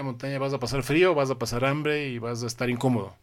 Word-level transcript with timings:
la 0.00 0.04
montaña 0.04 0.38
vas 0.38 0.54
a 0.54 0.58
pasar 0.58 0.82
frío, 0.82 1.14
vas 1.14 1.30
a 1.30 1.38
pasar 1.38 1.62
hambre 1.66 2.08
y 2.08 2.18
vas 2.18 2.42
a 2.42 2.46
estar 2.46 2.70
incómodo. 2.70 3.14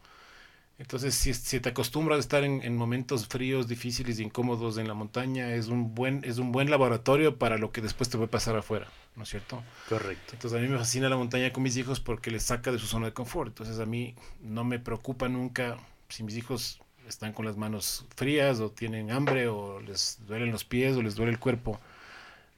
Entonces, 0.77 1.15
si, 1.15 1.33
si 1.33 1.59
te 1.59 1.69
acostumbras 1.69 2.17
a 2.17 2.19
estar 2.19 2.43
en, 2.43 2.61
en, 2.61 2.77
momentos 2.77 3.27
fríos, 3.27 3.67
difíciles 3.67 4.19
e 4.19 4.23
incómodos 4.23 4.77
en 4.77 4.87
la 4.87 4.93
montaña, 4.93 5.55
es 5.55 5.69
un, 5.69 5.95
buen, 5.95 6.21
es 6.23 6.37
un 6.37 6.51
buen 6.51 6.69
laboratorio 6.69 7.39
para 7.39 7.57
lo 7.57 7.71
que 7.71 7.81
después 7.81 8.09
te 8.09 8.17
va 8.19 8.25
a 8.25 8.29
pasar 8.29 8.55
afuera, 8.55 8.87
¿no 9.15 9.23
es 9.23 9.29
cierto? 9.29 9.63
Correcto. 9.89 10.33
Entonces, 10.33 10.59
a 10.59 10.61
mí 10.61 10.67
me 10.67 10.77
fascina 10.77 11.09
la 11.09 11.17
montaña 11.17 11.51
con 11.51 11.63
mis 11.63 11.75
hijos 11.77 11.99
porque 11.99 12.29
les 12.29 12.43
saca 12.43 12.71
de 12.71 12.77
su 12.77 12.85
zona 12.85 13.07
de 13.07 13.13
confort. 13.13 13.47
Entonces, 13.47 13.79
a 13.79 13.87
mí 13.87 14.13
no 14.39 14.63
me 14.63 14.77
preocupa 14.77 15.27
nunca 15.27 15.77
si 16.09 16.21
mis 16.21 16.37
hijos 16.37 16.79
están 17.07 17.33
con 17.33 17.45
las 17.45 17.57
manos 17.57 18.05
frías 18.15 18.59
o 18.59 18.69
tienen 18.69 19.09
hambre 19.09 19.47
o 19.47 19.79
les 19.79 20.19
duelen 20.27 20.51
los 20.51 20.63
pies 20.63 20.95
o 20.95 21.01
les 21.01 21.15
duele 21.15 21.31
el 21.31 21.39
cuerpo 21.39 21.79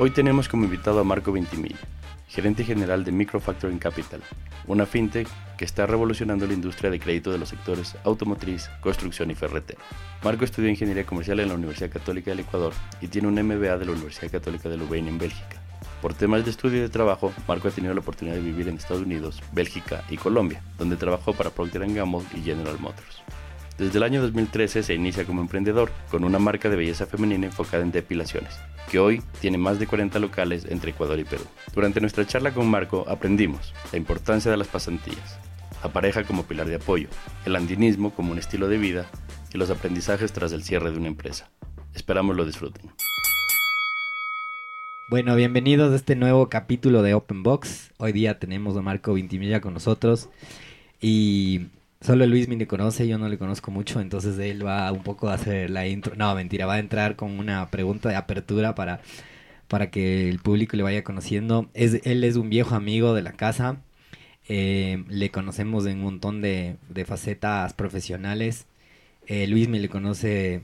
Hoy 0.00 0.10
tenemos 0.10 0.48
como 0.48 0.62
invitado 0.62 1.00
a 1.00 1.04
Marco 1.04 1.32
Ventimilla, 1.32 1.80
gerente 2.28 2.62
general 2.62 3.02
de 3.02 3.10
Microfactoring 3.10 3.80
Capital, 3.80 4.20
una 4.68 4.86
fintech 4.86 5.26
que 5.56 5.64
está 5.64 5.88
revolucionando 5.88 6.46
la 6.46 6.52
industria 6.52 6.88
de 6.88 7.00
crédito 7.00 7.32
de 7.32 7.38
los 7.38 7.48
sectores 7.48 7.96
automotriz, 8.04 8.70
construcción 8.80 9.32
y 9.32 9.34
ferretero. 9.34 9.80
Marco 10.22 10.44
estudió 10.44 10.70
ingeniería 10.70 11.04
comercial 11.04 11.40
en 11.40 11.48
la 11.48 11.56
Universidad 11.56 11.90
Católica 11.90 12.30
del 12.30 12.38
Ecuador 12.38 12.74
y 13.00 13.08
tiene 13.08 13.26
un 13.26 13.34
MBA 13.34 13.76
de 13.76 13.86
la 13.86 13.90
Universidad 13.90 14.30
Católica 14.30 14.68
de 14.68 14.76
Louvain 14.76 15.08
en 15.08 15.18
Bélgica. 15.18 15.60
Por 16.00 16.14
temas 16.14 16.44
de 16.44 16.52
estudio 16.52 16.78
y 16.78 16.82
de 16.82 16.90
trabajo, 16.90 17.32
Marco 17.48 17.66
ha 17.66 17.72
tenido 17.72 17.92
la 17.92 18.00
oportunidad 18.00 18.36
de 18.36 18.42
vivir 18.42 18.68
en 18.68 18.76
Estados 18.76 19.02
Unidos, 19.02 19.42
Bélgica 19.50 20.04
y 20.08 20.16
Colombia, 20.16 20.62
donde 20.78 20.94
trabajó 20.94 21.32
para 21.32 21.50
Procter 21.50 21.92
Gamble 21.92 22.22
y 22.36 22.42
General 22.42 22.78
Motors. 22.78 23.24
Desde 23.78 23.98
el 23.98 24.02
año 24.02 24.20
2013 24.22 24.82
se 24.82 24.94
inicia 24.94 25.24
como 25.24 25.40
emprendedor, 25.40 25.92
con 26.10 26.24
una 26.24 26.40
marca 26.40 26.68
de 26.68 26.74
belleza 26.74 27.06
femenina 27.06 27.46
enfocada 27.46 27.84
en 27.84 27.92
depilaciones, 27.92 28.58
que 28.90 28.98
hoy 28.98 29.22
tiene 29.40 29.56
más 29.56 29.78
de 29.78 29.86
40 29.86 30.18
locales 30.18 30.66
entre 30.68 30.90
Ecuador 30.90 31.20
y 31.20 31.24
Perú. 31.24 31.44
Durante 31.72 32.00
nuestra 32.00 32.26
charla 32.26 32.52
con 32.52 32.68
Marco 32.68 33.04
aprendimos 33.08 33.72
la 33.92 33.98
importancia 33.98 34.50
de 34.50 34.56
las 34.56 34.66
pasantías, 34.66 35.38
la 35.80 35.92
pareja 35.92 36.24
como 36.24 36.42
pilar 36.42 36.66
de 36.66 36.74
apoyo, 36.74 37.08
el 37.46 37.54
andinismo 37.54 38.12
como 38.12 38.32
un 38.32 38.38
estilo 38.38 38.66
de 38.66 38.78
vida 38.78 39.06
y 39.54 39.58
los 39.58 39.70
aprendizajes 39.70 40.32
tras 40.32 40.50
el 40.50 40.64
cierre 40.64 40.90
de 40.90 40.98
una 40.98 41.06
empresa. 41.06 41.48
Esperamos 41.94 42.34
lo 42.34 42.44
disfruten. 42.44 42.90
Bueno, 45.08 45.36
bienvenidos 45.36 45.92
a 45.92 45.96
este 45.96 46.16
nuevo 46.16 46.48
capítulo 46.48 47.02
de 47.02 47.14
Open 47.14 47.44
Box. 47.44 47.92
Hoy 47.98 48.10
día 48.10 48.40
tenemos 48.40 48.76
a 48.76 48.82
Marco 48.82 49.14
Vintimilla 49.14 49.60
con 49.60 49.72
nosotros 49.72 50.30
y 51.00 51.68
Solo 52.00 52.26
Luis 52.26 52.48
me 52.48 52.64
conoce, 52.66 53.08
yo 53.08 53.18
no 53.18 53.28
le 53.28 53.38
conozco 53.38 53.70
mucho, 53.72 54.00
entonces 54.00 54.38
él 54.38 54.64
va 54.64 54.90
un 54.92 55.02
poco 55.02 55.28
a 55.28 55.34
hacer 55.34 55.68
la 55.70 55.86
intro. 55.88 56.14
No, 56.16 56.34
mentira, 56.34 56.64
va 56.66 56.74
a 56.74 56.78
entrar 56.78 57.16
con 57.16 57.38
una 57.38 57.70
pregunta 57.70 58.08
de 58.08 58.16
apertura 58.16 58.74
para, 58.74 59.00
para 59.68 59.90
que 59.90 60.28
el 60.28 60.38
público 60.40 60.76
le 60.76 60.84
vaya 60.84 61.04
conociendo. 61.04 61.68
Es, 61.74 62.00
él 62.04 62.24
es 62.24 62.36
un 62.36 62.50
viejo 62.50 62.74
amigo 62.76 63.14
de 63.14 63.22
la 63.22 63.32
casa, 63.32 63.82
eh, 64.48 65.04
le 65.08 65.30
conocemos 65.30 65.86
en 65.86 65.98
un 65.98 66.04
montón 66.04 66.40
de, 66.42 66.78
facetas 67.06 67.74
profesionales. 67.74 68.66
Eh, 69.26 69.46
Luis 69.48 69.68
me 69.68 69.80
le 69.80 69.88
conoce 69.88 70.62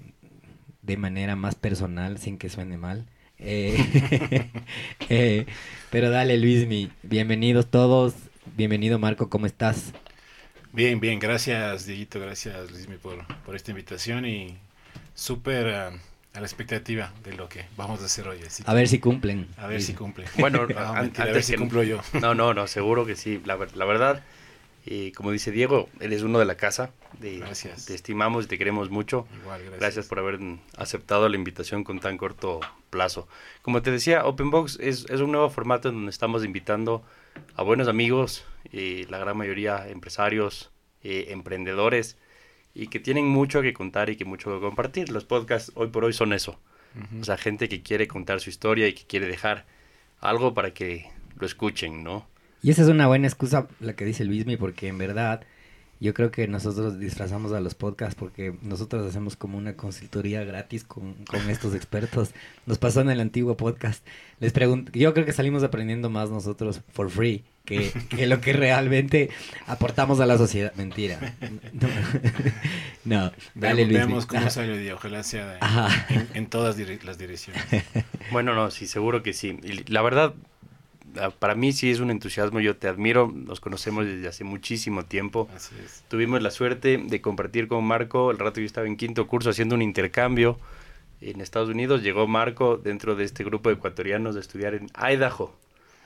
de 0.82 0.96
manera 0.96 1.36
más 1.36 1.54
personal, 1.56 2.18
sin 2.18 2.38
que 2.38 2.48
suene 2.48 2.78
mal. 2.78 3.06
Eh, 3.38 3.76
pero 5.90 6.10
dale, 6.10 6.38
Luis, 6.38 6.66
bienvenidos 7.02 7.70
todos. 7.70 8.14
Bienvenido, 8.56 8.98
Marco, 8.98 9.30
¿cómo 9.30 9.46
estás? 9.46 9.92
Bien, 10.74 10.98
bien, 10.98 11.20
gracias 11.20 11.86
Dieguito, 11.86 12.18
gracias 12.18 12.68
Luismi 12.72 12.96
por, 12.96 13.24
por 13.46 13.54
esta 13.54 13.70
invitación 13.70 14.26
y 14.26 14.58
súper 15.14 15.66
uh, 15.66 15.96
a 16.36 16.40
la 16.40 16.46
expectativa 16.46 17.12
de 17.22 17.32
lo 17.34 17.48
que 17.48 17.66
vamos 17.76 18.02
a 18.02 18.06
hacer 18.06 18.26
hoy. 18.26 18.40
Así 18.44 18.64
a 18.66 18.74
ver 18.74 18.88
si 18.88 18.98
cumplen. 18.98 19.46
A 19.56 19.68
ver 19.68 19.80
sí. 19.80 19.92
si 19.92 19.94
cumplen. 19.94 20.26
Bueno, 20.36 20.66
no, 20.66 20.94
mentira, 20.94 21.28
a 21.28 21.32
ver 21.32 21.44
si 21.44 21.54
cumplo 21.54 21.84
yo. 21.84 22.00
No, 22.20 22.34
no, 22.34 22.54
no, 22.54 22.66
seguro 22.66 23.06
que 23.06 23.14
sí. 23.14 23.40
La, 23.44 23.56
la 23.72 23.84
verdad, 23.84 24.24
y 24.84 25.12
como 25.12 25.30
dice 25.30 25.52
Diego, 25.52 25.88
él 26.00 26.12
es 26.12 26.22
uno 26.22 26.40
de 26.40 26.44
la 26.44 26.56
casa. 26.56 26.90
De, 27.20 27.38
gracias. 27.38 27.86
Te 27.86 27.94
estimamos 27.94 28.46
y 28.46 28.48
te 28.48 28.58
queremos 28.58 28.90
mucho. 28.90 29.28
Igual, 29.42 29.60
gracias. 29.60 29.80
gracias 29.80 30.06
por 30.08 30.18
haber 30.18 30.40
aceptado 30.76 31.28
la 31.28 31.36
invitación 31.36 31.84
con 31.84 32.00
tan 32.00 32.18
corto 32.18 32.58
plazo. 32.90 33.28
Como 33.62 33.80
te 33.80 33.92
decía, 33.92 34.26
Openbox 34.26 34.80
es, 34.80 35.06
es 35.08 35.20
un 35.20 35.30
nuevo 35.30 35.50
formato 35.50 35.88
en 35.88 35.94
donde 35.94 36.10
estamos 36.10 36.44
invitando 36.44 36.96
a 36.96 37.23
buenos 37.64 37.88
amigos, 37.88 38.44
y 38.70 39.04
la 39.06 39.18
gran 39.18 39.36
mayoría 39.36 39.88
empresarios, 39.88 40.70
eh, 41.02 41.26
emprendedores 41.30 42.16
y 42.74 42.88
que 42.88 42.98
tienen 42.98 43.26
mucho 43.26 43.62
que 43.62 43.72
contar 43.72 44.10
y 44.10 44.16
que 44.16 44.24
mucho 44.24 44.52
que 44.54 44.60
compartir. 44.60 45.10
Los 45.10 45.24
podcasts 45.24 45.70
hoy 45.74 45.88
por 45.88 46.04
hoy 46.04 46.12
son 46.12 46.32
eso. 46.32 46.58
Uh 46.96 47.00
-huh. 47.00 47.20
O 47.20 47.24
sea, 47.24 47.36
gente 47.36 47.68
que 47.68 47.82
quiere 47.82 48.08
contar 48.08 48.40
su 48.40 48.50
historia 48.50 48.88
y 48.88 48.94
que 48.94 49.04
quiere 49.04 49.26
dejar 49.26 49.64
algo 50.20 50.54
para 50.54 50.72
que 50.72 51.06
lo 51.38 51.46
escuchen, 51.46 52.02
¿no? 52.02 52.26
Y 52.62 52.70
esa 52.70 52.82
es 52.82 52.88
una 52.88 53.06
buena 53.06 53.26
excusa 53.26 53.68
la 53.80 53.94
que 53.94 54.04
dice 54.04 54.24
Luismi 54.24 54.56
porque 54.56 54.88
en 54.88 54.98
verdad 54.98 55.44
yo 56.00 56.14
creo 56.14 56.30
que 56.30 56.46
nosotros 56.48 56.98
disfrazamos 56.98 57.52
a 57.52 57.60
los 57.60 57.74
podcasts 57.74 58.14
porque 58.14 58.54
nosotros 58.62 59.06
hacemos 59.06 59.36
como 59.36 59.58
una 59.58 59.74
consultoría 59.74 60.44
gratis 60.44 60.84
con, 60.84 61.14
con 61.24 61.48
estos 61.50 61.74
expertos. 61.74 62.32
Nos 62.66 62.78
pasó 62.78 63.00
en 63.00 63.10
el 63.10 63.20
antiguo 63.20 63.56
podcast. 63.56 64.04
Les 64.40 64.52
pregunto, 64.52 64.92
yo 64.92 65.14
creo 65.14 65.26
que 65.26 65.32
salimos 65.32 65.62
aprendiendo 65.62 66.10
más 66.10 66.30
nosotros 66.30 66.80
for 66.92 67.10
free 67.10 67.44
que, 67.64 67.92
que 68.10 68.26
lo 68.26 68.40
que 68.40 68.52
realmente 68.52 69.30
aportamos 69.66 70.20
a 70.20 70.26
la 70.26 70.36
sociedad. 70.38 70.72
Mentira. 70.74 71.18
No, 73.04 73.24
no 73.26 73.32
dale 73.54 73.84
Luis. 73.84 73.98
Veamos 73.98 74.26
cómo 74.26 74.50
sale 74.50 74.72
hoy 74.72 74.78
día. 74.78 74.94
Ojalá 74.94 75.22
sea 75.22 75.46
de, 75.46 75.58
en, 76.14 76.28
en, 76.34 76.46
todas 76.46 76.76
dire 76.76 76.98
las 77.04 77.18
direcciones. 77.18 77.62
Bueno, 78.30 78.54
no, 78.54 78.70
sí, 78.70 78.86
seguro 78.86 79.22
que 79.22 79.32
sí. 79.32 79.58
Y 79.62 79.90
la 79.90 80.02
verdad, 80.02 80.34
para 81.38 81.54
mí 81.54 81.72
sí 81.72 81.90
es 81.90 82.00
un 82.00 82.10
entusiasmo, 82.10 82.60
yo 82.60 82.76
te 82.76 82.88
admiro, 82.88 83.32
nos 83.34 83.60
conocemos 83.60 84.04
desde 84.04 84.28
hace 84.28 84.44
muchísimo 84.44 85.04
tiempo. 85.04 85.48
Así 85.54 85.74
es. 85.84 86.04
Tuvimos 86.08 86.42
la 86.42 86.50
suerte 86.50 86.98
de 86.98 87.20
compartir 87.20 87.68
con 87.68 87.84
Marco, 87.84 88.30
el 88.30 88.38
rato 88.38 88.60
yo 88.60 88.66
estaba 88.66 88.86
en 88.86 88.96
quinto 88.96 89.26
curso 89.26 89.50
haciendo 89.50 89.74
un 89.74 89.82
intercambio 89.82 90.58
en 91.20 91.40
Estados 91.40 91.68
Unidos, 91.68 92.02
llegó 92.02 92.26
Marco 92.26 92.76
dentro 92.76 93.14
de 93.14 93.24
este 93.24 93.44
grupo 93.44 93.68
de 93.68 93.76
ecuatorianos 93.76 94.34
de 94.34 94.40
estudiar 94.40 94.74
en 94.74 94.90
Idaho. 94.96 95.54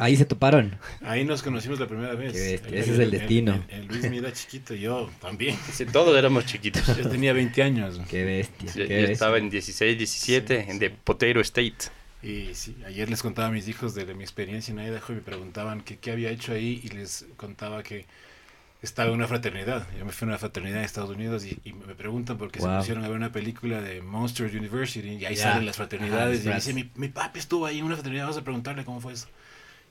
Ahí 0.00 0.16
se 0.16 0.24
toparon. 0.24 0.78
Ahí 1.02 1.24
nos 1.24 1.42
conocimos 1.42 1.80
la 1.80 1.88
primera 1.88 2.14
vez. 2.14 2.32
El, 2.32 2.54
ese 2.54 2.68
el, 2.68 2.74
es 2.74 2.88
el 3.00 3.10
destino. 3.10 3.64
El, 3.68 3.86
Luis 3.86 4.04
era 4.04 4.32
chiquito, 4.32 4.74
yo 4.74 5.10
también. 5.20 5.56
Sí, 5.72 5.86
todos 5.86 6.16
éramos 6.16 6.46
chiquitos. 6.46 6.86
Yo 6.96 7.08
tenía 7.08 7.32
20 7.32 7.62
años. 7.64 8.00
Qué 8.08 8.24
bestia. 8.24 8.68
Yo, 8.68 8.74
qué 8.74 8.80
yo 8.82 8.88
bestia. 8.88 9.12
estaba 9.12 9.38
en 9.38 9.50
16, 9.50 9.98
17, 9.98 10.64
sí, 10.64 10.70
en 10.70 10.78
The 10.78 10.90
Potato 10.90 11.40
State. 11.40 11.97
Y 12.22 12.54
sí, 12.54 12.76
ayer 12.84 13.08
les 13.08 13.22
contaba 13.22 13.48
a 13.48 13.50
mis 13.50 13.68
hijos 13.68 13.94
de, 13.94 14.04
de 14.04 14.14
mi 14.14 14.24
experiencia 14.24 14.72
en 14.72 14.80
Idaho 14.80 15.12
y 15.12 15.16
me 15.16 15.20
preguntaban 15.20 15.82
que, 15.82 15.98
qué 15.98 16.10
había 16.10 16.30
hecho 16.30 16.52
ahí 16.52 16.80
y 16.82 16.88
les 16.88 17.26
contaba 17.36 17.82
que 17.82 18.06
estaba 18.82 19.08
en 19.08 19.14
una 19.14 19.28
fraternidad. 19.28 19.86
Yo 19.96 20.04
me 20.04 20.12
fui 20.12 20.26
a 20.26 20.28
una 20.30 20.38
fraternidad 20.38 20.78
en 20.78 20.84
Estados 20.84 21.10
Unidos 21.10 21.44
y, 21.44 21.60
y 21.64 21.72
me 21.72 21.94
preguntan 21.94 22.36
por 22.36 22.50
qué 22.50 22.60
wow. 22.60 22.70
se 22.70 22.76
pusieron 22.78 23.04
a 23.04 23.08
ver 23.08 23.16
una 23.16 23.32
película 23.32 23.80
de 23.80 24.02
Monsters 24.02 24.54
University 24.54 25.08
y 25.08 25.26
ahí 25.26 25.34
yeah. 25.34 25.52
salen 25.52 25.66
las 25.66 25.76
fraternidades. 25.76 26.46
Ah, 26.46 26.50
y 26.50 26.54
dice, 26.54 26.74
mi, 26.74 26.90
mi 26.96 27.08
papi 27.08 27.38
estuvo 27.38 27.66
ahí 27.66 27.78
en 27.78 27.84
una 27.84 27.94
fraternidad, 27.94 28.24
vamos 28.24 28.38
a 28.38 28.44
preguntarle 28.44 28.84
cómo 28.84 29.00
fue 29.00 29.12
eso. 29.12 29.28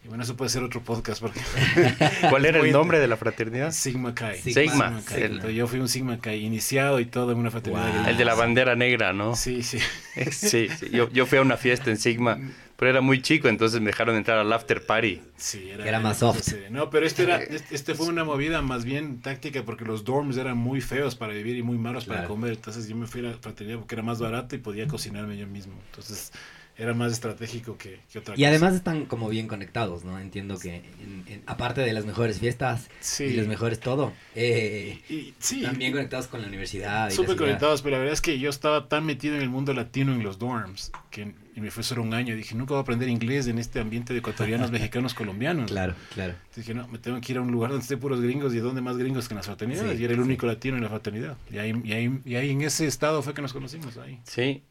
Y 0.08 0.10
bueno, 0.10 0.24
eso 0.24 0.38
puede 0.38 0.48
ser 0.48 0.64
otro 0.64 0.82
podcast 0.82 1.20
porque... 1.20 1.42
¿Cuál 2.30 2.46
era 2.46 2.60
el 2.60 2.72
nombre 2.72 2.98
de 2.98 3.10
la 3.10 3.18
fraternidad? 3.18 3.74
Sigma 3.74 4.16
Chi. 4.16 4.54
Sigma. 4.54 4.72
Sigma. 4.72 5.02
Chi. 5.06 5.22
El... 5.22 5.54
Yo 5.54 5.68
fui 5.68 5.80
un 5.82 5.90
Sigma 5.90 6.18
Chi 6.22 6.30
iniciado 6.30 7.02
y 7.02 7.06
todo 7.08 7.34
en 7.34 7.40
una 7.40 7.52
fraternidad. 7.52 7.94
Wow. 7.94 8.08
El 8.08 8.16
de 8.16 8.24
la 8.24 8.34
bandera 8.34 8.78
negra, 8.78 9.12
¿no? 9.12 9.36
Sí, 9.36 9.64
sí. 9.64 9.80
sí, 10.32 10.70
sí. 10.70 10.90
Yo, 10.94 11.12
yo 11.12 11.26
fui 11.26 11.40
a 11.40 11.42
una 11.42 11.58
fiesta 11.58 11.90
en 11.90 11.98
Sigma, 11.98 12.40
pero 12.78 12.90
era 12.90 13.02
muy 13.02 13.22
chico, 13.22 13.50
entonces 13.50 13.82
me 13.82 13.88
dejaron 13.88 14.16
entrar 14.16 14.38
al 14.38 14.54
after 14.54 14.86
party. 14.86 15.22
Sí, 15.36 15.72
era, 15.72 15.86
era 15.86 16.00
más 16.00 16.20
soft. 16.20 16.54
No, 16.72 16.90
pero 16.90 17.06
este, 17.06 17.24
era, 17.24 17.42
este 17.72 17.94
fue 17.94 18.08
una 18.08 18.24
movida 18.24 18.62
más 18.62 18.86
bien 18.86 19.20
táctica 19.20 19.64
porque 19.66 19.84
los 19.84 20.06
dorms 20.06 20.38
eran 20.38 20.58
muy 20.58 20.80
feos 20.80 21.16
para 21.16 21.34
vivir 21.34 21.58
y 21.58 21.64
muy 21.64 21.78
malos 21.78 22.06
claro. 22.06 22.20
para 22.20 22.28
comer. 22.30 22.54
Entonces 22.54 22.88
yo 22.88 22.96
me 22.96 23.08
fui 23.08 23.20
a 23.20 23.32
la 23.32 23.34
fraternidad 23.34 23.80
porque 23.80 23.96
era 23.96 24.04
más 24.04 24.22
barato 24.22 24.56
y 24.56 24.60
podía 24.60 24.88
cocinarme 24.88 25.36
yo 25.36 25.48
mismo. 25.48 25.74
Entonces 25.90 26.32
era 26.78 26.94
más 26.94 27.12
estratégico 27.12 27.78
que, 27.78 28.00
que 28.12 28.20
otra 28.20 28.36
y 28.36 28.38
cosa. 28.38 28.50
además 28.50 28.74
están 28.76 29.06
como 29.06 29.30
bien 29.30 29.48
conectados, 29.48 30.04
¿no? 30.04 30.20
Entiendo 30.20 30.60
que 30.60 30.76
en, 30.76 31.24
en, 31.28 31.44
aparte 31.48 31.82
de 31.82 31.92
las 31.92 32.06
mejores 32.06 32.40
fiestas 32.40 32.90
sí. 33.00 33.26
y 33.26 33.34
los 33.34 33.48
mejores 33.48 33.80
todo, 33.80 34.14
eh, 34.36 35.00
y, 35.10 35.34
sí. 35.40 35.62
están 35.62 35.78
bien 35.80 35.92
conectados 35.92 36.28
con 36.28 36.42
la 36.42 36.48
universidad. 36.48 37.10
Súper 37.10 37.36
conectados, 37.36 37.82
pero 37.82 37.96
la 37.96 38.00
verdad 38.00 38.14
es 38.14 38.22
que 38.22 38.38
yo 38.38 38.50
estaba 38.50 38.88
tan 38.88 39.06
metido 39.06 39.36
en 39.36 39.42
el 39.42 39.50
mundo 39.50 39.74
latino 39.74 40.14
en 40.14 40.24
los 40.24 40.38
dorms 40.38 40.92
que 41.10 41.34
y 41.58 41.62
me 41.62 41.72
fue 41.72 41.82
solo 41.82 42.04
un 42.04 42.14
año. 42.14 42.36
Dije, 42.36 42.54
nunca 42.54 42.76
voy 42.76 42.78
a 42.78 42.82
aprender 42.82 43.10
inglés 43.10 43.48
en 43.48 43.58
este 43.58 43.80
ambiente 43.80 44.14
de 44.14 44.20
ecuatorianos, 44.20 44.70
mexicanos, 44.72 45.16
colombianos. 45.16 45.72
Claro, 45.72 45.96
claro. 46.14 46.36
dije, 46.56 46.76
no, 46.76 46.88
me 46.88 47.00
tengo 47.00 47.20
que 47.20 47.32
ir 47.32 47.40
a 47.40 47.42
un 47.42 47.52
lugar 47.52 47.72
donde 47.72 47.82
esté 47.82 47.98
puros 47.98 48.22
gringos 48.22 48.54
y 48.54 48.60
donde 48.60 48.80
más 48.80 48.96
gringos 48.96 49.28
que 49.28 49.34
en 49.34 49.38
las 49.38 49.48
fraternidades. 49.48 50.00
y 50.00 50.04
era 50.04 50.14
el 50.14 50.20
único 50.20 50.46
latino 50.46 50.78
en 50.78 50.84
la 50.84 50.90
fraternidad. 50.90 51.36
Y 51.52 51.58
ahí, 51.58 51.74
y, 51.84 51.94
ahí, 51.94 52.20
y 52.26 52.36
ahí 52.36 52.52
en 52.52 52.62
ese 52.62 52.86
estado 52.86 53.24
fue 53.24 53.34
que 53.34 53.42
nos 53.42 53.54
conocimos. 53.54 53.98
ahí 53.98 54.20
Sí, 54.24 54.62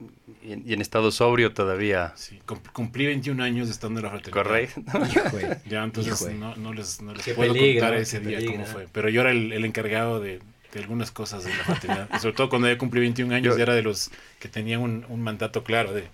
y 0.44 0.52
en, 0.52 0.62
y 0.64 0.74
en 0.74 0.80
estado 0.80 1.10
sobrio 1.10 1.52
todavía. 1.52 2.12
Sí, 2.14 2.40
cumplí 2.72 3.06
21 3.06 3.42
años 3.42 3.68
estando 3.68 3.98
en 3.98 4.04
la 4.04 4.10
fraternidad. 4.10 4.44
Correcto. 4.44 5.60
ya, 5.68 5.82
entonces 5.82 6.38
no, 6.38 6.54
no, 6.54 6.72
les, 6.72 7.02
no 7.02 7.14
les 7.14 7.28
puedo 7.30 7.52
contar 7.52 7.94
ese 7.94 8.20
día 8.20 8.38
cómo 8.46 8.64
fue. 8.64 8.86
Pero 8.92 9.08
yo 9.08 9.22
era 9.22 9.32
el, 9.32 9.52
el 9.52 9.64
encargado 9.64 10.20
de, 10.20 10.38
de, 10.72 10.80
algunas 10.80 11.10
cosas 11.10 11.42
de 11.42 11.50
la 11.50 11.64
fraternidad. 11.64 12.08
y 12.14 12.18
sobre 12.20 12.36
todo 12.36 12.48
cuando 12.48 12.68
ya 12.68 12.78
cumplí 12.78 13.00
21 13.00 13.34
años, 13.34 13.54
yo, 13.54 13.58
ya 13.58 13.64
era 13.64 13.74
de 13.74 13.82
los 13.82 14.12
que 14.38 14.48
tenían 14.48 14.82
un, 14.82 15.04
un 15.08 15.20
mandato 15.20 15.64
claro 15.64 15.92
de 15.92 16.04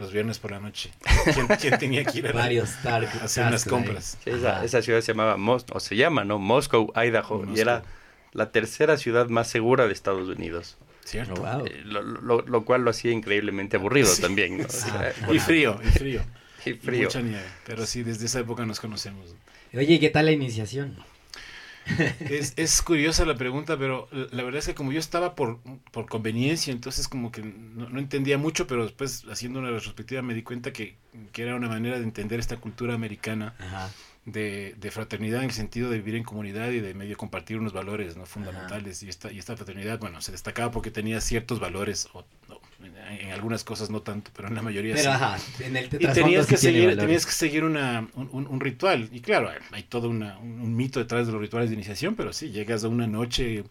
los 0.00 0.12
viernes 0.12 0.38
por 0.38 0.50
la 0.50 0.60
noche. 0.60 0.90
¿Quién, 1.34 1.46
quién 1.46 1.78
tenía 1.78 2.04
que 2.04 2.18
ir 2.18 2.26
a, 2.28 2.32
Varios 2.32 2.70
tar, 2.82 3.04
a 3.04 3.24
hacer 3.24 3.46
unas 3.46 3.64
compras? 3.64 4.18
Sí, 4.24 4.30
esa, 4.30 4.64
esa, 4.64 4.82
ciudad 4.82 5.00
se 5.00 5.12
llamaba, 5.12 5.36
Mos 5.36 5.66
o 5.72 5.80
se 5.80 5.96
llama, 5.96 6.24
¿no? 6.24 6.38
Moscow, 6.38 6.92
Idaho. 6.96 7.38
Moscow. 7.38 7.56
Y 7.56 7.60
era 7.60 7.82
la 8.32 8.50
tercera 8.50 8.96
ciudad 8.96 9.28
más 9.28 9.48
segura 9.48 9.86
de 9.86 9.92
Estados 9.92 10.28
Unidos. 10.28 10.78
Cierto. 11.04 11.34
Oh, 11.34 11.58
wow. 11.58 11.66
eh, 11.66 11.82
lo, 11.84 12.02
lo, 12.02 12.42
lo, 12.42 12.64
cual 12.64 12.82
lo 12.82 12.90
hacía 12.90 13.10
increíblemente 13.10 13.76
aburrido 13.76 14.08
sí. 14.08 14.22
también. 14.22 14.58
¿no? 14.58 14.66
Sí. 14.68 14.88
y 15.32 15.38
frío, 15.38 15.80
y 15.82 15.88
frío. 15.88 16.22
y 16.66 16.72
frío. 16.74 17.00
Y 17.00 17.04
mucha 17.04 17.20
nieve. 17.20 17.44
Pero 17.66 17.86
sí, 17.86 18.02
desde 18.02 18.26
esa 18.26 18.40
época 18.40 18.64
nos 18.66 18.80
conocemos. 18.80 19.34
Oye, 19.72 20.00
¿qué 20.00 20.10
tal 20.10 20.26
la 20.26 20.32
iniciación? 20.32 20.96
Es, 22.20 22.54
es, 22.56 22.82
curiosa 22.82 23.24
la 23.24 23.34
pregunta, 23.34 23.76
pero 23.78 24.08
la 24.12 24.42
verdad 24.42 24.58
es 24.58 24.66
que 24.66 24.74
como 24.74 24.92
yo 24.92 25.00
estaba 25.00 25.34
por, 25.34 25.58
por 25.90 26.06
conveniencia, 26.06 26.72
entonces 26.72 27.08
como 27.08 27.32
que 27.32 27.42
no, 27.42 27.88
no, 27.88 27.98
entendía 27.98 28.38
mucho, 28.38 28.66
pero 28.66 28.84
después 28.84 29.24
haciendo 29.30 29.58
una 29.58 29.70
retrospectiva 29.70 30.22
me 30.22 30.34
di 30.34 30.42
cuenta 30.42 30.72
que, 30.72 30.96
que 31.32 31.42
era 31.42 31.56
una 31.56 31.68
manera 31.68 31.98
de 31.98 32.04
entender 32.04 32.38
esta 32.38 32.58
cultura 32.58 32.94
americana 32.94 33.54
de, 34.24 34.74
de, 34.78 34.90
fraternidad 34.90 35.40
en 35.40 35.46
el 35.46 35.54
sentido 35.54 35.90
de 35.90 35.96
vivir 35.96 36.16
en 36.16 36.24
comunidad 36.24 36.70
y 36.70 36.80
de 36.80 36.94
medio 36.94 37.16
compartir 37.16 37.58
unos 37.58 37.72
valores 37.72 38.16
¿no? 38.16 38.26
fundamentales. 38.26 39.02
Y 39.02 39.08
esta, 39.08 39.32
y 39.32 39.38
esta 39.38 39.56
fraternidad, 39.56 39.98
bueno, 39.98 40.20
se 40.20 40.32
destacaba 40.32 40.70
porque 40.70 40.90
tenía 40.90 41.20
ciertos 41.20 41.58
valores, 41.60 42.08
o, 42.12 42.24
no, 42.48 42.60
en, 42.82 42.96
en, 42.96 43.32
algunas 43.32 43.64
cosas 43.64 43.90
no 43.90 44.02
tanto, 44.02 44.30
pero 44.34 44.48
en 44.48 44.54
la 44.54 44.62
mayoría 44.62 44.94
pero, 44.94 45.10
sí. 45.10 45.14
Ajá, 45.14 45.38
en 45.60 45.76
el 45.76 45.86
y 45.86 46.06
tenías 46.06 46.46
que, 46.46 46.56
seguir, 46.56 46.96
tenías 46.96 47.26
que 47.26 47.32
seguir 47.32 47.64
una, 47.64 48.08
un, 48.14 48.46
un, 48.46 48.60
ritual. 48.60 49.08
Y 49.12 49.20
claro, 49.20 49.50
hay 49.72 49.82
todo 49.84 50.08
una, 50.08 50.38
un, 50.38 50.60
un, 50.60 50.76
mito 50.76 50.98
detrás 50.98 51.26
de 51.26 51.32
los 51.32 51.40
rituales 51.40 51.70
de 51.70 51.74
iniciación, 51.74 52.14
pero 52.14 52.32
sí, 52.32 52.50
llegas 52.50 52.84
a 52.84 52.88
una 52.88 53.06
noche 53.06 53.64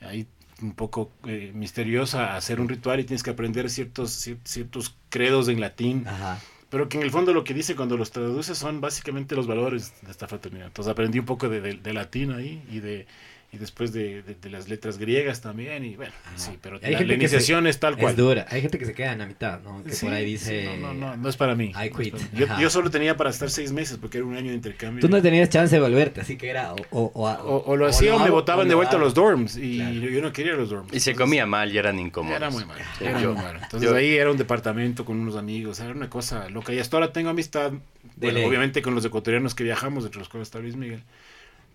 ahí 0.00 0.26
un 0.62 0.72
poco 0.72 1.10
eh, 1.26 1.50
misteriosa 1.54 2.32
a 2.32 2.36
hacer 2.36 2.60
un 2.60 2.68
ritual 2.68 3.00
y 3.00 3.04
tienes 3.04 3.22
que 3.22 3.30
aprender 3.30 3.68
ciertos, 3.70 4.28
ciertos 4.44 4.96
credos 5.08 5.48
en 5.48 5.60
latín. 5.60 6.06
Ajá 6.06 6.40
pero 6.74 6.88
que 6.88 6.96
en 6.96 7.04
el 7.04 7.12
fondo 7.12 7.32
lo 7.32 7.44
que 7.44 7.54
dice 7.54 7.76
cuando 7.76 7.96
los 7.96 8.10
traduces 8.10 8.58
son 8.58 8.80
básicamente 8.80 9.36
los 9.36 9.46
valores 9.46 9.92
de 10.02 10.10
esta 10.10 10.26
fraternidad. 10.26 10.66
Entonces 10.66 10.90
aprendí 10.90 11.20
un 11.20 11.24
poco 11.24 11.48
de, 11.48 11.60
de, 11.60 11.74
de 11.74 11.92
latín 11.92 12.32
ahí 12.32 12.64
y 12.68 12.80
de 12.80 13.06
y 13.54 13.58
después 13.58 13.92
de, 13.92 14.22
de, 14.22 14.34
de, 14.34 14.50
las 14.50 14.68
letras 14.68 14.98
griegas 14.98 15.40
también 15.40 15.84
y 15.84 15.94
bueno 15.96 16.12
Ajá. 16.26 16.36
sí 16.36 16.58
pero 16.60 16.76
Hay 16.82 16.92
la, 16.92 16.98
gente 16.98 17.04
la 17.08 17.14
iniciación 17.14 17.64
se- 17.64 17.70
es 17.70 17.78
tal 17.80 17.96
cual 17.96 18.10
Es 18.12 18.16
dura. 18.16 18.46
Hay 18.50 18.60
gente 18.62 18.78
que 18.78 18.84
se 18.86 18.92
queda 18.94 19.12
en 19.12 19.18
la 19.20 19.26
mitad, 19.26 19.60
¿no? 19.60 19.82
Que 19.84 19.92
Sí, 19.92 20.06
por 20.06 20.14
ahí 20.14 20.24
sí, 20.24 20.30
dice... 20.32 20.76
no, 20.80 20.92
no, 20.92 20.94
no, 20.94 21.16
no 21.16 21.28
es 21.28 21.36
para 21.36 21.54
mí. 21.54 21.72
I 21.72 21.90
quit. 21.90 22.12
No 22.14 22.18
es 22.18 22.24
para 22.26 22.32
mí. 22.32 22.38
Yo, 22.56 22.60
yo 22.60 22.70
solo 22.70 22.90
tenía 22.90 23.16
para 23.16 23.30
estar 23.30 23.48
seis 23.50 23.70
meses 23.72 23.96
porque 24.00 24.18
era 24.18 24.26
un 24.26 24.34
año 24.36 24.48
de 24.50 24.56
intercambio. 24.56 25.00
Tú 25.00 25.08
no 25.08 25.22
tenías 25.22 25.48
chance 25.50 25.74
de 25.74 25.80
volverte, 25.80 26.20
así 26.20 26.36
que 26.36 26.48
era 26.50 26.72
o, 26.74 26.76
o, 26.90 27.10
o, 27.14 27.28
o, 27.30 27.64
o 27.66 27.76
lo 27.76 27.86
hacía 27.86 28.14
o, 28.16 28.18
me 28.18 28.30
botaban 28.30 28.66
o 28.66 28.68
de 28.68 28.74
vuelta 28.74 28.96
a 28.96 28.98
los 28.98 29.14
dorms 29.14 29.56
y 29.56 29.76
Claro. 29.78 29.94
yo, 29.94 30.08
yo 30.10 30.22
no 30.22 30.32
quería 30.32 30.52
los 30.54 30.70
dorms. 30.70 30.88
Y 30.92 31.00
se 31.00 31.10
Entonces, 31.10 31.16
comía 31.24 31.46
mal 31.46 31.72
y 31.72 31.78
eran 31.78 31.98
incómodos. 31.98 32.36
Era 32.36 32.50
muy 32.50 32.64
malo. 32.64 32.82
Sí, 32.98 33.04
era 33.04 33.20
yo- 33.20 33.34
muy 33.34 33.42
malo. 33.42 33.60
Entonces 33.62 33.88
yo- 33.90 33.94
ahí 33.96 34.16
era 34.16 34.30
un 34.30 34.36
departamento 34.36 35.04
con 35.04 35.18
unos 35.20 35.36
amigos, 35.36 35.78
era 35.80 35.92
una 35.92 36.10
cosa 36.10 36.48
loca. 36.48 36.72
Y 36.72 36.78
hasta 36.80 36.96
ahora 36.96 37.12
tengo 37.12 37.30
amistad, 37.30 37.72
bueno, 38.16 38.40
obviamente 38.46 38.82
con 38.82 38.94
los 38.94 39.04
ecuatorianos 39.04 39.54
que 39.54 39.64
viajamos, 39.64 40.04
entre 40.04 40.18
los 40.18 40.28
cuales 40.28 40.48
está 40.48 40.58
Luis 40.58 40.76
Miguel. 40.76 41.02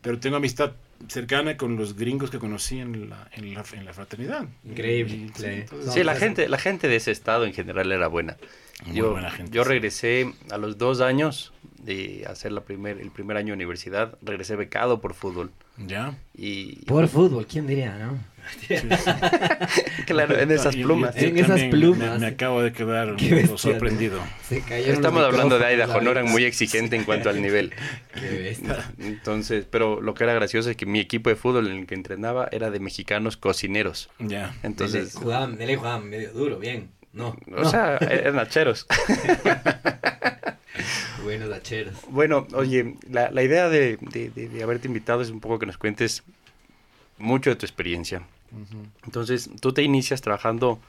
Pero 0.02 0.20
tengo 0.20 0.38
amistad 0.38 0.72
cercana 1.08 1.56
con 1.58 1.76
los 1.78 1.96
gringos 1.96 2.30
que 2.30 2.40
conocí 2.40 2.80
en 2.80 3.10
la, 3.10 3.28
en 3.34 3.54
la, 3.54 3.64
en 3.74 3.86
la 3.86 3.94
fraternidad. 3.94 4.46
Increíble, 4.66 5.14
Y- 5.16 5.30
sí. 5.36 5.46
entonces- 5.46 5.94
Sí, 5.94 6.04
la 6.04 6.16
gente, 6.16 6.48
la 6.50 6.58
gente 6.58 6.88
de 6.88 6.96
ese 6.98 7.12
estado 7.12 7.46
en 7.46 7.54
general 7.54 7.92
era 7.92 8.08
buena. 8.08 8.38
Muy 8.86 8.96
yo, 8.96 9.12
buena 9.12 9.30
gente, 9.32 9.52
yo 9.52 9.64
sí. 9.64 9.70
regresé 9.70 10.34
a 10.52 10.58
los 10.58 10.78
dos 10.78 11.02
años 11.02 11.52
de 11.84 12.26
hacer 12.30 12.52
la 12.54 12.62
primer, 12.62 13.00
el 13.00 13.12
primer 13.12 13.36
año 13.38 13.48
de 13.48 13.54
universidad, 13.54 14.18
regresé 14.22 14.56
becado 14.56 15.02
por 15.02 15.14
fútbol. 15.14 15.52
Ya. 15.78 16.18
Y 16.36 16.78
Por 16.86 17.08
fútbol, 17.08 17.46
¿quién 17.46 17.68
diría, 17.68 17.98
no? 17.98 18.18
claro, 20.06 20.38
en 20.40 20.52
esas 20.52 20.76
plumas. 20.76 21.16
yo 21.16 21.28
En 21.28 21.38
esas 21.38 21.62
plumas. 21.64 22.14
Me, 22.14 22.20
me 22.20 22.28
acabo 22.28 22.62
de 22.62 22.72
quedar 22.72 23.16
sorprendido. 23.58 24.20
Se 24.48 24.58
Estamos 24.92 25.24
hablando 25.24 25.58
de 25.60 25.74
Idaho, 25.74 26.02
no 26.02 26.12
eran 26.12 26.26
muy 26.30 26.44
exigente 26.46 26.96
en 26.96 27.04
cuanto 27.04 27.30
al 27.30 27.42
nivel. 27.42 27.74
Qué. 28.14 28.56
Entonces, 29.00 29.66
pero 29.70 30.02
lo 30.02 30.14
que 30.14 30.24
era 30.24 30.34
gracioso 30.34 30.70
es 30.70 30.78
que 30.78 30.86
mi 30.86 31.00
equipo 31.00 31.30
de 31.30 31.36
fútbol 31.36 31.68
en 31.68 31.78
el 31.80 31.88
que 31.88 31.96
entrenaba 31.96 32.48
era 32.52 32.70
de 32.72 32.80
mexicanos 32.80 33.38
cocineros. 33.38 34.10
Ya. 34.20 34.56
Entonces, 34.64 35.14
Dele, 35.14 35.24
jugaban, 35.24 35.58
dele, 35.58 35.76
jugaban 35.78 36.10
medio 36.10 36.32
duro, 36.34 36.60
bien. 36.60 36.90
No, 37.12 37.30
o 37.30 37.38
no. 37.48 37.66
sea, 37.70 37.98
eran 37.98 38.38
hacheros. 38.40 38.86
Buenos 41.24 41.52
hacheros. 41.52 41.96
Bueno, 42.10 42.48
oye, 42.54 42.96
la, 43.10 43.30
la 43.32 43.44
idea 43.44 43.68
de, 43.70 43.98
de- 44.02 44.30
de- 44.30 44.48
de 44.50 44.64
haberte 44.64 44.88
invitado 44.88 45.22
es 45.22 45.30
un 45.30 45.40
poco 45.40 45.60
que 45.60 45.66
nos 45.66 45.78
cuentes 45.78 46.24
mucho 47.18 47.50
de 47.50 47.56
tu 47.56 47.66
experiencia. 47.66 48.22
Entonces, 49.06 49.50
tú 49.62 49.74
te 49.74 49.82
inicias 49.84 50.22
trabajando 50.22 50.80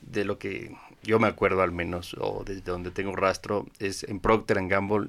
de 0.00 0.24
lo 0.24 0.38
que 0.38 0.74
yo 1.02 1.18
me 1.18 1.28
acuerdo 1.28 1.62
al 1.62 1.72
menos, 1.72 2.14
o 2.18 2.42
desde 2.44 2.62
donde 2.62 2.90
tengo 2.90 3.14
rastro, 3.16 3.66
es 3.78 4.04
en 4.04 4.20
Procter 4.20 4.58
Gamble 4.68 5.08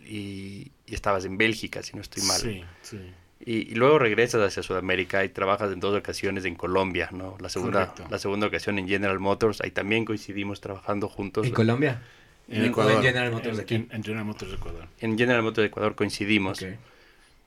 y, 0.00 0.70
y 0.86 0.94
estabas 0.94 1.24
en 1.24 1.36
Bélgica, 1.38 1.82
si 1.82 1.94
no 1.96 2.02
estoy 2.02 2.22
mal. 2.24 2.40
Sí, 2.40 2.64
sí. 2.82 2.98
Y, 3.44 3.72
y 3.72 3.74
luego 3.74 3.98
regresas 3.98 4.42
hacia 4.42 4.62
Sudamérica 4.62 5.24
y 5.24 5.30
trabajas 5.30 5.72
en 5.72 5.80
dos 5.80 5.96
ocasiones 5.98 6.44
en 6.44 6.54
Colombia, 6.56 7.08
¿no? 7.12 7.36
La 7.40 7.48
segunda, 7.48 7.86
Correcto. 7.88 8.10
la 8.10 8.18
segunda 8.18 8.46
ocasión 8.46 8.78
en 8.78 8.86
General 8.86 9.18
Motors, 9.18 9.62
ahí 9.62 9.70
también 9.70 10.04
coincidimos 10.04 10.60
trabajando 10.60 11.08
juntos. 11.08 11.46
¿En 11.46 11.52
Colombia? 11.54 12.02
En 12.48 12.62
¿O 12.62 12.66
Ecuador. 12.66 12.92
en 12.96 13.02
General 13.02 13.30
Motors 13.32 13.56
En- 13.58 13.62
aquí? 13.62 13.74
En, 13.76 13.88
en 13.92 14.02
General 14.02 14.24
Motors 14.26 14.50
de 14.50 14.56
Ecuador. 14.58 14.86
En 14.98 15.16
General 15.16 15.42
Motors 15.42 15.62
de 15.62 15.66
Ecuador 15.68 15.94
coincidimos. 15.94 16.62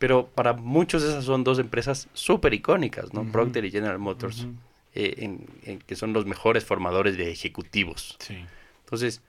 Pero 0.04 0.28
para 0.28 0.52
muchos 0.52 1.02
esas 1.02 1.24
son 1.24 1.46
dos 1.46 1.60
empresas 1.60 2.10
súper 2.12 2.54
icónicas, 2.54 3.14
¿no? 3.14 3.24
Procter 3.32 3.64
y 3.64 3.72
General 3.72 3.98
Motors, 4.00 4.42
Ujú. 4.42 4.52
eh, 4.96 5.14
en- 5.20 5.46
en 5.64 5.80
que 5.80 5.96
son 5.96 6.12
los 6.12 6.26
mejores 6.26 6.66
formadores 6.66 7.16
de 7.16 7.32
ejecutivos. 7.32 8.18
Sí. 8.20 8.36
Entonces, 8.84 9.22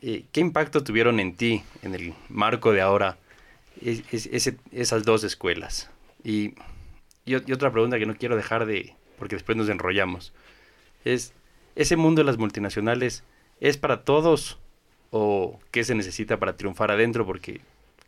eh, 0.00 0.24
¿qué 0.32 0.40
impacto 0.40 0.82
tuvieron 0.82 1.20
en 1.20 1.34
ti, 1.34 1.62
en 1.82 1.94
el 1.94 2.14
marco 2.30 2.72
de 2.72 2.80
ahora, 2.80 3.18
es- 3.82 4.04
es- 4.10 4.24
ese- 4.32 4.56
esas 4.72 5.04
dos 5.04 5.22
escuelas? 5.22 5.90
Y, 6.24 6.54
y 7.26 7.34
otra 7.34 7.70
pregunta 7.70 7.98
que 7.98 8.06
no 8.06 8.16
quiero 8.16 8.34
dejar 8.34 8.64
de, 8.64 8.94
porque 9.18 9.36
después 9.36 9.58
nos 9.58 9.68
enrollamos, 9.68 10.32
es, 11.04 11.34
¿ese 11.76 11.96
mundo 11.96 12.22
de 12.22 12.24
las 12.24 12.38
multinacionales 12.38 13.22
es 13.60 13.76
para 13.76 14.02
todos 14.02 14.58
o 15.10 15.60
qué 15.72 15.84
se 15.84 15.94
necesita 15.94 16.38
para 16.38 16.56
triunfar 16.56 16.90
adentro? 16.90 17.26
Porque 17.26 17.60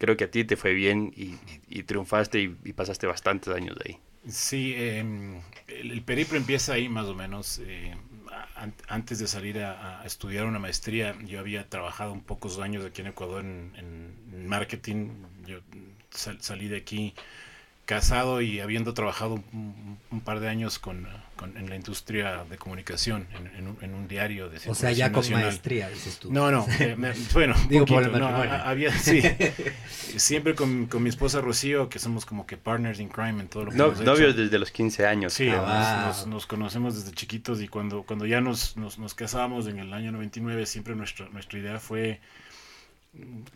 creo 0.04 0.16
que 0.16 0.24
a 0.24 0.30
ti 0.30 0.44
te 0.44 0.56
fue 0.56 0.72
bien 0.74 1.12
y, 1.16 1.36
y- 1.68 1.82
triunfaste 1.84 2.40
y, 2.42 2.56
y 2.64 2.72
pasaste 2.74 3.06
bastantes 3.06 3.54
años 3.54 3.76
de 3.78 3.84
ahí. 3.92 4.00
Sí, 4.28 4.72
eh, 4.76 5.04
el, 5.68 6.02
periplo 6.02 6.38
empieza 6.38 6.74
ahí 6.74 6.88
más 6.88 7.06
o 7.06 7.14
menos. 7.14 7.60
eh, 7.64 7.94
an- 8.56 8.74
antes 8.88 9.18
de 9.18 9.26
salir 9.26 9.58
a, 9.60 10.00
a 10.00 10.06
estudiar 10.06 10.46
una 10.46 10.58
maestría, 10.58 11.14
yo 11.26 11.40
había 11.40 11.68
trabajado 11.68 12.12
un 12.12 12.22
pocos 12.22 12.58
años 12.58 12.84
aquí 12.84 13.02
en 13.02 13.08
Ecuador 13.08 13.44
en, 13.44 13.72
en 13.76 14.46
marketing. 14.48 15.10
Yo 15.46 15.60
sal- 16.10 16.40
salí 16.40 16.68
de 16.68 16.78
aquí 16.78 17.14
casado 17.84 18.40
y 18.40 18.60
habiendo 18.60 18.94
trabajado 18.94 19.34
un, 19.52 19.98
un 20.10 20.20
par 20.20 20.40
de 20.40 20.48
años 20.48 20.78
con, 20.78 21.06
con- 21.36 21.56
en 21.58 21.68
la 21.68 21.76
industria 21.76 22.44
de 22.48 22.56
comunicación, 22.56 23.26
en, 23.36 23.46
en 23.58 23.68
un, 23.68 23.78
en 23.82 23.94
un 23.94 24.08
diario 24.08 24.48
de 24.48 24.58
O 24.70 24.74
sea, 24.74 24.92
ya 24.92 25.12
con 25.12 25.20
nacional. 25.20 25.46
maestría, 25.46 25.88
dices 25.90 26.18
tú. 26.18 26.32
No, 26.32 26.50
no, 26.50 26.66
eh, 26.80 26.94
me- 26.96 27.12
bueno, 27.34 27.54
Digo, 27.68 27.84
por 27.84 28.02
poquito, 28.04 28.16
el 28.16 28.20
no, 28.22 28.28
había, 28.28 28.90
sí, 28.98 29.20
siempre 30.16 30.54
con, 30.54 30.86
con 30.86 31.02
mi 31.02 31.08
esposa 31.10 31.40
Rocío, 31.40 31.88
que 31.88 31.98
somos 31.98 32.24
como 32.24 32.46
que 32.46 32.56
partners 32.56 33.00
in 33.00 33.08
crime 33.08 33.40
en 33.42 33.48
todo 33.48 33.64
lo 33.66 33.70
que 33.70 33.76
No, 33.76 33.86
hemos 33.86 34.00
hecho. 34.00 34.10
novios 34.10 34.36
desde 34.36 34.58
los 34.58 34.70
15 34.70 35.06
años. 35.06 35.32
Sí, 35.32 35.46
creo. 35.46 35.66
nos, 35.66 35.68
wow. 35.68 36.06
nos- 36.06 36.26
nos 36.26 36.46
conocemos 36.46 36.94
desde 36.96 37.12
chiquitos 37.14 37.60
y 37.60 37.68
cuando, 37.68 38.02
cuando 38.02 38.26
ya 38.26 38.40
nos, 38.40 38.76
nos, 38.76 38.98
nos 38.98 39.14
casamos 39.14 39.66
en 39.66 39.78
el 39.78 39.92
año 39.92 40.12
99, 40.12 40.66
siempre 40.66 40.94
nuestra, 40.94 41.28
nuestra 41.30 41.58
idea 41.58 41.78
fue 41.80 42.20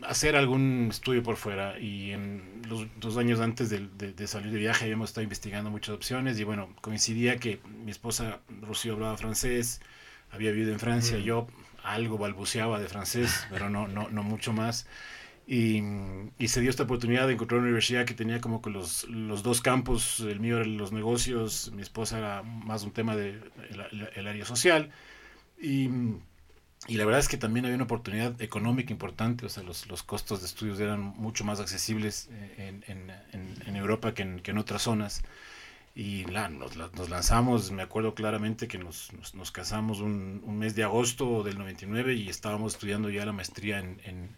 hacer 0.03 0.35
algún 0.35 0.87
estudio 0.91 1.23
por 1.23 1.35
fuera 1.35 1.79
y 1.79 2.11
en 2.11 2.61
los 2.67 2.87
dos 2.99 3.17
años 3.17 3.39
antes 3.39 3.69
de, 3.69 3.87
de- 3.97 4.13
de 4.13 4.27
salir 4.27 4.51
de 4.51 4.59
viaje 4.59 4.85
habíamos 4.85 5.09
estado 5.09 5.23
investigando 5.23 5.69
muchas 5.69 5.95
opciones 5.95 6.39
y 6.39 6.43
bueno, 6.43 6.73
coincidía 6.81 7.37
que 7.37 7.59
mi 7.83 7.91
esposa 7.91 8.39
Rocío 8.61 8.93
hablaba 8.93 9.17
francés, 9.17 9.81
había 10.31 10.51
vivido 10.51 10.71
en 10.73 10.79
Francia, 10.79 11.17
Mm. 11.17 11.21
yo 11.21 11.47
algo 11.83 12.17
balbuceaba 12.17 12.79
de 12.79 12.87
francés, 12.87 13.45
pero 13.49 13.69
no, 13.69 13.87
no, 13.87 14.09
no 14.09 14.23
mucho 14.23 14.53
más. 14.53 14.87
Y, 15.47 15.81
y 16.37 16.47
se 16.49 16.61
dio 16.61 16.69
esta 16.69 16.83
oportunidad 16.83 17.25
de 17.27 17.33
encontrar 17.33 17.59
una 17.59 17.67
universidad 17.69 18.05
que 18.05 18.13
tenía 18.13 18.39
como 18.39 18.61
que 18.61 18.69
los, 18.69 19.05
los 19.09 19.41
dos 19.43 19.61
campos, 19.61 20.19
el 20.21 20.39
mío 20.39 20.57
era 20.57 20.65
los 20.65 20.91
negocios, 20.91 21.71
mi 21.73 21.81
esposa 21.81 22.19
era 22.19 22.43
más 22.43 22.83
un 22.83 22.91
tema 22.91 23.15
de 23.15 23.39
el, 24.15 24.27
área 24.27 24.45
social. 24.45 24.91
Y, 25.61 25.89
y 26.87 26.95
la 26.95 27.05
verdad 27.05 27.19
es 27.19 27.27
que 27.27 27.37
también 27.37 27.65
había 27.65 27.75
una 27.75 27.83
oportunidad 27.83 28.41
económica 28.41 28.91
importante, 28.93 29.45
o 29.45 29.49
sea, 29.49 29.63
los, 29.63 29.87
los 29.87 30.01
costos 30.03 30.39
de 30.39 30.47
estudios 30.47 30.79
eran 30.79 31.01
mucho 31.01 31.43
más 31.43 31.59
accesibles 31.59 32.29
en, 32.57 32.83
en, 32.87 33.11
en, 33.65 33.75
Europa 33.75 34.13
que 34.13 34.23
en, 34.23 34.39
que 34.39 34.51
en 34.51 34.57
otras 34.57 34.83
zonas 34.83 35.21
y 35.95 36.25
la, 36.25 36.49
nos, 36.49 36.77
nos, 36.77 37.09
lanzamos, 37.09 37.71
me 37.71 37.81
acuerdo 37.81 38.13
claramente 38.13 38.67
que 38.67 38.77
nos, 38.77 39.11
nos, 39.33 39.51
casamos 39.51 39.99
un, 39.99 40.41
un, 40.45 40.57
mes 40.57 40.75
de 40.75 40.83
agosto 40.83 41.43
del 41.43 41.57
99 41.57 42.13
y 42.13 42.29
estábamos 42.29 42.73
estudiando 42.73 43.09
ya 43.09 43.25
la 43.25 43.33
maestría 43.33 43.79
en, 43.79 43.99
en, 44.05 44.29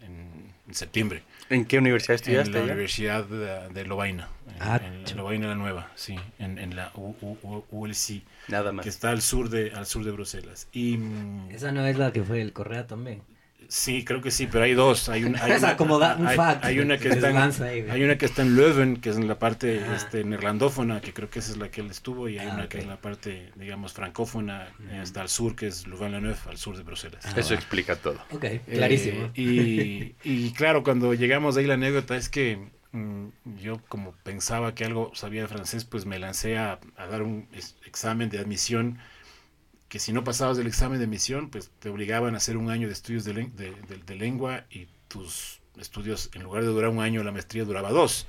en 0.66 0.74
septiembre. 0.74 1.22
¿En 1.50 1.64
qué 1.64 1.78
universidad 1.78 2.14
estudiaste? 2.14 2.58
En 2.58 2.66
la 2.66 2.72
Universidad 2.72 3.24
de, 3.24 3.68
de 3.68 3.84
Lovaina, 3.84 4.28
ah, 4.60 4.80
en, 4.82 5.16
Lovaina 5.16 5.48
la 5.48 5.54
Nueva, 5.54 5.90
sí, 5.94 6.16
en, 6.38 6.74
la 6.74 6.92
ULC, 6.94 8.22
Nada 8.48 8.72
más. 8.72 8.82
que 8.82 8.88
está 8.88 9.10
al 9.10 9.22
sur 9.22 9.50
de, 9.50 9.72
al 9.72 9.86
sur 9.86 10.04
de 10.04 10.10
Bruselas. 10.12 10.68
Y, 10.72 10.98
Esa 11.50 11.72
no 11.72 11.86
es 11.86 11.98
la 11.98 12.12
que 12.12 12.22
fue 12.22 12.40
el 12.40 12.52
Correa 12.52 12.86
también. 12.86 13.22
Sí, 13.72 14.04
creo 14.04 14.20
que 14.20 14.30
sí, 14.30 14.48
pero 14.52 14.64
hay 14.64 14.74
dos. 14.74 15.08
Hay, 15.08 15.24
un, 15.24 15.34
hay, 15.34 15.52
una, 15.80 16.14
un 16.16 16.26
hay, 16.26 16.36
fact, 16.36 16.62
hay 16.62 16.78
una 16.78 16.98
que 16.98 17.08
está 17.08 17.30
en, 17.30 17.90
hay 17.90 18.04
una 18.04 18.18
que 18.18 18.26
está 18.26 18.42
en 18.42 18.54
Leuven, 18.54 18.98
que 18.98 19.08
es 19.08 19.16
en 19.16 19.26
la 19.26 19.38
parte 19.38 19.80
este, 19.94 20.24
neerlandófona, 20.24 21.00
que 21.00 21.14
creo 21.14 21.30
que 21.30 21.38
esa 21.38 21.52
es 21.52 21.56
la 21.56 21.70
que 21.70 21.80
él 21.80 21.90
estuvo, 21.90 22.28
y 22.28 22.38
hay 22.38 22.48
ah, 22.48 22.52
una 22.52 22.68
que 22.68 22.76
es 22.76 22.84
en 22.84 22.90
la 22.90 23.00
parte, 23.00 23.50
digamos, 23.56 23.94
francófona, 23.94 24.68
hasta 25.00 25.22
al 25.22 25.30
sur, 25.30 25.56
que 25.56 25.68
es 25.68 25.86
Louvain-la-Neuve, 25.86 26.36
al 26.50 26.58
sur 26.58 26.76
de 26.76 26.82
Bruselas. 26.82 27.24
Ah, 27.24 27.32
Eso 27.34 27.54
explica 27.54 27.96
todo. 27.96 28.18
Ok, 28.30 28.44
clarísimo. 28.70 29.30
Eh, 29.34 30.14
y, 30.22 30.30
y, 30.30 30.52
claro, 30.52 30.82
cuando 30.82 31.14
llegamos 31.14 31.56
ahí 31.56 31.64
la 31.64 31.74
anécdota 31.74 32.14
es 32.14 32.28
que 32.28 32.58
mm, 32.92 33.28
yo 33.56 33.80
como 33.88 34.12
pensaba 34.22 34.74
que 34.74 34.84
algo 34.84 35.12
sabía 35.14 35.40
de 35.40 35.48
francés, 35.48 35.86
pues 35.86 36.04
me 36.04 36.18
lancé 36.18 36.58
a, 36.58 36.78
a 36.98 37.06
dar 37.06 37.22
un 37.22 37.48
examen 37.86 38.28
de 38.28 38.38
admisión 38.38 38.98
que 39.92 39.98
si 39.98 40.14
no 40.14 40.24
pasabas 40.24 40.56
el 40.56 40.66
examen 40.66 40.98
de 40.98 41.04
admisión, 41.04 41.50
pues 41.50 41.70
te 41.78 41.90
obligaban 41.90 42.32
a 42.32 42.38
hacer 42.38 42.56
un 42.56 42.70
año 42.70 42.86
de 42.86 42.94
estudios 42.94 43.24
de, 43.24 43.34
de, 43.34 44.16
lengua 44.16 44.64
y 44.70 44.88
tus 45.06 45.60
estudios, 45.78 46.30
en 46.32 46.44
lugar 46.44 46.62
de 46.62 46.70
durar 46.70 46.88
un 46.88 47.00
año, 47.00 47.22
la 47.22 47.30
maestría 47.30 47.66
duraba 47.66 47.90
dos, 47.90 48.26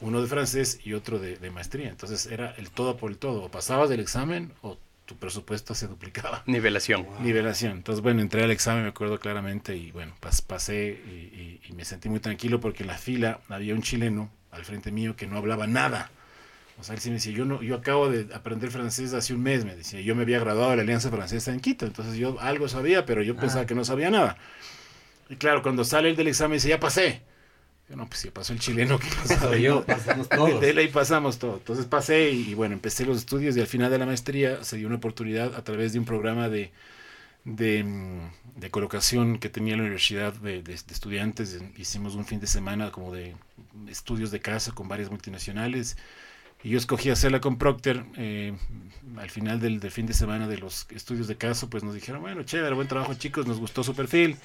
uno 0.00 0.22
de 0.22 0.26
francés 0.26 0.80
y 0.82 0.94
otro 0.94 1.18
de, 1.18 1.50
maestría. 1.50 1.90
Entonces 1.90 2.24
era 2.24 2.52
el 2.52 2.70
todo 2.70 2.96
por 2.96 3.10
el 3.10 3.18
todo, 3.18 3.42
o 3.42 3.50
pasabas 3.50 3.90
del 3.90 4.00
examen 4.00 4.54
o 4.62 4.78
tu 5.04 5.18
presupuesto 5.18 5.74
se 5.74 5.86
duplicaba. 5.86 6.44
Nivelación. 6.46 7.06
Nivelación. 7.20 7.72
Entonces, 7.72 8.02
bueno, 8.02 8.22
entré 8.22 8.44
al 8.44 8.50
examen, 8.50 8.84
me 8.84 8.88
acuerdo 8.88 9.20
claramente, 9.20 9.76
y 9.76 9.92
bueno, 9.92 10.14
pasé 10.46 10.86
y, 10.86 11.60
y 11.68 11.72
me 11.74 11.84
sentí 11.84 12.08
muy 12.08 12.20
tranquilo 12.20 12.58
porque 12.58 12.84
en 12.84 12.86
la 12.86 12.96
fila 12.96 13.40
había 13.50 13.74
un 13.74 13.82
chileno 13.82 14.30
al 14.50 14.64
frente 14.64 14.90
mío 14.90 15.14
que 15.14 15.26
no 15.26 15.36
hablaba 15.36 15.66
nada 15.66 16.10
o 16.82 16.84
sea, 16.84 16.96
él 16.96 17.00
sí 17.00 17.10
me 17.10 17.14
decía, 17.14 17.32
yo, 17.32 17.44
no, 17.44 17.62
yo 17.62 17.76
acabo 17.76 18.10
de 18.10 18.34
aprender 18.34 18.72
francés 18.72 19.14
hace 19.14 19.32
un 19.32 19.40
mes, 19.40 19.64
me 19.64 19.76
decía, 19.76 20.00
yo 20.00 20.16
me 20.16 20.22
había 20.22 20.40
graduado 20.40 20.72
de 20.72 20.78
la 20.78 20.82
Alianza 20.82 21.10
Francesa 21.10 21.52
en 21.52 21.60
Quito, 21.60 21.86
entonces 21.86 22.16
yo 22.16 22.40
algo 22.40 22.66
sabía, 22.66 23.06
pero 23.06 23.22
yo 23.22 23.36
pensaba 23.36 23.62
ah. 23.62 23.66
que 23.66 23.76
no 23.76 23.84
sabía 23.84 24.10
nada. 24.10 24.36
Y 25.30 25.36
claro, 25.36 25.62
cuando 25.62 25.84
sale 25.84 26.10
el 26.10 26.16
del 26.16 26.26
examen 26.26 26.56
dice, 26.56 26.70
ya 26.70 26.80
pasé. 26.80 27.22
Yo, 27.88 27.94
no, 27.94 28.08
pues 28.08 28.24
ya 28.24 28.32
pasó 28.32 28.52
el 28.52 28.58
chileno, 28.58 28.98
que 28.98 29.06
pasaba 29.06 29.56
yo? 29.56 29.84
Pasamos 29.86 30.28
todos. 30.28 30.60
De, 30.60 30.70
ahí 30.76 30.88
pasamos 30.88 31.38
todo. 31.38 31.58
Entonces 31.58 31.86
pasé 31.86 32.32
y, 32.32 32.52
bueno, 32.54 32.74
empecé 32.74 33.06
los 33.06 33.18
estudios 33.18 33.56
y 33.56 33.60
al 33.60 33.68
final 33.68 33.88
de 33.88 33.98
la 33.98 34.06
maestría 34.06 34.64
se 34.64 34.76
dio 34.76 34.88
una 34.88 34.96
oportunidad 34.96 35.54
a 35.54 35.62
través 35.62 35.92
de 35.92 36.00
un 36.00 36.04
programa 36.04 36.48
de, 36.48 36.72
de, 37.44 37.86
de 38.56 38.70
colocación 38.70 39.38
que 39.38 39.48
tenía 39.48 39.76
la 39.76 39.82
universidad 39.82 40.32
de, 40.32 40.64
de, 40.64 40.74
estudiantes. 40.74 41.60
Hicimos 41.76 42.16
un 42.16 42.24
fin 42.24 42.40
de 42.40 42.48
semana 42.48 42.90
como 42.90 43.14
de 43.14 43.36
estudios 43.86 44.32
de 44.32 44.40
casa 44.40 44.72
con 44.72 44.88
varias 44.88 45.10
multinacionales 45.10 45.96
y 46.62 46.70
yo 46.70 46.78
escogí 46.78 47.10
hacerla 47.10 47.40
con 47.40 47.58
Procter. 47.58 48.04
Eh, 48.16 48.54
al 49.16 49.30
final 49.30 49.60
del, 49.60 49.80
fin 49.90 50.06
de 50.06 50.14
semana 50.14 50.48
de 50.48 50.58
los 50.58 50.86
estudios 50.90 51.28
de 51.28 51.36
caso, 51.36 51.68
pues 51.68 51.82
nos 51.82 51.94
dijeron, 51.94 52.22
bueno, 52.22 52.42
chévere, 52.44 52.74
buen 52.74 52.88
trabajo 52.88 53.14
chicos, 53.14 53.46
nos 53.46 53.58
gustó 53.58 53.82
su 53.82 53.94
perfil. 53.94 54.36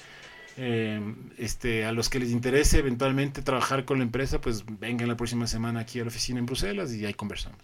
Eh, 0.56 1.00
este, 1.38 1.84
a 1.84 1.92
los 1.92 2.08
que 2.08 2.18
les 2.18 2.30
interese 2.30 2.78
eventualmente 2.78 3.42
trabajar 3.42 3.84
con 3.84 3.98
la 3.98 4.04
empresa, 4.04 4.40
pues 4.40 4.64
vengan 4.80 5.08
la 5.08 5.16
próxima 5.16 5.46
semana 5.46 5.80
aquí 5.80 6.00
a 6.00 6.02
la 6.02 6.08
oficina 6.08 6.40
en 6.40 6.46
Bruselas 6.46 6.92
y 6.92 7.06
ahí 7.06 7.14
conversamos. 7.14 7.60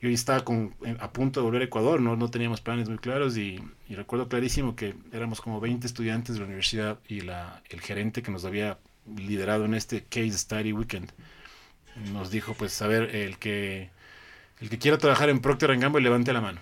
Yo 0.00 0.08
estaba 0.08 0.44
eh, 0.84 0.96
a 1.00 1.12
punto 1.12 1.40
de 1.40 1.44
volver 1.44 1.62
a 1.62 1.64
Ecuador, 1.64 2.00
no, 2.00 2.14
no 2.14 2.30
teníamos 2.30 2.60
planes 2.60 2.88
muy 2.88 2.98
claros 2.98 3.36
y, 3.36 3.60
recuerdo 3.88 4.28
clarísimo 4.28 4.76
que 4.76 4.94
éramos 5.12 5.40
como 5.40 5.60
20 5.60 5.86
estudiantes 5.86 6.34
de 6.34 6.40
la 6.40 6.46
universidad 6.46 7.00
y 7.08 7.22
la, 7.22 7.62
el 7.68 7.80
gerente 7.80 8.22
que 8.22 8.30
nos 8.30 8.44
había 8.44 8.78
liderado 9.16 9.64
en 9.64 9.74
este 9.74 10.04
Case 10.04 10.38
Study 10.38 10.72
Weekend 10.72 11.12
nos 12.12 12.30
dijo, 12.30 12.54
pues, 12.54 12.80
a 12.82 12.86
ver, 12.86 13.14
el 13.14 13.38
que, 13.38 13.90
el 14.60 14.70
que 14.70 14.78
quiera 14.78 14.98
trabajar 14.98 15.28
en 15.28 15.40
Procter 15.40 15.76
Gamble 15.76 16.02
levante 16.02 16.32
la 16.32 16.40
mano. 16.40 16.60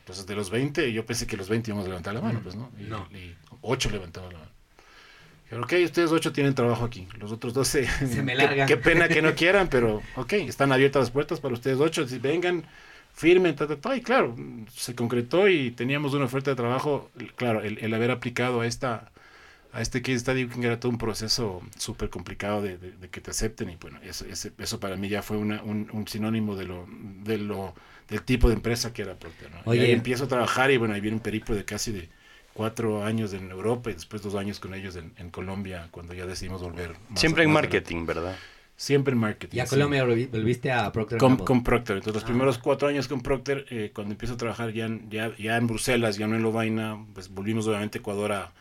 Entonces, 0.00 0.26
de 0.26 0.34
los 0.34 0.50
20, 0.50 0.92
yo 0.92 1.06
pensé 1.06 1.26
que 1.26 1.36
los 1.36 1.48
20 1.48 1.70
íbamos 1.70 1.86
a 1.86 1.88
levantar 1.88 2.14
la 2.14 2.20
mano, 2.20 2.40
pues, 2.42 2.56
¿no? 2.56 2.70
Y, 2.78 2.84
no. 2.84 3.06
y 3.12 3.34
8 3.60 3.90
levantaban 3.90 4.32
la 4.32 4.38
mano. 4.40 4.50
Pero, 5.48 5.62
ok, 5.62 5.72
ustedes 5.84 6.10
8 6.10 6.32
tienen 6.32 6.54
trabajo 6.54 6.84
aquí. 6.84 7.08
Los 7.18 7.32
otros 7.32 7.54
12, 7.54 7.86
se 8.06 8.22
me 8.22 8.34
largan. 8.36 8.66
Qué, 8.66 8.76
pena 8.76 9.08
que 9.08 9.22
no 9.22 9.34
quieran, 9.36 9.68
pero, 9.68 10.02
ok, 10.16 10.32
están 10.34 10.72
abiertas 10.72 11.00
las 11.00 11.10
puertas 11.10 11.40
para 11.40 11.54
ustedes 11.54 11.78
8. 11.78 12.08
Si 12.08 12.18
vengan, 12.18 12.64
firmen, 13.12 13.54
ta, 13.56 13.66
ta, 13.66 13.96
Y 13.96 14.00
claro, 14.00 14.36
se 14.72 14.94
concretó 14.94 15.48
y 15.48 15.70
teníamos 15.72 16.14
una 16.14 16.24
oferta 16.24 16.50
de 16.50 16.56
trabajo. 16.56 17.10
Claro, 17.36 17.62
el, 17.62 17.78
el 17.78 17.94
haber 17.94 18.10
aplicado 18.10 18.62
a 18.62 18.66
esta 18.66 19.10
a 19.72 19.80
este 19.80 20.02
case 20.02 20.20
study 20.20 20.48
que 20.48 20.66
era 20.66 20.80
todo 20.80 20.90
un 20.90 20.98
proceso 20.98 21.62
súper 21.78 22.10
complicado 22.10 22.62
de, 22.62 22.78
que 23.10 23.20
te 23.20 23.30
acepten 23.30 23.70
y 23.70 23.76
bueno, 23.76 24.00
eso, 24.02 24.24
eso 24.26 24.80
para 24.80 24.96
mí 24.96 25.08
ya 25.08 25.22
fue 25.22 25.36
una, 25.36 25.62
un, 25.62 26.04
sinónimo 26.08 26.56
de 26.56 26.64
lo, 26.64 26.86
de 27.22 27.38
lo, 27.38 27.74
del 28.08 28.22
tipo 28.22 28.48
de 28.48 28.54
empresa 28.54 28.92
que 28.92 29.02
era 29.02 29.14
Procter. 29.14 29.48
¿no? 29.64 29.74
y 29.74 29.78
ahí 29.78 29.92
empiezo 29.92 30.24
a 30.24 30.28
trabajar 30.28 30.70
y 30.70 30.76
bueno, 30.76 30.94
ahí 30.94 31.00
viene 31.00 31.16
un 31.16 31.22
periplo 31.22 31.54
de 31.54 31.64
casi 31.64 31.92
de 31.92 32.08
cuatro 32.52 33.04
años 33.04 33.32
en 33.32 33.50
Europa 33.50 33.90
y 33.90 33.94
después 33.94 34.22
dos 34.22 34.34
años 34.34 34.58
con 34.58 34.74
ellos 34.74 34.96
en, 34.96 35.30
Colombia 35.30 35.88
cuando 35.90 36.14
ya 36.14 36.26
decidimos 36.26 36.62
volver. 36.62 36.96
Siempre 37.14 37.44
en 37.44 37.52
marketing, 37.52 38.06
¿verdad? 38.06 38.36
Siempre 38.76 39.12
en 39.12 39.18
marketing. 39.18 39.58
¿Y 39.58 39.60
a 39.60 39.66
Colombia 39.66 40.04
volviste 40.04 40.72
a 40.72 40.90
Procter? 40.90 41.18
Con, 41.18 41.36
con 41.36 41.62
Procter. 41.62 41.98
Entonces, 41.98 42.14
los 42.14 42.24
ah. 42.24 42.26
primeros 42.26 42.58
cuatro 42.58 42.88
años 42.88 43.08
con 43.08 43.20
Procter, 43.20 43.66
eh, 43.70 43.92
cuando 43.94 44.12
empiezo 44.12 44.34
a 44.34 44.36
trabajar 44.38 44.72
ya, 44.72 44.88
ya, 45.08 45.36
ya 45.36 45.56
en 45.56 45.66
Bruselas, 45.66 46.16
ya 46.16 46.26
no 46.26 46.34
en 46.34 46.42
Lovaina, 46.42 46.98
pues 47.12 47.28
volvimos 47.28 47.66
obviamente 47.68 47.98
a 47.98 48.00
Ecuador 48.00 48.32
a, 48.32 48.52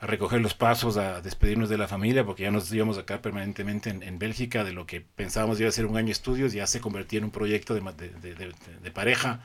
a 0.00 0.06
recoger 0.06 0.40
los 0.40 0.54
pasos, 0.54 0.96
a 0.96 1.20
despedirnos 1.20 1.68
de 1.68 1.76
la 1.76 1.86
familia, 1.86 2.24
porque 2.24 2.44
ya 2.44 2.50
nos 2.50 2.72
íbamos 2.72 2.96
acá 2.96 3.20
permanentemente 3.20 3.90
en, 3.90 4.18
Bélgica, 4.18 4.64
de 4.64 4.72
lo 4.72 4.86
que 4.86 5.02
pensábamos 5.02 5.60
iba 5.60 5.68
a 5.68 5.72
ser 5.72 5.84
un 5.84 5.98
año 5.98 6.06
de 6.06 6.12
estudios, 6.12 6.54
ya 6.54 6.66
se 6.66 6.80
convertía 6.80 7.18
en 7.18 7.26
un 7.26 7.30
proyecto 7.30 7.74
de, 7.74 7.82
de, 7.82 8.90
pareja. 8.90 9.44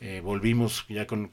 Eh, 0.00 0.20
volvimos 0.22 0.84
ya 0.88 1.06
con, 1.06 1.30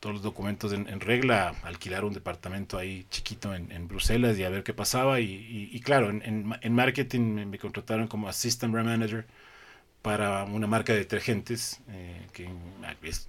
todos 0.00 0.14
los 0.14 0.22
documentos 0.22 0.72
en, 0.72 1.00
regla, 1.00 1.54
a 1.62 1.68
alquilar 1.68 2.06
un 2.06 2.14
departamento 2.14 2.78
ahí 2.78 3.06
chiquito 3.10 3.54
en, 3.54 3.86
Bruselas 3.86 4.38
y 4.38 4.44
a 4.44 4.48
ver 4.48 4.62
qué 4.62 4.72
pasaba. 4.72 5.20
Y, 5.20 5.78
claro, 5.84 6.08
en, 6.08 6.74
marketing 6.74 7.48
me, 7.50 7.58
contrataron 7.58 8.08
como 8.08 8.30
Assistant 8.30 8.72
Brand 8.72 8.88
Manager 8.88 9.26
para 10.02 10.44
una 10.44 10.66
marca 10.66 10.92
de 10.92 11.00
detergentes 11.00 11.80
eh, 11.90 12.26
que 12.32 12.48
es 13.02 13.26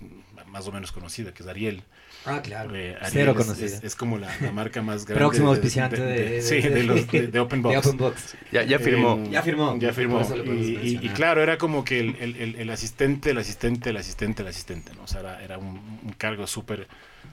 más 0.47 0.67
o 0.67 0.71
menos 0.71 0.91
conocida, 0.91 1.33
que 1.33 1.43
es 1.43 1.49
Ariel. 1.49 1.83
Ah, 2.25 2.41
claro. 2.41 2.75
Eh, 2.75 2.97
Cero 3.09 3.33
conocida. 3.35 3.79
Es, 3.81 3.95
como 3.95 4.17
la, 4.17 4.29
marca 4.53 4.81
más 4.81 5.05
grande. 5.05 5.19
Próximo 5.19 5.49
auspiciante 5.49 6.01
de, 6.01 6.41
sí, 6.41 6.61
de, 6.61 6.83
los, 6.83 7.07
de, 7.09 7.39
Open 7.39 7.61
Box. 7.61 8.35
Ya, 8.51 8.63
ya 8.63 8.79
firmó. 8.79 9.21
ya 9.29 9.41
firmó. 9.41 9.77
Ya 9.79 9.91
firmó. 9.91 10.21
Y, 10.45 11.09
claro, 11.09 11.41
era 11.41 11.57
como 11.57 11.83
que 11.83 11.99
el, 11.99 12.15
el, 12.19 12.55
el, 12.55 12.69
asistente, 12.69 13.31
el 13.31 13.37
asistente, 13.37 13.89
el 13.89 13.97
asistente, 13.97 14.41
el 14.43 14.47
asistente. 14.47 14.93
¿no? 14.93 15.03
O 15.03 15.07
sea, 15.07 15.21
era, 15.21 15.43
era 15.43 15.57
un, 15.57 15.81
cargo 16.17 16.45
súper 16.47 16.87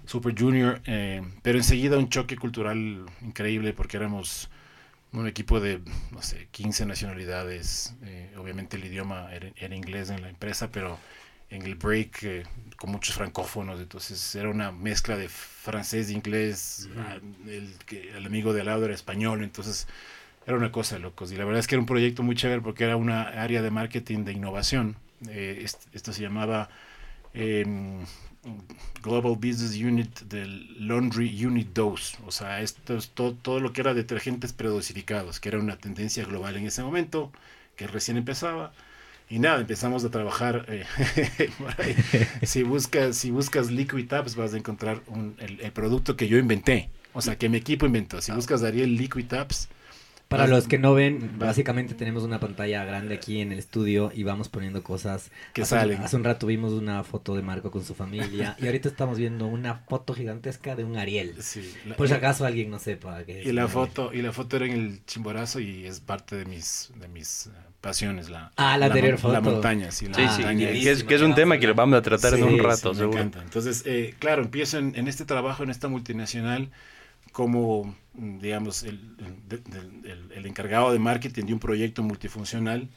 super 0.06 0.34
junior, 0.36 0.80
eh, 0.86 1.22
pero 1.42 1.58
enseguida 1.58 1.98
un 1.98 2.08
choque 2.08 2.36
cultural 2.36 3.04
increíble 3.20 3.74
porque 3.74 3.98
éramos 3.98 4.48
un 5.12 5.26
equipo 5.26 5.60
de, 5.60 5.80
no 6.10 6.22
sé, 6.22 6.48
15 6.50 6.86
nacionalidades. 6.86 7.94
Eh, 8.02 8.34
obviamente 8.38 8.76
el 8.76 8.84
idioma 8.84 9.32
era, 9.32 9.50
era, 9.56 9.74
inglés 9.74 10.10
en 10.10 10.22
la 10.22 10.28
empresa, 10.28 10.70
pero 10.70 10.98
en 11.50 11.62
el 11.62 11.76
break 11.76 12.22
eh, 12.24 12.42
con 12.76 12.90
muchos 12.90 13.14
francófonos, 13.14 13.80
entonces 13.80 14.34
era 14.34 14.50
una 14.50 14.70
mezcla 14.70 15.16
de 15.16 15.28
francés, 15.28 16.10
inglés, 16.10 16.88
ah, 16.96 17.18
el, 17.46 17.74
el, 17.90 18.26
amigo 18.26 18.52
de 18.52 18.60
al 18.60 18.66
lado 18.66 18.84
era 18.84 18.94
español, 18.94 19.42
entonces 19.42 19.88
era 20.46 20.56
una 20.56 20.72
cosa 20.72 20.96
de 20.96 21.02
locos. 21.02 21.32
Y 21.32 21.36
la 21.36 21.44
verdad 21.44 21.60
es 21.60 21.66
que 21.66 21.74
era 21.74 21.80
un 21.80 21.86
proyecto 21.86 22.22
muy 22.22 22.36
chévere 22.36 22.60
porque 22.60 22.84
era 22.84 22.96
una 22.96 23.22
área 23.22 23.62
de 23.62 23.70
marketing 23.70 24.24
de 24.24 24.32
innovación. 24.32 24.96
Eh, 25.28 25.66
esto, 25.92 26.12
se 26.12 26.22
llamaba 26.22 26.68
em, 27.34 28.04
Global 29.02 29.36
Business 29.36 29.76
Unit 29.76 30.20
del 30.22 30.88
Laundry 30.88 31.44
Unit 31.44 31.68
2. 31.72 32.18
O 32.26 32.32
sea, 32.32 32.60
esto 32.60 32.96
es 32.96 33.10
todo, 33.10 33.34
todo 33.34 33.60
lo 33.60 33.72
que 33.72 33.80
era 33.80 33.94
detergentes 33.94 34.52
predosificados, 34.52 35.40
que 35.40 35.48
era 35.48 35.58
una 35.58 35.76
tendencia 35.76 36.24
global 36.24 36.56
en 36.56 36.66
ese 36.66 36.82
momento, 36.82 37.32
que 37.76 37.86
recién 37.86 38.16
empezaba 38.16 38.72
y 39.30 39.38
nada, 39.38 39.60
empezamos 39.60 40.04
a 40.04 40.10
trabajar. 40.10 40.64
Eh, 40.68 40.84
si, 42.42 42.62
buscas, 42.62 43.16
si 43.16 43.30
buscas 43.30 43.70
Liquid 43.70 44.08
Tabs, 44.08 44.36
vas 44.36 44.54
a 44.54 44.56
encontrar 44.56 45.02
el, 45.38 45.72
producto 45.72 46.16
que 46.16 46.28
yo 46.28 46.38
inventé. 46.38 46.88
O 47.12 47.20
sea, 47.20 47.36
que 47.36 47.48
mi 47.48 47.58
equipo 47.58 47.84
inventó. 47.84 48.22
Si 48.22 48.32
buscas 48.32 48.62
Ariel 48.62 48.96
Liquid 48.96 49.26
Tabs, 49.26 49.68
Para 50.28 50.46
los 50.46 50.68
que 50.68 50.78
no 50.78 50.92
ven, 50.92 51.38
básicamente 51.38 51.94
tenemos 51.94 52.22
una 52.22 52.38
pantalla 52.38 52.84
grande 52.84 53.14
aquí 53.14 53.40
en 53.40 53.50
el 53.50 53.58
estudio 53.58 54.12
y 54.14 54.24
vamos 54.24 54.50
poniendo 54.50 54.82
cosas 54.82 55.30
que 55.54 55.64
salen. 55.64 56.02
Hace 56.02 56.16
un 56.16 56.24
rato 56.24 56.46
vimos 56.46 56.74
una 56.74 57.02
foto 57.02 57.34
de 57.34 57.40
Marco 57.40 57.70
con 57.70 57.82
su 57.82 57.94
familia 57.94 58.54
y 58.60 58.66
ahorita 58.66 58.90
estamos 58.90 59.16
viendo 59.16 59.46
una 59.46 59.76
foto 59.88 60.12
gigantesca 60.12 60.76
de 60.76 60.84
un 60.84 60.98
Ariel. 60.98 61.34
Sí, 61.40 61.72
Por 61.96 62.08
si 62.08 62.14
acaso 62.14 62.44
alguien 62.44 62.70
no 62.70 62.78
sepa 62.78 63.24
qué 63.24 63.40
es. 63.40 63.46
Y 63.46 63.52
la 63.52 63.68
foto 63.68 64.12
y 64.12 64.20
la 64.20 64.32
foto 64.32 64.56
era 64.56 64.66
en 64.66 64.72
el 64.72 65.04
Chimborazo 65.06 65.60
y 65.60 65.86
es 65.86 66.00
parte 66.00 66.36
de 66.36 66.44
mis 66.44 66.92
de 67.00 67.08
mis 67.08 67.46
eh, 67.46 67.50
pasiones 67.80 68.28
la 68.28 68.52
Ah, 68.56 68.76
la, 68.76 68.86
anterior 68.86 69.16
foto. 69.16 69.32
La 69.32 69.40
montaña, 69.40 69.90
sí, 69.92 70.08
la 70.08 70.18
montaña. 70.18 70.68
Que, 70.68 70.90
es, 70.90 71.04
que 71.04 71.14
es, 71.14 71.22
un 71.22 71.34
tema 71.34 71.58
que 71.58 71.72
vamos 71.72 71.98
a 71.98 72.02
tratar 72.02 72.34
en 72.34 72.44
un 72.44 72.58
rato, 72.58 72.92
me 72.92 73.04
encanta. 73.04 73.42
Entonces, 73.42 73.82
eh, 73.86 74.14
claro, 74.18 74.42
empiezo 74.42 74.76
en, 74.76 74.94
en 74.94 75.08
este 75.08 75.24
trabajo 75.24 75.62
en 75.62 75.70
esta 75.70 75.88
multinacional 75.88 76.70
como, 77.32 77.94
digamos, 78.14 78.82
el, 78.82 79.00
el, 80.34 80.46
encargado 80.46 80.92
de 80.92 80.98
marketing 80.98 81.44
de 81.44 81.52
un 81.52 81.58
proyecto 81.58 82.02
multifuncional 82.02 82.88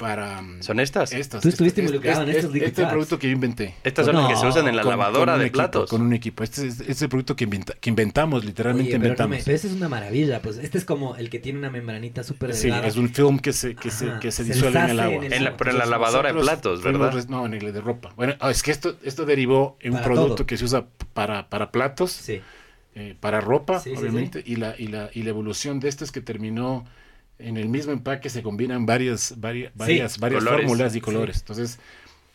para... 0.00 0.40
Mm, 0.40 0.62
¿Son 0.62 0.80
estas? 0.80 1.12
estas 1.12 1.42
Tú 1.42 1.50
estuviste 1.50 1.82
involucrado 1.82 2.22
en 2.22 2.30
estos 2.30 2.54
Este 2.54 2.66
es 2.68 2.78
el 2.78 2.88
producto 2.88 3.18
que 3.18 3.26
yo 3.28 3.34
inventé. 3.34 3.74
Estas 3.84 4.06
son 4.06 4.16
las 4.16 4.28
que 4.28 4.36
se 4.36 4.46
usan 4.46 4.66
en 4.66 4.76
la 4.76 4.82
lavadora 4.82 5.36
de 5.36 5.50
platos. 5.50 5.90
Con 5.90 6.00
un 6.00 6.14
equipo. 6.14 6.42
Este 6.42 6.66
es, 6.66 6.80
este 6.80 6.92
es 6.92 7.02
el 7.02 7.10
producto 7.10 7.36
que, 7.36 7.46
que 7.80 7.90
inventamos, 7.90 8.44
literalmente 8.44 8.96
inventamos. 8.96 9.38
Pero, 9.44 9.54
este 9.54 9.68
es 9.68 9.74
una 9.74 9.90
maravilla. 9.90 10.40
Pues 10.40 10.56
este 10.56 10.78
es 10.78 10.86
como 10.86 11.16
el 11.16 11.28
que 11.28 11.38
tiene 11.38 11.58
una 11.58 11.70
membranita 11.70 12.24
súper 12.24 12.54
delgada. 12.54 12.82
Sí, 12.82 12.88
es 12.88 12.96
un 12.96 13.10
film 13.10 13.38
que 13.38 13.52
se, 13.52 13.74
que 13.74 13.90
se, 13.90 14.10
que 14.20 14.32
se, 14.32 14.44
disuelve 14.44 14.80
en 14.80 14.90
el 14.90 15.00
agua. 15.00 15.26
En 15.26 15.44
la, 15.44 15.56
pero 15.56 15.70
en 15.70 15.78
la 15.78 15.86
lavadora 15.86 16.32
de 16.32 16.40
platos, 16.40 16.82
¿verdad? 16.82 17.12
no, 17.28 17.44
en 17.44 17.54
el 17.54 17.72
de 17.72 17.80
ropa. 17.82 18.12
Bueno, 18.16 18.34
ah, 18.40 18.50
es 18.50 18.62
que 18.62 18.70
esto, 18.70 18.96
esto 19.04 19.26
derivó 19.26 19.76
en 19.80 19.94
un 19.94 20.02
producto 20.02 20.46
que 20.46 20.56
se 20.56 20.64
usa 20.64 20.86
para, 21.12 21.50
para 21.50 21.70
platos. 21.70 22.10
Sí 22.10 22.40
eh, 23.00 23.16
para 23.18 23.40
ropa, 23.40 23.82
obviamente, 23.96 24.42
Y, 24.44 24.56
la, 24.56 24.74
y, 24.78 24.88
la, 24.88 25.08
y 25.14 25.22
la 25.22 25.30
evolución 25.30 25.80
de 25.80 25.88
esto 25.88 26.04
es 26.04 26.12
que 26.12 26.20
terminó 26.20 26.84
en 27.38 27.56
el 27.56 27.70
mismo 27.70 27.92
empaque, 27.92 28.28
se 28.28 28.42
combinan 28.42 28.84
varias, 28.84 29.34
varias, 29.38 29.72
varias, 29.74 30.18
varias 30.18 30.44
fórmulas 30.44 30.94
y 30.94 31.00
colores. 31.00 31.38
Entonces, 31.38 31.78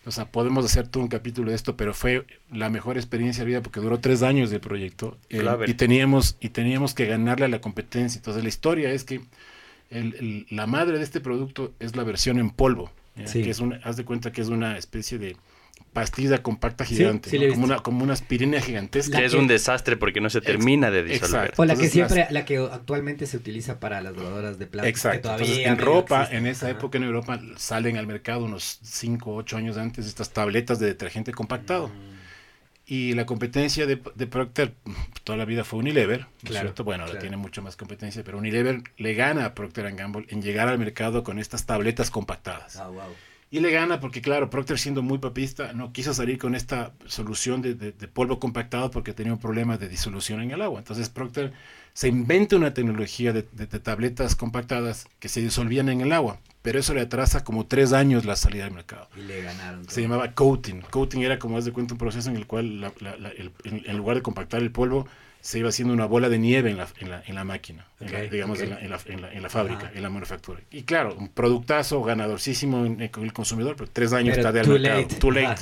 o 0.07 0.11
sea, 0.11 0.25
podemos 0.25 0.65
hacer 0.65 0.87
todo 0.87 1.03
un 1.03 1.09
capítulo 1.09 1.51
de 1.51 1.55
esto, 1.55 1.77
pero 1.77 1.93
fue 1.93 2.25
la 2.51 2.71
mejor 2.71 2.97
experiencia 2.97 3.43
de 3.43 3.49
vida 3.49 3.61
porque 3.61 3.79
duró 3.79 3.99
tres 3.99 4.23
años 4.23 4.51
el 4.51 4.59
proyecto 4.59 5.19
eh, 5.29 5.45
y, 5.67 5.75
teníamos, 5.75 6.35
y 6.39 6.49
teníamos 6.49 6.95
que 6.95 7.05
ganarle 7.05 7.45
a 7.45 7.49
la 7.49 7.61
competencia. 7.61 8.17
Entonces, 8.17 8.41
la 8.41 8.49
historia 8.49 8.91
es 8.91 9.03
que 9.03 9.21
el, 9.91 10.47
la 10.49 10.65
madre 10.65 10.97
de 10.97 11.03
este 11.03 11.21
producto 11.21 11.73
es 11.79 11.95
la 11.95 12.03
versión 12.03 12.39
en 12.39 12.49
polvo, 12.49 12.91
que 13.15 13.49
es 13.49 13.59
una, 13.59 13.75
haz 13.83 13.97
de 13.97 14.05
cuenta 14.05 14.31
que 14.31 14.41
es 14.41 14.49
una 14.49 14.79
especie 14.79 15.19
de 15.19 15.37
pastilla 15.95 16.43
compacta 16.43 16.83
gigante, 16.83 17.49
como, 17.49 17.63
una, 17.63 17.77
como 17.77 18.03
una 18.03 18.13
aspirina 18.13 18.59
gigantesca. 18.59 19.17
Que 19.17 19.25
es 19.25 19.33
un 19.33 19.47
desastre 19.47 19.95
porque 19.95 20.19
no 20.19 20.29
se 20.29 20.41
termina 20.41 20.91
de 20.91 21.03
disolver. 21.03 21.53
O 21.55 21.63
la 21.63 21.75
que 21.75 21.87
siempre, 21.87 22.27
la 22.29 22.43
que 22.43 22.57
actualmente 22.57 23.25
se 23.25 23.37
utiliza 23.37 23.79
para 23.79 24.01
las 24.01 24.15
lavadoras 24.15 24.59
de 24.59 24.67
plata. 24.67 24.89
Exacto. 24.89 25.35
en 25.39 25.77
ropa, 25.77 26.27
en 26.29 26.47
esa 26.47 26.69
época 26.69 26.97
en 26.97 27.05
Europa 27.05 27.39
salen 27.55 27.95
al 27.97 28.07
mercado 28.07 28.43
unos 28.43 28.79
5 28.83 29.31
o 29.31 29.35
8 29.37 29.57
años 29.57 29.77
antes 29.77 30.05
estas 30.05 30.31
tabletas 30.31 30.79
de 30.79 30.87
detergente 30.87 31.31
compactado. 31.31 31.87
Mm. 31.87 32.15
Y 32.87 33.13
la 33.13 33.25
competencia 33.25 33.87
de, 33.87 33.99
de, 34.13 34.27
Procter 34.27 34.73
toda 35.23 35.37
la 35.37 35.45
vida 35.45 35.63
fue 35.63 35.79
Unilever, 35.79 36.27
claro, 36.43 36.73
Bueno, 36.83 37.05
ahora 37.05 37.17
tiene 37.17 37.37
mucho 37.37 37.63
más 37.63 37.75
competencia, 37.75 38.21
pero 38.23 38.37
Unilever 38.37 38.83
le 38.97 39.13
gana 39.15 39.45
a 39.45 39.55
Procter 39.55 39.91
Gamble 39.95 40.25
en 40.29 40.43
llegar 40.43 40.67
al 40.67 40.77
mercado 40.77 41.23
con 41.23 41.39
estas 41.39 41.65
tabletas 41.65 42.11
compactadas. 42.11 42.75
Ah, 42.75 42.89
wow. 42.89 43.15
Y 43.55 43.61
le 43.61 43.71
gana 43.71 44.01
porque, 44.01 44.21
claro, 44.21 44.49
Procter 44.49 44.77
siendo 44.77 45.01
muy 45.01 45.17
papista, 45.17 45.71
no 45.71 45.93
quiso 45.93 46.13
salir 46.13 46.37
con 46.37 46.55
esta 46.55 46.91
solución 47.05 47.61
de, 47.61 47.93
polvo 48.11 48.37
compactado 48.37 48.91
porque 48.91 49.13
tenía 49.13 49.31
un 49.31 49.39
problema 49.39 49.77
de 49.77 49.87
disolución 49.87 50.41
en 50.41 50.51
el 50.51 50.61
agua. 50.61 50.79
Entonces 50.79 51.07
Procter 51.07 51.53
se 51.93 52.09
inventa 52.09 52.57
una 52.57 52.73
tecnología 52.73 53.31
de, 53.31 53.43
tabletas 53.43 54.35
compactadas 54.35 55.07
que 55.19 55.29
se 55.29 55.39
disolvían 55.39 55.87
en 55.87 56.01
el 56.01 56.11
agua, 56.11 56.37
pero 56.63 56.79
eso 56.79 56.93
le 56.93 56.99
atrasa 56.99 57.45
como 57.45 57.65
tres 57.65 57.93
años 57.93 58.25
la 58.25 58.35
salida 58.35 58.65
al 58.65 58.71
mercado. 58.71 59.07
Y 59.15 59.21
le 59.21 59.43
ganaron. 59.43 59.87
Se 59.87 60.01
llamaba 60.01 60.33
coating. 60.33 60.81
Coating 60.81 61.21
era, 61.21 61.39
como 61.39 61.57
haz 61.57 61.63
de 61.63 61.71
cuenta, 61.71 61.93
un 61.93 61.97
proceso 61.97 62.29
en 62.29 62.35
el 62.35 62.47
cual, 62.47 62.91
en 63.63 63.95
lugar 63.95 64.17
de 64.17 64.21
compactar 64.21 64.61
el 64.61 64.71
polvo, 64.71 65.07
se 65.45 65.59
iba 65.59 65.69
haciendo 65.69 65.93
una 65.93 66.07
bola 66.07 66.27
de 66.27 66.39
nieve 66.39 66.71
en 66.71 66.77
la, 66.77 66.87
en 66.97 67.09
la, 67.11 67.23
en 67.23 67.35
la 67.35 67.43
máquina, 67.43 67.85
digamos, 68.31 68.59
en, 68.61 68.71
la, 68.71 68.79
en, 68.79 68.89
la, 68.89 68.97
fábrica, 69.47 69.91
en 69.93 70.01
la 70.01 70.09
manufactura. 70.09 70.59
Y 70.71 70.81
claro, 70.81 71.13
un 71.13 71.29
productazo 71.29 72.01
ganadorcísimo 72.01 72.83
con 73.11 73.23
el 73.23 73.31
consumidor, 73.31 73.75
pero 73.75 73.87
tres 73.87 74.11
años 74.11 74.35
está 74.35 74.51
de 74.51 74.61
al 74.61 74.67
mercado, 74.67 75.05
too 75.19 75.29
late. 75.29 75.61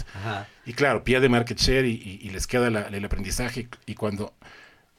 Y 0.65 0.71
claro, 0.71 1.03
pierde 1.03 1.27
market 1.27 1.57
share 1.57 1.85
y, 1.85 2.19
y, 2.21 2.29
les 2.29 2.47
queda 2.47 2.69
el 2.69 3.03
aprendizaje. 3.03 3.67
Y 3.85 3.95
cuando 3.95 4.33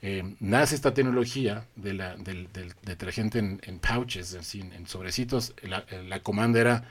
eh, 0.02 0.22
nace 0.40 0.74
esta 0.74 0.92
tecnología 0.92 1.64
de 1.76 1.94
la, 1.94 2.16
del, 2.16 2.52
del, 2.52 2.74
detergente 2.82 3.38
en, 3.38 3.78
pouches, 3.78 4.37
en, 4.54 4.70
en 4.74 4.87
sobrecitos, 4.87 5.54
la, 5.62 6.20
comanda 6.20 6.61
era 6.61 6.85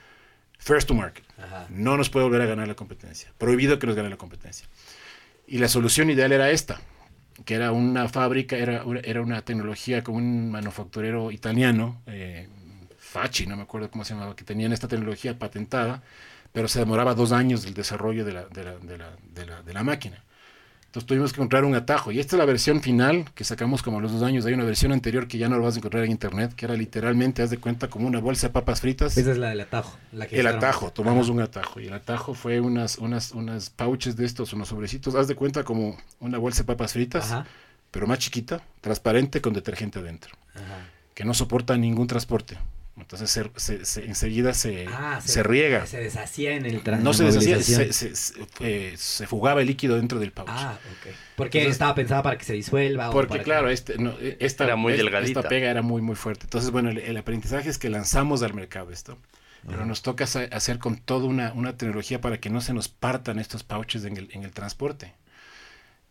first 0.58 0.88
to 0.88 0.96
market. 0.96 1.26
No 1.70 1.96
nos 1.96 2.10
puede 2.10 2.26
volver 2.26 2.42
a 2.42 2.48
ganar 2.48 2.68
la 2.68 2.74
competencia. 2.74 3.32
Prohibido 3.38 3.78
que 3.78 3.86
nos 3.86 3.96
gane 3.96 4.10
la 4.10 4.18
competencia. 4.18 4.68
Y 5.46 5.60
la 5.60 5.68
solución 5.68 6.10
ideal 6.10 6.32
era 6.32 6.50
esta 6.50 6.82
que 7.46 7.56
era 7.56 7.72
una 7.72 8.08
fábrica, 8.10 8.58
era, 8.58 8.84
era 9.04 9.22
una 9.22 9.42
tecnología 9.44 10.04
con 10.04 10.16
un 10.16 10.52
manufacturero 10.52 11.32
italiano, 11.32 12.02
eh, 12.08 12.48
no 13.48 13.56
me 13.56 13.64
acuerdo 13.64 13.92
cómo 13.92 14.04
se 14.04 14.14
llamaba, 14.14 14.36
que 14.36 14.44
tenían 14.44 14.74
esta 14.74 14.88
tecnología 14.88 15.38
patentada, 15.38 16.02
pero 16.52 16.68
se 16.68 16.80
demoraba 16.80 17.14
dos 17.14 17.32
años 17.32 17.66
el 17.66 17.74
desarrollo 17.74 18.26
de 18.26 18.34
la, 18.34 18.46
de 18.48 18.64
la, 18.64 18.76
de 18.80 19.46
la, 19.46 19.62
de 19.62 19.74
la 19.74 19.84
máquina. 19.84 20.24
Entonces 20.94 21.08
tuvimos 21.08 21.34
que 21.34 21.38
encontrar 21.38 21.66
un 21.66 21.74
atajo. 21.74 22.12
Y 22.12 22.20
esta 22.20 22.36
es 22.36 22.38
la 22.38 22.46
versión 22.46 22.80
final 22.80 23.26
que 23.34 23.44
sacamos 23.44 23.82
como 23.82 24.00
los 24.00 24.12
dos 24.12 24.22
años. 24.22 24.46
Hay 24.46 24.54
una 24.54 24.64
versión 24.64 24.92
anterior 24.92 25.28
que 25.28 25.40
ya 25.40 25.50
no 25.50 25.58
lo 25.58 25.64
vas 25.64 25.74
a 25.74 25.80
encontrar 25.80 26.04
en 26.04 26.12
internet, 26.12 26.54
que 26.54 26.66
era 26.66 26.76
literalmente, 26.76 27.42
haz 27.42 27.50
de 27.50 27.58
cuenta, 27.58 27.88
como 27.88 28.06
una 28.06 28.20
bolsa 28.20 28.46
de 28.46 28.54
papas 28.54 28.82
fritas. 28.82 29.18
Esa 29.18 29.32
es 29.32 29.40
la 29.40 29.50
del 29.50 29.62
atajo. 29.62 29.98
el 30.30 30.46
atajo, 30.46 30.94
tomamos 30.94 31.30
un 31.30 31.42
atajo. 31.42 31.80
Y 31.80 31.88
el 31.88 31.94
atajo 31.94 32.36
fue 32.36 32.60
unas, 32.60 33.00
unas, 33.00 33.32
unas 33.32 33.72
pouches 33.72 34.16
de 34.16 34.26
estos, 34.28 34.54
unos 34.54 34.68
sobrecitos, 34.68 35.16
haz 35.16 35.28
de 35.28 35.34
cuenta 35.34 35.64
como 35.64 35.98
una 36.20 36.38
bolsa 36.38 36.62
de 36.62 36.68
papas 36.68 36.94
fritas, 36.94 37.38
pero 37.90 38.06
más 38.06 38.20
chiquita, 38.20 38.62
transparente, 38.80 39.42
con 39.42 39.54
detergente 39.54 39.98
adentro. 39.98 40.36
Que 41.16 41.26
no 41.26 41.34
soporta 41.34 41.76
ningún 41.76 42.06
transporte. 42.06 42.56
Entonces 42.96 43.32
se, 43.32 43.86
se, 43.86 44.06
enseguida 44.06 44.54
se, 44.54 44.86
ah, 44.88 45.20
se, 45.20 45.42
riega. 45.42 45.88
Se 45.88 46.00
deshacía 46.00 46.56
en 46.56 46.66
el 46.68 46.82
No 47.02 47.14
se 47.14 47.24
deshacía, 47.24 47.88
eh, 48.60 48.94
se, 48.96 49.28
fugaba 49.28 49.62
el 49.62 49.68
líquido 49.68 49.96
dentro 49.96 50.20
del 50.20 50.32
pouch. 50.32 50.48
Ah, 50.52 50.78
ok. 50.92 51.14
Porque 51.36 51.68
estaba 51.68 51.96
pensada 51.96 52.22
para 52.22 52.38
que 52.38 52.46
se 52.46 52.54
disuelva. 52.54 53.10
Porque 53.10 53.42
claro, 53.42 53.70
este, 53.70 53.96
e, 53.96 54.38
esta, 54.40 54.66
era 54.66 54.76
muy 54.76 54.94
delgadita. 54.94 55.40
esta 55.40 55.50
pega 55.50 55.72
era 55.72 55.82
muy, 55.82 56.04
muy 56.04 56.16
fuerte. 56.16 56.44
Entonces, 56.44 56.70
bueno, 56.70 56.92
el, 56.92 57.18
aprendizaje 57.18 57.68
es 57.68 57.80
que 57.80 57.90
lanzamos 57.90 58.44
al 58.44 58.54
mercado 58.54 58.92
esto. 58.92 59.18
Pero 59.66 59.86
nos 59.86 60.02
toca 60.02 60.26
hacer 60.26 60.78
con 60.78 60.98
toda 60.98 61.26
una, 61.26 61.54
una, 61.54 61.78
tecnología 61.78 62.20
para 62.20 62.38
que 62.38 62.50
no 62.50 62.60
se 62.60 62.74
nos 62.74 62.90
partan 62.90 63.40
estos 63.40 63.64
pouches 63.64 64.04
en 64.04 64.18
el, 64.18 64.30
en 64.34 64.44
el 64.44 64.52
transporte. 64.52 65.14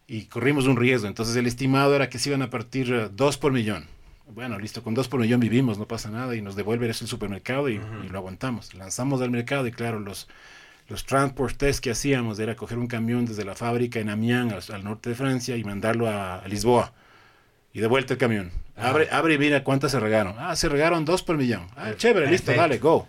Y 0.08 0.24
corrimos 0.24 0.66
un 0.66 0.76
riesgo. 0.76 1.06
Entonces 1.06 1.36
el 1.36 1.46
estimado 1.46 1.94
era 1.94 2.08
que 2.08 2.18
se 2.18 2.30
iban 2.30 2.40
a 2.40 2.48
partir 2.48 2.92
eh, 2.92 3.08
dos 3.12 3.36
por 3.36 3.52
millón 3.52 3.86
bueno, 4.34 4.58
listo, 4.58 4.82
con 4.82 4.94
dos 4.94 5.08
por 5.08 5.20
millón 5.20 5.40
vivimos, 5.40 5.78
no 5.78 5.86
pasa 5.86 6.10
nada, 6.10 6.34
y 6.34 6.42
nos 6.42 6.56
devuelve 6.56 6.88
eso 6.88 7.04
el 7.04 7.08
supermercado 7.08 7.68
y, 7.68 7.80
lo 8.10 8.18
aguantamos. 8.18 8.74
Lanzamos 8.74 9.20
al 9.20 9.30
mercado 9.30 9.66
y 9.66 9.72
claro, 9.72 10.00
los, 10.00 10.28
los 10.88 11.04
transport 11.04 11.56
tests 11.56 11.80
que 11.80 11.90
hacíamos 11.90 12.38
era 12.38 12.56
coger 12.56 12.78
un 12.78 12.86
camión 12.86 13.26
desde 13.26 13.44
la 13.44 13.54
fábrica 13.54 14.00
en 14.00 14.08
Amiens, 14.08 14.70
al, 14.70 14.84
norte 14.84 15.10
de 15.10 15.16
Francia, 15.16 15.56
y 15.56 15.64
mandarlo 15.64 16.08
a, 16.08 16.42
Lisboa. 16.46 16.92
Y 17.74 17.80
de 17.80 17.86
vuelta 17.86 18.14
el 18.14 18.18
camión. 18.18 18.50
Abre, 18.76 19.08
abre 19.10 19.34
y 19.34 19.38
mira 19.38 19.64
cuántas 19.64 19.92
se 19.92 20.00
regaron. 20.00 20.34
Ah, 20.38 20.56
se 20.56 20.68
regaron 20.68 21.04
dos 21.04 21.22
por 21.22 21.36
millón. 21.36 21.66
Ah, 21.76 21.92
chévere, 21.96 22.30
listo, 22.30 22.52
dale, 22.52 22.78
go. 22.78 23.08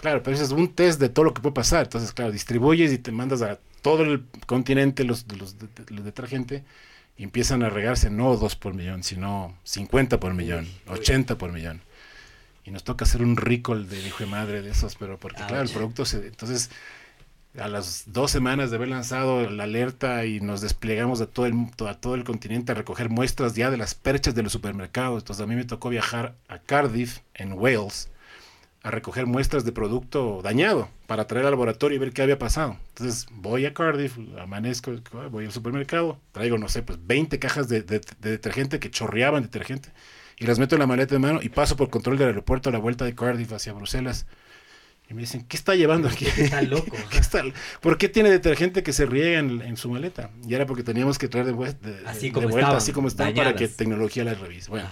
Claro, 0.00 0.22
pero 0.22 0.34
ese 0.34 0.44
es 0.44 0.50
un 0.50 0.74
test 0.74 1.00
de 1.00 1.08
todo 1.08 1.24
lo 1.24 1.34
que 1.34 1.40
puede 1.40 1.54
pasar. 1.54 1.84
Entonces, 1.84 2.12
claro, 2.12 2.32
distribuyes 2.32 2.92
y 2.92 2.98
te 2.98 3.12
mandas 3.12 3.42
a 3.42 3.58
todo 3.82 4.02
el 4.02 4.24
continente 4.46 5.04
los, 5.04 5.26
los, 5.38 5.56
los 5.88 6.04
detergentes 6.04 6.62
y 7.16 7.24
empiezan 7.24 7.62
a 7.62 7.70
regarse 7.70 8.10
no 8.10 8.36
dos 8.36 8.56
por 8.56 8.74
millón, 8.74 9.02
sino 9.02 9.56
50 9.64 10.18
por 10.20 10.34
millón, 10.34 10.68
80 10.88 11.38
por 11.38 11.52
millón. 11.52 11.80
Y 12.64 12.70
nos 12.70 12.82
toca 12.82 13.04
hacer 13.04 13.22
un 13.22 13.36
recall 13.36 13.88
de 13.88 14.00
hijo 14.00 14.24
de 14.24 14.30
madre 14.30 14.62
de 14.62 14.70
esos, 14.70 14.96
pero 14.96 15.18
porque 15.18 15.42
claro, 15.46 15.62
el 15.62 15.70
producto 15.70 16.04
se... 16.04 16.26
Entonces, 16.26 16.70
a 17.58 17.68
las 17.68 18.04
dos 18.06 18.30
semanas 18.30 18.70
de 18.70 18.76
haber 18.76 18.88
lanzado 18.88 19.48
la 19.48 19.64
alerta 19.64 20.24
y 20.24 20.40
nos 20.40 20.60
desplegamos 20.60 21.20
a 21.20 21.26
todo 21.26 21.46
el, 21.46 21.54
a 21.86 21.94
todo 21.94 22.14
el 22.16 22.24
continente 22.24 22.72
a 22.72 22.74
recoger 22.74 23.10
muestras 23.10 23.54
ya 23.54 23.70
de 23.70 23.76
las 23.76 23.94
perchas 23.94 24.34
de 24.34 24.42
los 24.42 24.52
supermercados. 24.52 25.22
Entonces 25.22 25.42
a 25.42 25.46
mí 25.46 25.54
me 25.54 25.64
tocó 25.64 25.88
viajar 25.88 26.34
a 26.48 26.58
Cardiff, 26.58 27.20
en 27.34 27.52
Wales, 27.52 28.08
a 28.84 28.90
recoger 28.90 29.24
muestras 29.24 29.64
de 29.64 29.72
producto 29.72 30.42
dañado 30.42 30.90
para 31.06 31.26
traer 31.26 31.46
al 31.46 31.52
laboratorio 31.52 31.96
y 31.96 31.98
ver 31.98 32.12
qué 32.12 32.20
había 32.20 32.38
pasado. 32.38 32.76
Entonces 32.90 33.26
voy 33.32 33.64
a 33.64 33.72
Cardiff, 33.72 34.18
amanezco, 34.38 34.92
voy 35.30 35.46
al 35.46 35.52
supermercado, 35.52 36.20
traigo, 36.32 36.58
no 36.58 36.68
sé, 36.68 36.82
pues 36.82 36.98
20 37.04 37.38
cajas 37.38 37.66
de, 37.66 37.80
detergente 37.80 38.78
que 38.78 38.90
chorreaban 38.90 39.42
detergente 39.42 39.88
y 40.38 40.44
las 40.44 40.58
meto 40.58 40.74
en 40.74 40.80
la 40.80 40.86
maleta 40.86 41.14
de 41.14 41.18
mano 41.18 41.40
y 41.42 41.48
paso 41.48 41.76
por 41.76 41.88
control 41.88 42.18
del 42.18 42.28
aeropuerto 42.28 42.68
a 42.68 42.72
la 42.72 42.78
vuelta 42.78 43.06
de 43.06 43.14
Cardiff 43.14 43.54
hacia 43.54 43.72
Bruselas. 43.72 44.26
Y 45.08 45.14
me 45.14 45.22
dicen, 45.22 45.46
¿qué 45.48 45.56
está 45.56 45.74
llevando 45.74 46.08
aquí? 46.08 46.26
Está 46.26 46.60
loco. 46.60 46.96
¿Por 47.80 47.96
qué 47.96 48.10
tiene 48.10 48.30
detergente 48.30 48.82
que 48.82 48.92
se 48.92 49.06
riega 49.06 49.38
en, 49.38 49.76
su 49.78 49.90
maleta? 49.90 50.30
Y 50.46 50.54
era 50.54 50.66
porque 50.66 50.82
teníamos 50.82 51.18
que 51.18 51.28
traer 51.28 51.46
de, 51.46 51.52
vuelta, 51.52 51.88
así 52.06 52.30
como 52.30 52.54
así 52.58 52.92
como 52.92 53.08
está, 53.08 53.32
para 53.32 53.54
que 53.54 53.66
tecnología 53.68 54.24
la 54.24 54.34
revise. 54.34 54.70
Bueno, 54.70 54.88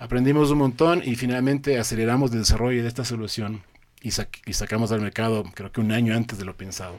Aprendimos 0.00 0.50
un 0.50 0.56
montón 0.56 1.02
y 1.04 1.14
finalmente 1.14 1.78
aceleramos 1.78 2.32
el 2.32 2.38
desarrollo 2.38 2.80
de 2.80 2.88
esta 2.88 3.04
solución 3.04 3.62
y, 4.00 4.12
sacamos 4.12 4.92
al 4.92 5.02
mercado 5.02 5.44
creo 5.54 5.70
que 5.72 5.82
un 5.82 5.92
año 5.92 6.16
antes 6.16 6.38
de 6.38 6.46
lo 6.46 6.56
pensado. 6.56 6.96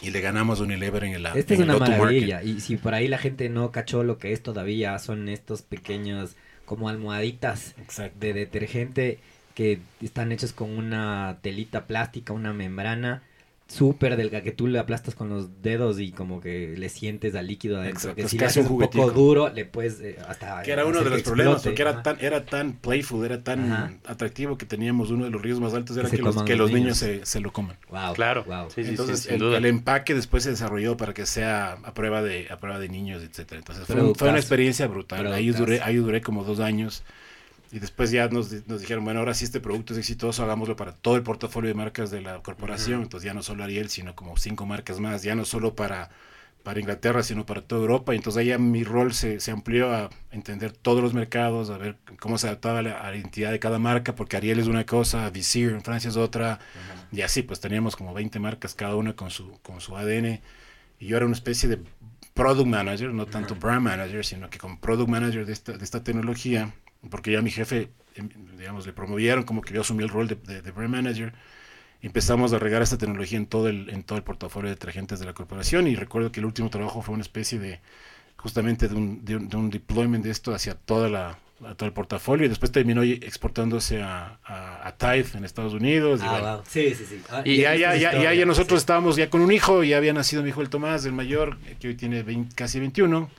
Y 0.00 0.12
le 0.12 0.22
ganamos 0.22 0.58
a 0.58 0.62
Unilever 0.62 1.04
en 1.04 1.12
el 1.12 1.26
Esta 1.26 1.52
es 1.52 1.60
una 1.60 1.76
maravilla. 1.76 2.42
Y 2.42 2.60
si 2.60 2.78
por 2.78 2.94
ahí 2.94 3.06
la 3.06 3.18
gente 3.18 3.50
no 3.50 3.70
cachó 3.70 4.02
lo 4.02 4.16
que 4.16 4.32
es 4.32 4.42
todavía, 4.42 4.98
son 4.98 5.28
estos 5.28 5.60
pequeños 5.60 6.34
como 6.64 6.88
almohaditas 6.88 7.74
de 8.18 8.32
detergente 8.32 9.18
que 9.54 9.80
están 10.00 10.32
hechos 10.32 10.54
con 10.54 10.70
una 10.70 11.36
telita 11.42 11.86
plástica, 11.86 12.32
una 12.32 12.54
membrana 12.54 13.22
súper 13.72 14.16
delgada 14.16 14.44
que 14.44 14.52
tú 14.52 14.66
le 14.66 14.78
aplastas 14.78 15.14
con 15.14 15.28
los 15.30 15.62
dedos 15.62 15.98
y 15.98 16.12
como 16.12 16.40
que 16.40 16.74
le 16.76 16.88
sientes 16.88 17.34
al 17.34 17.46
líquido 17.46 17.78
adentro. 17.80 18.14
Que 18.14 18.28
si 18.28 18.38
le 18.38 18.46
haces 18.46 18.68
un, 18.68 18.78
poco 18.78 19.10
duro, 19.10 19.48
le 19.48 19.64
puedes 19.64 20.00
eh, 20.00 20.18
hasta. 20.28 20.62
Que 20.62 20.72
era 20.72 20.84
uno 20.84 21.02
de 21.02 21.10
los 21.10 21.22
problemas, 21.22 21.62
porque 21.62 21.82
era 21.82 22.02
tan, 22.02 22.18
era 22.20 22.44
tan 22.44 22.74
playful, 22.74 23.24
era 23.24 23.42
tan 23.42 24.00
atractivo 24.06 24.58
que 24.58 24.66
teníamos 24.66 25.10
uno 25.10 25.24
de 25.24 25.30
los 25.30 25.40
riesgos 25.40 25.62
más 25.62 25.74
altos, 25.74 25.96
era 25.96 26.10
que, 26.10 26.18
los, 26.18 26.42
que 26.42 26.56
los, 26.56 26.70
niños, 26.70 26.98
se, 26.98 27.24
se, 27.24 27.40
lo 27.40 27.52
coman. 27.52 27.76
Wow. 27.90 28.14
Claro. 28.14 28.44
Entonces, 28.76 29.26
el, 29.26 29.64
empaque 29.64 30.14
después 30.14 30.42
se 30.42 30.50
desarrolló 30.50 30.96
para 30.96 31.14
que 31.14 31.24
sea 31.24 31.72
a 31.82 31.94
prueba 31.94 32.22
de, 32.22 32.48
a 32.50 32.58
prueba 32.58 32.78
de 32.78 32.88
niños, 32.88 33.22
etcétera 33.22 33.58
Entonces, 33.60 33.86
fue, 33.86 34.14
fue, 34.14 34.28
una 34.28 34.38
experiencia 34.38 34.86
brutal. 34.86 35.32
Ahí 35.32 35.50
duré, 35.50 35.80
ahí 35.80 35.96
duré 35.96 36.20
como 36.20 36.44
dos 36.44 36.60
años. 36.60 37.02
Y 37.72 37.78
después 37.78 38.10
ya 38.10 38.28
nos, 38.28 38.52
nos, 38.68 38.82
dijeron, 38.82 39.02
bueno, 39.02 39.20
ahora 39.20 39.32
sí 39.32 39.46
este 39.46 39.58
producto 39.58 39.94
es 39.94 39.98
exitoso, 39.98 40.42
hagámoslo 40.42 40.76
para 40.76 40.92
todo 40.92 41.16
el 41.16 41.22
portafolio 41.22 41.68
de 41.68 41.74
marcas 41.74 42.10
de 42.10 42.20
la 42.20 42.42
corporación. 42.42 43.00
Entonces 43.00 43.24
ya 43.24 43.32
no 43.32 43.42
solo 43.42 43.64
Ariel, 43.64 43.88
sino 43.88 44.14
como 44.14 44.36
cinco 44.36 44.66
marcas 44.66 45.00
más, 45.00 45.22
ya 45.22 45.34
no 45.34 45.46
solo 45.46 45.74
para, 45.74 46.10
para 46.62 46.80
Inglaterra, 46.80 47.22
sino 47.22 47.46
para 47.46 47.62
toda 47.62 47.80
Europa. 47.80 48.12
Y 48.12 48.18
entonces 48.18 48.40
ahí 48.40 48.48
ya 48.48 48.58
mi 48.58 48.84
rol 48.84 49.14
se, 49.14 49.40
se, 49.40 49.52
amplió 49.52 49.90
a 49.90 50.10
entender 50.32 50.72
todos 50.72 51.02
los 51.02 51.14
mercados, 51.14 51.70
a 51.70 51.78
ver 51.78 51.96
cómo 52.20 52.36
se 52.36 52.46
adaptaba 52.46 52.80
a 52.80 52.82
la, 52.82 53.16
identidad 53.16 53.50
de 53.50 53.58
cada 53.58 53.78
marca, 53.78 54.14
porque 54.14 54.36
Ariel 54.36 54.58
es 54.58 54.66
una 54.66 54.84
cosa, 54.84 55.30
Visir 55.30 55.70
en 55.70 55.80
Francia 55.80 56.10
es 56.10 56.18
otra. 56.18 56.58
Y 57.10 57.22
así, 57.22 57.40
pues 57.40 57.60
teníamos 57.60 57.96
como 57.96 58.12
20 58.12 58.38
marcas, 58.38 58.74
cada 58.74 58.96
una 58.96 59.16
con 59.16 59.30
su, 59.30 59.58
con 59.62 59.80
su 59.80 59.96
ADN. 59.96 60.42
Y 61.00 61.06
yo 61.06 61.16
era 61.16 61.24
una 61.24 61.34
especie 61.34 61.70
de 61.70 61.78
product 62.34 62.68
manager, 62.68 63.14
no 63.14 63.24
tanto 63.24 63.54
brand 63.54 63.82
manager, 63.82 64.26
sino 64.26 64.50
que 64.50 64.58
como 64.58 64.78
product 64.78 65.08
manager 65.08 65.46
de 65.46 65.54
esta, 65.54 65.72
de 65.72 65.84
esta 65.84 66.04
tecnología 66.04 66.74
porque 67.10 67.32
ya 67.32 67.42
mi 67.42 67.50
jefe, 67.50 67.90
em, 68.14 68.28
digamos, 68.56 68.86
le 68.86 68.92
promovieron 68.92 69.44
como 69.44 69.62
que 69.62 69.74
yo 69.74 69.80
asumí 69.80 70.02
el 70.02 70.08
rol 70.08 70.28
de, 70.28 70.36
de, 70.36 70.70
brand 70.70 70.90
manager. 70.90 71.32
Empezamos 72.00 72.52
a 72.52 72.58
regar 72.58 72.82
esta 72.82 72.98
tecnología 72.98 73.38
en 73.38 73.46
todo 73.46 73.68
el, 73.68 73.88
en 73.90 74.02
todo 74.02 74.18
el 74.18 74.24
portafolio 74.24 74.68
de 74.68 74.74
detergentes 74.74 75.20
de 75.20 75.26
la 75.26 75.34
corporación 75.34 75.86
y 75.86 75.94
recuerdo 75.94 76.32
que 76.32 76.40
el 76.40 76.46
último 76.46 76.68
trabajo 76.68 77.00
fue 77.02 77.14
una 77.14 77.22
especie 77.22 77.58
de, 77.58 77.80
justamente 78.36 78.88
de 78.88 78.94
un, 78.94 79.24
de 79.24 79.36
un, 79.36 79.70
deployment 79.70 80.24
de 80.24 80.30
esto 80.30 80.52
hacia 80.52 80.74
toda 80.74 81.08
la, 81.08 81.38
todo 81.76 81.86
el 81.86 81.92
portafolio 81.92 82.46
y 82.46 82.48
después 82.48 82.72
terminó 82.72 83.04
exportándose 83.04 84.02
a, 84.02 84.40
a, 84.44 84.92
Tide 84.98 85.38
en 85.38 85.44
Estados 85.44 85.74
Unidos. 85.74 86.20
Ah, 86.24 86.60
Sí, 86.68 86.92
sí, 86.94 87.04
sí. 87.08 87.22
Ah, 87.30 87.42
y 87.44 87.58
ya, 87.58 87.76
ya, 87.76 87.94
ya, 87.94 88.34
ya, 88.34 88.46
nosotros 88.46 88.80
estábamos 88.80 89.14
ya 89.14 89.30
con 89.30 89.40
un 89.40 89.52
hijo, 89.52 89.84
ya 89.84 89.96
había 89.96 90.12
nacido 90.12 90.42
mi 90.42 90.48
hijo 90.48 90.60
el 90.60 90.70
Tomás, 90.70 91.04
el 91.04 91.12
mayor, 91.12 91.56
que 91.78 91.88
hoy 91.88 91.94
tiene 91.94 92.24
casi 92.56 92.80
21 92.80 93.30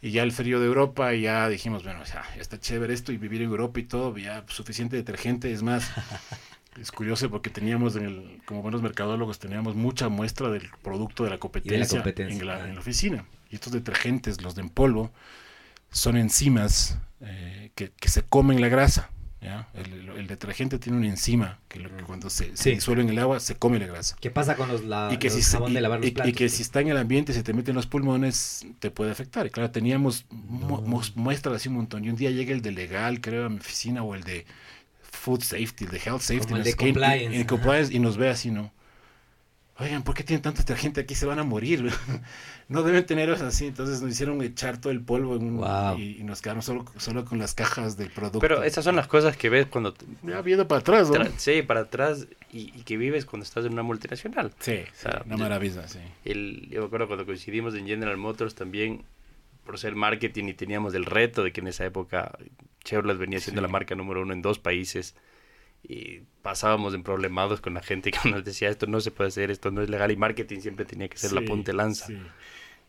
y 0.00 0.10
ya 0.10 0.22
el 0.22 0.32
frío 0.32 0.60
de 0.60 0.66
Europa, 0.66 1.14
y 1.14 1.22
ya 1.22 1.48
dijimos, 1.48 1.82
bueno, 1.82 2.04
ya, 2.04 2.24
está 2.38 2.58
chévere 2.58 2.94
esto 2.94 3.12
y 3.12 3.16
vivir 3.16 3.42
en 3.42 3.48
Europa 3.48 3.80
y 3.80 3.84
todo, 3.84 4.16
ya 4.16 4.44
suficiente 4.48 4.96
detergente. 4.96 5.52
Es 5.52 5.62
más, 5.62 5.90
es 6.80 6.92
curioso 6.92 7.28
porque 7.30 7.50
teníamos, 7.50 7.96
en 7.96 8.04
el, 8.04 8.40
como 8.44 8.62
buenos 8.62 8.82
mercadólogos, 8.82 9.38
teníamos 9.38 9.74
mucha 9.74 10.08
muestra 10.08 10.50
del 10.50 10.70
producto 10.82 11.24
de 11.24 11.30
la 11.30 11.38
competencia, 11.38 12.02
En, 12.04 12.46
la, 12.46 12.66
en, 12.66 12.74
la, 12.74 12.80
oficina. 12.80 13.24
Y 13.50 13.56
estos 13.56 13.72
detergentes, 13.72 14.40
los 14.42 14.54
de 14.54 14.62
en 14.62 14.68
polvo, 14.68 15.10
son 15.90 16.16
enzimas 16.16 16.98
eh, 17.20 17.70
que, 17.74 17.90
que 17.90 18.08
se 18.08 18.22
comen 18.22 18.60
la 18.60 18.68
grasa. 18.68 19.10
El, 19.40 20.26
detergente 20.26 20.78
tiene 20.78 20.98
una 20.98 21.06
enzima 21.06 21.60
que, 21.68 21.80
cuando 22.06 22.28
se, 22.28 22.50
disuelve 22.50 23.02
en 23.02 23.08
el 23.10 23.18
agua 23.18 23.38
se 23.38 23.54
come 23.56 23.78
la 23.78 23.86
grasa. 23.86 24.16
¿Qué 24.20 24.30
pasa 24.30 24.56
con 24.56 24.68
los, 24.68 24.84
la, 24.84 25.10
y 25.12 25.18
que 25.18 25.30
si, 25.30 25.40
de 25.40 25.80
lavar 25.80 26.00
los 26.00 26.08
y, 26.08 26.32
que 26.32 26.48
si 26.48 26.62
está 26.62 26.80
en 26.80 26.88
el 26.88 26.96
ambiente, 26.96 27.32
se 27.32 27.42
te 27.42 27.52
mete 27.52 27.70
en 27.70 27.76
los 27.76 27.86
pulmones, 27.86 28.66
te 28.80 28.90
puede 28.90 29.12
afectar. 29.12 29.46
Y 29.46 29.50
claro, 29.50 29.70
teníamos 29.70 30.26
muestras 30.28 31.56
así 31.56 31.68
un 31.68 31.76
montón. 31.76 32.04
Y 32.04 32.10
un 32.10 32.16
día 32.16 32.30
llega 32.30 32.52
el 32.52 32.62
de 32.62 32.72
legal, 32.72 33.20
creo, 33.20 33.46
a 33.46 33.48
mi 33.48 33.58
oficina, 33.58 34.02
o 34.02 34.14
el 34.14 34.24
de 34.24 34.44
food 35.02 35.42
safety, 35.42 35.84
el 35.84 35.90
de 35.90 35.98
health 35.98 36.20
safety, 36.20 36.54
el 36.54 36.64
de 36.64 36.74
compliance, 36.74 37.94
y 37.94 37.98
nos 38.00 38.16
ve 38.16 38.28
así, 38.28 38.50
¿no? 38.50 38.72
Oigan, 39.80 40.02
¿por 40.02 40.14
qué 40.14 40.24
tienen 40.24 40.42
tanta 40.42 40.76
gente 40.76 41.00
aquí? 41.00 41.14
Se 41.14 41.26
van 41.26 41.38
a 41.38 41.44
morir. 41.44 41.90
no 42.68 42.82
deben 42.82 43.06
tenerlos 43.06 43.40
así. 43.40 43.66
Entonces 43.66 44.02
nos 44.02 44.10
hicieron 44.10 44.42
echar 44.42 44.80
todo 44.80 44.92
el 44.92 45.00
polvo 45.00 45.36
y, 45.96 46.22
nos 46.24 46.42
quedamos 46.42 46.64
solo, 46.64 46.84
solo 46.96 47.24
con 47.24 47.38
las 47.38 47.54
cajas 47.54 47.96
del 47.96 48.10
producto. 48.10 48.40
Pero 48.40 48.62
esas 48.62 48.84
son 48.84 48.96
las 48.96 49.06
cosas 49.06 49.36
que 49.36 49.48
ves 49.48 49.66
cuando... 49.66 49.94
Ya 50.22 50.40
viendo 50.42 50.66
para 50.66 50.80
atrás, 50.80 51.10
¿no? 51.10 51.24
sí, 51.36 51.62
para 51.62 51.80
atrás 51.80 52.26
y, 52.52 52.70
que 52.82 52.96
vives 52.96 53.24
cuando 53.24 53.44
estás 53.44 53.64
en 53.64 53.72
una 53.72 53.82
multinacional. 53.82 54.52
Sí, 54.58 54.80
una 55.26 55.36
maravilla, 55.36 55.86
sí. 55.86 56.00
El, 56.24 56.68
yo 56.70 56.80
me 56.80 56.86
acuerdo 56.86 57.06
cuando 57.06 57.24
coincidimos 57.24 57.74
en 57.74 57.86
General 57.86 58.16
Motors 58.16 58.54
también 58.54 59.04
por 59.64 59.78
ser 59.78 59.94
marketing 59.94 60.44
y 60.44 60.54
teníamos 60.54 60.94
el 60.94 61.04
reto 61.04 61.44
de 61.44 61.52
que 61.52 61.60
en 61.60 61.68
esa 61.68 61.84
época 61.84 62.36
Chevrolet 62.84 63.18
venía 63.18 63.38
siendo 63.38 63.60
la 63.60 63.68
marca 63.68 63.94
número 63.94 64.22
uno 64.22 64.32
en 64.32 64.40
dos 64.40 64.58
países 64.58 65.14
y 65.82 66.20
pasábamos 66.42 66.94
en 66.94 67.02
problemados 67.02 67.60
con 67.60 67.74
la 67.74 67.82
gente 67.82 68.10
que 68.10 68.18
nos 68.30 68.44
decía 68.44 68.68
esto 68.68 68.86
no 68.86 69.00
se 69.00 69.10
puede 69.10 69.28
hacer, 69.28 69.50
esto 69.50 69.70
no 69.70 69.82
es 69.82 69.90
legal 69.90 70.10
y 70.10 70.16
marketing 70.16 70.60
siempre 70.60 70.84
tenía 70.84 71.08
que 71.08 71.18
ser 71.18 71.32
la 71.32 71.42
punta 71.42 71.72
lanza. 71.72 72.06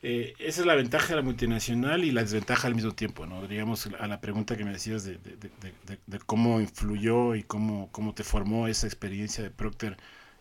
Eh, 0.02 0.34
esa 0.40 0.62
es 0.62 0.68
la 0.68 0.76
ventaja 0.76 1.10
de 1.10 1.16
la 1.18 1.22
multinacional 1.22 2.06
y 2.06 2.12
la 2.12 2.22
desventaja 2.22 2.68
al 2.68 2.76
mismo 2.76 2.94
tiempo, 2.94 3.26
¿no? 3.26 3.46
Digamos, 3.48 3.90
a 4.00 4.08
la 4.08 4.22
pregunta 4.22 4.56
que 4.56 4.64
me 4.64 4.72
decías 4.72 5.04
de, 5.04 5.18
de, 5.18 6.20
cómo 6.26 6.62
influyó 6.62 7.36
y 7.36 7.44
cómo, 7.44 7.90
cómo 7.92 8.14
te 8.14 8.24
formó 8.24 8.70
esa 8.70 8.88
experiencia 8.88 9.44
de 9.44 9.50
Procter 9.50 9.98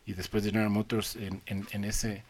y 0.07 0.13
después 0.13 0.45
de 0.45 0.51
General 0.51 0.71
Motors 0.71 1.17
en, 1.17 1.43
en, 1.47 1.67
en 1.73 1.85
ese 1.85 2.23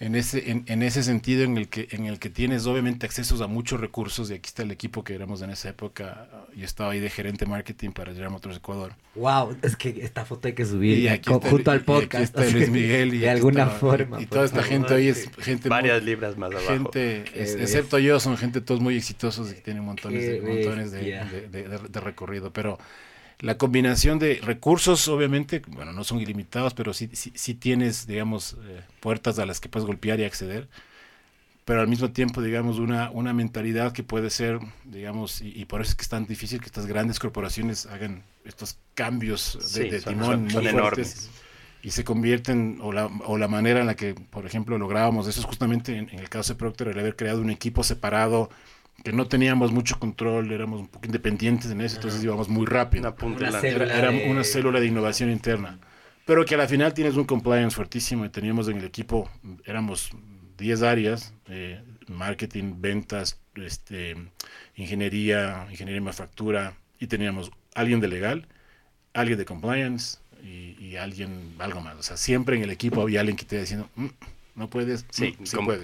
en 0.00 0.14
ese, 0.14 0.50
en, 0.50 0.64
en, 0.66 0.82
ese 0.82 1.02
sentido 1.02 1.44
en 1.44 1.58
el 1.58 1.68
que 1.68 1.86
en 1.90 2.06
el 2.06 2.18
que 2.18 2.30
tienes 2.30 2.66
obviamente 2.66 3.04
accesos 3.04 3.42
a 3.42 3.46
muchos 3.46 3.78
recursos 3.78 4.30
y 4.30 4.34
aquí 4.34 4.48
está 4.48 4.62
el 4.62 4.70
equipo 4.70 5.04
que 5.04 5.14
éramos 5.14 5.42
en 5.42 5.50
esa 5.50 5.68
época 5.68 6.26
yo 6.56 6.64
estaba 6.64 6.92
ahí 6.92 7.00
de 7.00 7.10
gerente 7.10 7.44
marketing 7.44 7.90
para 7.90 8.12
General 8.12 8.32
Motors 8.32 8.56
Ecuador. 8.56 8.94
Wow 9.14 9.58
es 9.60 9.76
que 9.76 9.90
esta 10.02 10.24
foto 10.24 10.48
hay 10.48 10.54
que 10.54 10.64
subir 10.64 11.10
aquí 11.10 11.30
junto 11.30 11.70
al 11.70 11.82
podcast 11.82 12.14
aquí 12.14 12.22
está 12.22 12.46
Luis 12.46 12.70
Miguel 12.70 13.12
y 13.12 13.18
de 13.20 13.28
alguna 13.28 13.66
forma 13.66 14.22
y, 14.22 14.24
toda 14.24 14.46
esta 14.46 14.62
gente 14.62 14.94
hoy 14.94 15.08
es 15.08 15.30
gente 15.38 15.68
varias 15.68 16.02
libras 16.02 16.38
más 16.38 16.50
abajo. 16.50 16.66
gente 16.66 17.24
excepto 17.34 17.98
yo 17.98 18.18
son 18.20 18.38
gente 18.38 18.62
todos 18.62 18.80
muy 18.80 18.96
exitosos 18.96 19.52
y 19.52 19.56
que 19.56 19.60
tienen 19.60 19.84
montones 19.84 20.26
de 20.26 20.40
montones 20.40 20.92
de, 20.92 21.50
de 21.50 22.00
recorrido 22.00 22.54
pero 22.54 22.78
la 23.40 23.56
combinación 23.56 24.18
de 24.18 24.40
recursos, 24.42 25.08
obviamente, 25.08 25.62
bueno, 25.68 25.92
no 25.92 26.04
son 26.04 26.20
ilimitados, 26.20 26.74
pero 26.74 26.92
sí, 26.92 27.08
sí, 27.12 27.54
tienes, 27.54 28.06
digamos, 28.06 28.56
eh, 28.66 28.82
puertas 29.00 29.38
a 29.38 29.46
las 29.46 29.60
que 29.60 29.68
puedes 29.68 29.86
golpear 29.86 30.20
y 30.20 30.24
acceder, 30.24 30.68
pero 31.64 31.80
al 31.80 31.88
mismo 31.88 32.10
tiempo, 32.10 32.42
digamos, 32.42 32.78
una, 32.78 33.10
una 33.10 33.32
mentalidad 33.32 33.92
que 33.92 34.02
puede 34.02 34.30
ser, 34.30 34.60
digamos, 34.84 35.40
y, 35.40 35.64
por 35.64 35.80
eso 35.80 35.90
es 35.90 35.96
que 35.96 36.02
es 36.02 36.08
tan 36.08 36.26
difícil 36.26 36.60
que 36.60 36.66
estas 36.66 36.86
grandes 36.86 37.18
corporaciones 37.18 37.86
hagan 37.86 38.22
estos 38.44 38.78
cambios 38.94 39.72
de, 39.74 40.00
timón 40.00 40.44
muy 40.44 40.66
fuertes 40.66 41.30
y 41.82 41.92
se 41.92 42.04
convierten, 42.04 42.78
o 42.82 42.92
la, 42.92 43.06
o 43.06 43.38
la 43.38 43.48
manera 43.48 43.80
en 43.80 43.86
la 43.86 43.96
que, 43.96 44.14
por 44.14 44.44
ejemplo, 44.44 44.76
lográbamos, 44.76 45.26
eso 45.26 45.40
es 45.40 45.46
justamente 45.46 45.96
en, 45.96 46.10
en 46.10 46.18
el 46.18 46.28
caso 46.28 46.52
de 46.52 46.58
Procter, 46.58 46.88
el 46.88 46.98
haber 46.98 47.16
creado 47.16 47.40
un 47.40 47.50
equipo 47.50 47.84
separado, 47.84 48.50
que 49.02 49.12
no 49.12 49.26
teníamos 49.26 49.72
mucho 49.72 49.98
control, 49.98 50.52
éramos 50.52 50.80
un 50.80 50.88
poco 50.88 51.06
independientes 51.06 51.70
en 51.70 51.80
eso, 51.80 51.96
entonces 51.96 52.22
íbamos 52.22 52.48
muy 52.48 52.66
rápido. 52.66 53.14
Una, 53.22 53.60
era, 53.60 54.10
una 54.10 54.44
célula 54.44 54.80
de 54.80 54.86
innovación 54.86 55.30
interna. 55.30 55.78
Pero 56.26 56.44
que 56.44 56.54
a 56.54 56.58
la 56.58 56.68
final 56.68 56.94
tienes 56.94 57.16
un 57.16 57.24
compliance 57.24 57.74
fuertísimo 57.74 58.24
y 58.24 58.28
teníamos 58.28 58.68
en 58.68 58.78
el 58.78 58.84
equipo, 58.84 59.30
éramos 59.64 60.10
10 60.58 60.82
áreas, 60.82 61.34
eh, 61.48 61.82
marketing, 62.08 62.74
ventas, 62.78 63.40
este, 63.54 64.16
ingeniería, 64.76 65.66
ingeniería 65.70 65.98
y 65.98 66.00
manufactura, 66.00 66.74
y 66.98 67.06
teníamos 67.06 67.50
alguien 67.74 68.00
de 68.00 68.08
legal, 68.08 68.46
alguien 69.14 69.38
de 69.38 69.44
compliance 69.44 70.18
y, 70.42 70.96
alguien, 70.96 71.54
algo 71.58 71.80
más. 71.80 71.96
O 71.96 72.02
sea, 72.02 72.16
siempre 72.16 72.56
en 72.56 72.62
el 72.62 72.70
equipo 72.70 73.00
había 73.00 73.20
alguien 73.20 73.36
que 73.36 73.44
te 73.44 73.56
decía 73.56 73.78
diciendo, 73.78 73.90
mm, 73.96 74.39
no 74.60 74.68
puedes. 74.68 75.06
Sí, 75.10 75.34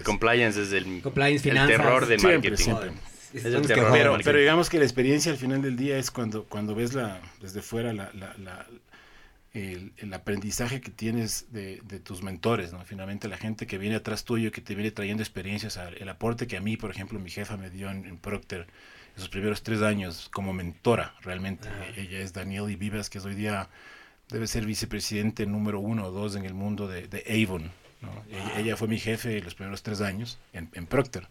compliance 0.05 0.63
es 0.63 0.73
el, 0.73 1.01
compliance 1.01 1.49
el 1.49 1.67
terror 1.67 2.07
de 2.07 2.19
marketing. 2.19 2.55
Siempre, 2.57 3.75
pero, 3.75 4.19
pero, 4.23 4.39
digamos 4.39 4.71
que 4.71 4.79
la 4.79 4.85
experiencia 4.85 5.33
al 5.33 5.39
final 5.39 5.61
del 5.63 5.77
día 5.77 5.99
es 5.99 6.11
cuando, 6.11 6.45
cuando 6.45 6.75
ves 6.75 6.95
la, 6.95 7.21
desde 7.41 7.61
fuera 7.61 7.93
la, 7.93 8.11
la, 8.15 8.67
el, 9.53 9.93
el, 9.97 10.15
aprendizaje 10.15 10.81
que 10.81 10.91
tienes 10.91 11.47
de, 11.53 11.81
de, 11.85 12.01
tus 12.01 12.23
mentores, 12.23 12.73
¿no? 12.73 12.85
Finalmente 12.85 13.29
la 13.29 13.37
gente 13.37 13.67
que 13.67 13.79
viene 13.79 13.97
atrás 13.97 14.25
tuyo, 14.25 14.53
que 14.53 14.61
te 14.61 14.75
viene 14.75 14.91
trayendo 14.91 15.23
experiencias, 15.23 15.79
el 15.99 16.09
aporte 16.09 16.47
que 16.47 16.57
a 16.57 16.61
mí, 16.61 16.77
por 16.77 16.91
ejemplo, 16.91 17.19
mi 17.19 17.31
jefa 17.31 17.57
me 17.57 17.71
dio 17.71 17.91
en, 17.91 18.19
Procter 18.19 18.67
esos 19.17 19.29
primeros 19.31 19.63
tres 19.63 19.81
años 19.81 20.29
como 20.33 20.53
mentora, 20.53 21.15
realmente. 21.23 21.69
Ella 21.97 22.21
es 22.21 22.35
Daniel 22.35 22.77
Vivas, 22.77 23.09
que 23.09 23.19
es 23.19 23.25
hoy 23.25 23.35
día 23.35 23.71
debe 24.29 24.47
ser 24.47 24.67
vicepresidente 24.67 25.47
número 25.47 25.81
uno 25.81 26.07
o 26.07 26.11
dos 26.11 26.37
en 26.37 26.45
el 26.45 26.55
mundo 26.55 26.89
de, 26.89 27.09
de 27.09 27.25
Avon, 27.43 27.73
ella, 28.57 28.77
fue 28.77 28.89
mi 28.89 28.99
jefe 28.99 29.41
los 29.41 29.55
primeros 29.55 29.83
tres 29.83 30.01
años 30.01 30.39
en, 30.53 30.87
Procter. 30.87 31.29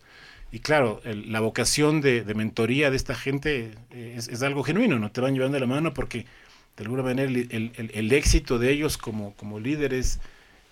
y 0.51 0.59
claro, 0.59 1.01
la 1.05 1.39
vocación 1.39 2.01
de, 2.01 2.23
mentoría 2.35 2.89
de 2.89 2.97
esta 2.97 3.15
gente 3.15 3.71
es, 3.91 4.27
es, 4.27 4.41
algo 4.41 4.63
genuino, 4.63 4.99
no 4.99 5.11
te 5.11 5.21
van 5.21 5.33
llevando 5.33 5.59
la 5.59 5.67
mano 5.67 5.93
porque 5.93 6.25
de 6.77 6.83
alguna 6.83 7.03
manera 7.03 7.29
el, 7.29 7.47
el, 7.51 7.91
el 7.93 8.11
éxito 8.11 8.59
de 8.59 8.71
ellos 8.71 8.97
como, 8.97 9.33
como 9.35 9.59
líderes 9.59 10.19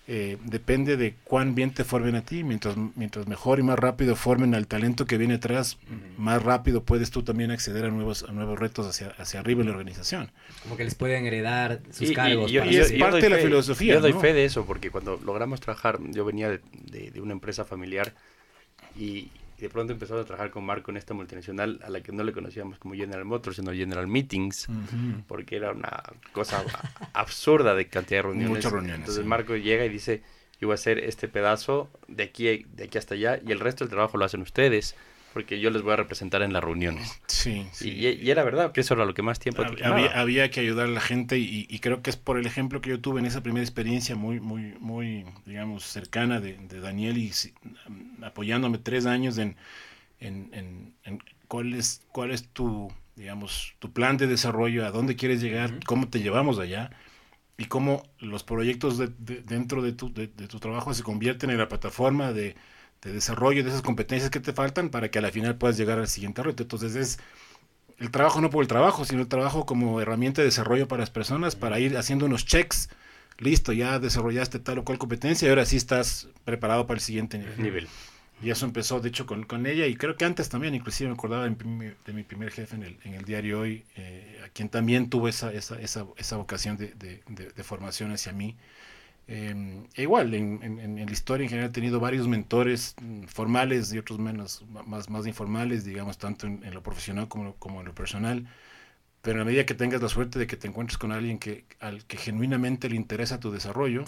eh, 0.06 0.36
depende 0.44 0.98
de 0.98 1.14
cuán 1.24 1.54
bien 1.54 1.72
te 1.72 1.82
formen 1.82 2.14
a 2.14 2.22
ti. 2.22 2.44
Mientras, 2.44 2.76
mientras 2.94 3.26
mejor 3.26 3.58
y 3.58 3.62
más 3.62 3.78
rápido 3.78 4.16
formen 4.16 4.54
al 4.54 4.66
talento 4.66 5.06
que 5.06 5.16
viene 5.16 5.34
atrás, 5.34 5.78
más 6.18 6.42
rápido 6.42 6.82
puedes 6.82 7.10
tú 7.10 7.22
también 7.22 7.50
acceder 7.50 7.86
a 7.86 7.88
nuevos, 7.88 8.24
a 8.28 8.32
nuevos 8.32 8.58
retos 8.58 8.86
hacia, 8.86 9.08
hacia 9.18 9.40
arriba 9.40 9.62
en 9.62 9.68
la 9.68 9.72
organización. 9.72 10.30
Como 10.62 10.76
que 10.76 10.84
les 10.84 10.94
pueden 10.94 11.24
heredar 11.26 11.80
sus 11.90 12.12
cargos. 12.12 12.52
Y, 12.52 12.58
es 12.58 12.92
parte 12.92 13.22
de 13.22 13.30
la 13.30 13.38
filosofía. 13.38 13.94
Yo 13.94 14.00
doy 14.00 14.12
fe 14.12 14.34
de 14.34 14.44
eso, 14.44 14.66
porque 14.66 14.90
cuando 14.90 15.18
logramos 15.24 15.60
trabajar, 15.60 15.98
yo 16.10 16.24
venía 16.24 16.50
de, 16.50 17.10
de 17.10 17.20
una 17.20 17.32
empresa 17.32 17.64
familiar 17.64 18.12
y, 18.98 19.30
y 19.58 19.62
de 19.62 19.68
pronto 19.68 19.92
empezamos 19.92 20.22
a 20.22 20.26
trabajar 20.26 20.50
con 20.50 20.64
Marco 20.64 20.90
en 20.90 20.96
esta 20.96 21.14
multinacional 21.14 21.80
a 21.84 21.90
la 21.90 22.00
que 22.02 22.12
no 22.12 22.24
le 22.24 22.32
conocíamos 22.32 22.78
como 22.78 22.94
General 22.94 23.24
Motors, 23.24 23.56
sino 23.56 23.72
General 23.72 24.06
Meetings, 24.06 24.68
porque 25.26 25.56
era 25.56 25.72
una 25.72 26.02
cosa 26.32 26.64
absurda 27.12 27.74
de 27.74 27.88
cantidad 27.88 28.18
de 28.18 28.22
reuniones. 28.22 28.50
Muchas 28.50 28.72
reuniones. 28.72 29.00
Entonces 29.00 29.24
Marco 29.24 29.56
llega 29.56 29.84
y 29.84 29.88
dice, 29.88 30.22
yo 30.60 30.68
voy 30.68 30.72
a 30.72 30.74
hacer 30.74 30.98
este 30.98 31.28
pedazo 31.28 31.90
de 32.08 32.24
aquí, 32.24 32.64
de 32.72 32.84
aquí 32.84 32.98
hasta 32.98 33.14
allá 33.14 33.40
y 33.44 33.52
el 33.52 33.60
resto 33.60 33.84
del 33.84 33.90
trabajo 33.90 34.18
lo 34.18 34.24
hacen 34.24 34.42
ustedes 34.42 34.96
porque 35.34 35.58
yo 35.58 35.70
les 35.70 35.82
voy 35.82 35.92
a 35.92 35.96
representar 35.96 36.42
en 36.42 36.52
las 36.52 36.62
reuniones. 36.62 37.20
Sí, 37.26 37.66
sí. 37.72 37.90
Y, 37.90 38.30
era 38.30 38.44
verdad, 38.44 38.70
que 38.70 38.82
eso 38.82 38.94
era 38.94 39.04
lo 39.04 39.14
que 39.14 39.22
más 39.22 39.40
tiempo 39.40 39.62
había, 39.62 40.18
había, 40.18 40.50
que 40.52 40.60
ayudar 40.60 40.86
a 40.86 40.90
la 40.90 41.00
gente 41.00 41.38
y, 41.38 41.66
creo 41.80 42.02
que 42.02 42.10
es 42.10 42.16
por 42.16 42.38
el 42.38 42.46
ejemplo 42.46 42.80
que 42.80 42.90
yo 42.90 43.00
tuve 43.00 43.18
en 43.18 43.26
esa 43.26 43.42
primera 43.42 43.64
experiencia 43.64 44.14
muy, 44.14 44.38
muy, 44.38 44.76
muy, 44.78 45.26
digamos, 45.44 45.82
cercana 45.84 46.40
de, 46.40 46.56
Daniel 46.80 47.18
y 47.18 47.32
apoyándome 48.22 48.78
tres 48.78 49.06
años 49.06 49.36
en, 49.38 49.56
en, 50.20 50.94
cuál, 51.48 51.74
es, 51.74 52.02
cuál 52.12 52.30
es 52.30 52.48
tu, 52.48 52.92
digamos, 53.16 53.74
tu 53.80 53.92
plan 53.92 54.16
de 54.16 54.28
desarrollo, 54.28 54.86
a 54.86 54.92
dónde 54.92 55.16
quieres 55.16 55.42
llegar, 55.42 55.80
cómo 55.84 56.08
te 56.08 56.20
llevamos 56.20 56.60
allá 56.60 56.90
y 57.58 57.64
cómo 57.64 58.04
los 58.20 58.44
proyectos 58.44 59.02
dentro 59.18 59.82
de 59.82 59.92
tu, 59.92 60.14
de 60.14 60.28
tu 60.28 60.60
trabajo 60.60 60.94
se 60.94 61.02
convierten 61.02 61.50
en 61.50 61.58
la 61.58 61.68
plataforma 61.68 62.32
de 62.32 62.54
de 63.04 63.12
desarrollo 63.12 63.62
de 63.62 63.68
esas 63.68 63.82
competencias 63.82 64.30
que 64.30 64.40
te 64.40 64.52
faltan 64.52 64.88
para 64.88 65.10
que 65.10 65.18
a 65.18 65.22
la 65.22 65.30
final 65.30 65.56
puedas 65.56 65.76
llegar 65.76 65.98
al 65.98 66.08
siguiente 66.08 66.42
reto. 66.42 66.62
Entonces 66.62 66.96
es 66.96 67.18
el 67.98 68.10
trabajo 68.10 68.40
no 68.40 68.50
por 68.50 68.62
el 68.62 68.68
trabajo, 68.68 69.04
sino 69.04 69.20
el 69.20 69.28
trabajo 69.28 69.66
como 69.66 70.00
herramienta 70.00 70.40
de 70.42 70.46
desarrollo 70.46 70.88
para 70.88 71.00
las 71.00 71.10
personas, 71.10 71.54
para 71.54 71.78
ir 71.78 71.96
haciendo 71.96 72.26
unos 72.26 72.44
checks. 72.44 72.88
Listo, 73.38 73.72
ya 73.72 73.98
desarrollaste 73.98 74.58
tal 74.58 74.78
o 74.78 74.84
cual 74.84 74.98
competencia 74.98 75.46
y 75.46 75.48
ahora 75.50 75.66
sí 75.66 75.76
estás 75.76 76.28
preparado 76.44 76.86
para 76.86 76.98
el 76.98 77.02
siguiente 77.02 77.38
nivel. 77.58 77.88
Y 78.42 78.50
eso 78.50 78.64
empezó, 78.66 79.00
de 79.00 79.08
hecho, 79.08 79.26
con, 79.26 79.44
con, 79.44 79.66
ella 79.66 79.86
y 79.86 79.96
creo 79.96 80.16
que 80.16 80.24
antes 80.24 80.48
también, 80.48 80.74
inclusive 80.74 81.08
me 81.08 81.14
acordaba 81.14 81.48
de, 81.48 82.12
mi, 82.12 82.22
primer 82.24 82.50
jefe 82.50 82.76
en 82.76 82.82
el, 82.82 82.96
en 83.04 83.14
el 83.14 83.24
diario 83.24 83.60
Hoy, 83.60 83.84
eh, 83.96 84.40
a 84.44 84.48
quien 84.48 84.68
también 84.68 85.08
tuvo 85.08 85.28
esa, 85.28 85.52
esa, 85.52 85.80
esa, 85.80 86.06
esa 86.16 86.36
vocación 86.36 86.76
de, 86.76 86.94
de, 86.94 87.22
de 87.28 87.64
formación 87.64 88.12
hacia 88.12 88.32
mí. 88.32 88.56
Eh, 89.26 89.86
igual, 89.96 90.34
en, 90.34 90.62
en, 90.62 91.06
la 91.06 91.12
historia 91.12 91.44
en 91.44 91.48
general 91.48 91.70
he 91.70 91.72
tenido 91.72 91.98
varios 91.98 92.28
mentores 92.28 92.94
mm, 93.00 93.24
formales 93.24 93.92
y 93.92 93.98
otros 93.98 94.18
menos, 94.18 94.64
más, 94.86 95.08
más 95.08 95.26
informales, 95.26 95.84
digamos, 95.84 96.18
tanto 96.18 96.46
en, 96.46 96.62
lo 96.74 96.82
profesional 96.82 97.28
como, 97.28 97.54
como, 97.56 97.80
en 97.80 97.86
lo 97.86 97.94
personal. 97.94 98.46
Pero 99.22 99.42
a 99.42 99.44
medida 99.44 99.64
que 99.66 99.74
tengas 99.74 100.02
la 100.02 100.08
suerte 100.08 100.38
de 100.38 100.46
que 100.46 100.56
te 100.56 100.68
encuentres 100.68 100.98
con 100.98 101.12
alguien 101.12 101.38
que, 101.38 101.64
al 101.80 102.04
que 102.04 102.18
genuinamente 102.18 102.90
le 102.90 102.96
interesa 102.96 103.40
tu 103.40 103.50
desarrollo, 103.50 104.04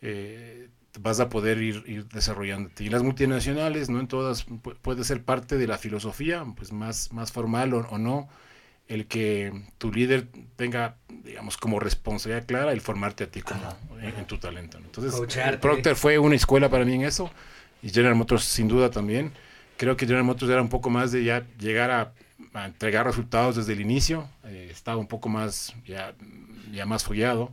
eh, 0.00 0.68
vas 1.00 1.20
a 1.20 1.28
poder 1.28 1.58
ir, 1.62 1.84
ir, 1.86 2.08
desarrollándote. 2.08 2.84
Y 2.84 2.88
las 2.88 3.02
multinacionales, 3.02 3.90
no 3.90 4.00
en 4.00 4.08
todas, 4.08 4.46
puede 4.82 5.04
ser 5.04 5.22
parte 5.24 5.58
de 5.58 5.66
la 5.66 5.76
filosofía, 5.76 6.46
pues 6.56 6.72
más, 6.72 7.12
más 7.12 7.32
formal 7.32 7.74
o, 7.74 7.80
o 7.90 7.98
no, 7.98 8.28
el 8.88 9.06
que 9.06 9.52
tu 9.76 9.92
líder 9.92 10.26
tenga, 10.56 10.96
digamos, 11.22 11.56
como 11.56 11.78
responsabilidad 11.78 12.46
clara 12.46 12.72
el 12.72 12.80
formarte 12.80 13.24
a 13.24 13.30
ti 13.30 13.42
como 13.42 13.60
en, 14.00 14.24
tu 14.24 14.38
talento. 14.38 14.78
Entonces, 14.78 15.14
Procter 15.60 15.94
fue 15.94 16.18
una 16.18 16.34
escuela 16.34 16.68
para 16.70 16.84
mí 16.84 16.94
en 16.94 17.02
eso 17.02 17.30
y 17.82 17.90
General 17.90 18.14
Motors 18.14 18.44
sin 18.44 18.66
duda 18.66 18.90
también. 18.90 19.32
Creo 19.76 19.96
que 19.96 20.06
General 20.06 20.24
Motors 20.24 20.50
era 20.50 20.62
un 20.62 20.70
poco 20.70 20.90
más 20.90 21.12
de 21.12 21.22
ya 21.22 21.46
llegar 21.58 21.90
a, 21.90 22.12
entregar 22.64 23.06
resultados 23.06 23.56
desde 23.56 23.74
el 23.74 23.80
inicio. 23.80 24.28
Eh, 24.44 24.68
estaba 24.72 24.96
un 24.96 25.06
poco 25.06 25.28
más, 25.28 25.74
ya, 25.86 26.14
ya 26.72 26.86
más 26.86 27.04
follado. 27.04 27.52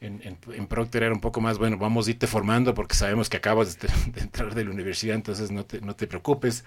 En, 0.00 0.20
en, 0.24 0.66
Procter 0.66 1.04
era 1.04 1.14
un 1.14 1.20
poco 1.20 1.40
más, 1.40 1.58
bueno, 1.58 1.78
vamos 1.78 2.08
a 2.08 2.10
irte 2.10 2.26
formando 2.26 2.74
porque 2.74 2.96
sabemos 2.96 3.30
que 3.30 3.36
acabas 3.36 3.78
de, 3.78 3.88
de 4.12 4.20
entrar 4.20 4.52
de 4.52 4.64
la 4.64 4.70
universidad, 4.72 5.14
entonces 5.14 5.52
no 5.52 5.64
te, 5.64 5.80
no 5.80 5.94
te 5.94 6.08
preocupes 6.08 6.64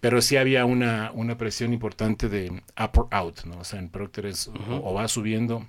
pero 0.00 0.20
sí 0.20 0.36
había 0.36 0.64
una, 0.64 1.10
una 1.14 1.38
presión 1.38 1.72
importante 1.72 2.28
de 2.28 2.50
up 2.50 2.98
or 2.98 3.08
out, 3.10 3.44
¿no? 3.44 3.58
O 3.58 3.64
sea, 3.64 3.78
en 3.78 3.88
Procter 3.88 4.26
es 4.26 4.50
o, 4.68 4.94
va 4.94 5.08
subiendo 5.08 5.66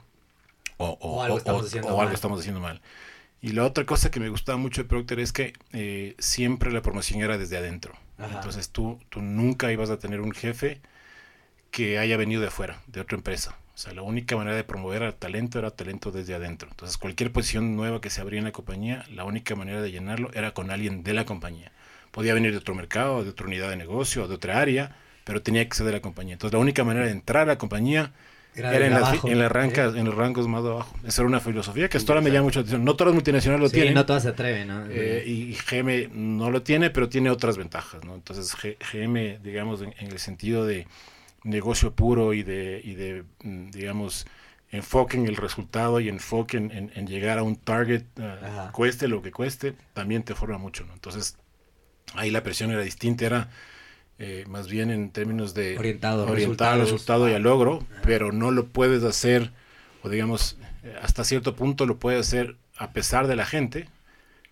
o, 0.78 1.24
algo, 1.24 1.38
estamos 1.38 2.40
haciendo 2.40 2.60
mal. 2.60 2.82
Y 3.42 3.50
la 3.50 3.64
otra 3.64 3.86
cosa 3.86 4.12
que 4.12 4.20
me 4.20 4.30
gustaba 4.30 4.58
mucho 4.58 4.84
de 4.84 4.90
Procter 4.90 5.20
es 5.20 5.32
que 5.32 5.54
eh, 5.72 6.16
siempre 6.20 6.72
la 6.72 6.82
promoción 6.82 7.22
era 7.22 7.38
desde 7.38 7.58
adentro. 7.58 7.94
Entonces 8.18 8.70
tú, 8.70 9.00
tú 9.10 9.22
nunca 9.22 9.72
ibas 9.72 9.90
a 9.90 10.00
tener 10.00 10.22
un 10.22 10.32
jefe 10.32 10.82
que 11.70 12.00
haya 12.00 12.18
venido 12.18 12.42
de 12.42 12.48
afuera, 12.48 12.82
de 12.88 13.02
otra 13.02 13.18
empresa. 13.18 13.58
O 13.74 13.78
sea, 13.78 13.94
la 13.94 14.02
única 14.02 14.38
manera 14.38 14.56
de 14.56 14.64
promover 14.64 15.04
al 15.04 15.16
talento 15.16 15.60
era 15.60 15.72
talento 15.72 16.12
desde 16.12 16.34
adentro. 16.34 16.70
Entonces, 16.72 16.98
cualquier 16.98 17.34
posición 17.34 17.76
nueva 17.76 18.00
que 18.00 18.10
se 18.10 18.22
abría 18.22 18.40
en 18.40 18.46
la 18.46 18.54
compañía, 18.54 19.04
la 19.14 19.26
única 19.26 19.56
manera 19.56 19.82
de 19.82 19.92
llenarlo 19.92 20.32
era 20.34 20.54
con 20.54 20.72
alguien 20.72 21.04
de 21.04 21.14
la 21.14 21.26
compañía 21.26 21.74
podía 22.16 22.34
venir 22.34 22.52
de 22.52 22.60
otro 22.60 22.74
mercado, 22.74 23.26
de 23.26 23.32
otra 23.32 23.46
unidad 23.46 23.70
de 23.70 23.76
negocio, 23.76 24.26
de 24.30 24.36
otra 24.36 24.62
área, 24.62 24.96
pero 25.26 25.42
tenía 25.42 25.68
que 25.68 25.76
ser 25.76 25.86
de 25.86 25.92
la 25.92 26.00
compañía. 26.00 26.32
Entonces 26.32 26.54
la 26.54 26.60
única 26.60 26.86
manera 26.86 27.08
de 27.08 27.12
entrar 27.12 27.44
a 27.44 27.46
la 27.46 27.58
compañía 27.58 28.14
era, 28.56 28.74
en, 28.74 28.84
en, 28.84 29.32
en, 29.98 30.06
los 30.06 30.16
rangos 30.16 30.48
más 30.48 30.64
abajo. 30.64 30.96
Esa 31.06 31.24
era 31.24 31.28
una 31.28 31.42
filosofía 31.42 31.90
que 31.90 31.98
hasta 31.98 32.14
ahora 32.14 32.22
me 32.22 32.30
llama 32.30 32.44
mucho 32.44 32.60
la 32.60 32.62
atención. 32.62 32.86
No 32.86 32.96
todas 32.96 33.08
las 33.08 33.16
multinacionales 33.16 33.62
lo 33.62 33.70
tienen. 33.70 33.94
no 33.94 34.06
todas 34.06 34.24
se 34.24 34.30
atreven, 34.30 34.70
¿no? 34.70 34.86
Eh, 34.90 35.26
y 35.28 35.58
GM 35.70 36.10
no 36.14 36.50
lo 36.52 36.62
tiene, 36.62 36.90
pero 36.90 37.10
tiene 37.10 37.30
otras 37.30 37.58
ventajas, 37.58 38.06
¿no? 38.06 38.16
Entonces 38.16 38.56
GM, 38.94 39.40
digamos, 39.44 39.82
en, 39.82 39.94
el 40.00 40.20
sentido 40.20 40.66
de 40.66 40.88
negocio 41.44 41.92
puro 41.92 42.34
y 42.34 42.44
de, 42.44 42.80
y 42.82 42.96
de 42.96 43.26
mm, 43.44 43.72
digamos, 43.72 44.26
enfoque 44.72 45.18
en 45.18 45.28
el 45.28 45.36
resultado 45.36 46.00
y 46.00 46.08
enfoque 46.08 46.56
en, 46.56 47.08
llegar 47.08 47.40
a 47.40 47.44
un 47.44 47.58
target, 47.58 48.04
uh, 48.20 48.72
cueste 48.72 49.10
lo 49.10 49.22
que 49.22 49.32
cueste, 49.32 49.74
también 49.94 50.24
te 50.24 50.34
forma 50.34 50.58
mucho, 50.58 50.86
¿no? 50.86 50.94
Entonces, 50.94 51.36
ahí 52.14 52.32
la 52.32 52.44
presión 52.44 52.72
era 52.72 52.82
distinta, 52.82 53.26
era 53.26 53.50
eh, 54.18 54.46
más 54.48 54.68
bien 54.68 54.92
en 54.92 55.10
términos 55.10 55.54
de 55.54 55.78
orientado, 55.78 56.26
al 56.28 56.80
resultado 56.80 57.30
y 57.30 57.34
al 57.34 57.44
logro, 57.44 57.86
pero 58.04 58.32
no 58.32 58.52
lo 58.52 58.68
puedes 58.68 59.04
hacer, 59.04 59.52
o 60.04 60.10
digamos, 60.10 60.58
hasta 61.02 61.24
cierto 61.24 61.56
punto 61.56 61.86
lo 61.86 61.98
puedes 61.98 62.20
hacer 62.22 62.56
a 62.78 62.92
pesar 62.92 63.28
de 63.28 63.36
la 63.36 63.46
gente, 63.46 63.88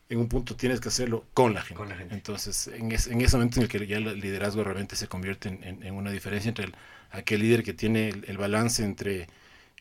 en 0.10 0.20
un 0.20 0.28
punto 0.28 0.56
tienes 0.56 0.80
que 0.80 0.90
hacerlo 0.90 1.26
con 1.34 1.54
la 1.54 1.62
gente. 1.62 1.86
Entonces, 2.12 2.68
en, 2.68 2.92
en, 2.92 3.22
ese 3.22 3.38
momento 3.38 3.58
en 3.58 3.64
el 3.64 3.70
que 3.70 3.86
ya 3.88 3.98
el 3.98 4.20
liderazgo 4.20 4.64
realmente 4.64 4.96
se 4.96 5.08
convierte 5.08 5.50
en, 5.50 5.94
una 5.94 6.12
diferencia 6.12 6.50
entre 6.50 6.72
aquel 7.12 7.42
líder 7.42 7.64
que 7.64 7.74
tiene 7.74 8.10
el, 8.10 8.38
balance 8.38 8.84
entre 8.84 9.28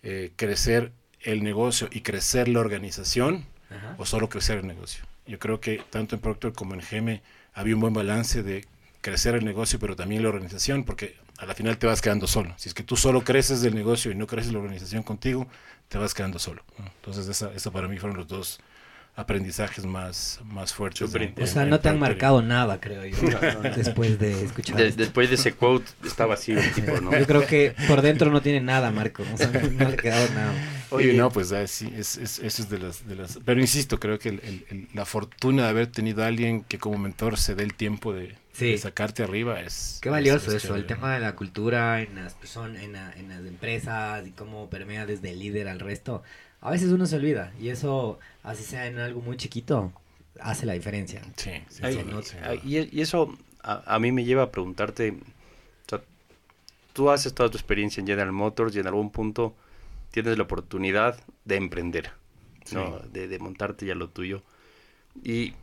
eh, 0.03 0.33
crecer 0.37 0.93
el 1.21 1.43
negocio 1.43 1.89
y 1.91 2.01
crecer 2.01 2.49
la 2.49 2.61
organización, 2.61 3.47
o 3.97 4.05
solo 4.05 4.29
crecer 4.29 4.59
el 4.59 4.67
negocio. 4.67 5.03
Yo 5.27 5.39
creo 5.39 5.61
que 5.61 5.83
tanto 5.89 6.15
en 6.15 6.21
Procter 6.21 6.53
como 6.53 6.75
en 6.75 6.81
GM 6.81 7.23
había 7.55 7.75
un 7.75 7.81
buen 7.81 7.95
balance 7.95 8.43
de 8.43 8.67
crecer 9.01 9.35
el 9.35 9.45
negocio, 9.45 9.79
pero 9.79 9.97
también 9.97 10.23
la 10.23 10.29
organización, 10.29 10.85
porque 10.85 11.17
a 11.39 11.47
la 11.47 11.55
final 11.55 11.77
te 11.79 11.87
vas 11.87 12.01
quedando 12.01 12.27
solo. 12.27 12.55
Si 12.57 12.69
es 12.69 12.75
que 12.75 12.83
tú 12.83 12.97
solo 12.97 13.25
creces 13.25 13.63
del 13.63 13.75
negocio 13.75 14.11
y 14.11 14.15
no 14.15 14.27
creces 14.27 14.53
la 14.53 14.61
organización 14.61 15.03
contigo, 15.03 15.49
te 15.89 15.99
vas 15.99 16.15
quedando 16.15 16.39
solo. 16.39 16.63
Entonces, 16.79 17.29
esa, 17.29 17.53
eso 17.53 17.73
para 17.73 17.89
mí 17.89 17.99
fueron 17.99 18.17
los 18.17 18.29
dos 18.29 18.61
aprendizajes 19.15 19.85
más, 19.85 20.41
más 20.45 20.73
fuertes. 20.73 21.03
o 21.03 21.47
sea, 21.47 21.67
no 21.67 21.81
te 21.81 21.91
han 21.91 21.99
marcado 21.99 22.41
nada, 22.41 22.81
creo 22.81 23.05
yo, 23.05 23.17
después 23.77 24.19
de 24.19 24.45
escuchar. 24.45 24.95
después 24.95 25.29
de 25.29 25.35
ese 25.35 25.53
quote 25.53 25.85
estaba 26.05 26.35
así 26.35 26.53
el 26.53 26.73
tipo, 26.73 26.99
¿no? 26.99 27.17
Yo 27.19 27.27
creo 27.27 27.47
que 27.47 27.75
por 27.89 28.01
dentro 28.01 28.31
no 28.31 28.41
tiene 28.41 28.61
nada, 28.61 28.91
Marco. 28.91 29.23
O 29.33 29.37
sea, 29.37 29.49
no, 29.49 29.61
le 29.61 29.95
ha 29.95 29.97
quedado 29.97 30.33
nada. 30.35 30.55
Oye, 30.91 31.13
no, 31.13 31.31
pues 31.31 31.53
ah, 31.53 31.67
sí, 31.67 31.93
es, 31.95 32.17
es, 32.17 32.39
eso 32.39 32.63
es 32.63 32.71
de 32.71 32.79
las, 32.79 33.07
de 33.07 33.17
las... 33.17 33.39
Pero 33.45 33.61
insisto, 33.61 34.01
creo 34.01 34.19
que 34.19 34.31
el, 34.31 34.89
la 34.95 35.05
fortuna 35.05 35.65
de 35.65 35.69
haber 35.69 35.87
tenido 35.89 36.25
a 36.25 36.27
alguien 36.27 36.65
que 36.65 36.79
como 36.79 36.97
mentor 36.97 37.39
se 37.39 37.55
dé 37.55 37.65
el 37.65 37.75
tiempo 37.75 38.15
de, 38.15 38.35
sacarte 38.79 39.23
arriba 39.23 39.61
es... 39.61 39.99
Qué 40.01 40.09
valioso 40.09 40.57
eso, 40.57 40.75
el 40.75 40.87
tema 40.87 41.13
de 41.13 41.21
la 41.21 41.35
cultura 41.35 42.01
en 42.01 42.15
las 42.15 42.33
personas, 42.33 42.83
en, 42.83 42.97
en 42.97 43.29
las 43.29 43.41
empresas 43.41 44.27
y 44.27 44.31
cómo 44.31 44.71
permea 44.71 45.05
desde 45.05 45.31
el 45.33 45.39
líder 45.39 45.69
al 45.69 45.81
resto 45.81 46.23
a 46.63 46.71
veces 46.71 46.91
uno 46.91 47.07
se 47.07 47.17
olvida 47.17 47.53
y 47.61 47.69
eso, 47.69 48.19
así 48.43 48.63
sea 48.63 48.87
en 48.87 48.99
algo 48.99 49.21
muy 49.21 49.37
chiquito, 49.37 49.93
hace 50.41 50.65
la 50.65 50.73
diferencia. 50.73 51.21
Sí, 51.37 51.51
sí, 51.69 51.83
y, 52.65 53.01
eso 53.01 53.37
a, 53.63 53.99
mí 53.99 54.13
me 54.13 54.25
lleva 54.25 54.45
a 54.45 54.51
preguntarte, 54.51 55.19
tú 56.93 57.11
haces 57.11 57.35
toda 57.35 57.51
tu 57.51 57.59
experiencia 57.59 58.01
en 58.01 58.07
General 58.07 58.33
Motors 58.33 58.77
y 58.77 58.79
en 58.79 58.87
algún 58.87 59.11
punto 59.11 59.55
tienes 60.13 60.37
la 60.37 60.45
oportunidad 60.45 61.19
de 61.45 61.57
emprender, 61.57 62.13
¿no? 62.71 63.01
de, 63.11 63.29
de 63.29 63.39
montarte 63.39 63.85
ya 63.85 63.95
lo 63.95 64.09
tuyo. 64.09 64.43
Y 65.23 65.55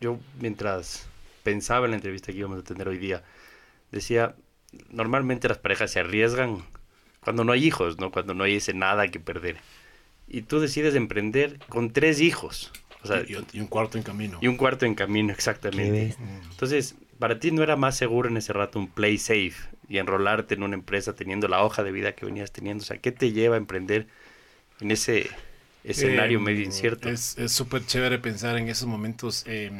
yo 0.00 0.18
mientras 0.40 1.06
pensaba 1.44 1.84
en 1.84 1.92
la 1.92 1.96
entrevista 1.96 2.32
que 2.32 2.38
íbamos 2.38 2.58
a 2.58 2.64
tener 2.64 2.88
hoy 2.88 2.98
día, 2.98 3.22
decía, 3.92 4.34
normalmente 4.90 5.48
las 5.48 5.58
parejas 5.58 5.92
se 5.92 6.00
arriesgan 6.00 6.64
cuando 7.20 7.44
no 7.44 7.52
hay 7.52 7.64
hijos, 7.64 7.98
¿no? 7.98 8.10
Cuando 8.10 8.34
no 8.34 8.44
hay 8.44 8.56
ese 8.56 8.74
nada 8.74 9.08
que 9.08 9.20
perder. 9.20 9.58
Y 10.30 10.42
tú 10.42 10.60
decides 10.60 10.94
emprender 10.94 11.58
con 11.68 11.92
tres 11.92 12.20
hijos. 12.20 12.72
O 13.02 13.06
sea, 13.06 13.22
y, 13.26 13.58
un 13.58 13.66
cuarto 13.66 13.98
en 13.98 14.04
camino. 14.04 14.38
Y 14.40 14.46
un 14.46 14.56
cuarto 14.56 14.86
en 14.86 14.94
camino, 14.94 15.32
exactamente. 15.32 16.16
Entonces, 16.50 16.94
para 17.18 17.40
ti 17.40 17.50
no 17.50 17.62
era 17.62 17.76
más 17.76 17.96
seguro 17.96 18.28
en 18.28 18.36
ese 18.36 18.52
rato 18.52 18.78
un 18.78 18.88
play 18.88 19.18
safe 19.18 19.54
y 19.88 19.98
enrolarte 19.98 20.54
en 20.54 20.62
una 20.62 20.74
empresa 20.74 21.14
teniendo 21.14 21.48
la 21.48 21.64
hoja 21.64 21.82
de 21.82 21.92
vida 21.92 22.14
que 22.14 22.26
venías 22.26 22.52
teniendo. 22.52 22.82
O 22.82 22.86
sea, 22.86 22.98
¿qué 22.98 23.10
te 23.10 23.32
lleva 23.32 23.56
a 23.56 23.58
emprender 23.58 24.06
en 24.80 24.90
ese 24.90 25.28
escenario 25.82 26.38
eh, 26.38 26.42
medio 26.42 26.62
incierto? 26.62 27.08
Es 27.08 27.36
súper 27.48 27.84
chévere 27.84 28.18
pensar 28.18 28.56
en 28.56 28.68
esos 28.68 28.86
momentos. 28.86 29.44
Eh, 29.46 29.70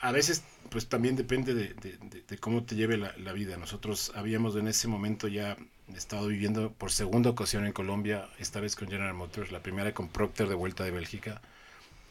a 0.00 0.10
veces 0.10 0.42
pues 0.72 0.88
también 0.88 1.16
depende 1.16 1.54
de, 1.54 2.38
cómo 2.40 2.64
te 2.64 2.74
lleve 2.74 2.96
la, 2.96 3.32
vida. 3.32 3.56
Nosotros 3.58 4.10
habíamos 4.14 4.56
en 4.56 4.68
ese 4.68 4.88
momento 4.88 5.28
ya 5.28 5.56
estado 5.96 6.26
viviendo 6.28 6.72
por 6.72 6.92
segunda 6.92 7.30
ocasión 7.30 7.66
en 7.66 7.72
Colombia, 7.72 8.28
esta 8.38 8.60
vez 8.60 8.76
con 8.76 8.88
General 8.88 9.14
Motors, 9.14 9.52
la 9.52 9.60
primera 9.60 9.92
con 9.92 10.08
Procter 10.08 10.48
de 10.48 10.54
vuelta 10.54 10.84
de 10.84 10.90
Bélgica, 10.90 11.40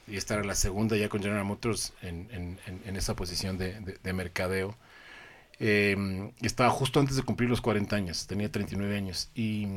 y 0.08 0.18
esta 0.18 0.36
era 0.36 0.44
la 0.44 0.56
segunda 0.56 0.98
ya 0.98 1.10
con 1.10 1.22
General 1.22 1.46
Motors 1.46 1.94
en, 2.02 2.60
esa 2.96 3.16
posición 3.16 3.58
de, 3.58 4.14
mercadeo. 4.14 4.76
Eh, 5.60 6.32
estaba 6.42 6.70
justo 6.70 7.00
antes 7.00 7.16
de 7.16 7.24
cumplir 7.24 7.50
los 7.50 7.62
40 7.62 7.96
años, 7.96 8.28
tenía 8.28 8.52
39 8.52 8.98
años, 8.98 9.30
y, 9.36 9.68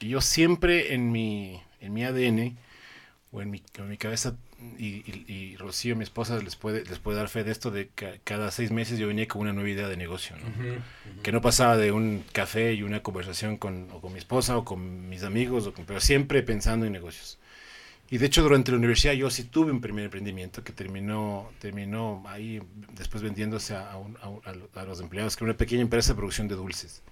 yo 0.00 0.22
siempre 0.22 0.94
en 0.94 1.12
mi, 1.12 1.60
en 1.80 1.92
mi 1.92 2.04
ADN 2.04 2.56
o 3.32 3.42
en 3.42 3.50
mi, 3.50 3.62
en 3.76 3.88
mi 3.88 3.98
cabeza 3.98 4.34
y, 4.78 5.56
Rocío, 5.56 5.96
mi 5.96 6.04
esposa, 6.04 6.38
les 6.38 6.56
puede, 6.56 6.84
les 6.84 6.98
puede 6.98 7.18
dar 7.18 7.28
fe 7.28 7.44
de 7.44 7.50
esto, 7.50 7.70
de 7.70 7.88
que 7.88 8.20
cada 8.24 8.50
seis 8.50 8.70
meses 8.70 8.98
yo 8.98 9.06
venía 9.06 9.26
con 9.28 9.42
una 9.42 9.52
nueva 9.52 9.68
idea 9.68 9.88
de 9.88 9.96
negocio, 9.96 10.36
que 11.22 11.32
no 11.32 11.40
pasaba 11.40 11.76
de 11.76 11.92
un 11.92 12.24
café 12.32 12.74
y 12.74 12.82
una 12.82 13.02
conversación 13.02 13.56
con, 13.56 13.88
o 13.92 14.00
con 14.00 14.12
mi 14.12 14.18
esposa 14.18 14.56
o 14.56 14.64
con 14.64 15.08
mis 15.08 15.22
amigos, 15.22 15.66
o 15.66 15.72
pero 15.72 16.00
siempre 16.00 16.42
pensando 16.42 16.86
en 16.86 16.92
negocios. 16.92 17.38
Y 18.10 18.18
de 18.18 18.26
hecho 18.26 18.42
durante 18.42 18.72
la 18.72 18.78
universidad 18.78 19.12
yo 19.12 19.30
sí 19.30 19.44
tuve 19.44 19.70
un 19.70 19.80
primer 19.80 20.04
emprendimiento 20.06 20.64
que 20.64 20.72
terminó, 20.72 21.50
terminó 21.60 22.24
ahí 22.26 22.60
después 22.94 23.22
vendiéndose 23.22 23.76
a, 23.76 23.92
a, 23.92 24.80
a 24.80 24.84
los 24.84 25.00
empleados, 25.00 25.36
que 25.36 25.44
era 25.44 25.52
una 25.52 25.56
pequeña 25.56 25.82
empresa 25.82 26.12
de 26.12 26.16
producción 26.16 26.48
de 26.48 26.56
dulces. 26.56 27.02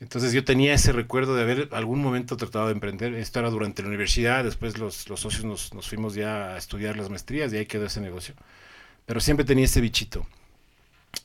Entonces 0.00 0.32
yo 0.32 0.44
tenía 0.44 0.74
ese 0.74 0.92
recuerdo 0.92 1.34
de 1.34 1.42
haber 1.42 1.68
algún 1.72 2.02
momento 2.02 2.36
tratado 2.36 2.66
de 2.66 2.72
emprender. 2.72 3.14
Esto 3.14 3.38
era 3.40 3.50
durante 3.50 3.82
la 3.82 3.88
universidad, 3.88 4.44
después 4.44 4.78
los, 4.78 5.08
los 5.08 5.20
socios 5.20 5.44
nos, 5.44 5.72
nos, 5.72 5.88
fuimos 5.88 6.14
ya 6.14 6.54
a 6.54 6.58
estudiar 6.58 6.96
las 6.96 7.08
maestrías 7.08 7.52
y 7.52 7.56
ahí 7.56 7.66
quedó 7.66 7.86
ese 7.86 8.00
negocio. 8.00 8.34
Pero 9.06 9.20
siempre 9.20 9.44
tenía 9.46 9.64
ese 9.64 9.80
bichito. 9.80 10.26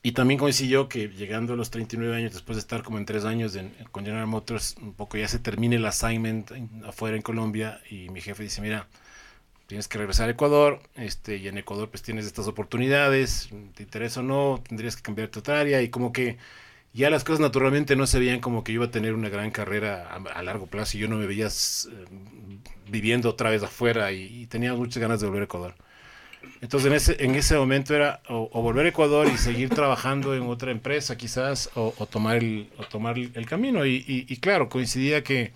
Y 0.03 0.13
también 0.13 0.39
coincidió 0.39 0.89
que 0.89 1.09
llegando 1.09 1.53
a 1.53 1.55
los 1.55 1.69
39 1.69 2.15
años, 2.15 2.33
después 2.33 2.55
de 2.55 2.61
estar 2.61 2.81
como 2.81 2.97
en 2.97 3.05
tres 3.05 3.25
años 3.25 3.57
con 3.91 4.05
General 4.05 4.25
Motors, 4.25 4.75
un 4.81 4.93
poco 4.93 5.17
ya 5.17 5.27
se 5.27 5.39
termina 5.39 5.75
el 5.75 5.85
assignment 5.85 6.51
afuera 6.85 7.15
en 7.15 7.21
Colombia 7.21 7.81
y 7.89 8.09
mi 8.09 8.21
jefe 8.21 8.43
dice, 8.43 8.61
mira, 8.61 8.87
tienes 9.67 9.87
que 9.87 9.99
regresar 9.99 10.27
a 10.27 10.31
Ecuador, 10.31 10.81
este, 10.95 11.37
y 11.37 11.47
en 11.47 11.57
Ecuador 11.57 11.89
pues 11.89 12.01
tienes 12.01 12.25
estas 12.25 12.47
oportunidades, 12.47 13.49
te 13.75 13.83
interesa 13.83 14.21
o 14.21 14.23
no, 14.23 14.63
tendrías 14.67 14.95
que 14.95 15.03
cambiar 15.03 15.29
tu 15.29 15.49
área 15.51 15.81
y 15.81 15.89
como 15.89 16.11
que 16.11 16.37
ya 16.93 17.09
las 17.09 17.23
cosas 17.23 17.39
naturalmente 17.39 17.95
no 17.95 18.05
se 18.05 18.19
veían 18.19 18.39
como 18.39 18.63
que 18.63 18.73
yo 18.73 18.77
iba 18.77 18.85
a 18.85 18.91
tener 18.91 19.13
una 19.13 19.29
gran 19.29 19.51
carrera 19.51 20.09
a, 20.13 20.43
largo 20.43 20.67
plazo 20.67 20.97
y 20.97 21.01
yo 21.01 21.07
no 21.07 21.17
me 21.17 21.25
veía 21.25 21.47
eh, 21.47 22.07
viviendo 22.89 23.29
otra 23.29 23.49
vez 23.49 23.63
afuera 23.63 24.11
y, 24.11 24.45
tenía 24.47 24.73
muchas 24.73 25.01
ganas 25.01 25.21
de 25.21 25.27
volver 25.27 25.43
a 25.43 25.45
Ecuador. 25.45 25.75
Entonces 26.59 26.87
en 26.87 26.95
ese, 26.95 27.23
en 27.23 27.35
ese 27.35 27.55
momento 27.55 27.95
era 27.95 28.21
o, 28.27 28.61
volver 28.61 28.85
a 28.85 28.89
Ecuador 28.89 29.27
y 29.33 29.37
seguir 29.37 29.69
trabajando 29.69 30.35
en 30.35 30.43
otra 30.43 30.71
empresa 30.71 31.15
quizás 31.15 31.69
o, 31.75 31.91
tomar, 32.09 32.37
el, 32.37 32.69
o 32.77 32.83
tomar 32.83 33.17
el 33.17 33.45
camino. 33.45 33.85
Y, 33.85 34.37
claro, 34.41 34.67
coincidía 34.67 35.23
que 35.23 35.53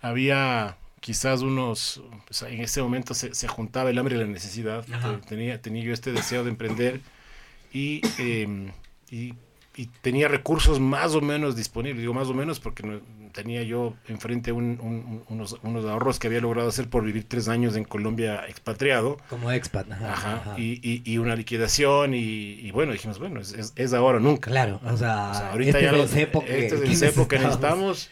había 0.00 0.76
quizás 1.00 1.42
unos, 1.42 2.02
en 2.48 2.60
ese 2.62 2.82
momento 2.82 3.14
se, 3.14 3.34
se, 3.34 3.46
juntaba 3.46 3.90
el 3.90 3.98
hambre 3.98 4.16
y 4.16 4.18
la 4.18 4.26
necesidad. 4.26 4.84
Tenía, 5.28 5.60
tenía 5.60 5.84
yo 5.84 5.92
este 5.92 6.12
deseo 6.12 6.44
de 6.44 6.50
emprender 6.50 7.00
y, 7.72 8.00
eh, 8.18 8.72
y 9.10 9.34
y 9.76 9.86
tenía 10.00 10.26
recursos 10.26 10.80
más 10.80 11.14
o 11.14 11.20
menos 11.20 11.54
disponibles, 11.54 12.00
digo 12.00 12.14
más 12.14 12.28
o 12.28 12.34
menos 12.34 12.60
porque 12.60 13.00
tenía 13.32 13.62
yo 13.62 13.94
enfrente 14.08 14.50
unos, 14.50 15.56
unos, 15.62 15.84
ahorros 15.84 16.18
que 16.18 16.28
había 16.28 16.40
logrado 16.40 16.68
hacer 16.68 16.88
por 16.88 17.04
vivir 17.04 17.24
tres 17.28 17.48
años 17.48 17.76
en 17.76 17.84
Colombia 17.84 18.46
expatriado. 18.48 19.18
Como 19.28 19.52
expat, 19.52 19.92
ajá. 19.92 20.54
Y, 20.56 21.02
y, 21.04 21.18
una 21.18 21.36
liquidación 21.36 22.14
y, 22.14 22.70
bueno, 22.70 22.92
dijimos, 22.92 23.18
bueno, 23.18 23.40
es, 23.40 23.72
es, 23.76 23.92
ahora 23.92 24.16
o 24.16 24.20
nunca. 24.20 24.50
Claro, 24.50 24.80
o 24.82 24.96
sea, 24.96 25.50
ahorita 25.50 25.80
ya 25.80 25.90
es 25.90 26.00
el 26.00 26.08
cepo 26.08 26.42
este 26.46 26.74
es 26.76 26.80
el 26.80 26.96
cepo 26.96 27.28
que 27.28 27.38
necesitamos 27.38 28.10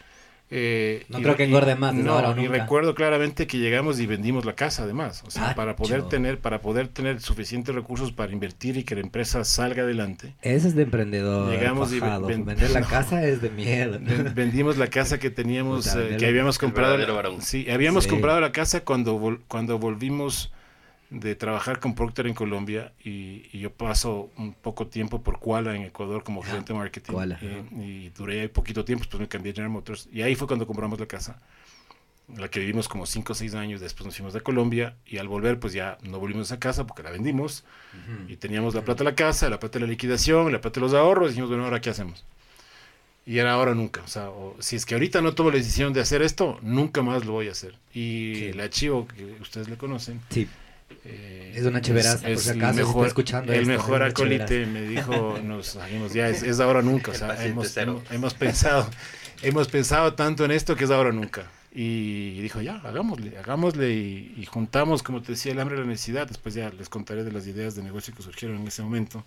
eh, 0.51 1.05
no 1.09 1.19
creo 1.21 1.35
que 1.35 1.45
engorde 1.45 1.75
más. 1.75 1.95
No, 1.95 2.39
y 2.39 2.47
recuerdo 2.47 2.93
claramente 2.93 3.47
que 3.47 3.57
llegamos 3.57 3.99
y 3.99 4.05
vendimos 4.05 4.45
la 4.45 4.53
casa 4.53 4.83
además, 4.83 5.23
o 5.25 5.31
sea, 5.31 5.55
para 5.55 5.75
poder 5.75 6.03
tener 6.03 6.39
para 6.39 6.61
poder 6.61 6.87
tener 6.87 7.19
suficientes 7.19 7.73
recursos 7.73 8.11
para 8.11 8.31
invertir 8.31 8.77
y 8.77 8.83
que 8.83 8.95
la 8.95 9.01
empresa 9.01 9.43
salga 9.43 9.83
adelante. 9.83 10.35
Ese 10.41 10.67
es 10.67 10.75
de 10.75 10.83
emprendedor. 10.83 11.51
Llegamos 11.51 11.91
y 11.93 11.99
vender 11.99 12.69
la 12.71 12.81
casa 12.87 13.25
es 13.25 13.41
de 13.41 13.49
miedo. 13.49 13.99
Vendimos 14.35 14.77
la 14.77 14.87
casa 14.87 15.19
que 15.19 15.31
teníamos, 15.31 15.95
eh, 15.95 16.17
que 16.19 16.27
habíamos 16.27 16.59
comprado. 16.59 16.95
Sí, 17.41 17.67
habíamos 17.69 18.05
comprado 18.05 18.39
la 18.39 18.51
casa 18.51 18.81
cuando 18.81 19.39
cuando 19.47 19.79
volvimos 19.79 20.51
de 21.19 21.35
trabajar 21.35 21.79
con 21.79 21.95
Procter 21.95 22.27
en 22.27 22.33
Colombia 22.33 22.91
y, 23.03 23.57
yo 23.57 23.71
paso 23.71 24.29
un 24.37 24.53
poco 24.53 24.87
tiempo 24.87 25.21
por 25.21 25.39
Kuala 25.39 25.75
en 25.75 25.83
Ecuador 25.83 26.23
como 26.23 26.43
gerente 26.43 26.73
de 26.73 26.79
marketing 26.79 27.13
y, 27.81 28.09
duré 28.09 28.49
poquito 28.49 28.83
tiempo, 28.83 29.03
después 29.03 29.21
me 29.21 29.27
cambié 29.27 29.51
a 29.51 29.55
General 29.55 29.71
Motors 29.71 30.09
y 30.11 30.21
ahí 30.21 30.35
fue 30.35 30.47
cuando 30.47 30.67
compramos 30.67 30.99
la 30.99 31.05
casa, 31.05 31.39
la 32.35 32.49
que 32.49 32.59
vivimos 32.59 32.89
como 32.89 33.05
5 33.05 33.31
o 33.31 33.35
6 33.35 33.55
años, 33.55 33.79
después 33.79 34.05
nos 34.05 34.15
fuimos 34.15 34.33
de 34.33 34.41
Colombia 34.41 34.95
y 35.05 35.17
al 35.17 35.29
volver 35.29 35.57
pues 35.57 35.71
ya 35.71 35.97
no 36.01 36.19
volvimos 36.19 36.51
a 36.51 36.55
esa 36.55 36.59
casa 36.59 36.85
porque 36.85 37.01
la 37.01 37.11
vendimos 37.11 37.63
y 38.27 38.35
teníamos 38.35 38.75
la 38.75 38.81
plata 38.81 39.05
de 39.05 39.11
la 39.11 39.15
casa, 39.15 39.49
la 39.49 39.59
plata 39.59 39.79
de 39.79 39.85
la 39.85 39.91
liquidación, 39.91 40.51
la 40.51 40.59
plata 40.59 40.81
de 40.81 40.85
los 40.85 40.93
ahorros 40.93 41.27
y 41.27 41.29
dijimos, 41.29 41.49
bueno, 41.49 41.63
ahora 41.63 41.79
qué 41.79 41.91
hacemos. 41.91 42.25
Y 43.27 43.39
era 43.39 43.53
ahora 43.53 43.73
nunca. 43.73 44.03
O 44.03 44.07
sea, 44.07 44.29
si 44.59 44.75
es 44.75 44.85
que 44.85 44.93
ahorita 44.93 45.19
no 45.19 45.33
tomo 45.33 45.49
la 45.49 45.57
decisión 45.57 45.93
de 45.93 46.01
hacer 46.01 46.21
esto, 46.21 46.59
nunca 46.61 47.01
más 47.01 47.25
lo 47.25 47.31
voy 47.31 47.47
a 47.47 47.53
hacer. 47.53 47.75
Y 47.91 48.43
el 48.43 48.59
archivo 48.59 49.07
que 49.07 49.37
ustedes 49.41 49.67
le 49.67 49.77
conocen, 49.77 50.21
sí 50.29 50.47
eh, 51.05 51.53
es 51.55 51.65
una 51.65 51.81
chéveraza, 51.81 52.27
por 52.27 52.37
si 52.37 52.49
acaso 52.49 52.79
el 52.79 52.85
mejor, 52.85 53.07
escuchando. 53.07 53.53
El 53.53 53.65
mejor 53.65 54.03
acolite 54.03 54.65
me 54.65 54.81
dijo, 54.81 55.39
nos 55.43 55.67
salimos 55.67 56.13
ya, 56.13 56.29
es, 56.29 56.59
ahora 56.59 56.81
nunca. 56.81 57.11
O 57.11 57.13
sea, 57.13 57.45
hemos, 57.45 57.75
hemos, 57.77 58.33
pensado, 58.33 58.89
hemos 59.41 59.67
pensado 59.67 60.13
tanto 60.15 60.43
en 60.45 60.51
esto 60.51 60.75
que 60.75 60.85
es 60.85 60.91
ahora 60.91 61.11
nunca. 61.11 61.49
Y 61.71 62.41
dijo, 62.41 62.61
ya, 62.61 62.75
hagámosle, 62.77 63.37
hagámosle 63.37 63.91
y, 63.93 64.45
juntamos, 64.49 65.03
como 65.03 65.21
te 65.21 65.33
decía, 65.33 65.51
el 65.51 65.59
hambre 65.59 65.75
y 65.77 65.79
la 65.79 65.85
necesidad. 65.85 66.27
Después 66.27 66.55
ya 66.55 66.69
les 66.69 66.89
contaré 66.89 67.23
de 67.23 67.31
las 67.31 67.45
ideas 67.47 67.75
de 67.75 67.83
negocio 67.83 68.13
que 68.15 68.23
surgieron 68.23 68.57
en 68.57 68.67
ese 68.67 68.81
momento. 68.81 69.23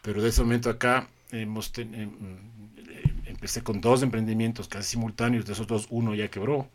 Pero 0.00 0.22
de 0.22 0.30
ese 0.30 0.42
momento 0.42 0.70
acá 0.70 1.08
hemos 1.30 1.72
em, 1.78 2.10
empecé 3.26 3.62
con 3.62 3.80
dos 3.80 4.02
emprendimientos 4.02 4.68
casi 4.68 4.90
simultáneos, 4.90 5.44
de 5.44 5.52
esos 5.52 5.66
dos 5.66 5.86
uno 5.90 6.14
ya 6.14 6.28
quebró 6.28 6.68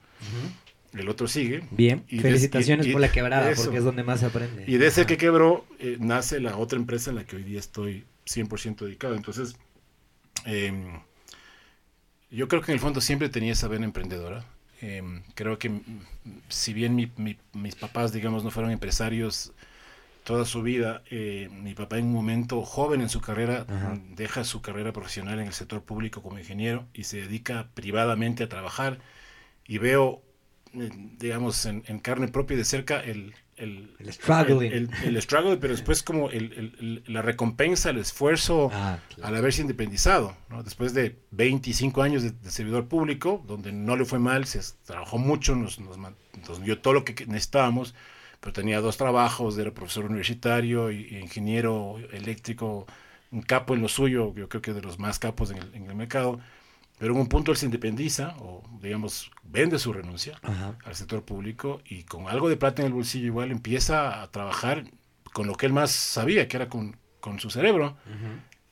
el 0.93 1.09
otro 1.09 1.27
sigue. 1.27 1.63
Bien, 1.71 2.03
felicitaciones 2.07 2.87
por 2.87 3.01
la 3.01 3.11
quebrada, 3.11 3.53
porque 3.55 3.77
es 3.77 3.83
donde 3.83 4.03
más 4.03 4.19
se 4.21 4.27
aprende. 4.27 4.63
Y 4.67 4.77
de 4.77 4.87
ese 4.87 5.05
que 5.05 5.17
quebró, 5.17 5.65
eh, 5.79 5.97
nace 5.99 6.39
la 6.39 6.57
otra 6.57 6.77
empresa 6.77 7.09
en 7.09 7.17
la 7.17 7.25
que 7.25 7.35
hoy 7.35 7.43
día 7.43 7.59
estoy 7.59 8.05
100% 8.25 8.85
dedicado. 8.85 9.15
Entonces, 9.15 9.55
em, 10.45 10.99
yo 12.31 12.47
creo 12.47 12.61
que 12.61 12.71
en 12.71 12.75
el 12.75 12.79
fondo 12.79 13.01
siempre 13.01 13.29
tenía 13.29 13.53
esa 13.53 13.67
vena 13.67 13.85
emprendedora. 13.85 14.45
Em, 14.81 15.23
creo 15.33 15.57
que 15.57 15.71
si 16.49 16.73
bien 16.73 17.11
mis 17.53 17.75
papás, 17.75 18.11
digamos, 18.11 18.43
no 18.43 18.51
fueron 18.51 18.71
empresarios 18.71 19.53
toda 20.27 20.43
su 20.43 20.61
vida, 20.61 21.03
eh, 21.09 21.49
mi 21.63 21.73
papá 21.73 21.97
en 21.97 22.07
un 22.07 22.11
momento 22.11 22.61
joven 22.63 22.99
en 22.99 23.07
su 23.07 23.21
carrera 23.21 23.65
deja 24.13 24.43
su 24.43 24.61
carrera 24.61 24.91
profesional 24.91 25.39
en 25.39 25.47
el 25.47 25.53
sector 25.53 25.81
público 25.83 26.21
como 26.21 26.37
ingeniero 26.37 26.85
y 26.93 27.05
se 27.05 27.21
dedica 27.21 27.69
privadamente 27.73 28.43
a 28.43 28.49
trabajar 28.49 28.99
y 29.65 29.77
veo 29.77 30.21
digamos, 31.17 31.65
en, 31.65 31.81
carne 31.99 32.27
propia 32.27 32.55
y 32.55 32.57
de 32.57 32.65
cerca 32.65 32.99
el, 33.01 33.33
el, 33.55 33.95
el 33.99 34.13
struggle. 34.13 34.67
El, 34.67 35.21
struggle, 35.21 35.57
pero 35.57 35.73
después 35.73 36.03
como 36.03 36.29
la 36.31 37.21
recompensa, 37.21 37.89
el 37.89 37.97
esfuerzo 37.97 38.69
ah, 38.73 38.99
al 39.21 39.35
haberse 39.35 39.61
independizado. 39.61 40.35
¿no? 40.49 40.63
Después 40.63 40.93
de 40.93 41.17
25 41.31 42.01
años 42.01 42.23
de, 42.23 42.51
servidor 42.51 42.87
público, 42.87 43.43
donde 43.47 43.71
no 43.71 43.95
le 43.95 44.05
fue 44.05 44.19
mal, 44.19 44.45
se 44.45 44.61
trabajó 44.85 45.17
mucho, 45.17 45.55
nos, 45.55 45.79
nos, 45.79 45.97
dio 46.63 46.79
todo 46.79 46.93
lo 46.93 47.05
que 47.05 47.25
necesitábamos, 47.25 47.95
pero 48.39 48.53
tenía 48.53 48.79
dos 48.79 48.97
trabajos, 48.97 49.57
era 49.57 49.71
profesor 49.73 50.05
universitario 50.05 50.91
y, 50.91 51.17
ingeniero 51.17 51.97
eléctrico, 52.11 52.85
un 53.31 53.41
capo 53.41 53.73
en 53.73 53.81
lo 53.81 53.87
suyo, 53.87 54.33
yo 54.35 54.47
creo 54.47 54.61
que 54.61 54.73
de 54.73 54.81
los 54.81 54.99
más 54.99 55.19
capos 55.19 55.51
en 55.51 55.57
el, 55.57 55.73
en 55.73 55.85
el 55.87 55.95
mercado 55.95 56.39
pero 56.97 57.13
en 57.13 57.19
un 57.19 57.27
punto 57.27 57.51
él 57.51 57.57
se 57.57 57.65
independiza 57.65 58.35
o, 58.39 58.63
digamos, 58.81 59.31
vende 59.43 59.79
su 59.79 59.93
renuncia 59.93 60.39
al 60.83 60.95
sector 60.95 61.23
público 61.23 61.81
y 61.85 62.03
con 62.03 62.27
algo 62.27 62.49
de 62.49 62.57
plata 62.57 62.81
en 62.81 62.87
el 62.87 62.93
bolsillo 62.93 63.27
igual 63.27 63.51
empieza 63.51 64.21
a 64.21 64.31
trabajar 64.31 64.85
con 65.33 65.47
lo 65.47 65.55
que 65.55 65.67
él 65.67 65.73
más 65.73 65.91
sabía, 65.91 66.47
que 66.47 66.57
era 66.57 66.69
con, 66.69 66.97
con 67.19 67.39
su 67.39 67.49
cerebro 67.49 67.95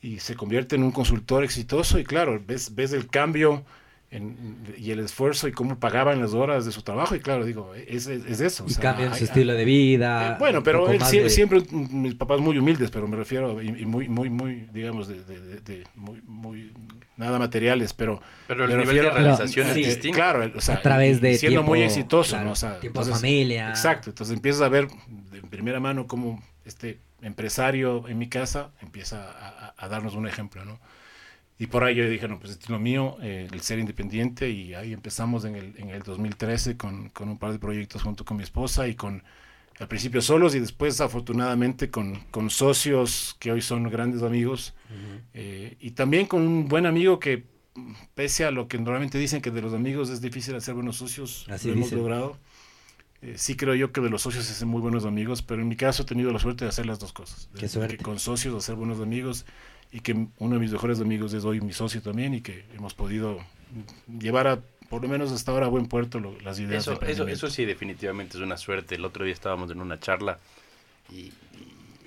y 0.02 0.20
se 0.20 0.36
convierte 0.36 0.76
en 0.76 0.84
un 0.84 0.92
consultor 0.92 1.44
exitoso 1.44 2.00
y 2.00 2.04
claro, 2.04 2.42
ves, 2.46 2.76
ves 2.76 2.94
el 2.94 3.08
cambio 3.08 3.64
y 4.12 4.92
el 4.92 5.00
esfuerzo 5.00 5.48
y 5.48 5.52
cómo 5.52 5.78
pagaban 5.78 6.22
las 6.22 6.34
horas 6.34 6.66
de 6.66 6.72
su 6.72 6.84
trabajo 6.84 7.16
y 7.16 7.20
claro, 7.20 7.44
digo, 7.44 7.74
es, 7.76 8.08
es 8.08 8.40
eso. 8.40 8.66
Y 8.68 8.76
cambian 8.76 9.14
su 9.16 9.26
estilo 9.26 9.54
de 9.54 9.66
vida. 9.66 10.34
Eh, 10.34 10.36
bueno, 10.40 10.64
pero 10.64 10.90
él, 10.90 11.02
siempre, 11.30 11.64
mis 11.72 12.16
papás 12.16 12.40
muy 12.40 12.58
humildes, 12.58 12.92
pero 12.92 13.08
me 13.08 13.18
refiero, 13.18 13.62
y, 13.62 13.86
muy, 13.86 14.08
muy, 14.08 14.30
muy, 14.30 14.70
digamos, 14.72 15.08
de, 15.08 15.22
de, 15.24 15.84
muy, 15.96 16.22
muy, 16.26 16.72
nada 17.18 17.40
materiales, 17.40 17.94
pero... 17.94 18.22
Pero 18.48 18.66
el 18.66 18.78
nivel 18.78 18.96
de 18.96 19.10
realización 19.10 19.68
es 19.68 19.76
distinto. 19.76 20.16
Claro, 20.16 20.52
o 20.56 20.62
sea, 20.62 20.76
a 20.76 20.82
través 20.82 21.20
de 21.20 21.38
siendo 21.38 21.64
muy 21.64 21.82
exitoso, 21.82 22.40
¿no? 22.42 22.52
O 22.52 22.56
sea, 22.56 22.80
tiempo 22.80 23.04
de 23.04 23.12
familia. 23.12 23.70
Exacto, 23.70 24.12
entonces 24.12 24.36
empiezas 24.36 24.62
a 24.62 24.70
ver 24.70 24.88
de 25.32 25.42
primera 25.42 25.80
mano 25.80 26.08
cómo 26.08 26.42
este 26.64 27.00
empresario 27.22 28.08
en 28.08 28.18
mi 28.18 28.30
casa 28.30 28.72
empieza 28.82 29.30
a, 29.30 29.74
a 29.78 29.90
darnos 29.90 30.16
un 30.16 30.28
ejemplo, 30.28 30.64
¿no? 30.64 30.80
Y 31.58 31.68
por 31.68 31.84
ahí 31.84 31.96
yo 31.96 32.10
dije, 32.10 32.28
no, 32.28 32.38
pues 32.38 32.52
esto 32.52 32.66
es 32.66 32.70
lo 32.70 32.80
mío, 32.80 33.18
eh, 33.22 33.48
el 33.50 33.62
ser 33.62 33.80
independiente, 33.80 34.50
y 34.50 34.74
ahí 34.74 34.92
empezamos 34.92 35.46
en 35.46 35.56
el, 35.56 35.74
en 35.78 35.90
el 35.90 36.04
2013 36.04 36.76
con, 36.76 37.10
con, 37.10 37.30
un 37.30 37.38
par 37.38 37.54
de 37.54 37.60
proyectos 37.60 38.04
junto 38.04 38.26
con 38.26 38.38
mi 38.38 38.44
esposa 38.44 38.90
y 38.90 38.96
con, 38.96 39.24
al 39.80 39.88
principio 39.88 40.22
solos 40.22 40.54
y 40.54 40.60
después 40.60 41.00
afortunadamente 41.00 41.90
con, 41.90 42.16
con 42.32 42.50
socios 42.50 43.38
que 43.40 43.54
hoy 43.54 43.62
son 43.62 43.84
grandes 43.84 44.22
amigos, 44.22 44.74
eh, 45.34 45.78
y 45.80 45.92
también 45.92 46.26
con 46.26 46.42
un 46.42 46.68
buen 46.68 46.86
amigo 46.86 47.20
que, 47.20 47.46
pese 48.16 48.44
a 48.44 48.52
lo 48.52 48.68
que 48.68 48.78
normalmente 48.78 49.18
dicen 49.18 49.42
que 49.42 49.52
de 49.52 49.62
los 49.62 49.74
amigos 49.74 50.10
es 50.10 50.20
difícil 50.20 50.56
hacer 50.56 50.74
buenos 50.74 50.98
socios, 50.98 51.48
lo 51.48 51.72
hemos 51.72 51.92
logrado. 51.94 52.38
Eh, 53.22 53.36
sí 53.38 53.56
creo 53.56 53.76
yo 53.76 53.92
que 53.92 54.02
de 54.02 54.10
los 54.10 54.22
socios 54.22 54.46
se 54.46 54.52
hacen 54.52 54.68
muy 54.68 54.82
buenos 54.82 55.06
amigos, 55.06 55.42
pero 55.42 55.62
en 55.62 55.68
mi 55.68 55.76
caso 55.76 56.04
he 56.04 56.06
tenido 56.06 56.32
la 56.32 56.40
suerte 56.40 56.66
de 56.66 56.70
hacer 56.70 56.86
las 56.86 57.00
dos 57.00 57.14
cosas. 57.14 57.50
Qué 57.58 57.68
suerte. 57.68 57.98
Que 57.98 58.04
con 58.04 58.20
socios 58.20 58.54
hacer 58.56 58.76
buenos 58.76 59.00
amigos 59.00 59.46
y 59.96 60.02
que 60.02 60.12
uno 60.40 60.56
de 60.56 60.60
mis 60.60 60.74
mejores 60.74 61.00
amigos 61.00 61.34
es 61.34 61.46
hoy 61.46 61.62
mi 61.62 61.72
socio 61.72 62.02
también 62.02 62.34
y 62.34 62.42
que 62.42 62.66
hemos 62.76 62.94
podido 62.94 63.40
llevar 64.20 64.46
a 64.46 64.60
por 64.90 65.02
lo 65.02 65.08
menos 65.08 65.32
hasta 65.32 65.54
ahora 65.54 65.68
a 65.68 65.70
buen 65.70 65.88
puerto 65.88 66.20
las 66.44 66.60
ideas. 66.60 66.86
Eso, 66.86 67.02
eso, 67.02 67.28
eso 67.30 67.50
sí 67.50 67.64
definitivamente 67.64 68.36
es 68.36 68.44
una 68.44 68.58
suerte. 68.58 68.96
El 68.96 69.06
otro 69.06 69.24
día 69.24 69.34
estábamos 69.34 69.72
en 69.72 69.80
una 69.80 69.98
charla 69.98 70.40
y, 71.10 71.32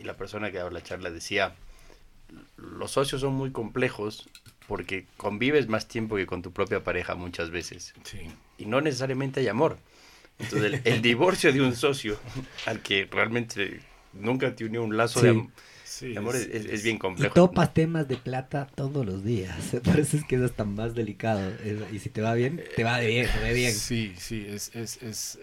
la 0.04 0.14
persona 0.18 0.52
que 0.52 0.58
daba 0.58 0.70
la 0.70 0.82
charla 0.82 1.10
decía, 1.10 1.54
los 2.56 2.90
socios 2.90 3.22
son 3.22 3.32
muy 3.34 3.52
complejos 3.52 4.28
porque 4.66 5.06
convives 5.16 5.66
más 5.68 5.88
tiempo 5.88 6.16
que 6.16 6.26
con 6.26 6.42
tu 6.42 6.52
propia 6.52 6.84
pareja 6.84 7.14
muchas 7.14 7.50
veces. 7.50 7.94
Y 8.58 8.66
no 8.66 8.82
necesariamente 8.82 9.40
hay 9.40 9.48
amor. 9.48 9.78
Entonces 10.38 10.82
el, 10.84 11.00
divorcio 11.00 11.54
de 11.54 11.62
un 11.62 11.74
socio 11.74 12.18
al 12.66 12.82
que 12.82 13.08
realmente 13.10 13.80
nunca 14.12 14.54
te 14.54 14.66
unió 14.66 14.84
un 14.84 14.96
lazo 14.96 15.22
de 15.22 15.30
amor 15.30 15.50
Sí, 15.98 16.16
amor 16.16 16.36
es, 16.36 16.84
bien 16.84 16.96
complejo. 16.96 17.32
Y 17.32 17.34
topas 17.34 17.74
temas 17.74 18.06
de 18.06 18.16
plata 18.16 18.68
todos 18.72 19.04
los 19.04 19.24
días. 19.24 19.56
Parece 19.84 20.22
que 20.28 20.36
es 20.36 20.42
hasta 20.42 20.64
más 20.64 20.94
delicado. 20.94 21.50
Y 21.90 21.98
si 21.98 22.08
te 22.08 22.20
va 22.20 22.34
bien, 22.34 22.62
te 22.76 22.84
va 22.84 22.98
de 22.98 23.08
bien, 23.08 23.28
te 23.28 23.52
bien. 23.52 23.74
Sí, 23.74 24.14
sí, 24.16 24.46
es, 24.48 24.70
es, 24.76 25.02
es, 25.02 25.40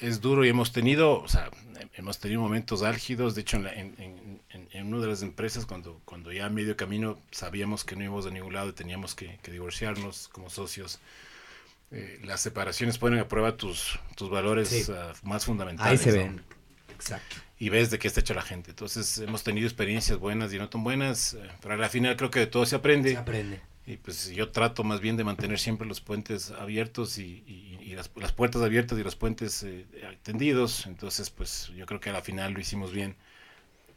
es, 0.00 0.20
duro 0.22 0.46
y 0.46 0.48
hemos 0.48 0.72
tenido, 0.72 1.20
o 1.20 1.28
sea, 1.28 1.50
hemos 1.92 2.18
tenido 2.18 2.40
momentos 2.40 2.82
álgidos. 2.82 3.34
De 3.34 3.42
hecho, 3.42 3.58
en, 3.58 3.66
en, 3.98 4.40
en, 4.72 4.86
una 4.86 5.02
de 5.02 5.08
las 5.08 5.20
empresas, 5.20 5.66
cuando, 5.66 6.00
cuando 6.06 6.32
ya 6.32 6.46
a 6.46 6.48
medio 6.48 6.74
camino 6.74 7.18
sabíamos 7.30 7.84
que 7.84 7.94
no 7.94 8.04
íbamos 8.04 8.24
a 8.24 8.30
ningún 8.30 8.54
lado 8.54 8.70
y 8.70 8.72
teníamos 8.72 9.14
que, 9.14 9.38
divorciarnos 9.44 10.28
como 10.28 10.48
socios. 10.48 11.00
Eh, 11.90 12.18
las 12.24 12.40
separaciones 12.40 12.96
ponen 12.96 13.18
a 13.18 13.28
prueba 13.28 13.58
tus, 13.58 13.98
tus 14.16 14.30
valores 14.30 14.88
ah, 14.88 15.12
más 15.22 15.44
fundamentales. 15.44 16.00
Ahí 16.00 16.12
se 16.12 16.16
ven. 16.16 16.40
Exacto 16.94 17.47
y 17.58 17.68
ves 17.70 17.90
de 17.90 17.98
qué 17.98 18.08
está 18.08 18.20
hecha 18.20 18.34
la 18.34 18.42
gente. 18.42 18.70
Entonces 18.70 19.18
hemos 19.18 19.42
tenido 19.42 19.66
experiencias 19.66 20.18
buenas 20.18 20.52
y 20.52 20.58
no 20.58 20.68
tan 20.68 20.84
buenas, 20.84 21.34
eh, 21.34 21.48
pero 21.60 21.74
al 21.74 21.90
final 21.90 22.16
creo 22.16 22.30
que 22.30 22.40
de 22.40 22.46
todo 22.46 22.64
se 22.66 22.76
aprende. 22.76 23.12
Se 23.12 23.16
aprende. 23.16 23.60
Y 23.86 23.96
pues 23.96 24.30
yo 24.30 24.50
trato 24.50 24.84
más 24.84 25.00
bien 25.00 25.16
de 25.16 25.24
mantener 25.24 25.58
siempre 25.58 25.86
los 25.86 26.00
puentes 26.00 26.50
abiertos 26.50 27.18
y, 27.18 27.42
las, 27.94 28.32
puertas 28.32 28.62
abiertas 28.62 28.98
y 28.98 29.02
los 29.02 29.16
puentes 29.16 29.62
eh, 29.62 29.86
tendidos. 30.22 30.86
Entonces 30.86 31.30
pues 31.30 31.72
yo 31.74 31.86
creo 31.86 31.98
que 31.98 32.10
al 32.10 32.22
final 32.22 32.52
lo 32.52 32.60
hicimos 32.60 32.92
bien. 32.92 33.16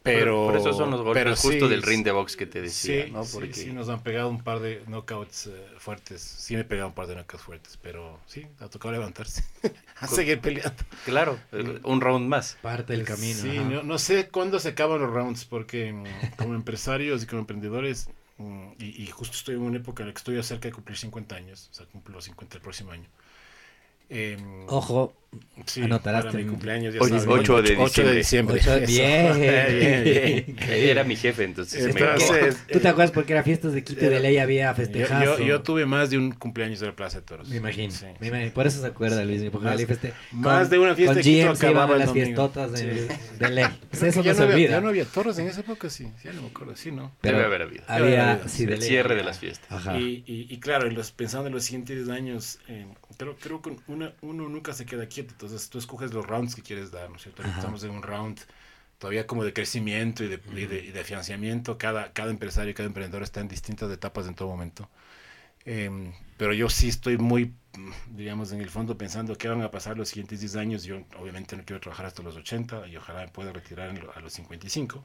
Pero, 0.02 0.46
por, 0.46 0.56
eso 0.56 0.72
son 0.72 0.90
los 0.90 1.02
golpes 1.02 1.40
justo 1.40 1.68
del 1.68 1.82
ring 1.82 2.04
de 2.04 2.10
box 2.10 2.36
que 2.36 2.46
te 2.46 2.60
decía, 2.60 3.06
¿no? 3.06 3.24
Porque... 3.24 3.54
Sí, 3.54 3.72
nos 3.72 3.88
han 3.88 4.02
pegado 4.02 4.28
un 4.28 4.42
par 4.42 4.58
de 4.58 4.82
knockouts 4.88 5.46
eh, 5.46 5.66
fuertes. 5.78 6.20
Sí 6.20 6.54
me 6.54 6.62
he 6.62 6.64
pegado 6.64 6.88
un 6.88 6.94
par 6.94 7.06
de 7.06 7.14
knockouts 7.14 7.42
fuertes, 7.44 7.78
pero 7.80 8.18
sí, 8.26 8.46
ha 8.58 8.68
tocado 8.68 8.92
levantarse. 8.92 9.44
a 10.00 10.08
seguir 10.08 10.40
peleando. 10.40 10.82
Claro, 11.04 11.38
un 11.84 12.00
round 12.00 12.28
más. 12.28 12.58
Parte 12.62 12.94
del 12.94 13.04
camino. 13.04 13.38
Sí, 13.38 13.60
no, 13.84 13.98
sé 13.98 14.28
cuándo 14.28 14.58
se 14.58 14.70
acaban 14.70 15.00
los 15.00 15.10
rounds, 15.10 15.44
porque 15.44 15.92
mm, 15.92 16.36
como 16.36 16.54
empresarios 16.54 17.22
y 17.22 17.26
como 17.26 17.40
emprendedores, 17.40 18.08
mm, 18.38 18.72
y, 18.80 19.04
y, 19.04 19.06
justo 19.06 19.36
estoy 19.36 19.54
en 19.54 19.62
una 19.62 19.76
época 19.76 20.02
en 20.02 20.08
la 20.08 20.14
que 20.14 20.18
estoy 20.18 20.42
cerca 20.42 20.68
de 20.68 20.74
cumplir 20.74 20.98
50 20.98 21.36
años, 21.36 21.68
o 21.70 21.74
sea, 21.74 21.86
cumplo 21.86 22.20
50 22.20 22.56
el 22.56 22.62
próximo 22.62 22.90
año. 22.90 23.08
Eh, 24.14 24.36
Ojo, 24.66 25.14
sí, 25.66 25.82
anotarás 25.82 26.32
mi 26.34 26.44
cumpleaños. 26.44 26.94
8, 27.00 27.62
de 27.62 27.76
8 27.76 28.04
de 28.04 28.14
diciembre. 28.14 28.60
bien, 28.86 29.40
bien, 29.40 30.04
bien. 30.04 30.56
Era 30.68 31.04
mi 31.04 31.16
jefe, 31.16 31.44
entonces. 31.44 31.84
entonces 31.84 32.58
¿Tú 32.70 32.80
te 32.80 32.88
acuerdas 32.88 33.10
porque 33.10 33.32
era 33.32 33.42
fiestas 33.42 33.72
de 33.72 33.84
Quito 33.84 34.04
y 34.04 34.08
de 34.08 34.20
ley 34.20 34.38
había 34.38 34.74
festejado? 34.74 35.38
Yo, 35.38 35.44
yo, 35.44 35.62
tuve 35.62 35.86
más 35.86 36.10
de 36.10 36.18
un 36.18 36.32
cumpleaños 36.32 36.80
de 36.80 36.86
la 36.86 36.96
Plaza 36.96 37.20
de 37.20 37.26
Toros. 37.26 37.48
Me 37.48 37.56
imagino. 37.56 37.92
Sí, 37.92 38.06
me 38.20 38.28
imagino. 38.28 38.52
Por 38.52 38.66
eso 38.66 38.80
se 38.80 38.86
acuerda, 38.86 39.24
Luis. 39.24 39.42
Porque 39.50 39.66
más, 39.66 39.84
feste... 39.84 40.12
más 40.32 40.70
de 40.70 40.78
una 40.78 40.94
fiesta 40.94 41.14
de 41.14 41.22
Quito 41.22 41.50
acababa 41.50 41.96
las 41.96 42.12
fiestotas 42.12 42.72
de, 42.72 43.08
de 43.38 43.50
ley. 43.50 43.66
Pues 43.92 44.02
eso 44.04 44.22
no, 44.22 44.34
se 44.34 44.42
olvida. 44.42 44.70
Ya 44.70 44.80
no 44.80 44.88
había 44.88 45.04
toros 45.04 45.38
en 45.38 45.48
esa 45.48 45.60
época, 45.60 45.90
sí. 45.90 46.08
Ya 46.24 46.32
no 46.32 46.42
me 46.42 46.48
acuerdo, 46.48 46.74
sí, 46.76 46.90
¿no? 46.90 47.14
Pero 47.20 47.36
Debe 47.36 47.46
haber 47.46 47.62
habido. 47.62 47.84
Había, 47.86 48.48
sí, 48.48 48.64
el 48.64 48.80
cierre 48.82 49.14
de 49.14 49.22
las 49.22 49.38
fiestas. 49.38 49.84
Y 49.96 50.58
claro, 50.60 50.88
pensando 51.16 51.48
en 51.48 51.54
los 51.54 51.64
siguientes 51.64 52.08
años, 52.08 52.58
pero 53.18 53.36
creo 53.36 53.60
que 53.60 53.76
uno 53.86 54.12
nunca 54.48 54.72
se 54.72 54.86
queda 54.86 55.08
Entonces 55.30 55.68
tú 55.70 55.78
escoges 55.78 56.12
los 56.12 56.26
rounds 56.26 56.54
que 56.54 56.62
quieres 56.62 56.90
dar, 56.90 57.08
¿no 57.10 57.16
es 57.16 57.22
cierto? 57.22 57.42
Estamos 57.42 57.82
en 57.84 57.90
un 57.90 58.02
round 58.02 58.40
todavía 59.02 59.26
como 59.26 59.42
de 59.42 59.52
crecimiento 59.52 60.22
y 60.22 60.28
de, 60.28 60.36
de, 60.36 61.04
financiamiento. 61.04 61.76
Cada, 61.76 62.12
cada 62.12 62.30
empresario 62.30 62.70
y 62.70 62.74
cada 62.74 62.86
emprendedor 62.86 63.24
está 63.24 63.40
en 63.40 63.48
distintas 63.48 63.90
etapas 63.90 64.28
en 64.28 64.34
todo 64.36 64.48
momento. 64.48 64.88
Em, 65.64 66.12
pero 66.36 66.52
yo 66.52 66.68
sí 66.70 66.88
estoy 66.88 67.18
muy, 67.18 67.52
digamos, 68.10 68.52
en 68.52 68.60
el 68.60 68.70
fondo 68.70 68.96
pensando 68.96 69.36
qué 69.36 69.48
van 69.48 69.62
a 69.62 69.72
pasar 69.72 69.96
los 69.96 70.08
siguientes 70.08 70.38
10 70.38 70.54
años. 70.54 70.84
Yo 70.84 71.02
obviamente 71.18 71.56
no 71.56 71.64
quiero 71.64 71.80
trabajar 71.80 72.06
hasta 72.06 72.22
los 72.22 72.36
80 72.36 72.86
y 72.86 72.96
ojalá 72.96 73.22
me 73.22 73.28
pueda 73.28 73.52
retirar 73.52 73.90
a 74.14 74.20
los 74.20 74.32
55. 74.32 75.04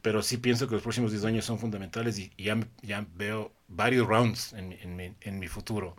Pero 0.00 0.22
sí 0.22 0.38
pienso 0.38 0.66
que 0.66 0.74
los 0.74 0.82
próximos 0.82 1.10
10 1.12 1.24
años 1.26 1.44
son 1.44 1.58
fundamentales 1.58 2.18
y, 2.18 2.30
ya, 2.38 2.58
ya 2.80 3.06
veo 3.14 3.52
varios 3.68 4.06
rounds 4.06 4.54
en, 4.54 4.72
en, 4.72 5.16
en 5.20 5.38
mi 5.38 5.48
futuro 5.48 5.94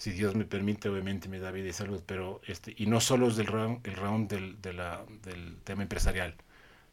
si 0.00 0.12
Dios 0.12 0.34
me 0.34 0.46
permite, 0.46 0.88
obviamente 0.88 1.28
me 1.28 1.38
da 1.38 1.50
vida 1.50 1.68
y 1.68 1.74
salud, 1.74 2.00
pero 2.06 2.40
este, 2.46 2.74
y 2.78 2.86
no 2.86 3.02
solo 3.02 3.28
es 3.28 3.36
del 3.36 3.48
round, 3.48 3.86
el 3.86 3.96
round 3.96 4.30
del, 4.30 4.58
de 4.62 4.72
la, 4.72 5.02
del 5.22 5.58
tema 5.62 5.82
empresarial. 5.82 6.34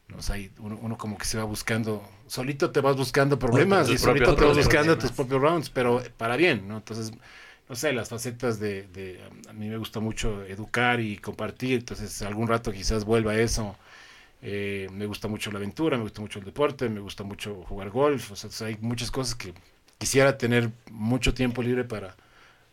¿no? 0.08 0.18
O 0.18 0.22
sea, 0.22 0.36
uno, 0.58 0.78
uno, 0.82 0.98
como 0.98 1.16
que 1.16 1.24
se 1.24 1.38
va 1.38 1.44
buscando, 1.44 2.06
solito 2.26 2.70
te 2.70 2.82
vas 2.82 2.98
buscando 2.98 3.38
problemas 3.38 3.88
y 3.88 3.96
solito 3.96 4.34
te 4.36 4.44
vas 4.44 4.58
buscando 4.58 4.98
tus 4.98 5.10
propios 5.12 5.40
rounds, 5.40 5.70
pero 5.70 6.02
para 6.18 6.36
bien, 6.36 6.68
¿no? 6.68 6.76
Entonces, 6.76 7.12
no 7.66 7.74
sé, 7.74 7.94
las 7.94 8.10
facetas 8.10 8.60
de, 8.60 8.82
de, 8.88 9.18
a 9.48 9.54
mí 9.54 9.70
me 9.70 9.78
gusta 9.78 10.00
mucho 10.00 10.44
educar 10.44 11.00
y 11.00 11.16
compartir, 11.16 11.78
entonces 11.78 12.20
algún 12.20 12.46
rato 12.46 12.72
quizás 12.72 13.06
vuelva 13.06 13.32
a 13.32 13.40
eso. 13.40 13.74
Eh, 14.42 14.86
me 14.92 15.06
gusta 15.06 15.28
mucho 15.28 15.50
la 15.50 15.56
aventura, 15.56 15.96
me 15.96 16.02
gusta 16.02 16.20
mucho 16.20 16.40
el 16.40 16.44
deporte, 16.44 16.90
me 16.90 17.00
gusta 17.00 17.24
mucho 17.24 17.64
jugar 17.66 17.88
golf, 17.88 18.32
o 18.32 18.36
sea, 18.36 18.66
hay 18.66 18.76
muchas 18.82 19.10
cosas 19.10 19.34
que 19.34 19.54
quisiera 19.96 20.36
tener 20.36 20.70
mucho 20.90 21.32
tiempo 21.32 21.62
libre 21.62 21.84
para, 21.84 22.14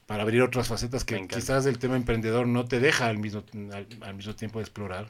para 0.06 0.24
abrir 0.24 0.42
otras 0.42 0.68
facetas 0.68 1.04
que 1.04 1.28
quizás 1.28 1.66
el 1.66 1.80
tema 1.80 1.96
emprendedor 1.96 2.48
no 2.48 2.66
te 2.66 2.80
deja 2.80 3.08
al 3.08 3.18
mismo, 3.18 3.44
al, 4.02 4.16
mismo 4.16 4.36
tiempo 4.36 4.60
de 4.60 4.64
explorar. 4.64 5.10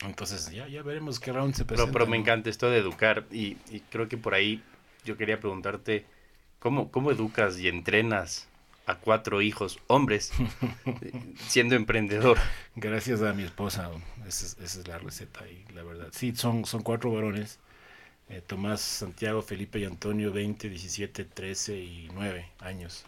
Entonces 0.00 0.50
ya, 0.50 0.66
ya 0.66 0.82
veremos 0.82 1.20
qué 1.20 1.32
round 1.32 1.54
se 1.54 1.64
presenta. 1.64 1.92
Pero, 1.92 2.06
me 2.06 2.16
encanta 2.16 2.50
esto 2.50 2.70
de 2.70 2.78
educar 2.78 3.26
y, 3.30 3.54
creo 3.90 4.08
que 4.08 4.16
por 4.16 4.34
ahí 4.34 4.62
yo 5.04 5.16
quería 5.16 5.38
preguntarte, 5.38 6.06
¿cómo, 6.58 6.90
cómo 6.90 7.10
educas 7.10 7.58
y 7.58 7.68
entrenas 7.68 8.48
a 8.86 8.96
cuatro 8.96 9.40
hijos 9.40 9.78
hombres 9.86 10.32
siendo 11.46 11.74
emprendedor? 11.74 12.38
Gracias 12.76 13.22
a 13.22 13.34
mi 13.34 13.42
esposa, 13.42 13.90
esa 14.26 14.62
es, 14.62 14.88
la 14.88 14.98
receta 14.98 15.46
y 15.46 15.70
la 15.74 15.82
verdad. 15.82 16.08
Sí, 16.12 16.34
son, 16.34 16.64
son 16.64 16.82
cuatro 16.82 17.12
varones. 17.12 17.58
Eh, 18.30 18.40
Tomás, 18.44 18.80
Santiago, 18.80 19.42
Felipe 19.42 19.78
y 19.78 19.84
Antonio, 19.84 20.32
20, 20.32 20.70
17, 20.70 21.26
13 21.26 21.76
y 21.76 22.08
9 22.14 22.48
años. 22.60 23.04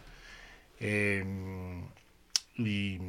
Em, 0.79 1.83
y, 2.57 2.99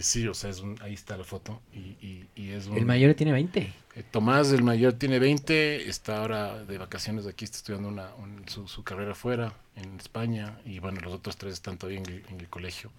sí, 0.00 0.26
o 0.28 0.34
sea, 0.34 0.50
es 0.50 0.62
ahí 0.80 0.94
está 0.94 1.16
la 1.16 1.24
foto. 1.24 1.60
Y, 1.72 2.26
es 2.36 2.68
¿El 2.68 2.86
mayor 2.86 3.14
tiene 3.14 3.32
20? 3.32 3.60
Eh, 3.94 4.02
Tomás, 4.10 4.52
el 4.52 4.62
mayor, 4.62 4.94
tiene 4.94 5.18
20. 5.18 5.88
Está 5.88 6.18
ahora 6.18 6.64
de 6.64 6.78
vacaciones 6.78 7.26
aquí, 7.26 7.44
está 7.44 7.58
estudiando 7.58 7.88
una, 7.88 8.10
su, 8.46 8.84
carrera 8.84 9.14
fuera, 9.14 9.52
en 9.76 9.98
España. 9.98 10.58
Y 10.64 10.78
bueno, 10.78 11.00
los 11.00 11.12
otros 11.14 11.36
tres 11.36 11.54
están 11.54 11.78
todavía 11.78 12.00
en 12.00 12.40
el, 12.40 12.48
colegio. 12.48 12.90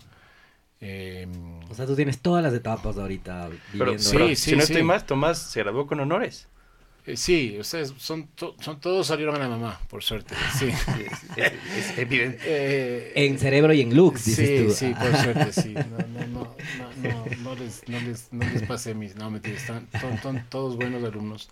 Em, 0.82 1.61
o 1.69 1.74
sea, 1.74 1.86
tú 1.86 1.95
tienes 1.95 2.19
todas 2.19 2.43
las 2.43 2.53
etapas 2.53 2.97
ahorita 2.97 3.47
viviendo. 3.47 3.69
Pero, 3.78 3.99
sí, 3.99 4.36
sí, 4.36 4.51
si 4.51 4.55
no 4.55 4.63
estoy 4.63 4.84
más, 4.84 5.05
Tomás 5.05 5.38
se 5.38 5.61
graduó 5.61 5.88
con 5.88 5.99
honores. 5.99 6.47
Eh, 7.05 7.17
sí, 7.17 7.57
ustedes 7.59 7.93
son, 7.97 8.29
son 8.37 8.79
todos 8.79 9.07
salieron 9.07 9.35
a 9.35 9.39
la 9.39 9.49
mamá, 9.49 9.79
por 9.89 10.03
suerte. 10.03 10.35
Sí, 10.57 10.67
es, 11.35 11.97
evidente. 11.97 12.39
Eh, 12.45 13.11
en 13.15 13.37
cerebro 13.37 13.73
y 13.73 13.81
en 13.81 13.93
looks, 13.93 14.23
dices 14.25 14.47
sí, 14.47 14.65
tú. 14.65 14.73
Sí, 14.73 14.93
por 14.93 15.21
suerte, 15.21 15.53
sí. 15.53 15.73
No, 15.83 15.97
no, 16.07 16.55
no, 17.01 17.25
no, 17.25 17.25
no, 17.43 17.55
les, 17.55 17.87
no, 17.89 17.99
les, 17.99 18.31
no 18.31 18.49
les 18.49 18.63
pasé 18.63 18.93
mis... 18.95 19.15
No, 19.15 19.29
mentira, 19.29 19.57
están, 19.57 19.87
son, 20.21 20.45
todos 20.49 20.77
buenos 20.77 21.03
alumnos. 21.03 21.49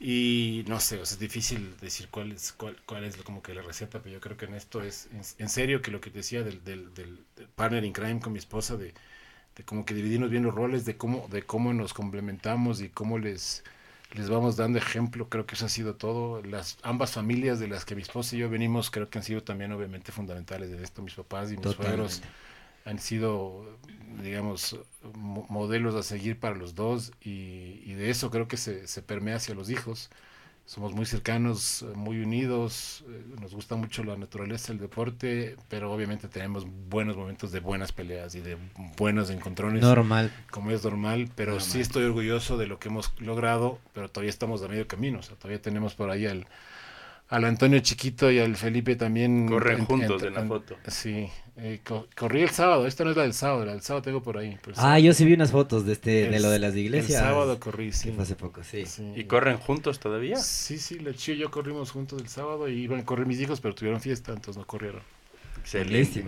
Y 0.00 0.64
no 0.66 0.80
sé, 0.80 1.00
es 1.00 1.18
difícil 1.20 1.76
decir 1.80 2.08
cuál 2.10 2.32
es, 2.32 2.52
cuál, 2.52 2.76
cuál 2.84 3.04
es 3.04 3.16
como 3.18 3.42
que 3.42 3.54
la 3.54 3.62
receta, 3.62 4.00
pero 4.00 4.14
yo 4.14 4.20
creo 4.20 4.36
que 4.36 4.46
en 4.46 4.54
esto 4.54 4.82
es, 4.82 5.08
en, 5.38 5.48
serio, 5.48 5.82
que 5.82 5.92
lo 5.92 6.00
que 6.00 6.10
te 6.10 6.18
decía 6.18 6.42
del, 6.42 6.64
del, 6.64 6.92
del, 6.94 7.20
partner 7.54 7.84
in 7.84 7.92
crime 7.92 8.20
con 8.20 8.32
mi 8.32 8.40
esposa, 8.40 8.76
de, 8.76 8.92
de 9.56 9.64
como 9.64 9.84
que 9.86 9.94
dividirnos 9.94 10.30
bien 10.30 10.42
los 10.42 10.54
roles, 10.54 10.84
de 10.84 10.96
cómo, 10.96 11.28
de 11.30 11.44
cómo 11.44 11.72
nos 11.72 11.94
complementamos 11.94 12.80
y 12.80 12.88
cómo 12.88 13.18
les 13.18 13.62
les 14.14 14.30
vamos 14.30 14.56
dando 14.56 14.78
ejemplo, 14.78 15.28
creo 15.28 15.46
que 15.46 15.54
eso 15.56 15.66
ha 15.66 15.68
sido 15.68 15.96
todo. 15.96 16.42
Las 16.42 16.78
ambas 16.82 17.12
familias 17.12 17.58
de 17.60 17.68
las 17.68 17.84
que 17.84 17.96
mi 17.96 18.02
esposa 18.02 18.36
y 18.36 18.40
yo 18.40 18.50
venimos, 18.50 18.90
creo 18.90 19.10
que 19.10 19.18
han 19.18 19.24
sido 19.24 19.42
también 19.44 19.72
obviamente 19.72 20.12
fundamentales 20.12 20.70
de 20.70 20.82
esto. 20.82 21.02
Mis 21.02 21.14
papás 21.14 21.52
y 21.52 21.58
mis 21.58 21.70
suegros 21.72 22.22
han 22.84 22.98
sido, 22.98 23.78
digamos, 24.22 24.78
modelos 25.14 25.94
a 25.94 26.02
seguir 26.02 26.38
para 26.40 26.54
los 26.56 26.74
dos 26.74 27.12
y, 27.20 27.82
y 27.84 27.94
de 27.94 28.10
eso 28.10 28.30
creo 28.30 28.48
que 28.48 28.56
se, 28.58 28.86
se 28.86 29.02
permea 29.02 29.36
hacia 29.36 29.54
los 29.54 29.70
hijos 29.70 30.10
somos 30.66 30.94
muy 30.94 31.04
cercanos, 31.04 31.84
muy 31.94 32.20
unidos, 32.20 33.04
eh, 33.08 33.24
nos 33.40 33.54
gusta 33.54 33.76
mucho 33.76 34.02
la 34.02 34.16
naturaleza, 34.16 34.72
el 34.72 34.78
deporte, 34.78 35.56
pero 35.68 35.92
obviamente 35.92 36.26
tenemos 36.28 36.66
buenos 36.88 37.16
momentos 37.16 37.52
de 37.52 37.60
buenas 37.60 37.92
peleas 37.92 38.34
y 38.34 38.40
de 38.40 38.56
buenos 38.96 39.28
encontrones. 39.30 39.82
Normal. 39.82 40.32
Como 40.50 40.70
es 40.70 40.82
normal, 40.82 41.28
pero 41.34 41.60
sí 41.60 41.80
estoy 41.80 42.04
orgulloso 42.04 42.56
de 42.56 42.66
lo 42.66 42.78
que 42.78 42.88
hemos 42.88 43.12
logrado, 43.18 43.78
pero 43.92 44.10
todavía 44.10 44.30
estamos 44.30 44.62
a 44.62 44.68
medio 44.68 44.86
camino, 44.88 45.18
o 45.18 45.22
sea, 45.22 45.36
todavía 45.36 45.60
tenemos 45.60 45.94
por 45.94 46.10
ahí 46.10 46.26
al, 46.26 46.46
al 47.28 47.44
Antonio 47.44 47.80
Chiquito 47.80 48.30
y 48.30 48.38
al 48.38 48.56
Felipe 48.56 48.96
también. 48.96 49.48
Corren 49.48 49.84
juntos 49.84 50.22
en, 50.22 50.34
la 50.34 50.44
foto. 50.44 50.76
Sí, 50.86 51.28
eh, 51.56 51.80
corrí 52.16 52.42
el 52.42 52.50
sábado, 52.50 52.86
esta 52.86 53.04
no 53.04 53.10
es 53.10 53.16
la 53.16 53.22
del 53.22 53.32
sábado, 53.32 53.64
la 53.64 53.72
del 53.72 53.82
sábado 53.82 54.02
tengo 54.02 54.22
por 54.22 54.38
ahí. 54.38 54.58
ah, 54.76 54.98
yo 54.98 55.12
sí 55.12 55.24
vi 55.24 55.34
unas 55.34 55.50
fotos 55.50 55.86
de 55.86 55.92
este 55.92 56.28
de 56.28 56.40
lo 56.40 56.50
de 56.50 56.58
las 56.58 56.74
iglesias. 56.76 57.20
El 57.20 57.26
sábado 57.26 57.58
corrí, 57.58 57.92
sí. 57.92 58.12
Fue 58.12 58.24
hace 58.24 58.36
poco, 58.36 58.62
sí. 58.62 58.84
¿Y 59.16 59.24
corren 59.24 59.58
juntos 59.58 59.98
todavía? 60.00 60.36
Sí, 60.36 60.78
sí, 60.78 60.98
la 60.98 61.10
y 61.10 61.36
yo 61.36 61.50
corrimos 61.50 61.90
juntos 61.90 62.20
el 62.20 62.28
sábado 62.28 62.68
y 62.68 62.74
iban 62.74 63.00
a 63.00 63.04
correr 63.04 63.26
mis 63.26 63.40
hijos, 63.40 63.60
pero 63.60 63.74
tuvieron 63.74 64.00
fiesta, 64.00 64.32
entonces 64.32 64.56
no 64.58 64.66
corrieron. 64.66 65.02
Excelente. 65.60 66.24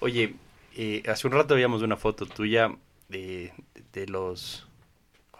Oye, 0.00 0.34
eh, 0.76 1.02
hace 1.08 1.26
un 1.26 1.34
rato 1.34 1.54
veíamos 1.54 1.82
una 1.82 1.96
foto 1.96 2.24
tuya 2.26 2.74
de, 3.08 3.52
de 3.92 4.06
los 4.06 4.66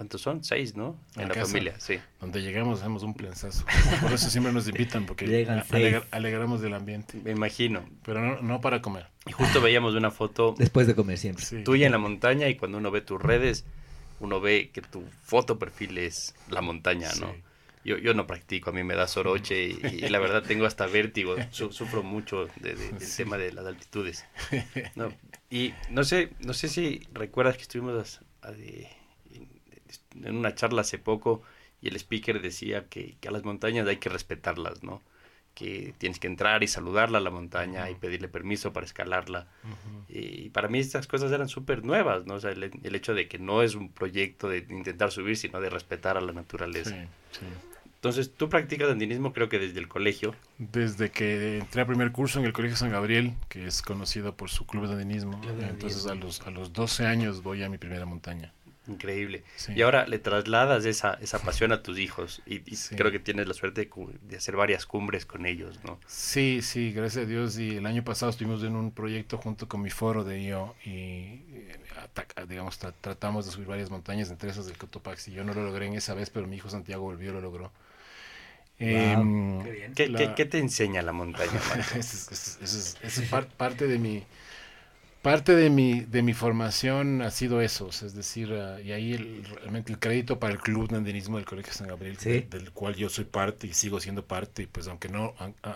¿Cuántos 0.01 0.23
son? 0.23 0.43
Seis, 0.43 0.77
¿no? 0.77 0.99
En 1.15 1.29
la, 1.29 1.35
familia, 1.35 1.75
sí. 1.79 1.99
Donde 2.23 2.41
llegamos 2.41 2.81
hacemos 2.81 3.03
un 3.03 3.13
plensazo. 3.13 3.67
Por 4.01 4.11
eso 4.15 4.31
siempre 4.31 4.51
nos 4.51 4.67
invitan, 4.67 5.05
porque 5.05 5.47
alegramos 6.11 6.63
del 6.63 6.73
ambiente. 6.73 7.21
Me 7.23 7.33
imagino. 7.33 7.85
Pero 8.03 8.23
no, 8.23 8.41
no, 8.41 8.63
para 8.63 8.81
comer. 8.81 9.09
Y 9.27 9.33
justo 9.33 9.61
veíamos 9.63 9.95
una 9.95 10.11
foto. 10.11 10.55
Después 10.57 10.87
de 10.87 10.95
comer 10.95 11.19
siempre. 11.19 11.45
Tuya 11.65 11.85
en 11.85 11.93
la 11.93 11.99
montaña 11.99 12.49
y 12.49 12.57
cuando 12.57 12.79
uno 12.79 12.91
ve 12.91 13.03
tus 13.03 13.21
redes, 13.21 13.67
uno 14.21 14.41
ve 14.41 14.71
que 14.73 14.81
tu 14.81 15.05
foto 15.23 15.59
perfil 15.59 15.99
es 15.99 16.35
la 16.49 16.63
montaña, 16.63 17.11
¿no? 17.21 17.35
Yo, 17.85 17.99
yo 17.99 18.15
no 18.15 18.27
practico, 18.27 18.71
a 18.71 18.73
mí 18.73 18.83
me 18.83 18.95
da 18.95 19.07
soroche 19.07 19.65
y, 19.65 20.09
la 20.09 20.19
verdad 20.19 20.43
tengo 20.43 20.65
hasta 20.65 20.87
vértigo, 20.87 21.37
sufro 21.51 22.03
mucho 22.03 22.49
del 22.57 22.79
tema 23.19 23.37
de 23.37 23.53
las 23.53 23.67
altitudes. 23.67 24.25
No, 24.95 25.13
y 25.51 25.75
no 25.91 26.05
sé, 26.05 26.31
no 26.41 26.55
sé 26.55 26.69
si 26.69 27.07
recuerdas 27.13 27.57
que 27.57 27.63
estuvimos 27.63 28.23
a, 28.41 28.51
en 30.15 30.37
una 30.37 30.55
charla 30.55 30.83
hace 30.83 30.99
poco 30.99 31.43
y 31.83 31.89
el 31.89 31.97
speaker 31.97 32.41
decía 32.41 32.87
que, 32.89 33.17
a 33.27 33.31
las 33.31 33.45
montañas 33.45 33.87
hay 33.89 33.97
que 33.97 34.09
respetarlas, 34.09 34.83
¿no? 34.83 35.03
Que 35.55 35.95
tienes 35.99 36.19
que 36.19 36.27
entrar 36.27 36.63
y 36.63 36.69
saludarla 36.69 37.19
a 37.19 37.21
la 37.21 37.31
montaña 37.31 37.91
y 37.91 37.95
pedirle 37.95 38.29
permiso 38.29 38.73
para 38.73 38.87
escalarla. 38.87 39.49
Y 40.09 40.51
para 40.51 40.69
mí 40.69 40.79
estas 40.79 41.07
cosas 41.07 41.33
eran 41.33 41.49
súper 41.49 41.85
nuevas, 41.85 42.27
¿no? 42.27 42.35
O 42.35 42.41
sea, 42.41 42.51
el, 42.53 42.95
hecho 42.95 43.15
de 43.15 43.29
que 43.29 43.39
no 43.39 43.63
es 43.63 43.75
un 43.75 43.91
proyecto 43.91 44.49
de 44.49 44.59
intentar 44.71 45.11
subir, 45.11 45.37
sino 45.37 45.61
de 45.61 45.71
respetar 45.71 46.17
a 46.17 46.21
la 46.21 46.33
naturaleza. 46.33 47.09
Entonces, 48.01 48.33
tú 48.35 48.49
practicas 48.49 48.89
andinismo 48.89 49.35
creo 49.35 49.51
que 49.51 49.59
desde 49.59 49.79
el 49.79 49.87
colegio. 49.87 50.35
Desde 50.57 51.11
que 51.11 51.59
entré 51.59 51.83
a 51.83 51.87
primer 51.87 52.13
curso 52.13 52.39
en 52.39 52.47
el 52.47 52.55
Colegio 52.55 52.75
San 52.75 52.91
Gabriel, 52.91 53.35
que 53.51 53.67
es 53.67 53.83
conocido 53.83 54.35
por 54.37 54.49
su 54.49 54.67
club 54.67 54.87
de 54.87 54.95
andinismo. 54.95 55.39
Entonces, 55.69 56.07
a 56.07 56.15
los, 56.15 56.41
a 56.47 56.51
los 56.51 56.73
12 56.73 57.07
años 57.07 57.43
voy 57.43 57.63
a 57.63 57.69
mi 57.69 57.77
primera 57.77 58.07
montaña. 58.07 58.55
Increíble. 58.91 59.45
Y 59.75 59.83
ahora 59.83 60.07
le 60.07 60.19
trasladas 60.19 60.85
esa, 60.85 61.15
esa 61.21 61.39
pasión 61.39 61.71
a 61.73 61.83
tus 61.83 61.99
hijos 61.99 62.43
y, 62.45 62.61
creo 62.97 63.13
que 63.13 63.21
tienes 63.21 63.47
la 63.47 63.55
suerte 63.55 63.89
de, 64.23 64.37
hacer 64.37 64.57
varias 64.57 64.85
cumbres 64.85 65.27
con 65.27 65.47
ellos, 65.47 65.79
¿no? 65.85 66.01
Sí, 66.07 66.61
sí, 66.63 66.93
gracias 66.93 67.25
a 67.25 67.29
Dios. 67.29 67.59
Y 67.59 67.77
el 67.77 67.87
año 67.87 68.03
pasado 68.03 68.31
estuvimos 68.31 68.63
en 68.65 68.75
un 68.75 68.91
proyecto 68.91 69.39
junto 69.39 69.69
con 69.69 69.81
mi 69.81 69.91
foro 69.91 70.25
de 70.25 70.45
yo 70.45 70.75
y, 70.85 70.91
eh, 70.91 71.79
digamos, 72.49 72.79
tratamos 72.79 73.47
de 73.47 73.53
subir 73.53 73.69
varias 73.69 73.91
montañas, 73.91 74.31
entre 74.31 74.51
esas 74.51 74.67
del 74.67 74.77
Cotopaxi. 74.77 75.31
Yo 75.33 75.45
no 75.45 75.55
lo 75.55 75.65
logré 75.65 75.87
en 75.87 75.95
esa 75.95 76.15
vez, 76.15 76.31
pero 76.31 76.47
mi 76.47 76.57
hijo 76.57 76.69
Santiago 76.69 77.03
volvió, 77.03 77.33
lo 77.33 77.41
logró. 77.41 77.71
Em, 78.79 79.63
qué, 79.95 80.47
te 80.47 80.59
enseña 80.59 81.03
la 81.03 81.13
montaña? 81.13 81.53
es, 81.97 82.97
es, 83.03 83.31
parte 83.57 83.87
de 83.87 83.99
mi 83.99 84.25
parte 85.23 85.55
de 85.55 85.71
mi, 85.71 86.01
de 86.01 86.23
mi 86.23 86.33
formación 86.33 87.23
ha 87.23 87.31
sido 87.31 87.61
eso, 87.61 87.89
es 87.89 88.15
decir, 88.15 88.53
ah, 88.53 88.81
y 88.81 88.93
ahí 88.93 89.17
realmente 89.17 89.93
el 89.93 89.99
crédito 89.99 90.39
para 90.39 90.55
el 90.55 90.61
Club 90.61 90.89
de 90.89 90.97
Andinismo 90.97 91.37
del 91.37 91.47
Colegio 91.47 91.73
San 91.73 91.89
Gabriel, 91.89 92.17
del, 92.17 92.71
cual 92.73 92.95
yo 92.95 93.09
soy 93.09 93.25
parte 93.25 93.67
y 93.67 93.75
sigo 93.75 94.01
siendo 94.01 94.25
parte, 94.25 94.63
y 94.63 94.67
pues 94.67 94.89
aunque 94.89 95.09
no, 95.09 95.35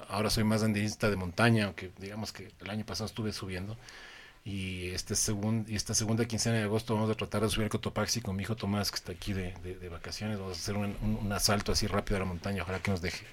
ahora 0.09 0.31
soy 0.31 0.45
más 0.45 0.63
andinista 0.63 1.11
de 1.11 1.17
montaña, 1.17 1.67
aunque 1.67 1.91
digamos 1.99 2.33
que 2.33 2.51
el 2.61 2.71
año 2.71 2.87
pasado 2.87 3.07
estuve 3.07 3.33
subiendo, 3.33 3.77
y 4.45 4.91
este 4.91 5.15
segundo 5.15 5.71
y 5.71 5.77
esta 5.77 5.95
segunda 5.95 6.27
quincena 6.27 6.57
de 6.57 6.65
agosto 6.65 6.95
vamos 6.95 7.11
a 7.11 7.15
tratar 7.15 7.43
de 7.43 7.49
subir 7.49 7.65
el 7.65 7.71
Cotopaxi 7.71 8.21
con 8.21 8.37
mi 8.37 8.43
hijo 8.43 8.57
Tomás, 8.57 8.91
que 8.91 8.97
está 8.97 9.13
aquí 9.13 9.33
de, 9.33 9.55
de, 9.63 9.89
vacaciones, 9.89 10.39
vamos 10.39 10.59
a 10.59 10.61
hacer 10.61 10.77
un, 10.77 10.97
un 11.03 11.33
asalto 11.33 11.73
así 11.73 11.87
rápido 11.87 12.17
a 12.17 12.21
la 12.21 12.27
montaña, 12.27 12.63
ojalá 12.63 12.81
que 12.81 12.91
nos 12.91 13.01
deje. 13.01 13.25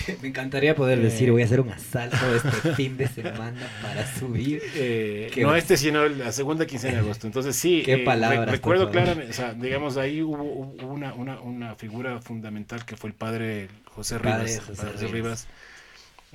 Me 0.22 0.28
encantaría 0.28 0.74
poder 0.74 1.00
decir, 1.00 1.30
voy 1.30 1.42
a 1.42 1.44
hacer 1.44 1.60
un 1.60 1.70
asalto 1.70 2.16
este 2.34 2.74
fin 2.74 2.96
de 2.96 3.08
semana 3.08 3.60
para 3.82 4.06
subir. 4.14 4.62
Eh, 4.74 5.30
no 5.36 5.54
este, 5.54 5.76
sino 5.76 6.08
la 6.08 6.32
segunda 6.32 6.66
quincena 6.66 6.94
de 6.94 7.00
agosto. 7.00 7.26
Entonces 7.26 7.56
sí, 7.56 7.82
¿Qué 7.84 8.04
eh, 8.04 8.44
recuerdo 8.46 8.90
claramente, 8.90 9.30
o 9.30 9.34
sea, 9.34 9.54
digamos, 9.54 9.96
ahí 9.96 10.22
hubo, 10.22 10.42
una, 10.42 11.14
una, 11.14 11.40
una, 11.40 11.74
figura 11.74 12.20
fundamental 12.20 12.84
que 12.84 12.96
fue 12.96 13.10
el 13.10 13.14
padre 13.14 13.68
José 13.86 14.18
Rivas. 14.18 14.60
José, 14.60 15.06
Rivas. 15.08 15.48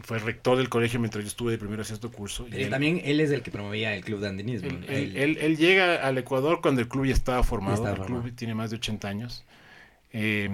Fue 0.03 0.19
rector 0.19 0.57
del 0.57 0.69
colegio 0.69 0.99
mientras 0.99 1.23
yo 1.23 1.27
estuve 1.27 1.51
de 1.53 1.57
primero 1.57 1.81
a 1.81 1.85
sexto 1.85 2.11
curso. 2.11 2.45
Y 2.55 2.65
también 2.65 3.01
él 3.03 3.19
es 3.19 3.31
el 3.31 3.41
que 3.41 3.49
promovía 3.49 3.95
el 3.95 4.03
club 4.03 4.19
de 4.19 4.27
andinismo. 4.27 4.69
Él, 4.87 5.37
él, 5.41 5.57
llega 5.57 5.95
al 5.95 6.17
Ecuador 6.19 6.59
cuando 6.61 6.81
el 6.81 6.87
club 6.87 7.05
ya 7.05 7.13
estaba 7.13 7.41
formado. 7.41 7.87
el 7.87 7.99
club 8.01 8.31
tiene 8.35 8.53
más 8.53 8.69
de 8.69 8.75
80 8.75 9.07
años. 9.07 9.43
Eh, 10.13 10.49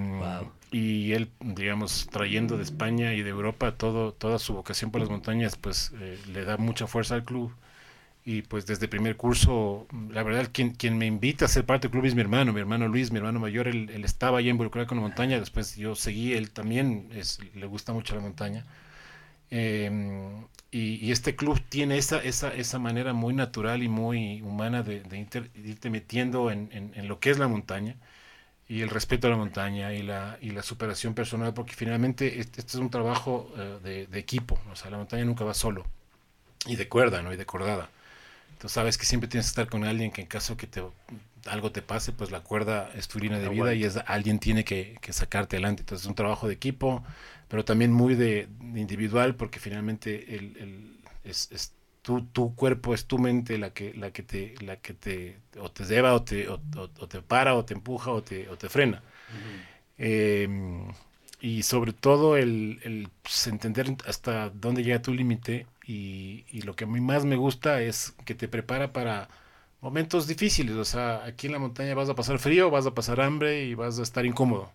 y 0.74 1.12
él, 1.12 1.30
digamos, 1.40 2.08
trayendo 2.10 2.56
de 2.56 2.64
España 2.64 3.14
y 3.14 3.22
de 3.22 3.30
Europa 3.30 3.76
todo, 3.76 4.12
toda 4.12 4.40
su 4.40 4.54
vocación 4.54 4.90
por 4.90 5.00
las 5.00 5.08
montañas, 5.08 5.56
pues 5.56 5.92
eh, 6.00 6.18
le 6.32 6.44
da 6.44 6.56
mucha 6.56 6.88
fuerza 6.88 7.14
al 7.14 7.22
club. 7.22 7.54
Y 8.24 8.42
pues 8.42 8.66
desde 8.66 8.88
primer 8.88 9.16
curso, 9.16 9.86
la 10.10 10.24
verdad, 10.24 10.48
quien, 10.52 10.70
quien 10.74 10.98
me 10.98 11.06
invita 11.06 11.44
a 11.44 11.48
ser 11.48 11.64
parte 11.64 11.86
del 11.86 11.92
club 11.92 12.06
es 12.06 12.16
mi 12.16 12.22
hermano, 12.22 12.52
mi 12.52 12.58
hermano 12.58 12.88
Luis, 12.88 13.12
mi 13.12 13.18
hermano 13.18 13.38
mayor, 13.38 13.68
él, 13.68 13.88
estaba 14.04 14.40
ya 14.40 14.50
involucrado 14.50 14.88
con 14.88 14.98
la 14.98 15.02
montaña, 15.02 15.38
después 15.38 15.76
yo 15.76 15.94
seguí, 15.94 16.32
él 16.32 16.50
también 16.50 17.08
es, 17.14 17.38
le 17.54 17.66
gusta 17.66 17.92
mucho 17.92 18.16
la 18.16 18.22
montaña. 18.22 18.64
Em, 19.50 20.46
y, 20.72 21.12
este 21.12 21.36
club 21.36 21.60
tiene 21.68 21.98
esa, 21.98 22.18
esa, 22.20 22.52
esa 22.52 22.78
manera 22.80 23.12
muy 23.12 23.32
natural 23.34 23.84
y 23.84 23.88
muy 23.88 24.42
humana 24.42 24.82
de, 24.82 25.02
irte 25.54 25.90
metiendo 25.90 26.50
en, 26.50 26.68
en, 26.72 27.08
lo 27.08 27.20
que 27.20 27.30
es 27.30 27.38
la 27.38 27.46
montaña 27.46 27.96
y 28.68 28.80
el 28.80 28.90
respeto 28.90 29.26
a 29.26 29.30
la 29.30 29.36
montaña 29.36 29.92
y 29.92 30.02
la, 30.02 30.38
y 30.40 30.50
la 30.50 30.62
superación 30.62 31.14
personal, 31.14 31.52
porque 31.52 31.74
finalmente 31.74 32.40
este, 32.40 32.62
es 32.62 32.74
un 32.76 32.90
trabajo 32.90 33.52
eh, 33.56 34.06
de, 34.10 34.18
equipo, 34.18 34.58
o 34.72 34.76
sea, 34.76 34.90
la 34.90 34.98
montaña 34.98 35.24
nunca 35.24 35.44
va 35.44 35.54
solo, 35.54 35.84
y 36.66 36.76
de 36.76 36.88
cuerda, 36.88 37.22
¿no? 37.22 37.32
Y 37.32 37.36
de 37.36 37.46
cordada. 37.46 37.90
Entonces 38.52 38.72
sabes 38.72 38.96
que 38.96 39.04
siempre 39.04 39.28
tienes 39.28 39.46
que 39.46 39.50
estar 39.50 39.68
con 39.68 39.84
alguien 39.84 40.10
que 40.10 40.22
en 40.22 40.26
caso 40.26 40.56
que 40.56 40.66
te, 40.66 40.82
algo 41.46 41.72
te 41.72 41.82
pase, 41.82 42.12
pues 42.12 42.30
la 42.30 42.40
cuerda 42.40 42.90
es 42.94 43.08
tu 43.08 43.18
línea 43.18 43.38
de 43.38 43.48
vida 43.48 43.74
y 43.74 43.84
es, 43.84 43.98
alguien 44.06 44.38
tiene 44.38 44.64
que, 44.64 44.96
que, 45.02 45.12
sacarte 45.12 45.56
adelante. 45.56 45.82
Entonces 45.82 46.04
es 46.04 46.08
un 46.08 46.14
trabajo 46.14 46.48
de 46.48 46.54
equipo, 46.54 47.04
pero 47.48 47.64
también 47.64 47.92
muy 47.92 48.14
de, 48.14 48.48
individual, 48.74 49.34
porque 49.34 49.60
finalmente 49.60 50.36
el, 50.36 50.56
el 50.56 50.96
es, 51.24 51.50
es 51.52 51.74
tu, 52.04 52.54
cuerpo 52.54 52.94
es 52.94 53.06
tu 53.06 53.18
mente 53.18 53.58
la 53.58 53.70
que, 53.70 53.94
la 53.94 54.10
que 54.12 54.22
te, 54.22 54.54
la 54.60 54.76
que 54.76 54.92
te, 54.94 55.38
o 55.58 55.70
te 55.70 55.84
lleva, 55.84 56.14
o 56.14 56.22
te, 56.22 56.48
o, 56.48 56.58
te 57.08 57.22
para, 57.22 57.54
o 57.54 57.64
te 57.64 57.74
empuja, 57.74 58.10
o 58.10 58.22
te, 58.22 58.48
o 58.50 58.56
te 58.56 58.68
frena. 58.68 59.02
Em, 59.96 60.88
y 61.40 61.62
sobre 61.62 61.92
todo 61.92 62.36
el, 62.36 62.80
el 62.84 63.08
pues, 63.22 63.46
entender 63.46 63.96
hasta 64.06 64.50
dónde 64.50 64.82
llega 64.84 65.02
tu 65.02 65.14
límite 65.14 65.66
y, 65.86 66.44
y, 66.50 66.62
lo 66.62 66.76
que 66.76 66.84
a 66.84 66.86
mí 66.86 67.00
más 67.00 67.24
me 67.24 67.36
gusta 67.36 67.80
es 67.82 68.14
que 68.24 68.34
te 68.34 68.48
prepara 68.48 68.92
para 68.92 69.28
momentos 69.80 70.26
difíciles. 70.26 70.76
O 70.76 70.84
sea, 70.84 71.24
aquí 71.24 71.46
en 71.46 71.54
la 71.54 71.58
montaña 71.58 71.94
vas 71.94 72.08
a 72.10 72.14
pasar 72.14 72.38
frío, 72.38 72.70
vas 72.70 72.86
a 72.86 72.94
pasar 72.94 73.20
hambre 73.20 73.64
y 73.64 73.74
vas 73.74 73.98
a 73.98 74.02
estar 74.02 74.26
incómodo. 74.26 74.70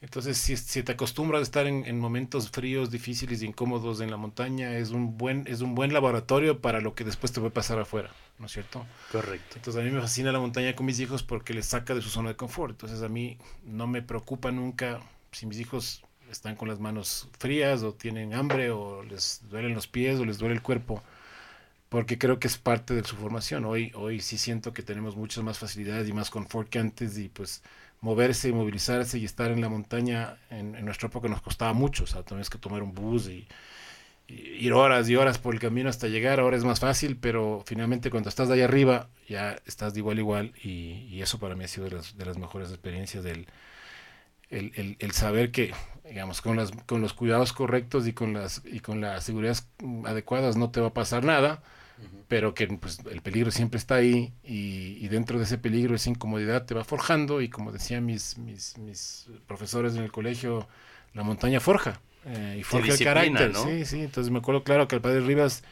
Entonces, 0.00 0.38
si, 0.38 0.82
te 0.82 0.92
acostumbras 0.92 1.40
a 1.40 1.42
estar 1.42 1.66
en, 1.66 1.98
momentos 1.98 2.50
fríos, 2.50 2.90
difíciles 2.90 3.42
y 3.42 3.46
incómodos 3.46 4.00
en 4.00 4.10
la 4.10 4.16
montaña, 4.16 4.76
es 4.76 4.90
un 4.90 5.18
buen 5.18 5.44
es 5.48 5.60
un 5.60 5.74
buen 5.74 5.92
laboratorio 5.92 6.60
para 6.60 6.80
lo 6.80 6.94
que 6.94 7.02
después 7.02 7.32
te 7.32 7.40
va 7.40 7.48
a 7.48 7.52
pasar 7.52 7.80
afuera, 7.80 8.10
¿no 8.38 8.46
es 8.46 8.52
cierto? 8.52 8.86
Correcto. 9.10 9.56
Entonces, 9.56 9.82
a 9.82 9.84
mí 9.84 9.90
me 9.90 10.00
fascina 10.00 10.30
la 10.30 10.38
montaña 10.38 10.76
con 10.76 10.86
mis 10.86 11.00
hijos 11.00 11.24
porque 11.24 11.52
les 11.52 11.66
saca 11.66 11.94
de 11.94 12.02
su 12.02 12.10
zona 12.10 12.30
de 12.30 12.36
confort. 12.36 12.72
Entonces, 12.72 13.02
a 13.02 13.08
mí 13.08 13.38
no 13.64 13.88
me 13.88 14.00
preocupa 14.00 14.52
nunca 14.52 15.00
si 15.32 15.46
mis 15.46 15.58
hijos 15.58 16.04
están 16.30 16.54
con 16.54 16.68
las 16.68 16.78
manos 16.78 17.28
frías 17.38 17.82
o 17.82 17.92
tienen 17.92 18.34
hambre 18.34 18.70
o 18.70 19.02
les 19.02 19.42
duelen 19.48 19.74
los 19.74 19.88
pies 19.88 20.20
o 20.20 20.24
les 20.24 20.38
duele 20.38 20.54
el 20.54 20.62
cuerpo, 20.62 21.02
porque 21.88 22.18
creo 22.18 22.38
que 22.38 22.48
es 22.48 22.58
parte 22.58 22.94
de 22.94 23.02
su 23.02 23.16
formación. 23.16 23.64
Hoy, 23.64 23.90
hoy 23.94 24.20
sí 24.20 24.38
siento 24.38 24.72
que 24.72 24.82
tenemos 24.82 25.16
muchas 25.16 25.42
más 25.42 25.58
facilidades 25.58 26.08
y 26.08 26.12
más 26.12 26.30
confort 26.30 26.68
que 26.68 26.78
antes 26.78 27.18
y 27.18 27.28
pues 27.28 27.62
moverse, 28.00 28.52
movilizarse 28.52 29.18
y 29.18 29.24
estar 29.24 29.50
en 29.50 29.60
la 29.60 29.68
montaña 29.68 30.36
en, 30.50 30.84
nuestra 30.84 31.08
época 31.08 31.28
nos 31.28 31.42
costaba 31.42 31.72
mucho, 31.72 32.04
o 32.04 32.06
sea, 32.06 32.22
tenías 32.22 32.50
que 32.50 32.58
tomar 32.58 32.82
un 32.82 32.92
bus 32.92 33.28
y, 33.28 33.46
ir 34.28 34.74
horas 34.74 35.08
y 35.08 35.16
horas 35.16 35.38
por 35.38 35.54
el 35.54 35.60
camino 35.60 35.88
hasta 35.88 36.06
llegar, 36.06 36.38
ahora 36.38 36.56
es 36.56 36.64
más 36.64 36.80
fácil, 36.80 37.16
pero 37.16 37.62
finalmente 37.66 38.10
cuando 38.10 38.28
estás 38.28 38.48
de 38.48 38.54
ahí 38.54 38.60
arriba 38.60 39.08
ya 39.26 39.56
estás 39.66 39.94
de 39.94 40.00
igual 40.00 40.18
igual 40.18 40.52
y, 40.62 41.20
eso 41.20 41.38
para 41.38 41.56
mí 41.56 41.64
ha 41.64 41.68
sido 41.68 41.84
de 41.88 41.96
las, 41.96 42.16
de 42.16 42.24
las 42.24 42.38
mejores 42.38 42.70
experiencias 42.70 43.24
del 43.24 43.46
el, 44.50 44.96
el, 44.98 45.10
saber 45.12 45.50
que 45.50 45.74
digamos 46.08 46.40
con 46.40 46.56
las 46.56 46.70
con 46.86 47.02
los 47.02 47.12
cuidados 47.12 47.52
correctos 47.52 48.06
y 48.06 48.14
con 48.14 48.32
las 48.32 48.62
y 48.64 48.80
con 48.80 49.00
las 49.02 49.24
seguridades 49.24 49.68
adecuadas 50.04 50.56
no 50.56 50.70
te 50.70 50.80
va 50.80 50.88
a 50.88 50.94
pasar 50.94 51.22
nada 51.22 51.62
pero 52.28 52.54
que 52.54 52.66
pues, 52.66 53.00
el 53.10 53.22
peligro 53.22 53.50
siempre 53.50 53.78
está 53.78 53.96
ahí 53.96 54.32
y, 54.44 55.08
dentro 55.08 55.38
de 55.38 55.44
ese 55.44 55.58
peligro 55.58 55.94
esa 55.94 56.10
incomodidad 56.10 56.66
te 56.66 56.74
va 56.74 56.84
forjando 56.84 57.40
y 57.40 57.48
como 57.48 57.72
decían 57.72 58.04
mis, 58.04 58.36
mis, 58.38 58.76
mis 58.78 59.26
profesores 59.46 59.96
en 59.96 60.02
el 60.02 60.12
colegio, 60.12 60.68
la 61.14 61.22
montaña 61.22 61.60
forja 61.60 62.00
eh, 62.26 62.58
y 62.60 62.62
forja 62.62 62.92
el 62.92 62.98
carácter. 62.98 63.54
Sí, 63.56 63.84
sí, 63.86 64.00
entonces 64.02 64.30
me 64.30 64.38
acuerdo 64.38 64.62
claro 64.62 64.86
que 64.86 64.96
al 64.96 65.00
padre 65.00 65.20
Rivas 65.20 65.64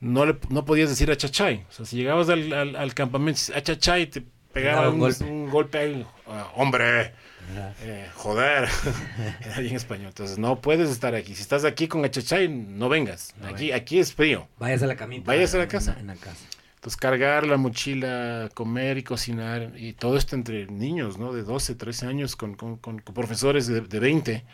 no, 0.00 0.26
le, 0.26 0.36
no 0.48 0.64
podías 0.64 0.88
decir 0.88 1.10
a 1.10 1.16
Chachay, 1.16 1.64
o 1.68 1.72
sea, 1.72 1.86
si 1.86 1.96
llegabas 1.96 2.28
al, 2.28 2.76
al, 2.76 2.94
campamento 2.94 3.40
a 3.54 3.62
Chachay 3.62 4.06
te 4.06 4.22
pegaba 4.52 4.90
un, 4.90 5.00
un, 5.02 5.50
golpe. 5.50 5.78
ahí, 5.78 6.06
ah, 6.26 6.50
hombre, 6.56 7.12
eh, 7.82 8.08
joder, 8.14 8.68
ahí 9.56 9.68
en 9.68 9.76
español. 9.76 10.08
Entonces, 10.08 10.38
no 10.38 10.60
puedes 10.60 10.90
estar 10.90 11.14
aquí. 11.14 11.34
Si 11.34 11.42
estás 11.42 11.64
aquí 11.64 11.88
con 11.88 12.04
Achachay, 12.04 12.48
no 12.48 12.88
vengas. 12.88 13.34
aquí, 13.42 13.72
aquí 13.72 13.98
es 13.98 14.12
frío. 14.14 14.48
Vayas 14.58 14.82
a 14.82 14.86
la 14.86 14.96
camita. 14.96 15.26
Vayas 15.26 15.54
a 15.54 15.58
la 15.58 15.68
casa. 15.68 15.96
Entonces, 15.98 17.00
cargar 17.00 17.46
la 17.46 17.56
mochila, 17.56 18.50
comer 18.52 18.98
y 18.98 19.02
cocinar, 19.02 19.72
y 19.76 19.94
todo 19.94 20.18
esto 20.18 20.36
entre 20.36 20.66
niños, 20.66 21.16
¿no? 21.16 21.32
De 21.32 21.42
12, 21.42 21.76
13 21.76 22.06
años, 22.06 22.36
con, 22.36 22.54
con, 22.56 22.76
con, 22.76 23.00
profesores 23.00 23.66
de, 23.66 23.80
de 23.80 24.00
20, 24.00 24.44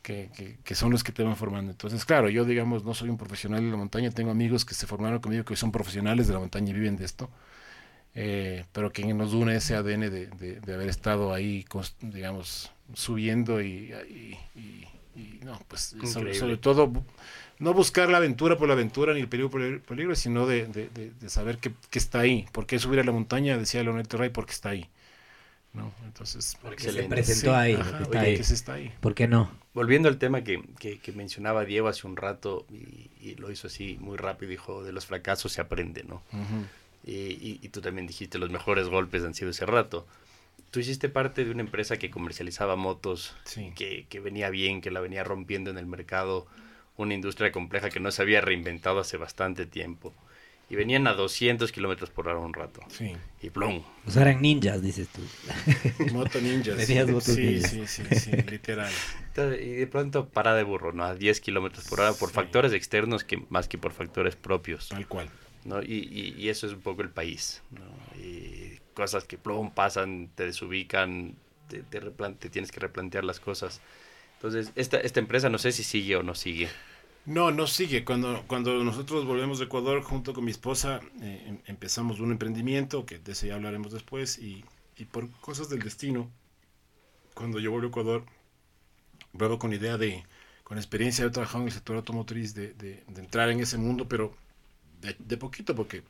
que, 0.00 0.30
que, 0.36 0.58
que, 0.62 0.74
son 0.76 0.92
los 0.92 1.02
que 1.02 1.10
te 1.10 1.24
van 1.24 1.34
formando. 1.34 1.72
Entonces, 1.72 2.04
claro, 2.04 2.28
yo, 2.28 2.44
digamos, 2.44 2.84
no 2.84 2.94
soy 2.94 3.08
un 3.08 3.16
profesional 3.16 3.64
de 3.64 3.70
la 3.70 3.76
montaña, 3.76 4.12
tengo 4.12 4.30
amigos 4.30 4.64
que 4.64 4.74
se 4.74 4.86
formaron 4.86 5.18
conmigo, 5.18 5.44
que 5.44 5.56
son 5.56 5.72
profesionales 5.72 6.28
de 6.28 6.34
la 6.34 6.38
montaña 6.38 6.70
y 6.70 6.74
viven 6.74 6.96
de 6.96 7.06
esto. 7.06 7.28
Eh, 8.16 8.64
pero 8.72 8.92
que 8.92 9.04
nos 9.12 9.34
une 9.34 9.56
ese 9.56 9.74
ADN 9.74 10.02
de, 10.02 10.26
de, 10.28 10.74
haber 10.74 10.88
estado 10.88 11.34
ahí, 11.34 11.64
digamos, 12.00 12.70
subiendo 12.92 13.60
y, 13.60 13.92
no, 15.42 15.60
pues 15.68 15.96
sobre, 16.04 16.56
todo 16.56 16.92
no 17.58 17.74
buscar 17.74 18.08
la 18.10 18.18
aventura 18.18 18.56
por 18.56 18.68
la 18.68 18.74
aventura 18.74 19.14
ni 19.14 19.20
el 19.20 19.28
peligro 19.28 19.50
por 19.50 19.62
el 19.62 19.80
peligro, 19.80 20.14
sino 20.14 20.46
de, 20.46 20.90
saber 21.26 21.58
que, 21.58 21.72
está 21.92 22.20
ahí. 22.20 22.46
¿Por 22.52 22.66
qué 22.66 22.78
subir 22.78 23.00
a 23.00 23.04
la 23.04 23.12
montaña? 23.12 23.58
Decía 23.58 23.82
Leonel 23.82 24.06
Terray, 24.06 24.30
porque 24.30 24.52
está 24.52 24.70
ahí. 24.70 24.88
¿no? 25.72 25.92
Entonces, 26.04 26.56
porque 26.62 26.84
se 26.84 27.02
presentó 27.04 27.52
ahí, 27.52 27.72
está 27.72 28.20
ahí. 28.20 28.34
está 28.34 28.74
ahí. 28.74 28.92
¿Por 29.00 29.16
qué 29.16 29.26
no? 29.26 29.50
Volviendo 29.74 30.08
al 30.08 30.18
tema 30.18 30.44
que, 30.44 30.62
que, 30.78 31.12
mencionaba 31.12 31.64
Diego 31.64 31.88
hace 31.88 32.06
un 32.06 32.16
rato 32.16 32.64
y, 32.70 33.34
lo 33.36 33.50
hizo 33.50 33.66
así 33.66 33.98
muy 34.00 34.16
rápido, 34.16 34.50
dijo, 34.50 34.84
de 34.84 34.92
los 34.92 35.06
fracasos 35.06 35.52
se 35.52 35.60
aprende, 35.60 36.04
¿no? 36.04 36.22
Y, 37.06 37.68
tú 37.68 37.80
también 37.80 38.06
dijiste, 38.06 38.38
los 38.38 38.50
mejores 38.50 38.88
golpes 38.88 39.24
han 39.24 39.34
sido 39.34 39.50
ese 39.50 39.66
rato. 39.66 40.06
Tú 40.70 40.80
hiciste 40.80 41.08
parte 41.08 41.44
de 41.44 41.50
una 41.50 41.60
empresa 41.60 41.98
que 41.98 42.10
comercializaba 42.10 42.76
motos, 42.76 43.34
que, 43.76 44.06
que, 44.08 44.20
venía 44.20 44.50
bien, 44.50 44.80
que 44.80 44.90
la 44.90 45.00
venía 45.00 45.22
rompiendo 45.22 45.70
en 45.70 45.78
el 45.78 45.86
mercado, 45.86 46.46
una 46.96 47.14
industria 47.14 47.52
compleja 47.52 47.90
que 47.90 48.00
no 48.00 48.10
se 48.10 48.22
había 48.22 48.40
reinventado 48.40 49.00
hace 49.00 49.16
bastante 49.16 49.66
tiempo. 49.66 50.12
Y 50.70 50.76
venían 50.76 51.06
a 51.06 51.12
200 51.12 51.70
kilómetros 51.72 52.08
por 52.08 52.26
hora 52.26 52.38
un 52.38 52.54
rato. 52.54 52.80
Sí. 52.88 53.14
Y 53.42 53.50
plum. 53.50 53.82
O 54.06 54.10
sea, 54.10 54.22
eran 54.22 54.40
ninjas, 54.40 54.80
dices 54.80 55.08
tú. 55.08 55.20
Moto 56.12 56.40
ninjas. 56.40 56.86
sí, 56.86 57.60
sí, 57.60 57.86
sí, 57.86 58.02
sí, 58.18 58.30
literal. 58.50 58.90
y 59.60 59.72
de 59.72 59.86
pronto 59.86 60.26
para 60.30 60.54
de 60.54 60.62
burro, 60.62 60.94
¿no? 60.94 61.04
A 61.04 61.14
10 61.14 61.40
kilómetros 61.42 61.86
por 61.86 62.00
hora 62.00 62.14
por 62.14 62.30
factores 62.30 62.72
externos 62.72 63.24
que 63.24 63.42
más 63.50 63.68
que 63.68 63.76
por 63.76 63.92
factores 63.92 64.36
propios. 64.36 64.88
Tal 64.88 65.06
cual. 65.06 65.28
¿No? 65.64 65.82
Y, 65.82 66.34
y, 66.36 66.48
eso 66.48 66.66
es 66.66 66.72
un 66.72 66.80
poco 66.80 67.02
el 67.02 67.10
país, 67.10 67.62
¿no? 67.70 68.20
Y 68.22 68.78
cosas 68.94 69.24
que 69.24 69.38
plum, 69.38 69.70
pasan, 69.70 70.30
te 70.34 70.44
desubican, 70.46 71.34
te, 71.68 71.82
te, 71.82 72.50
tienes 72.50 72.70
que 72.70 72.80
replantear 72.80 73.24
las 73.24 73.40
cosas. 73.40 73.80
Entonces, 74.34 74.72
esta, 74.76 74.98
esta 74.98 75.20
empresa 75.20 75.48
no 75.48 75.58
sé 75.58 75.72
si 75.72 75.82
sigue 75.82 76.16
o 76.16 76.22
no 76.22 76.34
sigue. 76.34 76.68
No, 77.24 77.50
no 77.50 77.66
sigue. 77.66 78.04
Cuando, 78.04 78.44
cuando 78.46 78.84
nosotros 78.84 79.24
volvemos 79.24 79.58
de 79.58 79.64
Ecuador, 79.64 80.02
junto 80.02 80.34
con 80.34 80.44
mi 80.44 80.50
esposa, 80.50 81.00
eh, 81.22 81.44
em, 81.46 81.58
empezamos 81.66 82.20
un 82.20 82.30
emprendimiento, 82.30 83.06
que 83.06 83.18
de 83.18 83.32
ese 83.32 83.48
ya 83.48 83.54
hablaremos 83.54 83.92
después, 83.92 84.38
y, 84.38 84.64
y, 84.98 85.06
por 85.06 85.30
cosas 85.40 85.70
del 85.70 85.80
destino, 85.80 86.30
cuando 87.34 87.58
yo 87.58 87.70
vuelvo 87.70 87.86
a 87.86 87.90
Ecuador, 87.90 88.24
vuelvo 89.32 89.58
con 89.58 89.72
idea 89.72 89.96
de, 89.96 90.22
con 90.62 90.76
experiencia, 90.76 91.24
de 91.24 91.30
trabajar 91.30 91.62
en 91.62 91.68
el 91.68 91.72
sector 91.72 91.96
automotriz, 91.96 92.54
de, 92.54 92.74
de 92.74 93.02
entrar 93.16 93.48
en 93.48 93.60
ese 93.60 93.78
mundo, 93.78 94.06
pero 94.06 94.36
de, 95.18 95.36
poquito 95.36 95.74
porque... 95.74 96.02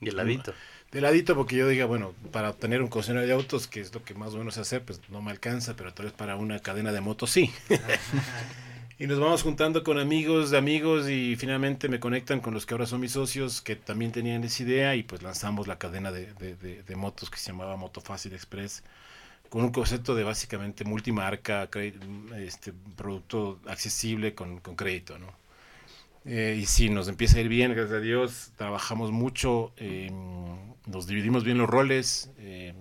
De 0.00 0.12
ladito. 0.12 0.54
De 0.92 1.00
ladito 1.00 1.34
porque 1.34 1.56
yo 1.56 1.68
diga, 1.68 1.84
bueno, 1.84 2.14
para 2.30 2.52
tener 2.52 2.82
un 2.82 2.88
concesionario 2.88 3.26
de 3.26 3.34
autos, 3.34 3.66
que 3.66 3.80
es 3.80 3.92
lo 3.92 4.04
que 4.04 4.14
más 4.14 4.32
o 4.34 4.38
menos 4.38 4.56
hacer, 4.56 4.84
pues 4.84 5.00
no 5.08 5.20
me 5.20 5.32
alcanza, 5.32 5.74
pero 5.74 5.92
tal 5.92 6.06
vez 6.06 6.14
para 6.14 6.36
una 6.36 6.60
cadena 6.60 6.92
de 6.92 7.00
motos 7.00 7.30
sí. 7.30 7.50
y 8.98 9.06
nos 9.06 9.20
vamos 9.20 9.42
juntando 9.42 9.84
con 9.84 9.98
amigos 9.98 10.50
de 10.50 10.58
amigos 10.58 11.08
y 11.08 11.36
finalmente 11.36 11.88
me 11.88 12.00
conectan 12.00 12.40
con 12.40 12.54
los 12.54 12.66
que 12.66 12.74
ahora 12.74 12.86
son 12.86 13.00
mis 13.00 13.12
socios 13.12 13.60
que 13.60 13.76
también 13.76 14.12
tenían 14.12 14.42
esa 14.44 14.62
idea 14.62 14.96
y 14.96 15.04
pues 15.04 15.22
lanzamos 15.22 15.68
la 15.68 15.78
cadena 15.78 16.10
de, 16.10 16.26
de, 16.34 16.96
motos 16.96 17.30
que 17.30 17.38
se 17.38 17.52
llamaba 17.52 17.76
Moto 17.76 18.00
Fácil 18.00 18.32
Express 18.34 18.82
con 19.48 19.64
un 19.64 19.70
concepto 19.70 20.14
de 20.14 20.24
básicamente 20.24 20.84
multimarca, 20.84 21.68
este 22.36 22.72
producto 22.96 23.60
accesible 23.66 24.34
con, 24.34 24.60
con 24.60 24.76
crédito, 24.76 25.18
¿no? 25.18 25.32
Eh, 26.24 26.58
y 26.60 26.66
sí, 26.66 26.90
nos 26.90 27.08
empieza 27.08 27.38
a 27.38 27.40
ir 27.40 27.48
bien, 27.48 27.72
gracias 27.72 27.98
a 27.98 28.00
Dios. 28.00 28.52
Trabajamos 28.56 29.12
mucho, 29.12 29.72
eh, 29.76 30.10
nos 30.86 31.06
dividimos 31.06 31.44
bien 31.44 31.58
los 31.58 31.68
roles. 31.68 32.30
Eh, 32.38 32.74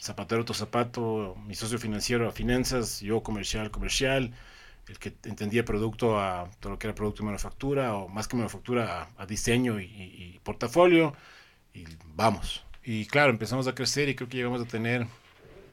zapatero, 0.00 0.42
otro 0.42 0.54
zapato, 0.54 1.36
mi 1.46 1.54
socio 1.54 1.78
financiero 1.78 2.28
a 2.28 2.32
finanzas, 2.32 3.00
yo 3.00 3.22
comercial, 3.22 3.70
comercial. 3.70 4.32
El 4.88 4.98
que 4.98 5.14
entendía 5.24 5.64
producto 5.64 6.18
a 6.18 6.50
todo 6.58 6.72
lo 6.72 6.78
que 6.78 6.88
era 6.88 6.94
producto 6.94 7.22
y 7.22 7.26
manufactura, 7.26 7.94
o 7.94 8.08
más 8.08 8.26
que 8.26 8.36
manufactura, 8.36 9.08
a, 9.16 9.26
diseño 9.26 9.80
y, 9.80 10.40
portafolio. 10.42 11.14
Y 11.72 11.84
vamos. 12.16 12.64
Y 12.84 13.06
claro, 13.06 13.30
empezamos 13.30 13.68
a 13.68 13.74
crecer 13.74 14.08
y 14.08 14.16
creo 14.16 14.28
que 14.28 14.38
llegamos 14.38 14.60
a 14.60 14.64
tener 14.64 15.06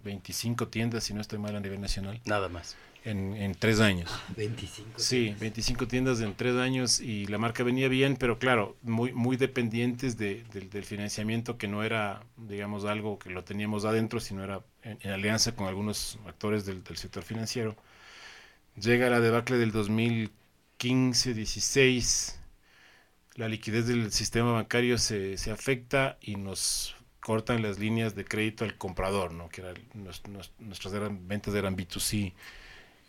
25 0.03 0.67
tiendas, 0.67 1.05
si 1.05 1.15
no 1.15 1.21
estoy 1.21 1.39
mal, 1.39 1.55
a 1.55 1.59
nivel 1.59 1.81
nacional. 1.81 2.21
Nada 2.25 2.49
más 2.49 2.77
en, 3.05 3.35
en 3.35 3.55
tres 3.55 3.79
años. 3.79 4.11
25. 4.35 4.91
Sí, 4.97 5.35
25 5.39 5.87
tiendas 5.87 6.19
en 6.21 6.35
tres 6.35 6.55
años 6.55 6.99
y 6.99 7.25
la 7.27 7.37
marca 7.37 7.63
venía 7.63 7.87
bien, 7.87 8.17
pero 8.17 8.39
claro, 8.39 8.75
muy, 8.81 9.13
muy 9.13 9.37
dependientes 9.37 10.17
de, 10.17 10.43
del 10.51 10.83
financiamiento 10.83 11.57
que 11.57 11.67
no 11.67 11.83
era, 11.83 12.23
digamos, 12.37 12.85
algo 12.85 13.19
que 13.19 13.29
lo 13.29 13.43
teníamos 13.43 13.85
adentro, 13.85 14.19
sino 14.19 14.43
era 14.43 14.63
en, 14.83 15.11
alianza 15.11 15.55
con 15.55 15.67
algunos 15.67 16.17
actores 16.25 16.65
del, 16.65 16.83
del, 16.83 16.97
sector 16.97 17.21
financiero. 17.23 17.75
Llega 18.75 19.09
la 19.09 19.19
debacle 19.19 19.57
del 19.57 19.73
2015-16, 19.73 22.35
la 23.35 23.47
liquidez 23.47 23.87
del 23.87 24.11
sistema 24.11 24.51
bancario 24.51 24.97
se, 24.97 25.37
se 25.37 25.51
afecta 25.51 26.17
y 26.21 26.35
nos 26.35 26.95
cortan 27.19 27.61
las 27.61 27.79
líneas 27.79 28.15
de 28.15 28.25
crédito 28.25 28.63
al 28.63 28.77
comprador, 28.77 29.33
¿no? 29.33 29.49
que 29.49 29.61
era, 29.61 29.73
nuestras 29.93 30.93
eran, 30.93 31.27
ventas 31.27 31.53
eran 31.53 31.77
B2C 31.77 32.33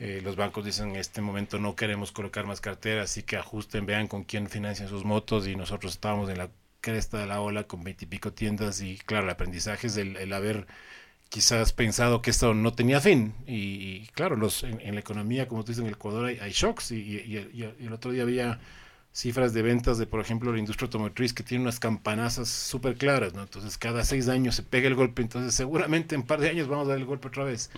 eh, 0.00 0.22
los 0.24 0.34
bancos 0.34 0.64
dicen 0.64 0.90
en 0.90 0.96
este 0.96 1.20
momento 1.20 1.58
no 1.58 1.76
queremos 1.76 2.10
colocar 2.10 2.46
más 2.46 2.62
carteras, 2.62 3.10
así 3.10 3.22
que 3.22 3.36
ajusten, 3.36 3.84
vean 3.84 4.08
con 4.08 4.24
quién 4.24 4.48
financian 4.48 4.88
sus 4.88 5.04
motos 5.04 5.46
y 5.46 5.56
nosotros 5.56 5.92
estábamos 5.92 6.30
en 6.30 6.38
la 6.38 6.48
cresta 6.80 7.18
de 7.18 7.26
la 7.26 7.42
ola 7.42 7.64
con 7.64 7.84
veintipico 7.84 8.32
tiendas 8.32 8.80
y 8.80 8.96
claro, 8.96 9.24
el 9.24 9.30
aprendizaje 9.30 9.88
es 9.88 9.98
el, 9.98 10.32
haber 10.32 10.66
quizás 11.28 11.74
pensado 11.74 12.22
que 12.22 12.30
esto 12.30 12.54
no 12.54 12.72
tenía 12.72 13.00
fin. 13.02 13.34
Y, 13.46 14.06
claro, 14.14 14.36
los, 14.36 14.62
en, 14.62 14.94
la 14.94 15.00
economía, 15.00 15.46
como 15.46 15.64
tú 15.64 15.72
dices, 15.72 15.82
en 15.82 15.88
el 15.88 15.94
Ecuador 15.94 16.26
hay, 16.26 16.50
shocks. 16.50 16.92
Y, 16.92 17.36
el 17.78 17.92
otro 17.92 18.10
día 18.10 18.22
había 18.22 18.58
cifras 19.12 19.52
de 19.52 19.60
ventas 19.60 19.98
de, 19.98 20.06
por 20.06 20.20
ejemplo, 20.20 20.50
la 20.50 20.58
industria 20.58 20.86
automotriz 20.86 21.34
que 21.34 21.42
tiene 21.42 21.62
unas 21.62 21.78
campanazas 21.78 22.48
súper 22.48 22.96
claras, 22.96 23.34
¿no? 23.34 23.42
Entonces 23.42 23.76
cada 23.76 24.02
seis 24.04 24.28
años 24.28 24.54
se 24.54 24.62
pega 24.62 24.88
el 24.88 24.94
golpe, 24.94 25.20
entonces 25.20 25.54
seguramente 25.54 26.14
en 26.14 26.22
un 26.22 26.26
par 26.26 26.40
de 26.40 26.48
años 26.48 26.68
vamos 26.68 26.86
a 26.86 26.90
dar 26.90 26.98
el 26.98 27.04
golpe 27.04 27.28
otra 27.28 27.44
vez. 27.44 27.70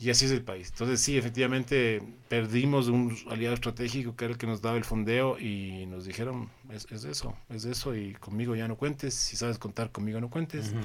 Y 0.00 0.10
así 0.10 0.26
es 0.26 0.30
el 0.30 0.42
país. 0.42 0.68
Entonces 0.70 1.00
sí, 1.00 1.18
efectivamente 1.18 2.00
perdimos 2.28 2.86
un 2.86 3.16
aliado 3.28 3.54
estratégico 3.54 4.14
que 4.14 4.26
era 4.26 4.32
el 4.32 4.38
que 4.38 4.46
nos 4.46 4.62
daba 4.62 4.76
el 4.76 4.84
fondeo 4.84 5.36
y 5.40 5.86
nos 5.86 6.04
dijeron, 6.04 6.48
es, 6.70 6.86
eso, 7.04 7.36
es 7.48 7.64
eso 7.64 7.96
y 7.96 8.12
conmigo 8.14 8.54
ya 8.54 8.68
no 8.68 8.76
cuentes, 8.76 9.14
si 9.14 9.36
sabes 9.36 9.58
contar 9.58 9.90
conmigo 9.90 10.20
no 10.20 10.30
cuentes. 10.30 10.72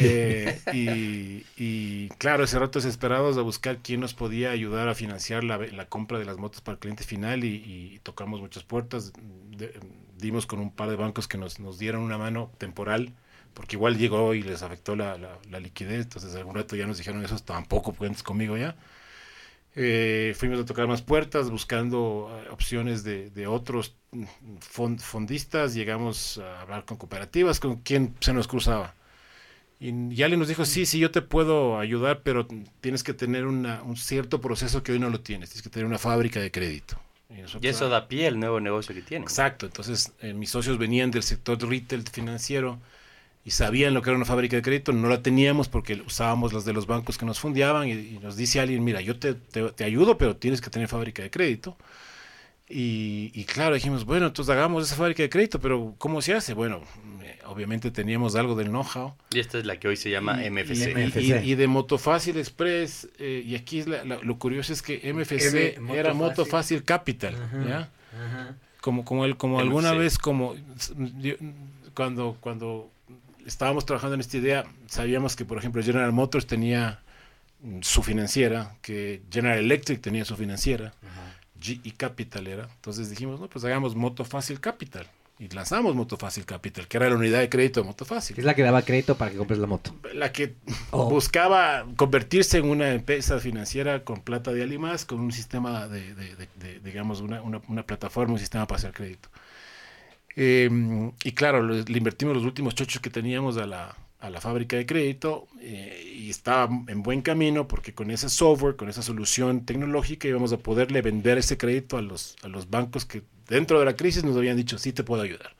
Eh, 0.00 1.44
y, 1.56 2.08
claro, 2.18 2.42
ese 2.42 2.58
rato 2.58 2.80
desesperados 2.80 3.38
a 3.38 3.42
buscar 3.42 3.78
quién 3.78 4.00
nos 4.00 4.12
podía 4.12 4.50
ayudar 4.50 4.88
a 4.88 4.96
financiar 4.96 5.44
la, 5.44 5.58
la 5.58 5.88
compra 5.88 6.18
de 6.18 6.24
las 6.24 6.38
motos 6.38 6.60
para 6.60 6.74
el 6.74 6.80
cliente 6.80 7.04
final 7.04 7.44
y, 7.44 8.00
tocamos 8.02 8.40
muchas 8.40 8.64
puertas, 8.64 9.12
dimos 10.18 10.46
con 10.46 10.58
un 10.58 10.72
par 10.72 10.90
de 10.90 10.96
bancos 10.96 11.28
que 11.28 11.38
nos, 11.38 11.60
nos 11.60 11.78
dieron 11.78 12.02
una 12.02 12.18
mano 12.18 12.50
temporal 12.58 13.14
porque 13.54 13.76
igual 13.76 13.96
llegó 13.96 14.34
y 14.34 14.42
les 14.42 14.62
afectó 14.62 14.96
la, 14.96 15.16
la, 15.50 15.60
liquidez, 15.60 16.02
entonces 16.02 16.34
algún 16.34 16.54
rato 16.54 16.76
ya 16.76 16.86
nos 16.86 16.98
dijeron 16.98 17.24
eso, 17.24 17.38
tampoco 17.38 17.92
cuentes 17.92 18.22
conmigo 18.22 18.56
ya. 18.56 18.76
Eh, 19.76 20.34
fuimos 20.36 20.60
a 20.60 20.64
tocar 20.64 20.86
más 20.86 21.02
puertas 21.02 21.50
buscando 21.50 22.30
eh, 22.44 22.50
opciones 22.50 23.02
de, 23.02 23.30
de 23.30 23.46
otros 23.46 23.96
fondistas, 25.00 25.74
llegamos 25.74 26.38
a 26.38 26.60
hablar 26.60 26.84
con 26.84 26.96
cooperativas, 26.96 27.58
con 27.58 27.76
quien 27.76 28.14
se 28.20 28.32
nos 28.32 28.46
cruzaba. 28.46 28.94
Y 29.80 30.14
ya 30.14 30.28
le 30.28 30.36
nos 30.36 30.48
dijo, 30.48 30.64
sí, 30.64 30.86
sí, 30.86 30.98
yo 30.98 31.10
te 31.10 31.22
puedo 31.22 31.78
ayudar, 31.78 32.22
pero 32.22 32.46
tienes 32.80 33.02
que 33.02 33.12
tener 33.12 33.46
una, 33.46 33.82
un 33.82 33.96
cierto 33.96 34.40
proceso 34.40 34.82
que 34.82 34.92
hoy 34.92 34.98
no 34.98 35.10
lo 35.10 35.20
tienes, 35.20 35.50
tienes 35.50 35.62
que 35.62 35.70
tener 35.70 35.86
una 35.86 35.98
fábrica 35.98 36.40
de 36.40 36.50
crédito. 36.50 36.98
Y, 37.28 37.66
eso 37.66 37.88
da 37.88 38.06
pie 38.06 38.28
al 38.28 38.38
nuevo 38.38 38.60
negocio 38.60 38.94
que 38.94 39.02
tienen. 39.02 39.24
Exacto, 39.24 39.66
entonces 39.66 40.12
eh, 40.20 40.32
mis 40.34 40.50
socios 40.50 40.78
venían 40.78 41.10
del 41.10 41.22
sector 41.22 41.58
retail 41.68 42.04
financiero, 42.08 42.78
y 43.44 43.50
sabían 43.50 43.92
lo 43.92 44.00
que 44.00 44.10
era 44.10 44.16
una 44.16 44.24
fábrica 44.24 44.56
de 44.56 44.62
crédito, 44.62 44.92
no 44.92 45.08
la 45.08 45.22
teníamos 45.22 45.68
porque 45.68 46.02
usábamos 46.06 46.54
las 46.54 46.64
de 46.64 46.72
los 46.72 46.86
bancos 46.86 47.18
que 47.18 47.26
nos 47.26 47.38
fundiaban 47.38 47.88
y, 47.88 48.18
nos 48.22 48.36
dice 48.36 48.58
alguien, 48.58 48.82
mira, 48.82 49.02
yo 49.02 49.18
te, 49.18 49.34
te, 49.34 49.84
ayudo, 49.84 50.16
pero 50.16 50.36
tienes 50.36 50.62
que 50.62 50.70
tener 50.70 50.88
fábrica 50.88 51.22
de 51.22 51.30
crédito. 51.30 51.76
Y, 52.66 53.30
y, 53.34 53.44
claro, 53.44 53.74
dijimos, 53.74 54.06
bueno, 54.06 54.26
entonces 54.28 54.50
hagamos 54.50 54.84
esa 54.84 54.96
fábrica 54.96 55.22
de 55.22 55.28
crédito, 55.28 55.60
pero 55.60 55.94
¿cómo 55.98 56.22
se 56.22 56.32
hace? 56.32 56.54
Bueno, 56.54 56.80
eh, 57.22 57.38
obviamente 57.44 57.90
teníamos 57.90 58.34
algo 58.34 58.54
del 58.54 58.68
know-how. 58.68 59.14
Y 59.30 59.40
esta 59.40 59.58
es 59.58 59.66
la 59.66 59.78
que 59.78 59.88
hoy 59.88 59.98
se 59.98 60.08
llama 60.08 60.36
MFC. 60.36 61.44
Y, 61.44 61.54
de 61.54 61.66
Motofácil 61.66 62.38
Express, 62.38 63.10
eh, 63.18 63.42
y 63.44 63.54
aquí 63.56 63.80
es 63.80 63.86
lo 63.86 64.38
curioso 64.38 64.72
es 64.72 64.80
que 64.80 65.12
MFC 65.12 65.78
era 65.94 66.14
Motofácil 66.14 66.82
Capital, 66.82 67.36
¿ya? 67.68 67.90
Como, 68.80 69.04
como, 69.04 69.26
el, 69.26 69.36
como 69.36 69.60
alguna 69.60 69.92
vez, 69.92 70.18
como 70.18 70.54
cuando, 71.94 72.36
cuando 72.40 72.90
estábamos 73.46 73.86
trabajando 73.86 74.14
en 74.14 74.20
esta 74.20 74.36
idea, 74.36 74.64
sabíamos 74.86 75.36
que, 75.36 75.44
por 75.44 75.58
ejemplo, 75.58 75.82
General 75.82 76.12
Motors 76.12 76.46
tenía 76.46 77.00
su 77.80 78.02
financiera, 78.02 78.76
que 78.82 79.22
General 79.30 79.58
Electric 79.58 80.00
tenía 80.00 80.24
su 80.24 80.36
financiera, 80.36 80.92
GE 81.60 81.94
Capital 81.96 82.46
era. 82.46 82.68
Entonces 82.74 83.10
dijimos, 83.10 83.40
no, 83.40 83.48
pues 83.48 83.64
hagamos 83.64 83.94
Moto 83.94 84.24
Fácil 84.24 84.60
Capital. 84.60 85.06
Y 85.38 85.48
lanzamos 85.48 85.96
Moto 85.96 86.16
Fácil 86.16 86.44
Capital, 86.44 86.86
que 86.86 86.96
era 86.96 87.08
la 87.08 87.16
unidad 87.16 87.40
de 87.40 87.48
crédito 87.48 87.80
de 87.80 87.86
Moto 87.86 88.04
Fácil. 88.04 88.38
Es 88.38 88.44
la 88.44 88.54
que 88.54 88.62
daba 88.62 88.82
crédito 88.82 89.16
para 89.16 89.32
que 89.32 89.36
compres 89.36 89.58
la 89.58 89.66
moto. 89.66 89.92
La 90.12 90.30
que 90.30 90.54
oh. 90.92 91.10
buscaba 91.10 91.86
convertirse 91.96 92.58
en 92.58 92.66
una 92.66 92.92
empresa 92.92 93.40
financiera 93.40 94.04
con 94.04 94.20
plata 94.20 94.52
de 94.52 94.62
Alimas, 94.62 95.04
con 95.04 95.20
un 95.20 95.32
sistema 95.32 95.88
de, 95.88 96.14
digamos, 96.84 97.20
una, 97.20 97.40
una 97.42 97.82
plataforma, 97.84 98.34
un 98.34 98.38
sistema 98.38 98.66
para 98.66 98.78
hacer 98.78 98.92
crédito. 98.92 99.28
Em, 100.36 101.12
y 101.22 101.32
claro, 101.32 101.62
le, 101.62 101.84
invertimos 101.96 102.34
los 102.34 102.44
últimos 102.44 102.74
chochos 102.74 103.00
que 103.00 103.10
teníamos 103.10 103.56
a 103.56 103.66
la, 103.66 103.96
a 104.20 104.30
la 104.30 104.40
fábrica 104.40 104.76
de 104.76 104.86
crédito 104.86 105.46
eh, 105.60 106.12
y 106.16 106.30
estaba 106.30 106.68
en 106.88 107.02
buen 107.02 107.22
camino 107.22 107.68
porque 107.68 107.94
con 107.94 108.10
ese 108.10 108.28
software, 108.28 108.74
con 108.74 108.88
esa 108.88 109.02
solución 109.02 109.64
tecnológica 109.66 110.26
íbamos 110.26 110.52
a 110.52 110.56
poderle 110.56 111.02
vender 111.02 111.38
ese 111.38 111.58
crédito 111.58 111.98
a 111.98 112.02
los, 112.02 112.36
a 112.42 112.48
los 112.48 112.70
bancos 112.70 113.04
que 113.04 113.22
dentro 113.48 113.78
de 113.78 113.84
la 113.84 113.96
crisis 113.96 114.24
nos 114.24 114.36
habían 114.36 114.56
dicho, 114.56 114.78
sí 114.78 114.92
te 114.92 115.04
puedo 115.04 115.22
ayudar. 115.22 115.54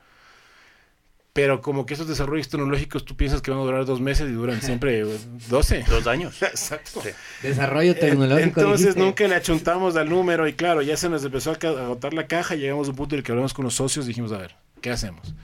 Pero 1.35 1.61
como 1.61 1.85
que 1.85 1.95
esos 1.95 2.07
desarrollos 2.07 2.49
tecnológicos 2.49 3.05
tú 3.05 3.17
piensas 3.17 3.43
que 3.43 3.51
van 3.51 3.61
a 3.61 3.65
durar 3.65 3.85
dos 3.85 4.01
meses 4.01 4.31
y 4.31 4.33
duran 4.33 4.63
siempre 4.63 5.05
12. 5.51 5.85
Dos 5.89 6.07
años. 6.07 6.41
Exacto. 6.41 7.03
Desarrollo 7.43 7.95
tecnológico. 7.97 8.61
Entonces 8.61 8.97
nunca 8.97 9.27
le 9.29 9.35
achuntamos 9.35 9.97
al 9.97 10.09
número 10.09 10.49
y 10.49 10.55
claro, 10.55 10.81
ya 10.81 10.97
se 10.97 11.09
nos 11.09 11.25
empezó 11.25 11.51
a 11.51 11.55
agotar 11.55 12.15
la 12.15 12.29
caja, 12.29 12.55
llegamos 12.55 12.87
a 12.87 12.93
un 12.93 12.97
punto 12.97 13.15
en 13.15 13.19
el 13.19 13.25
que 13.25 13.33
hablamos 13.33 13.53
con 13.53 13.65
los 13.65 13.75
socios 13.75 14.07
y 14.07 14.09
dijimos, 14.09 14.33
a 14.33 14.39
ver, 14.39 14.55
¿qué 14.85 14.91
hacemos? 14.91 15.35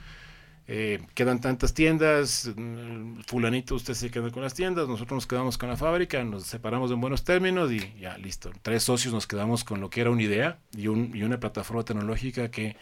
Eh, 0.68 1.00
quedan 1.14 1.40
tantas 1.40 1.72
tiendas, 1.72 2.50
mm, 2.54 3.22
fulanito 3.26 3.74
usted 3.74 3.94
se 3.94 4.10
queda 4.10 4.30
con 4.30 4.42
las 4.42 4.52
tiendas, 4.52 4.86
nosotros 4.86 5.16
nos 5.16 5.26
quedamos 5.26 5.56
con 5.56 5.70
la 5.70 5.78
fábrica, 5.78 6.22
nos 6.22 6.44
separamos 6.44 6.90
en 6.90 7.00
buenos 7.00 7.24
términos 7.24 7.72
y 7.72 7.80
ya, 7.98 8.18
listo. 8.18 8.50
Tres 8.60 8.82
socios 8.82 9.14
nos 9.14 9.26
quedamos 9.26 9.64
con 9.64 9.80
lo 9.80 9.88
que 9.88 10.02
era 10.02 10.10
una 10.10 10.22
idea 10.22 10.58
y, 10.76 10.88
un, 10.88 11.10
y 11.14 11.22
una 11.22 11.40
plataforma 11.40 11.84
tecnológica 11.84 12.50
que 12.50 12.76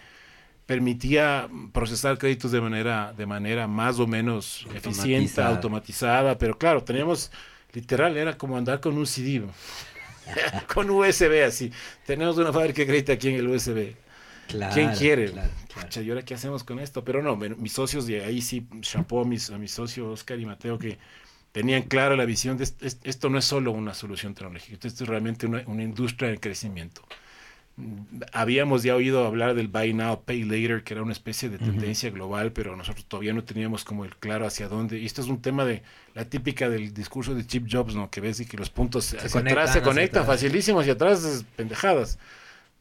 permitía 0.67 1.49
procesar 1.73 2.19
créditos 2.19 2.51
de 2.51 2.61
manera, 2.61 3.15
de 3.17 3.25
manera 3.25 3.69
más 3.69 4.01
o 4.01 4.09
menos 4.09 4.67
eficiente, 4.75 5.41
automatizada, 5.41 6.37
pero 6.39 6.59
claro, 6.59 6.83
teníamos, 6.83 7.31
literal, 7.73 8.17
era 8.17 8.37
como 8.37 8.57
andar 8.57 8.81
con 8.81 8.99
un 8.99 9.07
CD, 9.07 9.45
con 10.75 10.91
USB 10.91 11.45
así. 11.47 11.71
Tenemos 12.05 12.37
una 12.37 12.53
fábrica 12.53 12.83
de 12.83 12.89
crédito 12.89 13.13
aquí 13.13 13.29
en 13.29 13.37
el 13.37 13.47
USB. 13.47 14.08
¿Quién 14.73 14.91
quiere? 14.93 15.33
¿y 16.03 16.09
ahora 16.09 16.23
qué 16.23 16.35
hacemos 16.35 16.65
con 16.65 16.79
esto? 16.81 17.05
Pero 17.05 17.23
no, 17.23 17.37
mis 17.37 17.73
socios, 17.73 18.07
de 18.07 18.25
ahí 18.25 18.41
sí, 18.41 18.67
chapeau 18.81 19.23
a 19.23 19.25
mis, 19.25 19.51
a 19.51 19.59
mis 19.59 19.71
socios 19.71 20.09
Oscar 20.09 20.39
y 20.41 20.47
Mateo, 20.47 20.79
que 20.79 20.99
tenían 21.53 21.83
clara 21.83 22.17
la 22.17 22.25
visión 22.25 22.57
de 22.57 22.65
esto, 22.65 23.31
no 23.31 23.39
es 23.39 23.45
solo 23.45 23.73
una 23.73 23.95
solución 23.95 24.35
tecnológica, 24.35 24.87
esto 24.87 25.05
es 25.05 25.09
realmente 25.09 25.47
una, 25.47 25.63
una 25.67 25.83
industria 25.83 26.31
de 26.31 26.39
crecimiento. 26.39 27.03
Habíamos 28.33 28.83
ya 28.83 28.97
oído 28.97 29.25
hablar 29.25 29.55
del 29.55 29.69
Buy 29.69 29.95
Now, 29.95 30.25
Pay 30.25 30.43
Later, 30.43 30.83
que 30.83 30.95
era 30.95 31.03
una 31.05 31.13
especie 31.13 31.49
de 31.49 31.59
tendencia 31.59 32.11
global, 32.11 32.51
pero 32.51 32.75
nosotros 32.75 33.07
todavía 33.07 33.33
no 33.33 33.45
teníamos 33.45 33.85
como 33.85 34.05
el 34.05 34.17
claro 34.17 34.49
hacia 34.49 34.67
dónde. 34.67 34.99
Y 34.99 35.07
esto 35.07 35.23
es 35.23 35.29
un 35.29 35.41
tema 35.41 35.65
de 35.65 35.85
la 36.15 36.25
típica 36.25 36.69
del 36.69 36.93
discurso 36.93 37.37
de 37.37 37.47
Chip 37.47 37.69
Jobs, 37.71 37.95
¿no? 37.95 38.11
Que 38.11 38.21
ves 38.21 38.41
y 38.41 38.47
que 38.47 38.57
los 38.57 38.69
puntos 38.69 39.05
se 39.05 39.19
hacia 39.19 39.41
atrás 39.41 39.73
se 39.73 39.81
conectan 39.81 40.27
facilísimo, 40.27 40.81
hacia 40.81 40.95
atrás 40.95 41.45
pendejadas 41.55 42.19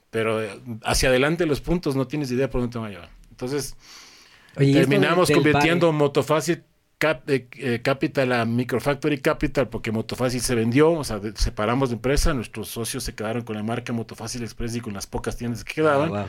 pero 0.10 0.42
eh, 0.42 0.60
hacia 0.84 1.10
adelante 1.10 1.46
los 1.46 1.62
puntos 1.62 1.96
no 1.96 2.08
tienes 2.08 2.32
idea 2.32 2.50
por 2.50 2.62
dónde 2.62 2.74
te 2.74 2.80
van 2.80 2.88
a 2.88 2.92
llevar. 2.92 3.10
Entonces, 3.30 3.76
terminamos 4.56 5.30
convirtiendo 5.30 5.92
Motofácil 5.92 6.64
eh, 7.00 7.48
eh, 7.58 7.82
Capital 7.84 8.32
a 8.32 8.46
Microfactory 8.46 9.20
Capital 9.20 9.70
porque 9.70 9.92
Motofácil 9.92 10.42
se 10.42 10.56
vendió, 10.56 10.92
o 10.94 11.04
sea, 11.04 11.22
separamos 11.36 11.90
de 11.90 11.96
empresa, 11.96 12.34
nuestros 12.34 12.70
socios 12.70 13.04
se 13.04 13.14
quedaron 13.14 13.44
con 13.44 13.56
la 13.56 13.62
marca 13.62 13.94
Motofácil 13.94 14.42
Express 14.42 14.76
y 14.76 14.82
con 14.82 14.94
las 14.94 15.06
pocas 15.06 15.38
tiendas 15.38 15.64
que 15.64 15.76
quedaban, 15.76 16.16
ah, 16.16 16.26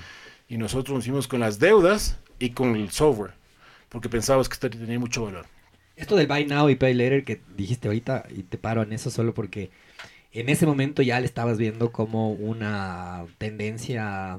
y 0.46 0.58
nosotros 0.58 0.94
nos 0.94 1.04
hicimos 1.04 1.26
con 1.26 1.40
las 1.40 1.58
deudas 1.58 2.18
y 2.38 2.50
con 2.50 2.76
el 2.76 2.90
software, 2.90 3.32
porque 3.88 4.10
pensábamos 4.10 4.48
que 4.50 4.54
esto 4.54 4.68
tenía 4.68 4.98
mucho 4.98 5.24
valor. 5.24 5.46
Esto 5.96 6.16
del 6.16 6.26
Buy 6.26 6.44
Now 6.44 6.68
y 6.68 6.76
Pay 6.76 6.92
Later 6.92 7.24
que 7.24 7.40
dijiste 7.56 7.88
ahorita, 7.88 8.26
y 8.28 8.42
te 8.42 8.58
paro 8.58 8.82
en 8.82 8.92
eso 8.92 9.10
solo 9.10 9.32
porque 9.32 9.70
en 10.32 10.48
ese 10.48 10.66
momento 10.66 11.02
ya 11.02 11.20
le 11.20 11.26
estabas 11.26 11.58
viendo 11.58 11.92
como 11.92 12.32
una 12.32 13.26
tendencia 13.38 14.38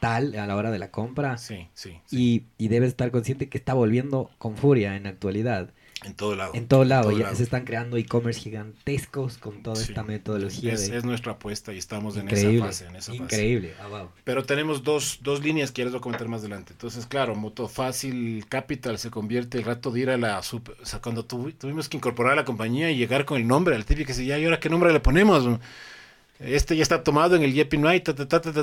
tal 0.00 0.34
a 0.36 0.46
la 0.46 0.56
hora 0.56 0.70
de 0.70 0.78
la 0.78 0.90
compra. 0.90 1.38
Sí, 1.38 1.68
sí. 1.74 2.00
Y, 2.10 2.44
y 2.58 2.68
debes 2.68 2.90
estar 2.90 3.10
consciente 3.10 3.48
que 3.48 3.58
está 3.58 3.74
volviendo 3.74 4.30
con 4.38 4.56
furia 4.56 4.96
en 4.96 5.04
la 5.04 5.10
actualidad. 5.10 5.70
En 6.04 6.14
todo 6.14 6.36
lado. 6.36 6.52
En 6.54 6.68
todo 6.68 6.84
lado. 6.84 7.10
ya 7.10 7.34
se 7.34 7.42
están 7.42 7.64
creando 7.64 7.96
e-commerce 7.96 8.40
gigantescos 8.40 9.38
con 9.38 9.62
toda 9.62 9.80
esta 9.80 10.02
metodología. 10.02 10.74
Es, 10.74 10.88
es, 10.88 11.04
nuestra 11.04 11.32
apuesta 11.32 11.72
y 11.72 11.78
estamos 11.78 12.16
en 12.16 12.28
esa 12.28 12.66
fase. 12.66 12.86
increíble. 13.14 13.74
Ah, 13.80 14.06
Pero 14.24 14.44
tenemos 14.44 14.82
dos, 14.82 15.20
dos 15.22 15.42
líneas 15.42 15.72
que 15.72 15.82
les 15.82 15.92
voy 15.92 15.98
a 15.98 16.02
comentar 16.02 16.28
más 16.28 16.40
adelante. 16.40 16.72
Entonces, 16.72 17.06
claro, 17.06 17.34
Moto 17.34 17.68
Fácil 17.68 18.46
Capital 18.48 18.98
se 18.98 19.10
convierte 19.10 19.58
el 19.58 19.64
rato 19.64 19.90
de 19.90 20.00
ir 20.00 20.10
a 20.10 20.16
la... 20.16 20.42
Super, 20.42 20.76
o 20.82 20.86
sea, 20.86 21.00
cuando 21.00 21.24
tuvimos 21.24 21.88
que 21.88 21.96
incorporar 21.96 22.34
a 22.34 22.36
la 22.36 22.44
compañía 22.44 22.90
y 22.90 22.96
llegar 22.96 23.24
con 23.24 23.40
el 23.40 23.46
nombre, 23.46 23.74
al 23.74 23.84
típico 23.84 24.08
que 24.08 24.12
decía, 24.12 24.38
¿y 24.38 24.44
ahora 24.44 24.60
qué 24.60 24.68
nombre 24.68 24.92
le 24.92 25.00
ponemos? 25.00 25.58
Este 26.46 26.76
ya 26.76 26.82
está 26.82 27.02
tomado 27.02 27.36
en 27.36 27.42
el 27.42 27.52
Yepi 27.52 27.78
Night, 27.78 28.08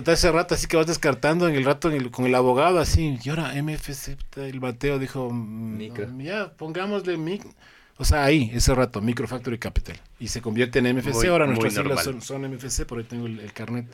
ese 0.07 0.31
rato 0.31 0.55
así 0.55 0.67
que 0.67 0.77
vas 0.77 0.87
descartando 0.87 1.47
en 1.47 1.55
el 1.55 1.65
rato 1.65 1.91
con 2.11 2.25
el 2.25 2.35
abogado 2.35 2.79
así, 2.79 3.17
y 3.23 3.29
ahora 3.29 3.53
MFC, 3.61 4.17
el 4.37 4.59
bateo 4.59 4.99
dijo, 4.99 5.29
mm, 5.31 6.21
ya 6.21 6.51
pongámosle 6.51 7.17
mic, 7.17 7.43
o 7.97 8.05
sea, 8.05 8.23
ahí, 8.25 8.51
ese 8.53 8.73
rato, 8.73 9.01
Micro 9.01 9.27
Factory 9.27 9.57
Capital, 9.57 9.99
y 10.19 10.27
se 10.27 10.41
convierte 10.41 10.79
en 10.79 10.95
MFC, 10.95 11.27
ahora 11.27 11.45
nuestras 11.45 11.73
siglas 11.73 12.09
son, 12.21 12.41
MFC, 12.51 12.85
por 12.85 12.99
ahí 12.99 13.03
tengo 13.03 13.27
el, 13.27 13.53
carnet, 13.53 13.85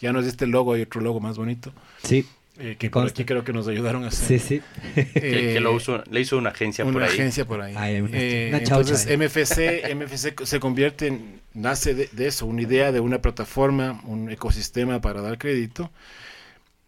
ya 0.00 0.12
no 0.12 0.20
es 0.20 0.26
este 0.26 0.46
logo, 0.46 0.74
hay 0.74 0.82
otro 0.82 1.00
logo 1.00 1.20
más 1.20 1.38
bonito. 1.38 1.72
Sí. 2.02 2.26
Eh, 2.58 2.76
que 2.78 2.88
por 2.88 3.06
aquí 3.06 3.24
creo 3.24 3.44
que 3.44 3.52
nos 3.52 3.68
ayudaron 3.68 4.04
a 4.04 4.08
hacer. 4.08 4.40
Sí, 4.40 4.62
sí. 4.94 5.02
que, 5.12 5.60
lo 5.60 5.78
le 6.10 6.20
hizo 6.20 6.38
una 6.38 6.50
agencia 6.50 6.84
por 6.84 6.92
ahí. 6.92 6.96
Una 6.96 7.06
agencia 7.06 7.44
por 7.44 7.60
ahí. 7.60 7.74
Eh, 8.12 8.50
entonces, 8.54 9.06
MFC, 9.06 9.94
MFC 9.94 10.44
se 10.44 10.60
convierte 10.60 11.08
en, 11.08 11.40
nace 11.52 11.94
de, 11.94 12.26
eso, 12.26 12.46
una 12.46 12.62
idea 12.62 12.92
de 12.92 13.00
una 13.00 13.20
plataforma, 13.20 14.00
un 14.04 14.30
ecosistema 14.30 15.00
para 15.00 15.20
dar 15.20 15.36
crédito. 15.36 15.90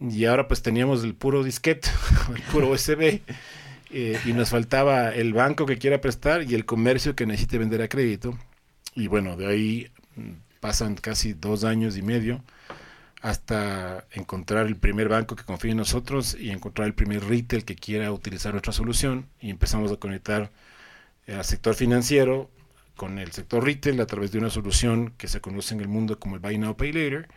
Y 0.01 0.25
ahora 0.25 0.49
pues 0.49 0.63
teníamos 0.63 1.05
el 1.05 1.15
puro 1.15 1.45
disquete, 1.45 1.91
el 2.35 2.43
puro 2.43 2.71
USB. 2.71 3.21
Eh, 3.91 4.19
y 4.27 4.33
nos 4.33 4.51
faltaba 4.51 5.15
el 5.15 5.33
banco 5.33 5.65
que 5.65 5.79
quiera 5.79 6.01
prestar 6.01 6.43
y 6.43 6.55
el 6.55 6.67
comercio 6.67 7.15
que 7.15 7.27
necesite 7.27 7.59
vender 7.59 7.83
a 7.83 7.89
crédito. 7.89 8.39
Y 8.95 9.07
bueno, 9.07 9.37
de 9.37 9.47
ahí 9.47 9.91
pasan 10.61 10.95
casi 10.95 11.35
dos 11.35 11.65
años 11.65 11.97
y 11.97 12.03
medio 12.03 12.43
hasta 13.21 14.05
encontrar 14.13 14.67
el 14.67 14.77
primer 14.77 15.09
banco 15.09 15.35
que 15.35 15.45
confíe 15.45 15.73
en 15.73 15.79
nosotros 15.79 16.37
y 16.39 16.51
encontrar 16.51 16.87
el 16.87 16.95
primer 16.95 17.25
retail 17.25 17.65
que 17.65 17.75
quiera 17.75 18.13
utilizar 18.13 18.53
nuestra 18.53 18.73
solución 18.73 19.27
y 19.41 19.51
empezamos 19.51 19.91
a 19.91 19.97
conectar 19.97 20.51
al 21.27 21.45
sector 21.45 21.75
financiero 21.75 22.49
con 22.97 23.19
el 23.19 23.33
sector 23.33 23.65
retail 23.65 24.01
a 24.01 24.07
través 24.07 24.33
de 24.33 24.39
una 24.39 24.51
solución 24.51 25.13
que 25.19 25.29
se 25.29 25.41
conoce 25.41 25.75
en 25.75 25.81
el 25.81 25.89
mundo 25.89 26.19
como 26.19 26.37
el 26.37 26.41
Buy 26.41 26.59
Now 26.59 26.77
Pay 26.77 26.93
Later 26.93 27.29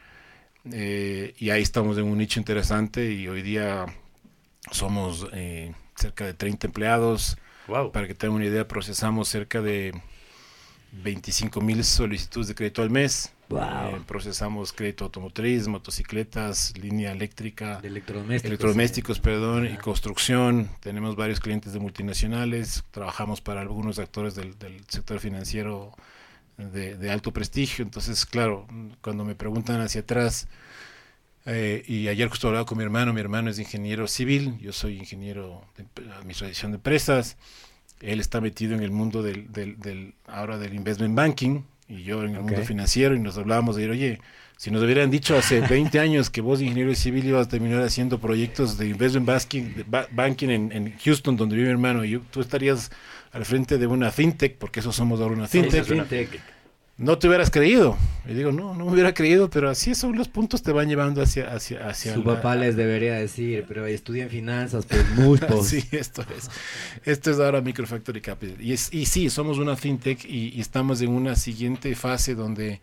eh, 0.72 1.34
y 1.38 1.50
ahí 1.50 1.62
estamos 1.62 1.98
en 1.98 2.06
un 2.06 2.18
nicho 2.18 2.40
interesante 2.40 3.12
y 3.12 3.28
hoy 3.28 3.42
día 3.42 3.86
somos 4.72 5.28
eh, 5.34 5.74
cerca 5.96 6.26
de 6.26 6.34
30 6.34 6.68
empleados. 6.68 7.38
Para 7.94 8.08
que 8.08 8.14
tengan 8.14 8.36
una 8.38 8.46
idea, 8.46 8.68
procesamos 8.68 9.30
cerca 9.30 9.62
de 9.62 9.94
25 10.92 11.62
mil 11.62 11.84
solicitudes 11.84 12.48
de 12.48 12.56
crédito 12.56 12.82
al 12.82 12.90
mes. 12.90 13.34
Eh, 13.50 14.02
procesamos 14.08 14.72
crédito 14.72 15.06
automotriz, 15.06 15.68
motocicletas, 15.68 16.74
línea 16.78 17.12
eléctrica, 17.12 17.80
electrodomésticos, 17.84 18.48
electrodomésticos 18.48 19.20
perdón, 19.20 19.66
y 19.66 19.78
construcción. 19.78 20.70
Tenemos 20.80 21.16
varios 21.16 21.40
clientes 21.40 21.74
de 21.74 21.80
multinacionales. 21.80 22.84
Trabajamos 22.92 23.42
para 23.42 23.62
algunos 23.62 24.00
actores 24.00 24.36
del, 24.36 24.56
sector 24.88 25.20
financiero 25.20 25.92
de, 26.58 26.96
de, 26.98 27.12
alto 27.12 27.34
prestigio. 27.34 27.84
Entonces, 27.84 28.26
claro, 28.26 28.68
cuando 29.02 29.26
me 29.26 29.36
preguntan 29.36 29.82
hacia 29.82 30.02
atrás, 30.02 30.48
eh, 31.46 31.84
y 31.88 32.08
ayer 32.08 32.30
justo 32.30 32.48
hablaba 32.48 32.66
con 32.66 32.78
mi 32.78 32.84
hermano, 32.84 33.14
mi 33.14 33.22
hermano 33.22 33.50
es 33.50 33.58
ingeniero 33.58 34.08
civil, 34.08 34.58
yo 34.60 34.72
soy 34.72 34.98
ingeniero 34.98 35.66
de 35.76 36.12
administración 36.12 36.72
de 36.72 36.76
empresas, 36.76 37.38
él 38.02 38.20
está 38.20 38.42
metido 38.42 38.76
en 38.76 38.82
el 38.82 38.92
mundo 38.92 39.24
del, 39.24 39.52
del, 39.52 40.14
ahora 40.28 40.58
del 40.58 40.74
investment 40.74 41.16
banking 41.16 41.62
y 41.88 42.04
yo 42.04 42.24
en 42.24 42.36
el 42.36 42.42
mundo 42.42 42.64
financiero 42.64 43.16
y 43.16 43.20
nos 43.20 43.38
hablábamos 43.38 43.76
de, 43.76 43.90
oye, 43.90 44.22
si 44.58 44.72
nos 44.72 44.84
hubieran 44.84 45.10
dicho 45.10 45.36
hace 45.38 45.62
20 45.62 46.00
años 46.00 46.30
que 46.30 46.42
vos 46.42 46.62
ingeniero 46.62 46.94
civil 46.96 47.26
ibas 47.26 47.48
a 47.48 47.50
terminar 47.50 47.82
haciendo 47.84 48.20
proyectos 48.20 48.78
de 48.78 48.90
investment 48.90 49.28
banking, 49.28 49.64
banking 50.12 50.50
en, 50.50 50.72
en, 50.72 50.98
Houston, 51.00 51.36
donde 51.36 51.56
vive 51.56 51.68
mi 51.68 51.74
hermano, 51.74 52.06
y 52.06 52.18
tú 52.18 52.42
estarías 52.42 52.92
al 53.32 53.46
frente 53.46 53.78
de 53.78 53.88
una 53.88 54.12
fintech, 54.12 54.58
porque 54.58 54.80
eso 54.80 54.92
somos 54.92 55.20
ahora 55.20 55.36
una 55.36 55.48
fintech. 55.48 55.84
fintech 55.86 56.42
no 57.02 57.18
te 57.18 57.28
hubieras 57.28 57.50
creído. 57.50 57.98
Y 58.28 58.34
digo, 58.34 58.52
no, 58.52 58.76
no 58.76 58.86
me 58.86 58.92
hubiera 58.92 59.14
creído, 59.14 59.50
pero 59.50 59.70
así 59.70 59.96
son 59.96 60.16
los 60.16 60.28
puntos 60.28 60.62
te 60.62 60.72
van 60.72 60.88
llevando 60.88 61.24
hacia... 61.24 61.52
hacia, 61.52 61.88
hacia 61.88 62.14
Su 62.14 62.24
papá 62.24 62.56
les 62.56 62.76
debería 62.76 63.16
decir, 63.16 63.66
pero 63.68 63.88
estudian 63.88 64.30
finanzas, 64.30 64.86
pues 64.86 65.04
muchos. 65.16 65.68
sí, 65.68 65.84
esto 65.92 66.24
es. 66.38 66.50
Esto 67.04 67.32
es 67.32 67.40
ahora 67.40 67.62
Microfactory 67.62 68.22
Capital. 68.22 68.62
Y, 68.62 68.74
es, 68.74 68.94
y 68.94 69.08
sí, 69.08 69.32
somos 69.32 69.58
una 69.58 69.76
fintech 69.76 70.24
y, 70.26 70.50
y 70.56 70.62
estamos 70.62 71.02
en 71.02 71.10
una 71.10 71.36
siguiente 71.36 71.96
fase 71.96 72.36
donde 72.36 72.80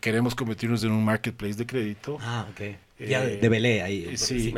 queremos 0.00 0.34
convertirnos 0.34 0.84
en 0.84 0.92
un 0.92 1.04
marketplace 1.04 1.54
de 1.54 1.66
crédito. 1.66 2.18
Ah, 2.20 2.46
ok. 2.50 2.76
Ya 2.98 3.24
eh, 3.24 3.36
de 3.36 3.48
Belé 3.48 3.82
ahí. 3.82 4.16
Sí, 4.16 4.54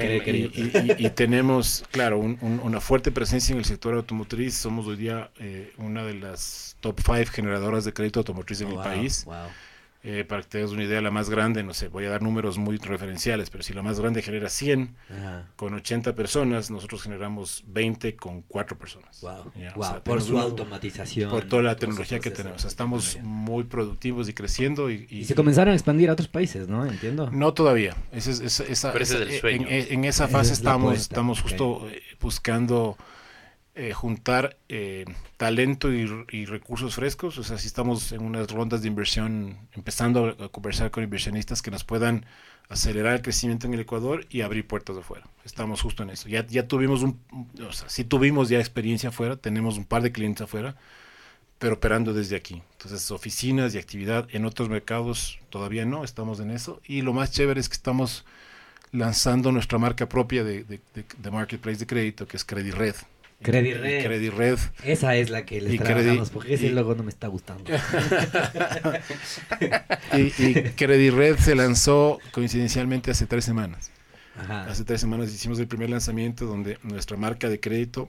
y, 0.98 1.10
tenemos, 1.10 1.84
claro, 1.90 2.18
una 2.18 2.80
fuerte 2.80 3.10
presencia 3.10 3.52
en 3.52 3.58
el 3.58 3.64
sector 3.64 3.94
automotriz. 3.94 4.54
Somos 4.54 4.86
hoy 4.86 4.96
día 4.96 5.30
eh, 5.40 5.72
una 5.78 6.04
de 6.04 6.14
las 6.14 6.76
top 6.80 7.00
five 7.00 7.26
generadoras 7.26 7.84
de 7.84 7.92
crédito 7.92 8.20
automotriz 8.20 8.60
en 8.60 8.68
oh, 8.68 8.70
el 8.70 8.76
país. 8.76 9.24
Wow. 9.24 9.34
Eh, 10.10 10.24
para 10.24 10.40
que 10.40 10.48
te 10.48 10.58
des 10.58 10.70
una 10.70 10.84
idea, 10.84 11.02
la 11.02 11.10
más 11.10 11.28
grande, 11.28 11.62
no 11.62 11.74
sé, 11.74 11.88
voy 11.88 12.06
a 12.06 12.08
dar 12.08 12.22
números 12.22 12.56
muy 12.56 12.78
referenciales, 12.78 13.50
pero 13.50 13.62
si 13.62 13.74
la 13.74 13.82
más 13.82 14.00
grande 14.00 14.22
genera 14.22 14.48
100 14.48 14.96
con 15.54 15.74
80 15.74 16.14
personas, 16.14 16.70
nosotros 16.70 17.02
generamos 17.02 17.62
20 17.66 18.16
con 18.16 18.40
4 18.40 18.78
personas. 18.78 19.20
Wow. 19.20 19.52
por 20.02 20.22
su 20.22 20.38
automatización. 20.38 21.30
Por 21.30 21.44
toda 21.44 21.62
la 21.62 21.76
tecnología 21.76 22.20
que 22.20 22.30
tenemos. 22.30 22.64
estamos 22.64 23.18
muy 23.22 23.64
productivos 23.64 24.30
y 24.30 24.32
creciendo. 24.32 24.90
Y, 24.90 25.26
se 25.26 25.34
comenzaron 25.34 25.72
a 25.72 25.76
expandir 25.76 26.08
a 26.08 26.14
otros 26.14 26.28
países, 26.28 26.68
¿no? 26.68 26.86
Entiendo. 26.86 27.30
No 27.30 27.52
todavía. 27.52 27.94
Ese 28.10 28.30
es, 28.30 28.60
esa, 28.60 28.94
En, 29.42 30.06
esa 30.06 30.26
fase 30.26 30.54
estamos, 30.54 30.96
estamos 30.96 31.42
justo 31.42 31.86
eh, 31.90 32.00
buscando 32.18 32.96
eh, 33.80 33.92
juntar 33.92 34.56
eh, 34.68 35.04
talento 35.36 35.92
y, 35.92 36.44
recursos 36.46 36.96
frescos. 36.96 37.38
O 37.38 37.44
sea, 37.44 37.58
si 37.58 37.68
estamos 37.68 38.10
en 38.10 38.22
unas 38.22 38.50
rondas 38.50 38.82
de 38.82 38.88
inversión, 38.88 39.56
empezando 39.72 40.36
a, 40.40 40.48
conversar 40.48 40.90
con 40.90 41.04
inversionistas 41.04 41.62
que 41.62 41.70
nos 41.70 41.84
puedan 41.84 42.26
acelerar 42.68 43.14
el 43.14 43.22
crecimiento 43.22 43.68
en 43.68 43.74
el 43.74 43.80
Ecuador 43.80 44.26
y 44.30 44.40
abrir 44.40 44.66
puertas 44.66 44.96
de 44.96 45.02
afuera. 45.02 45.28
Estamos 45.44 45.80
justo 45.80 46.02
en 46.02 46.10
eso. 46.10 46.28
Ya, 46.28 46.44
ya 46.44 46.66
tuvimos 46.66 47.04
o 47.04 47.72
sea, 47.72 47.88
sí 47.88 48.02
tuvimos 48.02 48.48
ya 48.48 48.58
experiencia 48.58 49.10
afuera, 49.10 49.36
tenemos 49.36 49.78
un 49.78 49.84
par 49.84 50.02
de 50.02 50.10
clientes 50.10 50.42
afuera, 50.42 50.74
pero 51.60 51.74
operando 51.74 52.12
desde 52.12 52.34
aquí. 52.34 52.60
Entonces, 52.72 53.12
oficinas 53.12 53.76
y 53.76 53.78
actividad 53.78 54.26
en 54.32 54.44
otros 54.44 54.68
mercados 54.68 55.38
todavía 55.50 55.84
no, 55.84 56.02
estamos 56.02 56.40
en 56.40 56.50
eso. 56.50 56.80
Y 56.84 57.02
lo 57.02 57.12
más 57.12 57.30
chévere 57.30 57.60
es 57.60 57.68
que 57.68 57.76
estamos 57.76 58.24
lanzando 58.90 59.52
nuestra 59.52 59.78
marca 59.78 60.08
propia 60.08 60.42
de, 60.42 60.64
de 60.64 61.30
marketplace 61.30 61.78
de 61.78 61.86
crédito, 61.86 62.26
que 62.26 62.36
es 62.36 62.44
Credit 62.44 62.74
Red. 62.74 62.96
Credit 63.40 63.76
Red. 63.76 64.04
Credit 64.04 64.34
Red. 64.34 64.58
Esa 64.82 65.14
es 65.14 65.30
la 65.30 65.44
que 65.44 65.60
les 65.60 65.80
trabajamos, 65.80 66.30
porque 66.30 66.54
ese 66.54 66.70
logo 66.70 66.94
no 66.94 67.04
me 67.04 67.10
está 67.10 67.28
gustando. 67.28 67.70
y, 70.12 70.32
y, 70.42 70.54
Credit 70.76 71.14
Red 71.14 71.36
se 71.38 71.54
lanzó 71.54 72.18
coincidencialmente 72.32 73.12
hace 73.12 73.26
tres 73.26 73.44
semanas. 73.44 73.92
Hace 74.48 74.84
tres 74.84 75.00
semanas 75.00 75.32
hicimos 75.32 75.58
el 75.58 75.66
primer 75.66 75.90
lanzamiento 75.90 76.46
donde 76.46 76.78
nuestra 76.82 77.16
marca 77.16 77.48
de 77.48 77.58
crédito 77.58 78.06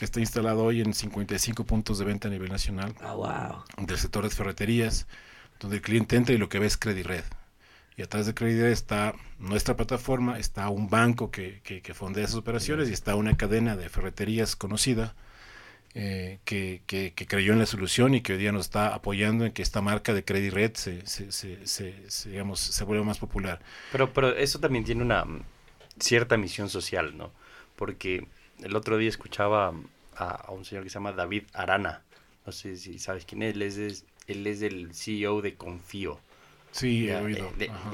está 0.00 0.20
instalada 0.20 0.56
hoy 0.56 0.80
en 0.80 0.92
55 0.92 1.64
puntos 1.64 1.98
de 1.98 2.04
venta 2.04 2.28
a 2.28 2.30
nivel 2.30 2.50
nacional. 2.50 2.94
Ah, 3.00 3.14
wow. 3.14 3.86
Del 3.86 3.96
sector 3.96 4.24
de 4.24 4.30
ferreterías, 4.30 5.06
donde 5.60 5.76
el 5.76 5.82
cliente 5.82 6.16
entra 6.16 6.34
y 6.34 6.38
lo 6.38 6.48
que 6.48 6.58
ve 6.58 6.66
es 6.66 6.76
Credit 6.76 7.06
Red 7.06 7.24
y 7.98 8.02
atrás 8.02 8.26
de 8.26 8.32
Credit 8.32 8.66
está 8.66 9.12
nuestra 9.40 9.76
plataforma, 9.76 10.38
está 10.38 10.68
un 10.68 10.88
banco 10.88 11.32
que, 11.32 11.60
que, 11.62 11.94
fondea 11.94 12.24
esas 12.24 12.36
operaciones 12.36 12.88
y 12.88 12.92
está 12.92 13.16
una 13.16 13.36
cadena 13.36 13.76
de 13.76 13.88
ferreterías 13.88 14.54
conocida 14.54 15.16
eh, 15.94 16.38
que, 16.44 16.82
que, 16.86 17.12
creyó 17.12 17.52
en 17.52 17.58
la 17.58 17.66
solución 17.66 18.14
y 18.14 18.20
que 18.20 18.34
hoy 18.34 18.38
día 18.38 18.52
nos 18.52 18.66
está 18.66 18.94
apoyando 18.94 19.44
en 19.44 19.52
que 19.52 19.62
esta 19.62 19.80
marca 19.82 20.14
de 20.14 20.24
Credit 20.24 20.52
Red 20.52 20.74
se, 20.74 21.04
se, 21.08 21.32
se, 21.32 21.66
se 22.08 22.84
vuelva 22.84 23.04
más 23.04 23.18
popular. 23.18 23.58
Pero, 23.90 24.12
pero 24.12 24.28
eso 24.36 24.60
también 24.60 24.84
tiene 24.84 25.02
una 25.02 25.24
cierta 25.98 26.36
misión 26.36 26.68
social, 26.68 27.16
¿no? 27.16 27.32
Porque 27.74 28.28
el 28.62 28.76
otro 28.76 28.96
día 28.96 29.08
escuchaba 29.08 29.74
a, 30.16 30.52
un 30.52 30.64
señor 30.64 30.84
que 30.84 30.90
se 30.90 30.94
llama 30.94 31.10
David 31.10 31.46
Arana, 31.52 32.02
no 32.46 32.52
sé 32.52 32.76
si 32.76 33.00
sabes 33.00 33.24
quién 33.24 33.42
es, 33.42 33.54
él 33.54 33.62
es, 33.62 34.04
él 34.28 34.46
es 34.46 34.62
el 34.62 34.94
CEO 34.94 35.42
de 35.42 35.56
Confío. 35.56 36.20
Sí, 36.70 37.08
he 37.08 37.16
oído. 37.16 37.50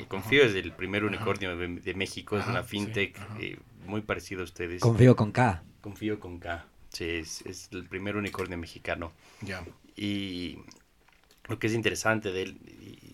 confío 0.09 0.45
es 0.45 0.55
el 0.55 0.73
primer 0.73 1.05
unicornio 1.05 1.57
de, 1.57 1.95
México, 1.95 2.39
es 2.39 2.47
una 2.47 2.63
fintech 2.63 3.19
eh, 3.41 3.59
muy 3.87 4.03
parecido 4.03 4.43
a 4.43 4.45
ustedes. 4.45 4.81
Confío 4.81 5.17
con 5.17 5.33
K. 5.33 5.63
Confío 5.81 6.21
con 6.21 6.39
K. 6.39 6.67
Sí, 6.91 7.05
es, 7.05 7.69
el 7.73 7.87
primer 7.87 8.17
unicornio 8.17 8.57
mexicano. 8.59 9.13
Ya. 9.41 9.65
Y 9.97 10.59
lo 11.49 11.59
que 11.59 11.67
es 11.67 11.75
interesante 11.75 12.33
de 12.33 12.43
él, 12.43 12.59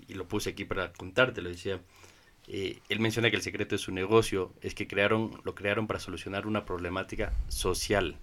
y, 0.09 0.15
lo 0.15 0.27
puse 0.27 0.51
aquí 0.51 0.65
para 0.65 0.93
contarte, 0.93 1.41
lo 1.41 1.49
decía, 1.49 1.81
eh, 2.49 2.81
él 2.89 3.01
menciona 3.01 3.31
que 3.31 3.37
el 3.37 3.43
secreto 3.43 3.75
de 3.75 3.79
su 3.79 3.93
negocio 3.93 4.53
es 4.61 4.75
que 4.75 4.89
crearon, 4.89 5.41
lo 5.45 5.55
crearon 5.55 5.87
para 5.87 6.01
solucionar 6.01 6.47
una 6.47 6.65
problemática 6.65 7.33
social, 7.49 8.17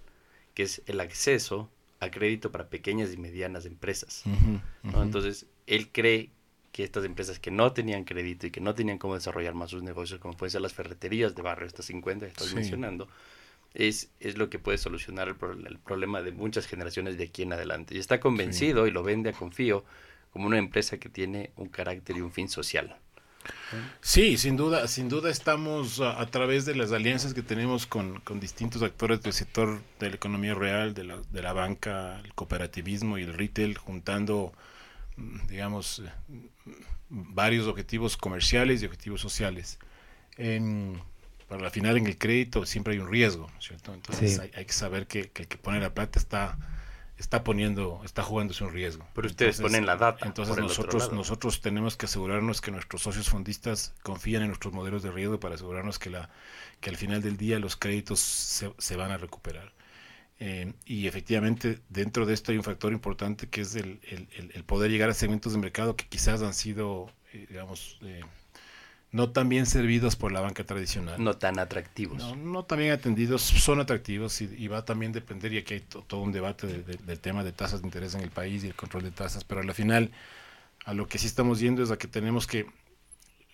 que 0.54 0.64
es 0.64 0.82
el 0.86 1.00
acceso 1.00 1.70
a 2.00 2.10
crédito 2.10 2.52
para 2.52 2.68
pequeñas 2.68 3.12
y 3.12 3.16
medianas 3.16 3.64
empresas. 3.64 4.22
Entonces, 4.84 5.46
él 5.66 5.90
cree 5.90 6.30
que 6.72 6.84
estas 6.84 7.04
empresas 7.04 7.38
que 7.38 7.50
no 7.50 7.72
tenían 7.72 8.04
crédito 8.04 8.46
y 8.46 8.50
que 8.50 8.60
no 8.60 8.74
tenían 8.74 8.98
cómo 8.98 9.14
desarrollar 9.14 9.54
más 9.54 9.70
sus 9.70 9.82
negocios, 9.82 10.20
como 10.20 10.36
pueden 10.36 10.50
ser 10.50 10.60
las 10.60 10.74
ferreterías 10.74 11.34
de 11.34 11.42
barrio, 11.42 11.66
estas 11.66 11.86
50 11.86 12.26
que 12.26 12.32
estás 12.32 12.54
mencionando, 12.54 13.08
es, 13.74 14.10
es 14.20 14.38
lo 14.38 14.50
que 14.50 14.58
puede 14.58 14.78
solucionar 14.78 15.28
el, 15.28 15.78
problema 15.78 16.22
de 16.22 16.32
muchas 16.32 16.66
generaciones 16.66 17.16
de 17.18 17.24
aquí 17.24 17.42
en 17.42 17.52
adelante. 17.52 17.94
Y 17.94 17.98
está 17.98 18.20
convencido 18.20 18.86
y 18.86 18.90
lo 18.90 19.02
vende 19.02 19.30
a 19.30 19.32
Confío 19.32 19.84
como 20.32 20.46
una 20.46 20.58
empresa 20.58 20.98
que 20.98 21.08
tiene 21.08 21.50
un 21.56 21.68
carácter 21.68 22.16
y 22.16 22.20
un 22.20 22.32
fin 22.32 22.48
social. 22.48 22.96
Sí, 24.00 24.36
sin 24.36 24.56
duda, 24.56 24.86
sin 24.88 25.08
duda 25.08 25.30
estamos 25.30 26.00
a, 26.00 26.24
través 26.26 26.64
de 26.64 26.74
las 26.74 26.92
alianzas 26.92 27.34
que 27.34 27.42
tenemos 27.42 27.86
con, 27.86 28.20
con, 28.20 28.40
distintos 28.40 28.82
actores 28.82 29.22
del 29.22 29.32
sector 29.32 29.80
de 30.00 30.10
la 30.10 30.16
economía 30.16 30.54
real, 30.54 30.92
de 30.92 31.04
la, 31.04 31.18
de 31.30 31.42
la 31.42 31.52
banca, 31.52 32.20
el 32.24 32.34
cooperativismo 32.34 33.16
y 33.16 33.22
el 33.22 33.34
retail, 33.34 33.78
juntando 33.78 34.52
digamos, 35.48 36.02
varios 37.08 37.66
objetivos 37.66 38.16
comerciales 38.16 38.82
y 38.82 38.86
objetivos 38.86 39.20
sociales. 39.20 39.78
En, 40.36 41.00
para 41.48 41.62
la 41.62 41.70
final 41.70 41.96
en 41.96 42.06
el 42.06 42.18
crédito 42.18 42.66
siempre 42.66 42.94
hay 42.94 43.00
un 43.00 43.10
riesgo, 43.10 43.50
¿cierto? 43.58 43.94
Entonces 43.94 44.38
hay, 44.38 44.64
que 44.64 44.72
saber 44.72 45.06
que, 45.06 45.30
el 45.34 45.48
que 45.48 45.56
pone 45.56 45.80
la 45.80 45.94
plata 45.94 46.18
está 46.18 46.58
está 47.18 47.42
poniendo, 47.42 48.00
está 48.04 48.22
jugándose 48.22 48.64
un 48.64 48.72
riesgo. 48.72 49.06
Pero 49.14 49.26
ustedes 49.26 49.60
ponen 49.60 49.86
la 49.86 49.96
data. 49.96 50.24
Entonces 50.26 50.56
nosotros, 50.56 51.12
nosotros 51.12 51.60
tenemos 51.60 51.96
que 51.96 52.06
asegurarnos 52.06 52.60
que 52.60 52.70
nuestros 52.70 53.02
socios 53.02 53.28
fondistas 53.28 53.94
confían 54.02 54.42
en 54.42 54.48
nuestros 54.48 54.72
modelos 54.72 55.02
de 55.02 55.10
riesgo 55.10 55.40
para 55.40 55.56
asegurarnos 55.56 55.98
que 55.98 56.10
la, 56.10 56.30
que 56.80 56.90
al 56.90 56.96
final 56.96 57.20
del 57.20 57.36
día 57.36 57.58
los 57.58 57.76
créditos 57.76 58.20
se, 58.20 58.72
se 58.78 58.96
van 58.96 59.10
a 59.10 59.16
recuperar. 59.16 59.72
Eh, 60.40 60.72
y 60.86 61.08
efectivamente 61.08 61.80
dentro 61.88 62.24
de 62.24 62.32
esto 62.32 62.52
hay 62.52 62.58
un 62.58 62.64
factor 62.64 62.92
importante 62.92 63.48
que 63.48 63.62
es 63.62 63.74
el, 63.74 63.98
poder 64.66 64.90
llegar 64.90 65.10
a 65.10 65.14
segmentos 65.14 65.52
de 65.52 65.58
mercado 65.58 65.96
que 65.96 66.06
quizás 66.06 66.42
han 66.42 66.54
sido, 66.54 67.10
eh, 67.32 67.46
digamos, 67.48 67.98
eh, 68.02 68.20
no 69.10 69.30
tan 69.30 69.48
bien 69.48 69.66
servidos 69.66 70.14
por 70.14 70.30
la 70.30 70.40
banca 70.40 70.62
tradicional. 70.62 71.22
No 71.22 71.36
tan 71.36 71.58
atractivos. 71.58 72.18
No, 72.18 72.36
no 72.36 72.64
tan 72.64 72.78
bien 72.78 72.92
atendidos, 72.92 73.42
son 73.42 73.80
atractivos 73.80 74.40
y, 74.40 74.68
va 74.68 74.84
también 74.84 75.10
a 75.10 75.14
depender, 75.14 75.52
y 75.52 75.58
aquí 75.58 75.74
hay 75.74 75.80
todo 75.80 76.20
un 76.20 76.30
debate 76.30 76.66
del 76.66 77.18
tema 77.18 77.42
de 77.42 77.52
tasas 77.52 77.80
de 77.80 77.88
interés 77.88 78.14
en 78.14 78.20
el 78.20 78.30
país 78.30 78.62
y 78.62 78.68
el 78.68 78.74
control 78.74 79.02
de 79.02 79.10
tasas, 79.10 79.42
pero 79.42 79.60
al 79.60 79.74
final 79.74 80.12
a 80.84 80.94
lo 80.94 81.08
que 81.08 81.18
sí 81.18 81.26
estamos 81.26 81.58
yendo 81.58 81.82
es 81.82 81.90
a 81.90 81.98
que 81.98 82.06
tenemos 82.06 82.46
que 82.46 82.66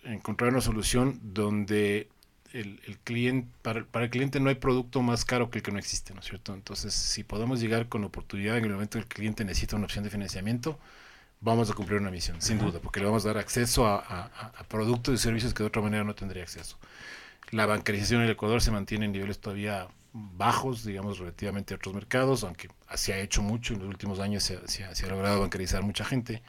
encontrar 0.03 0.51
una 0.51 0.61
solución 0.61 1.19
donde 1.23 2.09
el, 2.55 2.97
cliente, 3.03 3.49
para, 3.61 3.83
para, 3.85 4.05
el 4.05 4.11
cliente 4.11 4.39
no 4.39 4.49
hay 4.49 4.55
producto 4.55 5.01
más 5.01 5.25
caro 5.25 5.49
que 5.49 5.59
el 5.59 5.63
que 5.63 5.71
no 5.71 5.79
existe, 5.79 6.13
¿no 6.13 6.21
es 6.21 6.25
cierto? 6.25 6.53
Entonces, 6.53 6.93
si 6.93 7.23
podemos 7.23 7.59
llegar 7.59 7.89
con 7.89 8.03
oportunidad 8.03 8.57
en 8.57 8.65
el 8.65 8.71
momento 8.71 8.97
que 8.97 9.03
el 9.03 9.07
cliente 9.07 9.43
necesita 9.43 9.75
una 9.75 9.85
opción 9.85 10.03
de 10.03 10.09
financiamiento, 10.09 10.79
vamos 11.41 11.69
a 11.69 11.73
cumplir 11.73 11.99
una 11.99 12.11
misión, 12.11 12.41
sin 12.41 12.57
duda, 12.57 12.79
porque 12.79 12.99
le 12.99 13.05
vamos 13.05 13.25
a 13.25 13.29
dar 13.29 13.37
acceso 13.37 13.85
a, 13.87 14.31
productos 14.69 15.13
y 15.13 15.17
servicios 15.17 15.53
que 15.53 15.63
de 15.63 15.67
otra 15.67 15.81
manera 15.81 16.03
no 16.03 16.15
tendría 16.15 16.43
acceso. 16.43 16.77
La 17.51 17.65
bancarización 17.65 18.21
en 18.21 18.25
el 18.25 18.31
Ecuador 18.31 18.61
se 18.61 18.71
mantiene 18.71 19.05
en 19.05 19.11
niveles 19.11 19.39
todavía 19.39 19.87
bajos, 20.13 20.85
digamos, 20.85 21.19
relativamente 21.19 21.73
a 21.73 21.77
otros 21.77 21.93
mercados, 21.93 22.43
aunque 22.43 22.69
se 22.95 23.13
ha 23.13 23.19
hecho 23.19 23.41
mucho, 23.41 23.73
en 23.73 23.81
los 23.81 23.89
últimos 23.89 24.19
años 24.19 24.43
se, 24.43 24.83
ha, 24.83 25.07
logrado 25.07 25.41
bancarizar 25.41 25.83
mucha 25.83 26.05
gente. 26.05 26.41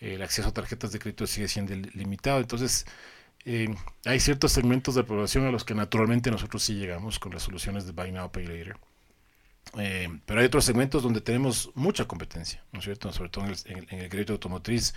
El 0.00 0.22
acceso 0.22 0.48
a 0.48 0.52
tarjetas 0.52 0.92
de 0.92 0.98
crédito 0.98 1.26
sigue 1.26 1.48
siendo 1.48 1.74
limitado, 1.94 2.38
entonces 2.38 2.86
eh, 3.44 3.74
hay 4.04 4.20
ciertos 4.20 4.52
segmentos 4.52 4.94
de 4.94 5.04
población 5.04 5.46
a 5.46 5.50
los 5.50 5.64
que 5.64 5.74
naturalmente 5.74 6.30
nosotros 6.30 6.62
sí 6.62 6.74
llegamos 6.74 7.18
con 7.18 7.32
las 7.32 7.42
soluciones 7.42 7.86
de 7.86 7.92
Buy 7.92 8.12
Now, 8.12 8.30
Pay 8.30 8.46
Later. 8.46 8.76
Eh, 9.78 10.08
pero 10.26 10.40
hay 10.40 10.46
otros 10.46 10.64
segmentos 10.64 11.02
donde 11.02 11.20
tenemos 11.20 11.70
mucha 11.74 12.06
competencia, 12.06 12.62
¿no 12.72 12.78
es 12.78 12.84
cierto? 12.84 13.12
Sobre 13.12 13.28
todo 13.28 13.44
en 13.46 14.00
el, 14.00 14.08
crédito 14.08 14.32
automotriz, 14.32 14.94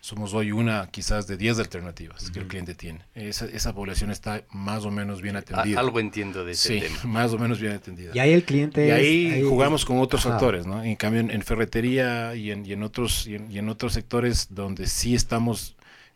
somos 0.00 0.34
hoy 0.34 0.52
una 0.52 0.88
quizás 0.90 1.26
de 1.26 1.36
10 1.36 1.58
alternativas 1.58 2.30
que 2.30 2.38
el 2.38 2.46
cliente 2.46 2.74
tiene. 2.74 3.00
Esa, 3.14 3.74
población 3.74 4.10
está 4.10 4.44
más 4.50 4.84
o 4.84 4.90
menos 4.90 5.22
bien 5.22 5.36
atendida. 5.36 5.80
algo 5.80 5.98
entiendo 5.98 6.44
de 6.44 6.52
ese 6.52 6.80
sí, 6.80 7.06
más 7.06 7.32
o 7.32 7.38
menos 7.38 7.58
bien 7.58 7.72
atendida. 7.72 8.12
Y 8.14 8.18
ahí 8.18 8.32
el 8.32 8.44
cliente... 8.44 8.86
Y 8.86 8.90
ahí, 8.90 9.42
jugamos 9.42 9.84
con 9.84 9.98
otros 9.98 10.24
factores, 10.24 10.66
¿no? 10.66 10.82
En 10.82 10.96
cambio, 10.96 11.20
en, 11.20 11.42
ferretería 11.42 12.34
y 12.34 12.50
en, 12.50 12.82
otros, 12.82 13.26
y 13.26 13.58
en 13.58 13.68
otros 13.68 13.94
sectores 13.94 14.48
donde 14.50 14.86
sí 14.86 15.14
estamos 15.14 15.74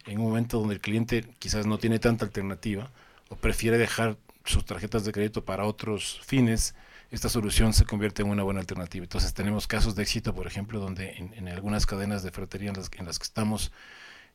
en 0.08 0.18
un 0.18 0.26
momento 0.26 0.58
donde 0.58 0.74
el 0.74 0.80
cliente 0.80 1.24
quizás 1.38 1.66
no 1.66 1.78
tiene 1.78 1.98
tanta 1.98 2.24
alternativa 2.24 2.90
o 3.28 3.36
prefiere 3.36 3.78
dejar 3.78 4.16
sus 4.44 4.64
tarjetas 4.64 5.04
de 5.04 5.12
crédito 5.12 5.44
para 5.44 5.64
otros 5.64 6.20
fines, 6.24 6.74
esta 7.10 7.28
solución 7.28 7.72
se 7.72 7.84
convierte 7.84 8.22
en 8.22 8.28
una 8.28 8.42
buena 8.42 8.60
alternativa. 8.60 9.04
Entonces 9.04 9.34
tenemos 9.34 9.66
casos 9.66 9.94
de 9.94 10.02
éxito, 10.02 10.34
por 10.34 10.46
ejemplo, 10.46 10.80
donde 10.80 11.14
en, 11.36 11.48
algunas 11.48 11.86
cadenas 11.86 12.22
de 12.22 12.30
ferretería 12.30 12.70
en 12.70 12.76
las, 12.76 13.18
que 13.18 13.24
estamos 13.24 13.72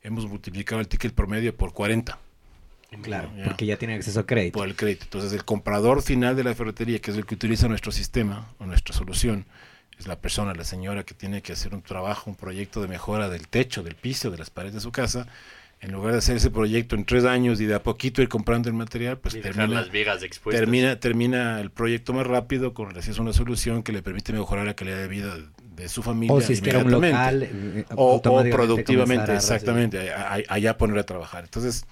hemos 0.01 0.27
multiplicado 0.27 0.81
el 0.81 0.87
ticket 0.87 1.13
promedio 1.13 1.55
por 1.55 1.73
40. 1.73 2.17
Claro, 3.01 3.31
porque 3.43 3.65
ya 3.65 3.77
tiene 3.77 3.95
acceso 3.95 4.19
a 4.19 4.25
crédito. 4.25 4.59
Por 4.59 4.67
el 4.67 4.75
crédito. 4.75 5.05
Entonces 5.05 5.33
el 5.33 5.43
comprador 5.45 6.03
final 6.03 6.35
de 6.35 6.43
la 6.43 6.53
ferretería, 6.53 6.99
que 6.99 7.09
es 7.09 7.17
el 7.17 7.25
que 7.25 7.33
utiliza 7.33 7.67
nuestro 7.67 7.91
sistema 7.91 8.53
o 8.59 8.65
nuestra 8.65 8.93
solución, 8.93 9.45
es 9.97 10.07
la 10.07 10.19
persona, 10.19 10.53
la 10.53 10.63
señora 10.63 11.03
que 11.03 11.13
tiene 11.13 11.41
que 11.41 11.53
hacer 11.53 11.73
un 11.73 11.81
trabajo, 11.81 12.29
un 12.29 12.35
proyecto 12.35 12.81
de 12.81 12.87
mejora 12.87 13.29
del 13.29 13.47
techo, 13.47 13.83
del 13.83 13.95
piso, 13.95 14.29
de 14.29 14.37
las 14.37 14.49
paredes 14.49 14.75
de 14.75 14.79
su 14.81 14.91
casa, 14.91 15.27
en 15.83 15.91
lugar 15.91 16.13
de 16.13 16.19
hacer 16.19 16.37
ese 16.37 16.49
proyecto 16.49 16.95
en 16.95 17.03
tres 17.03 17.25
años 17.25 17.59
y 17.59 17.65
de 17.65 17.75
a 17.75 17.83
poquito 17.83 18.21
ir 18.21 18.29
comprando 18.29 18.69
el 18.69 18.75
material, 18.75 19.17
pues 19.17 19.39
termina, 19.41 19.85
termina, 20.49 20.95
termina 20.97 21.59
el 21.59 21.71
proyecto 21.71 22.13
más 22.13 22.25
rápido 22.25 22.73
con 22.73 22.87
gracias 22.89 23.19
a 23.19 23.21
una 23.21 23.33
solución 23.33 23.83
que 23.83 23.91
le 23.91 24.01
permite 24.01 24.31
mejorar 24.31 24.65
la 24.65 24.75
calidad 24.75 24.97
de 24.97 25.09
vida 25.09 25.35
de 25.75 25.89
su 25.89 26.01
familia. 26.01 26.33
O 26.33 26.39
si 26.39 26.53
un 26.53 26.89
local, 26.89 27.43
eh, 27.43 27.85
o, 27.95 28.21
productivamente, 28.21 29.35
exactamente, 29.35 30.13
allá 30.13 30.77
poner 30.77 30.99
a 30.99 31.03
trabajar. 31.03 31.43
Entonces, 31.43 31.85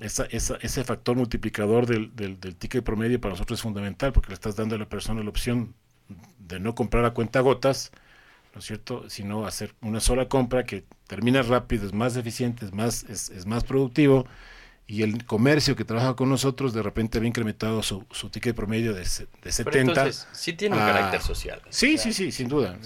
esa, 0.00 0.24
esa, 0.24 0.58
ese 0.60 0.82
factor 0.82 1.14
multiplicador 1.16 1.86
del, 1.86 2.14
del, 2.16 2.40
del 2.40 2.56
ticket 2.56 2.82
promedio 2.82 3.20
para 3.20 3.34
nosotros 3.34 3.60
es 3.60 3.62
fundamental 3.62 4.12
porque 4.12 4.30
le 4.30 4.34
estás 4.34 4.56
dando 4.56 4.74
a 4.74 4.78
la 4.78 4.88
persona 4.88 5.22
la 5.22 5.30
opción 5.30 5.74
de 6.40 6.58
no 6.58 6.74
comprar 6.74 7.04
a 7.04 7.10
cuenta 7.10 7.38
gotas, 7.38 7.92
¿no 8.58 8.60
es 8.60 8.66
cierto? 8.66 9.08
Sino 9.08 9.46
hacer 9.46 9.72
una 9.82 10.00
sola 10.00 10.28
compra 10.28 10.64
que 10.64 10.82
termina 11.06 11.42
rápido, 11.42 11.86
es 11.86 11.92
más 11.94 12.16
eficiente, 12.16 12.66
es 12.66 12.72
más, 12.72 13.04
es, 13.04 13.30
es 13.30 13.46
más 13.46 13.62
productivo 13.62 14.26
y 14.88 15.02
el 15.02 15.24
comercio 15.26 15.76
que 15.76 15.84
trabaja 15.84 16.16
con 16.16 16.28
nosotros 16.28 16.72
de 16.72 16.82
repente 16.82 17.18
había 17.18 17.28
incrementado 17.28 17.84
su, 17.84 18.04
su 18.10 18.30
ticket 18.30 18.56
promedio 18.56 18.94
de, 18.94 19.02
de 19.02 19.06
70. 19.06 19.70
Pero 19.70 19.78
entonces, 19.78 20.26
sí 20.32 20.54
tiene 20.54 20.74
un 20.74 20.80
carácter 20.80 21.20
social. 21.20 21.62
Sí, 21.68 21.98
sí, 21.98 22.12
sí, 22.12 22.32
sin 22.32 22.48
duda. 22.48 22.76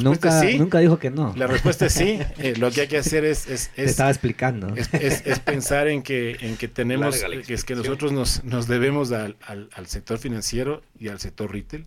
nunca, 0.00 0.42
nunca 0.56 0.78
dijo 0.78 0.98
que 0.98 1.10
no. 1.10 1.34
La 1.36 1.46
respuesta 1.46 1.84
es 1.84 1.92
sí. 1.92 2.18
Eh, 2.38 2.54
lo 2.56 2.70
que 2.70 2.82
hay 2.82 2.88
que 2.88 2.96
hacer 2.96 3.26
es... 3.26 3.46
es, 3.46 3.70
estaba 3.76 4.08
explicando. 4.08 4.74
Es, 4.74 5.26
es, 5.26 5.38
pensar 5.40 5.88
en 5.88 6.02
que, 6.02 6.38
en 6.40 6.56
que 6.56 6.68
tenemos, 6.68 7.22
que 7.46 7.52
es 7.52 7.64
que 7.64 7.74
nosotros 7.74 8.12
nos, 8.12 8.42
nos 8.42 8.68
debemos 8.68 9.12
al, 9.12 9.36
al, 9.46 9.68
al 9.74 9.86
sector 9.86 10.16
financiero 10.16 10.80
y 10.98 11.08
al 11.08 11.20
sector 11.20 11.52
retail 11.52 11.84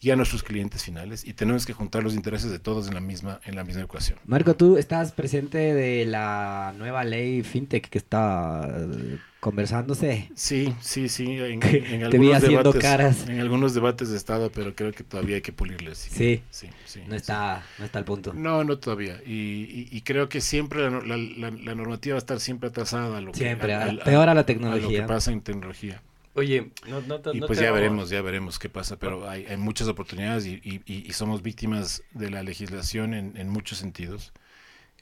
y 0.00 0.10
a 0.10 0.16
nuestros 0.16 0.42
clientes 0.42 0.84
finales 0.84 1.26
y 1.26 1.32
tenemos 1.32 1.64
que 1.64 1.72
juntar 1.72 2.02
los 2.02 2.14
intereses 2.14 2.50
de 2.50 2.58
todos 2.58 2.88
en 2.88 2.94
la 2.94 3.00
misma 3.00 3.40
en 3.44 3.56
la 3.56 3.64
misma 3.64 3.82
ecuación. 3.82 4.18
Marco, 4.26 4.54
tú 4.54 4.76
estás 4.76 5.12
presente 5.12 5.58
de 5.74 6.04
la 6.04 6.74
nueva 6.76 7.04
ley 7.04 7.42
fintech 7.42 7.88
que 7.88 7.98
está 7.98 8.68
eh, 8.68 9.18
conversándose. 9.40 10.30
Sí, 10.34 10.74
sí, 10.80 11.08
sí, 11.08 11.38
en, 11.38 11.62
algunos 12.04 12.42
debates, 12.42 12.82
caras. 12.82 13.28
En 13.28 13.40
algunos 13.40 13.74
debates 13.74 14.10
de 14.10 14.16
estado, 14.16 14.50
pero 14.50 14.74
creo 14.74 14.92
que 14.92 15.02
todavía 15.02 15.36
hay 15.36 15.42
que 15.42 15.52
pulirles. 15.52 15.98
Sí, 15.98 16.42
sí, 16.50 16.68
sí, 16.84 17.00
no 17.08 17.16
está 17.16 17.64
no 17.78 17.84
está 17.86 17.98
al 17.98 18.04
punto. 18.04 18.34
No, 18.34 18.64
no 18.64 18.78
todavía 18.78 19.20
y, 19.24 19.88
y, 19.90 20.00
creo 20.02 20.28
que 20.28 20.40
siempre 20.40 20.90
la, 20.90 21.16
la, 21.16 21.74
normativa 21.74 22.14
va 22.14 22.18
a 22.18 22.24
estar 22.24 22.40
siempre 22.40 22.68
atrasada 22.68 23.18
a 23.18 23.20
lo 23.20 23.32
siempre, 23.32 23.74
peor 24.04 24.28
a 24.28 24.34
la 24.34 24.44
tecnología. 24.44 24.88
A 24.88 25.02
lo 25.02 25.06
que 25.06 25.14
pasa 25.14 25.32
en 25.32 25.40
tecnología. 25.40 26.02
Oye, 26.36 26.70
no, 26.86 27.00
no, 27.00 27.20
y 27.32 27.40
pues 27.40 27.58
ya 27.58 27.72
veremos, 27.72 28.10
ya 28.10 28.20
veremos 28.20 28.58
qué 28.58 28.68
pasa, 28.68 28.98
pero 28.98 29.28
hay, 29.28 29.46
hay 29.46 29.56
muchas 29.56 29.88
oportunidades 29.88 30.44
y, 30.46 30.82
y, 30.86 31.12
somos 31.14 31.42
víctimas 31.42 32.02
de 32.12 32.30
la 32.30 32.42
legislación 32.42 33.14
en, 33.14 33.36
en 33.38 33.48
muchos 33.48 33.78
sentidos. 33.78 34.34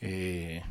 Eh, 0.00 0.62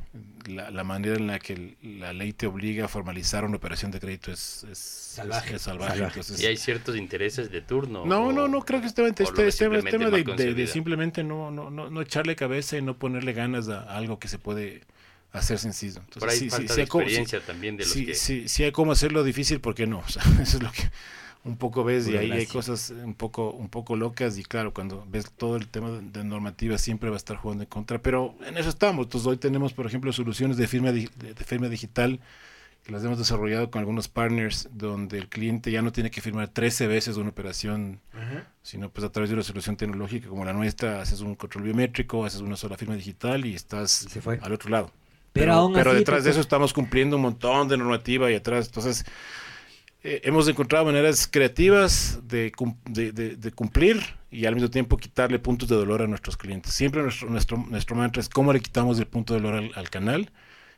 la, 0.47 0.69
la, 0.69 0.83
manera 0.83 1.15
en 1.15 1.27
la 1.27 1.39
que 1.39 1.75
la 1.81 2.13
ley 2.13 2.33
te 2.33 2.45
obliga 2.45 2.85
a 2.85 2.87
formalizar 2.87 3.43
una 3.43 3.57
operación 3.57 3.89
de 3.91 3.99
crédito 3.99 4.31
es, 4.31 4.65
es 4.69 4.77
salvaje. 4.77 5.59
salvaje. 5.59 6.07
y 6.37 6.45
hay 6.45 6.55
ciertos 6.55 6.95
intereses 6.95 7.49
de 7.51 7.61
turno. 7.61 8.05
No, 8.05 8.31
no, 8.31 8.47
no, 8.47 8.61
creo 8.61 8.79
que 8.79 8.87
este, 8.87 9.05
este, 9.05 9.47
este 9.47 9.67
tema 9.83 10.09
de, 10.11 10.53
de, 10.53 10.67
simplemente 10.67 11.23
no, 11.23 11.51
no, 11.51 11.69
no, 11.69 11.89
no 11.89 12.01
echarle 12.01 12.35
cabeza 12.35 12.77
y 12.77 12.81
no 12.81 12.97
ponerle 12.97 13.33
ganas 13.33 13.67
a 13.67 13.81
algo 13.97 14.19
que 14.19 14.27
se 14.29 14.37
puede 14.37 14.81
hacer 15.33 15.59
sencillo. 15.59 15.99
Entonces, 15.99 16.19
Por 16.19 16.29
ahí 16.29 16.37
sí, 16.37 16.49
falta 16.49 16.73
sí, 16.73 16.77
de 16.77 16.83
experiencia 16.83 17.41
también 17.41 17.75
de 17.75 17.83
los 17.83 17.91
sí, 17.91 18.13
Sí, 18.13 18.47
sí 18.47 18.63
hay 18.63 18.71
cómo 18.71 18.91
hacerlo 18.91 19.23
difícil, 19.23 19.59
¿por 19.59 19.75
qué 19.75 19.87
no? 19.87 19.99
O 20.05 20.09
sea, 20.09 20.23
eso 20.41 20.57
es 20.57 20.63
lo 20.63 20.71
que 20.71 20.89
un 21.43 21.57
poco 21.57 21.83
ves 21.83 22.07
y 22.07 22.15
ahí 22.15 22.31
hay 22.31 22.45
cosas 22.45 22.91
un 22.91 23.15
poco 23.15 23.51
un 23.51 23.67
poco 23.67 23.97
locas 23.97 24.37
y 24.37 24.43
claro, 24.43 24.73
cuando 24.73 25.05
ves 25.09 25.29
todo 25.31 25.57
el 25.57 25.67
tema 25.67 25.89
de, 25.89 26.23
normativa 26.23 26.77
siempre 26.77 27.09
va 27.09 27.15
a 27.15 27.17
estar 27.17 27.35
jugando 27.35 27.63
en 27.63 27.69
contra, 27.69 28.01
pero 28.01 28.35
en 28.45 28.57
eso 28.57 28.69
estamos. 28.69 29.07
Entonces 29.07 29.27
hoy 29.27 29.37
tenemos, 29.37 29.73
por 29.73 29.85
ejemplo, 29.85 30.13
soluciones 30.13 30.55
de 30.55 30.67
firma, 30.67 30.93
de, 30.93 31.09
firma 31.45 31.67
digital 31.67 32.21
que 32.83 32.91
las 32.91 33.03
hemos 33.03 33.17
desarrollado 33.17 33.71
con 33.71 33.79
algunos 33.79 34.07
partners 34.09 34.69
donde 34.73 35.17
el 35.17 35.29
cliente 35.29 35.71
ya 35.71 35.81
no 35.81 35.93
tiene 35.93 36.11
que 36.11 36.21
firmar 36.21 36.49
13 36.49 36.87
veces 36.87 37.15
una 37.15 37.29
operación, 37.29 37.99
sino 38.61 38.89
pues 38.89 39.05
a 39.05 39.11
través 39.11 39.29
de 39.29 39.35
una 39.35 39.43
solución 39.43 39.77
tecnológica 39.77 40.27
como 40.27 40.43
la 40.45 40.53
nuestra, 40.53 41.01
haces 41.01 41.21
un 41.21 41.35
control 41.35 41.63
biométrico, 41.63 42.25
haces 42.25 42.41
una 42.41 42.57
sola 42.57 42.77
firma 42.77 42.95
digital 42.95 43.45
y 43.45 43.55
estás 43.55 44.07
al 44.41 44.53
otro 44.53 44.69
lado. 44.69 44.91
Pero, 45.33 45.93
detrás 45.93 46.23
de 46.23 46.31
eso 46.31 46.39
estamos 46.39 46.73
cumpliendo 46.73 47.15
un 47.15 47.23
montón 47.23 47.67
de 47.67 47.75
normativa 47.75 48.31
y 48.31 48.35
atrás. 48.35 48.67
Entonces, 48.67 49.03
eh, 50.03 50.21
hemos 50.23 50.47
encontrado 50.47 50.85
maneras 50.85 51.27
creativas 51.27 52.19
de, 52.23 52.51
de, 52.85 53.51
cumplir 53.51 54.03
y 54.29 54.45
al 54.45 54.53
mismo 54.53 54.69
tiempo 54.69 54.97
quitarle 54.97 55.39
puntos 55.39 55.69
de 55.69 55.75
dolor 55.75 56.03
a 56.03 56.07
nuestros 56.07 56.37
clientes. 56.37 56.73
Siempre 56.73 57.01
nuestro, 57.01 57.29
nuestro, 57.29 57.57
nuestro 57.57 57.95
mantra 57.95 58.21
es 58.21 58.29
cómo 58.29 58.53
le 58.53 58.59
quitamos 58.59 58.99
el 58.99 59.07
punto 59.07 59.33
de 59.33 59.41
dolor 59.41 59.71
al, 59.73 59.89
canal, 59.89 60.29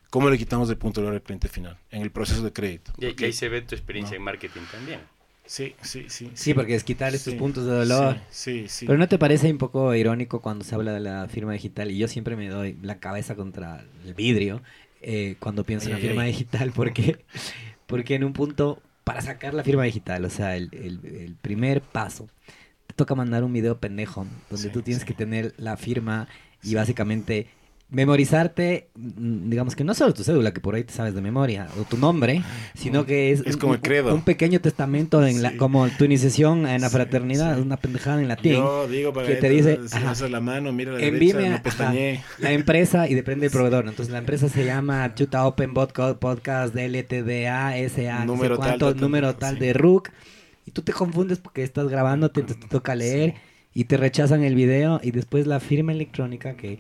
cómo 0.10 0.30
le 0.30 0.38
quitamos 0.38 0.70
el 0.70 0.78
punto 0.78 1.02
de 1.02 1.06
dolor 1.06 1.20
al 1.20 1.24
cliente 1.24 1.50
final 1.50 1.78
en 1.92 2.02
el 2.02 2.12
proceso 2.12 2.42
de 2.42 2.54
crédito. 2.54 2.94
Y, 2.98 3.24
ahí 3.24 3.34
se 3.34 3.50
ve 3.50 3.62
tu 3.62 3.76
experiencia 3.76 4.16
en 4.16 4.22
marketing 4.22 4.62
también. 4.72 5.02
Sí, 5.46 5.76
sí, 5.82 6.06
sí. 6.10 6.32
Sí, 6.34 6.54
porque 6.54 6.76
es 6.76 6.84
quitar 6.84 7.14
estos 7.14 7.36
puntos 7.36 7.66
de 7.66 7.72
dolor. 7.72 8.18
Sí, 8.30 8.66
sí, 8.68 8.86
Pero 8.86 8.98
¿no 8.98 9.08
te 9.08 9.20
parece 9.20 9.52
un 9.52 9.58
poco 9.58 9.94
irónico 9.94 10.42
cuando 10.42 10.66
se 10.66 10.74
habla 10.74 10.94
de 10.94 11.00
la 11.00 11.28
firma 11.28 11.54
digital? 11.54 11.92
Y 11.92 11.98
yo 11.98 12.08
siempre 12.08 12.36
me 12.36 12.50
doy 12.50 12.78
la 12.82 13.00
cabeza 13.00 13.36
contra 13.36 13.86
el 14.06 14.14
vidrio 14.14 14.62
eh, 15.02 15.36
cuando 15.40 15.64
pienso 15.64 15.88
en 15.88 15.94
la 15.94 16.00
firma 16.00 16.24
digital, 16.24 16.72
porque, 16.76 17.20
porque 17.86 18.16
en 18.16 18.24
un 18.24 18.34
punto, 18.34 18.82
para 19.04 19.22
sacar 19.22 19.54
la 19.54 19.64
firma 19.64 19.84
digital, 19.84 20.26
o 20.26 20.30
sea, 20.32 20.56
el, 20.56 20.70
el, 20.74 21.36
primer 21.40 21.82
paso, 21.82 22.28
te 22.88 22.96
toca 22.96 23.14
mandar 23.14 23.44
un 23.44 23.54
video 23.54 23.78
pendejo, 23.80 24.26
donde 24.50 24.70
tú 24.70 24.82
tienes 24.82 25.06
que 25.06 25.14
tener 25.14 25.54
la 25.58 25.78
firma 25.78 26.28
y 26.64 26.74
básicamente 26.74 27.48
memorizarte, 27.90 28.90
mm, 28.96 29.50
digamos 29.50 29.76
que 29.76 29.84
no 29.84 29.94
solo 29.94 30.14
tu 30.14 30.24
cédula, 30.24 30.54
que 30.54 30.60
por 30.60 30.76
ahí 30.76 30.84
te 30.84 30.94
sabes 30.94 31.14
de 31.14 31.22
memoria, 31.22 31.68
o 31.80 31.84
tu 31.84 31.98
nombre, 31.98 32.42
sino 32.74 33.06
que 33.06 33.32
es, 33.32 33.42
es 33.46 33.58
como 33.58 33.72
un, 33.72 33.76
el 33.76 33.82
credo. 33.82 34.14
un 34.14 34.24
pequeño 34.24 34.60
testamento 34.60 35.26
en 35.26 35.42
la, 35.42 35.56
como 35.58 35.88
tu 35.90 36.06
iniciación 36.06 36.68
en 36.68 36.82
la 36.82 36.90
fraternidad, 36.90 37.56
sí. 37.56 37.62
una 37.62 37.78
pendejada 37.78 38.22
en 38.22 38.28
latín. 38.28 38.54
Yo 38.54 38.88
digo 38.88 39.14
para 39.14 39.28
que 39.28 39.36
te 39.36 39.50
dice, 39.50 39.80
si 39.88 40.30
la 40.30 40.40
mano, 40.42 40.74
mira 40.74 40.94
la 40.94 40.98
derecha, 40.98 41.62
no 42.40 42.48
empresa 42.50 43.08
y 43.08 43.14
depende 43.14 43.46
del 43.46 43.52
proveedor. 43.52 43.88
Entonces 43.88 44.12
la 44.12 44.20
empresa 44.20 44.50
se 44.50 44.66
llama 44.66 45.14
Chuta 45.14 45.46
Open 45.46 45.74
Podcast, 45.74 46.18
podcast 46.18 46.76
LTDA, 46.76 47.76
SA, 47.90 48.26
Número 48.26 48.56
no 48.56 48.62
tal, 48.62 48.72
sé 48.74 48.80
cuánto, 48.80 48.92
tal, 48.94 49.02
número 49.02 49.36
tal, 49.36 49.60
de 49.60 49.74
RUC. 49.74 50.10
Y 50.66 50.72
tú 50.72 50.82
te 50.82 50.92
confundes 50.92 51.38
porque 51.38 51.62
estás 51.62 51.88
grabando, 51.88 52.32
te, 52.32 52.42
te 52.42 52.56
toca 52.56 52.96
leer 52.96 53.36
y 53.76 53.84
te 53.84 53.98
rechazan 53.98 54.44
el 54.44 54.56
video 54.56 55.00
y 55.04 55.12
después 55.12 55.46
la 55.46 55.60
firma 55.60 55.92
electrónica 55.92 56.56
que 56.56 56.80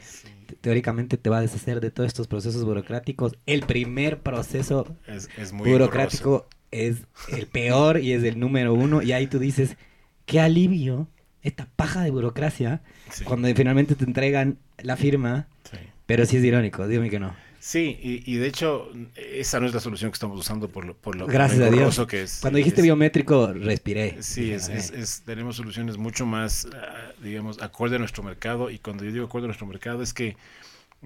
teóricamente 0.66 1.18
te 1.18 1.30
va 1.30 1.38
a 1.38 1.42
deshacer 1.42 1.80
de 1.80 1.92
todos 1.92 2.08
estos 2.08 2.26
procesos 2.26 2.66
burocráticos. 2.66 3.34
El 3.46 3.62
primer 3.68 4.22
proceso 4.22 4.98
Es, 5.06 5.30
es 5.38 5.54
muy 5.54 5.70
burocrático 5.70 6.48
es 6.72 7.04
el 7.32 7.46
peor 7.46 8.00
y 8.00 8.14
es 8.14 8.24
el 8.24 8.40
número 8.40 8.74
uno. 8.74 9.04
Y 9.04 9.12
ahí 9.12 9.28
tú 9.28 9.38
dices, 9.38 9.78
qué 10.26 10.40
alivio 10.40 11.08
esta 11.44 11.68
paja 11.76 12.02
de 12.02 12.10
burocracia. 12.10 12.82
Sí, 13.12 13.26
cuando 13.26 13.48
finalmente 13.54 13.94
te 13.94 14.06
entregan 14.06 14.58
la 14.80 14.98
firma. 14.98 15.50
sí. 15.70 15.78
Pero 16.08 16.26
sí 16.26 16.38
es 16.38 16.44
irónico, 16.44 16.88
dígame 16.88 17.12
que 17.12 17.20
no. 17.20 17.36
Sí, 17.68 17.98
y, 18.00 18.32
y 18.32 18.36
de 18.36 18.46
hecho, 18.46 18.92
esa 19.16 19.60
no 19.60 19.66
es 19.66 19.74
la 19.74 19.80
solución 19.80 20.12
que 20.12 20.16
estamos 20.18 20.40
usando 20.40 20.70
por 20.70 20.86
lo, 20.86 20.96
por 20.96 21.16
lo, 21.16 21.26
Gracias 21.26 21.62
a 21.62 21.72
Dios. 21.72 22.00
que 22.08 22.22
es. 22.22 22.38
Cuando 22.40 22.58
dijiste 22.58 22.82
es- 22.82 22.84
biométrico, 22.84 23.52
respiré. 23.54 24.22
Sí, 24.22 24.52
es, 24.52 24.70
es- 24.70 25.24
tenemos 25.26 25.56
soluciones 25.56 25.98
mucho 25.98 26.28
más, 26.28 26.68
ah, 26.76 27.12
digamos, 27.24 27.60
acorde 27.64 27.96
a 27.96 28.00
nuestro 28.00 28.22
mercado. 28.22 28.70
Y 28.70 28.78
cuando 28.78 29.04
yo 29.04 29.12
digo 29.12 29.26
acorde 29.26 29.46
a 29.46 29.48
nuestro 29.48 29.66
mercado 29.66 30.04
es 30.04 30.14
que 30.14 30.38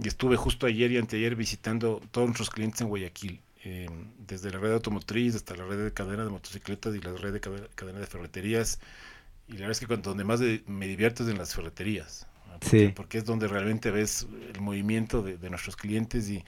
estuve 0.03 0.35
justo 0.35 0.65
ayer 0.67 0.91
y 0.91 0.97
anteayer 0.97 1.37
visitando 1.37 2.01
todos 2.11 2.27
nuestros 2.27 2.49
clientes 2.49 2.81
en 2.81 2.89
Guayaquil, 2.89 3.39
eh, 3.63 3.87
desde 4.27 4.51
la 4.51 4.59
red 4.59 4.73
automotriz 4.73 5.35
hasta 5.35 5.55
la 5.55 5.65
red 5.65 5.81
de 5.81 5.93
cadena 5.93 6.25
de 6.25 6.29
motocicletas 6.29 6.93
y 6.93 6.99
la 6.99 7.13
red 7.13 7.31
de 7.31 7.39
cadena, 7.39 7.67
cadena 7.75 7.99
de 7.99 8.07
ferreterías. 8.07 8.79
Y 9.47 9.53
la 9.53 9.59
verdad 9.59 9.71
es 9.71 9.79
que 9.79 9.87
cuando, 9.87 10.09
donde 10.09 10.25
más 10.25 10.41
de- 10.41 10.61
me 10.67 10.87
divierto 10.87 11.23
es 11.23 11.29
en 11.29 11.37
las 11.37 11.55
ferreterías. 11.55 12.27
Sí. 12.61 12.91
porque 12.95 13.17
es 13.19 13.25
donde 13.25 13.47
realmente 13.47 13.91
ves 13.91 14.27
el 14.53 14.61
movimiento 14.61 15.21
de, 15.21 15.37
de 15.37 15.49
nuestros 15.49 15.75
clientes 15.75 16.29
y, 16.29 16.43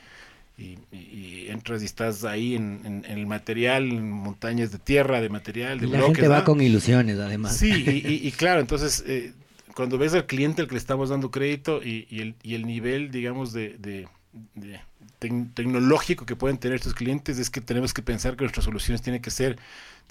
y, 0.57 1.47
entras 1.49 1.82
y 1.82 1.86
estás 1.86 2.24
ahí 2.24 2.55
en, 2.55 2.82
en- 2.86 3.05
en 3.05 3.18
el 3.18 3.26
material, 3.26 3.89
en 3.89 4.12
montañas 4.12 4.72
de 4.72 4.78
tierra, 4.80 5.20
de 5.22 5.30
material, 5.30 5.80
de 5.80 5.88
Y 5.88 5.89
la 5.89 5.97
bloques. 5.99 6.16
gente 6.18 6.28
va 6.28 6.39
¿no? 6.39 6.43
con 6.45 6.62
ilusiones, 6.62 7.18
además. 7.20 7.57
Sí, 7.57 7.72
y, 8.24 8.32
claro, 8.32 8.59
entonces, 8.62 9.03
eh, 9.07 9.34
cuando 9.76 9.97
ves 9.97 10.14
al 10.14 10.26
cliente 10.28 10.62
al 10.62 10.68
que 10.68 10.74
le 10.76 10.80
estamos 10.80 11.09
dando 11.09 11.32
crédito 11.32 11.82
y, 11.84 12.05
el, 12.43 12.66
nivel, 12.66 13.09
digamos, 13.12 13.53
de, 13.53 13.78
de- 13.80 14.07
de 14.55 14.80
tec- 15.20 15.53
tecnológico 15.53 16.26
que 16.26 16.36
pueden 16.36 16.57
tener 16.57 16.76
estos 16.76 16.93
clientes, 16.93 17.39
es 17.39 17.49
que 17.49 17.62
tenemos 17.62 17.93
que 17.93 18.01
pensar 18.01 18.36
que 18.36 18.43
nuestras 18.43 18.66
soluciones 18.66 19.01
tienen 19.01 19.22
que 19.22 19.32
ser 19.32 19.57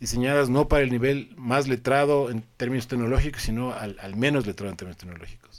diseñadas 0.01 0.49
no 0.49 0.67
para 0.67 0.83
el 0.83 0.91
nivel 0.91 1.31
más 1.37 1.69
letrado 1.69 2.31
en 2.31 2.43
términos 2.57 2.89
tecnológicos, 2.89 3.43
sino 3.43 3.73
al, 3.73 3.97
al 4.01 4.17
menos 4.17 4.47
letrado 4.47 4.71
en 4.71 4.77
términos 4.79 4.97
tecnológicos. 4.99 5.50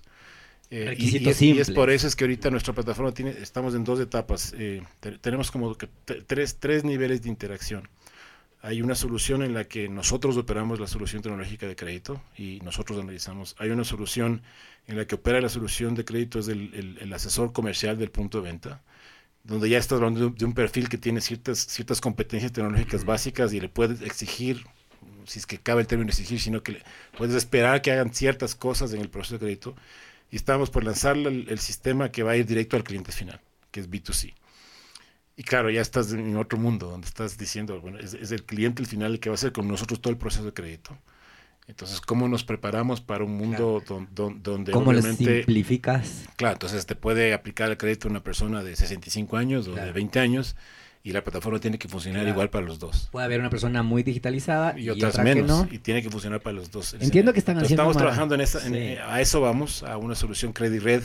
Eh, 0.72 0.95
y- 0.97 1.07
es, 1.07 1.13
y 1.22 1.30
es 1.30 1.38
simples. 1.38 1.72
por 1.72 1.89
eso 1.89 2.07
es 2.07 2.15
que 2.15 2.24
ahorita 2.24 2.49
nuestra 2.49 2.74
plataforma 2.74 3.11
tiene, 3.13 3.32
estamos 3.32 3.76
en 3.76 3.84
dos 3.84 3.99
etapas. 3.99 4.53
eh, 4.57 4.82
te- 5.01 5.17
tenemos 5.19 5.51
como 5.51 5.76
que 5.78 5.88
tres, 6.28 6.57
tres 6.59 6.84
niveles 6.86 7.22
de 7.24 7.30
interacción. 7.30 7.89
Hay 8.63 8.82
una 8.82 8.95
solución 8.95 9.43
en 9.43 9.53
la 9.55 9.65
que 9.65 9.89
nosotros 9.89 10.38
operamos 10.38 10.80
la 10.80 10.88
solución 10.88 11.22
tecnológica 11.24 11.67
de 11.67 11.76
crédito 11.76 12.22
y 12.38 12.59
nosotros 12.63 12.99
analizamos. 12.99 13.55
Hay 13.59 13.72
una 13.72 13.84
solución 13.84 14.43
en 14.88 14.97
la 14.97 15.05
que 15.07 15.15
opera 15.15 15.41
la 15.41 15.49
solución 15.49 15.95
de 15.95 16.05
crédito, 16.05 16.39
es 16.39 16.47
el, 16.47 16.74
el- 16.76 16.97
el 17.01 17.13
asesor 17.13 17.53
comercial 17.53 17.97
del 17.97 18.11
punto 18.11 18.39
de 18.41 18.49
venta, 18.49 18.82
donde 19.43 19.69
ya 19.69 19.78
estás 19.80 19.97
hablando 19.97 20.30
de 20.30 20.45
un, 20.45 20.53
perfil 20.53 20.89
que 20.89 20.97
tiene 20.99 21.22
ciertas, 21.22 21.59
ciertas 21.59 22.01
competencias 22.01 22.51
tecnológicas 22.53 23.05
básicas 23.05 23.53
y 23.53 23.59
le 23.59 23.69
puedes 23.69 24.01
exigir, 24.01 24.63
si 25.26 25.39
es 25.39 25.45
que 25.47 25.57
cabe 25.59 25.82
el 25.82 25.88
término 25.88 26.09
exigir, 26.09 26.39
sino 26.39 26.61
que 26.63 26.74
le 26.74 26.84
puedes 27.17 27.36
esperar 27.36 27.82
que 27.82 27.91
hagan 27.91 28.13
ciertas 28.13 28.55
cosas 28.55 28.93
en 28.93 29.01
el 29.01 29.09
proceso 29.09 29.36
de 29.36 29.39
crédito. 29.39 29.76
Y 30.32 30.38
estamos 30.38 30.69
por 30.69 30.84
lanzar 30.84 31.17
el, 31.17 31.47
el 31.49 31.59
sistema 31.59 32.09
que 32.11 32.23
va 32.23 32.32
a 32.32 32.38
ir 32.38 32.45
directo 32.45 32.77
al 32.77 32.84
cliente 32.84 33.11
final, 33.11 33.39
que 33.69 33.82
es 33.82 33.89
B2C. 33.89 34.34
Y 35.36 35.43
claro, 35.43 35.69
ya 35.69 35.82
estás 35.82 36.11
en 36.13 36.36
otro 36.38 36.57
mundo, 36.57 36.89
donde 36.89 37.07
estás 37.07 37.38
diciendo, 37.38 37.79
bueno, 37.82 37.99
es, 37.99 38.13
es 38.13 38.32
el 38.32 38.43
cliente 38.43 38.82
el 38.82 38.88
final 38.88 39.13
el 39.13 39.19
que 39.19 39.29
va 39.29 39.34
a 39.34 39.36
hacer 39.36 39.51
con 39.51 39.67
nosotros 39.67 40.01
todo 40.01 40.11
el 40.11 40.17
proceso 40.17 40.45
de 40.45 40.53
crédito. 40.53 40.97
Entonces, 41.67 42.01
¿cómo 42.01 42.27
nos 42.27 42.43
preparamos 42.43 43.01
para 43.01 43.23
un 43.23 43.36
mundo 43.38 43.82
don- 43.88 44.07
don- 44.13 44.41
donde 44.43 44.71
¿Cómo 44.71 44.91
lo 44.91 44.99
obviamente... 44.99 45.38
simplificas? 45.38 46.25
Claro, 46.36 46.53
entonces 46.53 46.86
te 46.86 46.95
puede 46.95 47.34
aplicar 47.34 47.69
el 47.69 47.77
crédito 47.77 48.07
a 48.07 48.11
una 48.11 48.23
persona 48.23 48.63
de 48.63 48.75
65 48.75 49.38
años 49.38 49.67
o 49.67 49.71
de 49.71 49.75
Claro. 49.77 49.93
20 49.93 50.19
años 50.19 50.55
y 51.04 51.12
la 51.14 51.24
plataforma 51.24 51.60
tiene 51.60 51.80
que 51.80 51.88
funcionar 51.88 52.22
Claro. 52.22 52.34
igual 52.36 52.49
para 52.49 52.66
los 52.66 52.78
dos. 52.80 53.10
Puede 53.12 53.26
haber 53.26 53.39
una 53.39 53.49
persona 53.49 53.82
muy 53.84 54.04
digitalizada 54.04 54.78
Y 54.78 54.84
y, 54.84 54.89
otras 54.91 55.14
otra 55.14 55.24
menos, 55.24 55.64
que 55.64 55.68
no. 55.70 55.74
y 55.76 55.80
tiene 55.80 56.02
que 56.04 56.10
funcionar 56.10 56.41
para 56.41 56.56
los 56.56 56.70
dos. 56.72 56.93
Entiendo 56.93 57.34
que 57.34 57.39
están 57.39 57.54
Entonces, 57.58 57.78
haciendo 57.78 57.82
Estamos 57.91 57.97
trabajando 57.97 58.36
en 58.36 58.41
esa, 58.41 58.66
en- 58.66 58.74
Sí. 58.74 58.80
eh, 58.80 58.99
a 59.04 59.20
eso 59.22 59.41
vamos, 59.41 59.84
a 59.84 59.97
una 59.97 60.16
solución 60.16 60.54
Credit 60.54 60.82
Red 60.84 61.04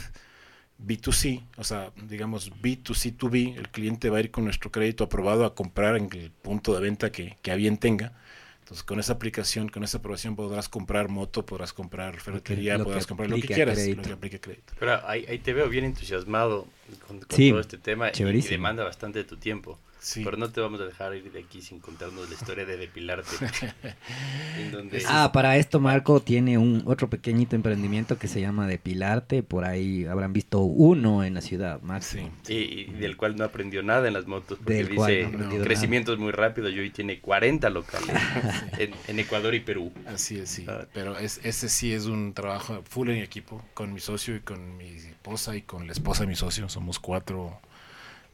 B2C, 0.79 1.43
o 1.57 1.65
sea, 1.65 1.91
digamos 2.09 2.53
B2C2B, 2.61 3.57
el 3.57 3.69
cliente 3.71 4.11
va 4.11 4.19
a 4.19 4.21
ir 4.21 4.31
con 4.31 4.45
nuestro 4.45 4.71
crédito 4.71 5.05
aprobado 5.05 5.47
a 5.47 5.55
comprar 5.55 5.97
en 5.97 6.09
el 6.13 6.31
punto 6.31 6.75
de 6.75 6.81
venta 6.81 7.11
que, 7.11 7.37
que 7.41 7.51
a 7.51 7.55
bien 7.55 7.79
tenga. 7.79 8.13
Entonces, 8.61 8.83
con 8.83 8.99
esa 8.99 9.13
aplicación, 9.15 9.69
con 9.69 9.85
esa 9.85 9.99
aprobación 9.99 10.35
podrás 10.37 10.69
comprar 10.69 11.09
moto, 11.09 11.47
podrás 11.47 11.73
comprar 11.73 12.19
ferretería, 12.21 12.77
podrás 12.83 13.07
comprar 13.07 13.31
lo 13.31 13.37
que 13.37 13.47
quieras, 13.47 13.77
crédito. 13.77 14.03
lo 14.03 14.09
que 14.09 14.13
aplique 14.13 14.41
crédito. 14.41 14.75
Pero 14.79 15.07
ahí, 15.09 15.25
ahí 15.29 15.39
te 15.39 15.53
veo 15.55 15.69
bien 15.69 15.85
entusiasmado 15.85 16.67
con, 17.07 17.21
con 17.21 17.37
Sí, 17.37 17.51
todo 17.51 17.61
este 17.61 17.79
tema 17.79 18.09
y- 18.09 18.11
y 18.11 18.13
chéverísimo. 18.15 18.51
demanda 18.51 18.83
bastante 18.85 19.21
de 19.21 19.25
tu 19.25 19.37
tiempo. 19.37 19.79
Sí. 19.99 20.23
Pero 20.25 20.37
no 20.37 20.51
te 20.51 20.61
vamos 20.61 20.81
a 20.81 20.85
dejar 20.85 21.15
ir 21.17 21.33
de 21.33 21.41
aquí 21.41 21.61
sin 21.63 21.81
contarnos 21.81 22.29
la 22.29 22.35
historia 22.35 22.65
de 22.65 22.77
depilarte. 22.77 23.31
en 24.59 24.73
donde 24.73 25.03
Ah, 25.09 25.31
para 25.33 25.57
esto 25.57 25.81
Marco 25.81 26.21
tiene 26.21 26.59
un 26.59 26.83
otro 26.87 27.09
pequeñito 27.11 27.57
emprendimiento 27.57 28.19
que 28.19 28.29
se 28.29 28.41
llama 28.41 28.67
Depilarte. 28.67 29.43
Por 29.43 29.65
ahí 29.65 30.05
habrán 30.05 30.33
visto 30.33 30.61
uno 30.61 31.25
en 31.25 31.35
la 31.35 31.41
ciudad, 31.41 31.81
máximo. 31.83 32.31
Sí. 32.43 32.55
y, 32.55 32.91
y 32.91 32.95
del 32.95 33.17
cual 33.17 33.37
no 33.37 33.45
aprendió 33.45 33.83
nada 33.83 34.07
en 34.07 34.15
las 34.15 34.27
motos 34.27 34.59
porque 34.59 34.75
Del 34.75 34.95
cual 34.95 35.11
dice 35.11 35.23
no 35.29 35.37
aprendido 35.37 35.65
crecimientos 35.65 36.19
muy 36.19 36.33
rápidos 36.33 36.73
y 36.73 36.79
hoy 36.79 36.91
tiene 36.91 37.21
40 37.21 37.69
locales 37.71 38.17
en, 38.79 38.93
en 39.09 39.19
Ecuador 39.19 39.55
y 39.55 39.61
Perú. 39.61 39.93
Así 40.07 40.39
es, 40.39 40.51
sí. 40.51 40.67
Ah. 40.69 40.85
Pero 40.93 41.19
es, 41.19 41.41
ese 41.43 41.69
sí 41.69 41.93
es 41.93 42.07
un 42.07 42.33
trabajo 42.35 42.83
full 42.89 43.09
en 43.11 43.23
equipo, 43.23 43.63
con 43.75 43.93
mi 43.93 44.01
socio 44.01 44.37
y 44.37 44.41
con 44.41 44.77
mi 44.77 44.89
esposa 44.89 45.57
y 45.57 45.63
con 45.63 45.87
la 45.87 45.93
esposa 45.93 46.23
de 46.23 46.29
mi 46.29 46.37
socio. 46.37 46.69
Somos 46.69 46.99
cuatro, 46.99 47.61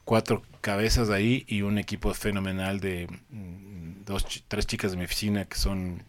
cuatro 0.05 0.43
cabezas 0.61 1.11
ahí 1.11 1.45
y 1.49 1.63
un 1.63 1.79
equipo 1.79 2.13
fenomenal 2.15 2.81
de 2.81 3.09
mm, 3.31 4.05
dos, 4.05 4.27
tres 4.49 4.67
chicas 4.67 4.93
de 4.93 4.99
mi 4.99 5.05
oficina 5.05 5.45
que 5.47 5.57
son 5.57 6.05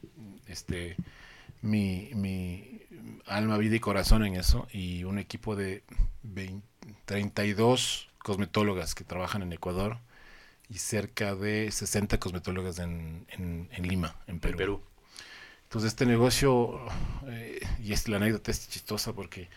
este 0.47 0.97
mi, 1.61 2.09
mi 2.15 2.81
alma, 3.25 3.57
vida 3.57 3.75
y 3.75 3.79
corazón 3.79 4.25
en 4.25 4.35
eso 4.35 4.67
y 4.71 5.03
un 5.03 5.19
equipo 5.19 5.55
de 5.55 5.83
20 6.23 6.67
32 7.05 8.09
cosmetólogas 8.19 8.95
que 8.95 9.03
trabajan 9.03 9.41
en 9.41 9.53
Ecuador 9.53 9.99
y 10.69 10.79
cerca 10.79 11.35
de 11.35 11.71
60 11.71 12.19
cosmetólogas 12.19 12.79
en, 12.79 13.25
en- 13.29 13.69
en 13.71 13.87
Lima, 13.87 14.15
en 14.27 14.35
En 14.35 14.39
Perú. 14.39 14.57
Perú. 14.57 14.81
Entonces 15.63 15.89
este 15.89 16.05
negocio, 16.05 16.79
eh, 17.27 17.59
y 17.83 17.93
es 17.93 18.07
la 18.07 18.17
anécdota 18.17 18.51
es 18.51 18.69
chistosa 18.69 19.13
porque 19.13 19.49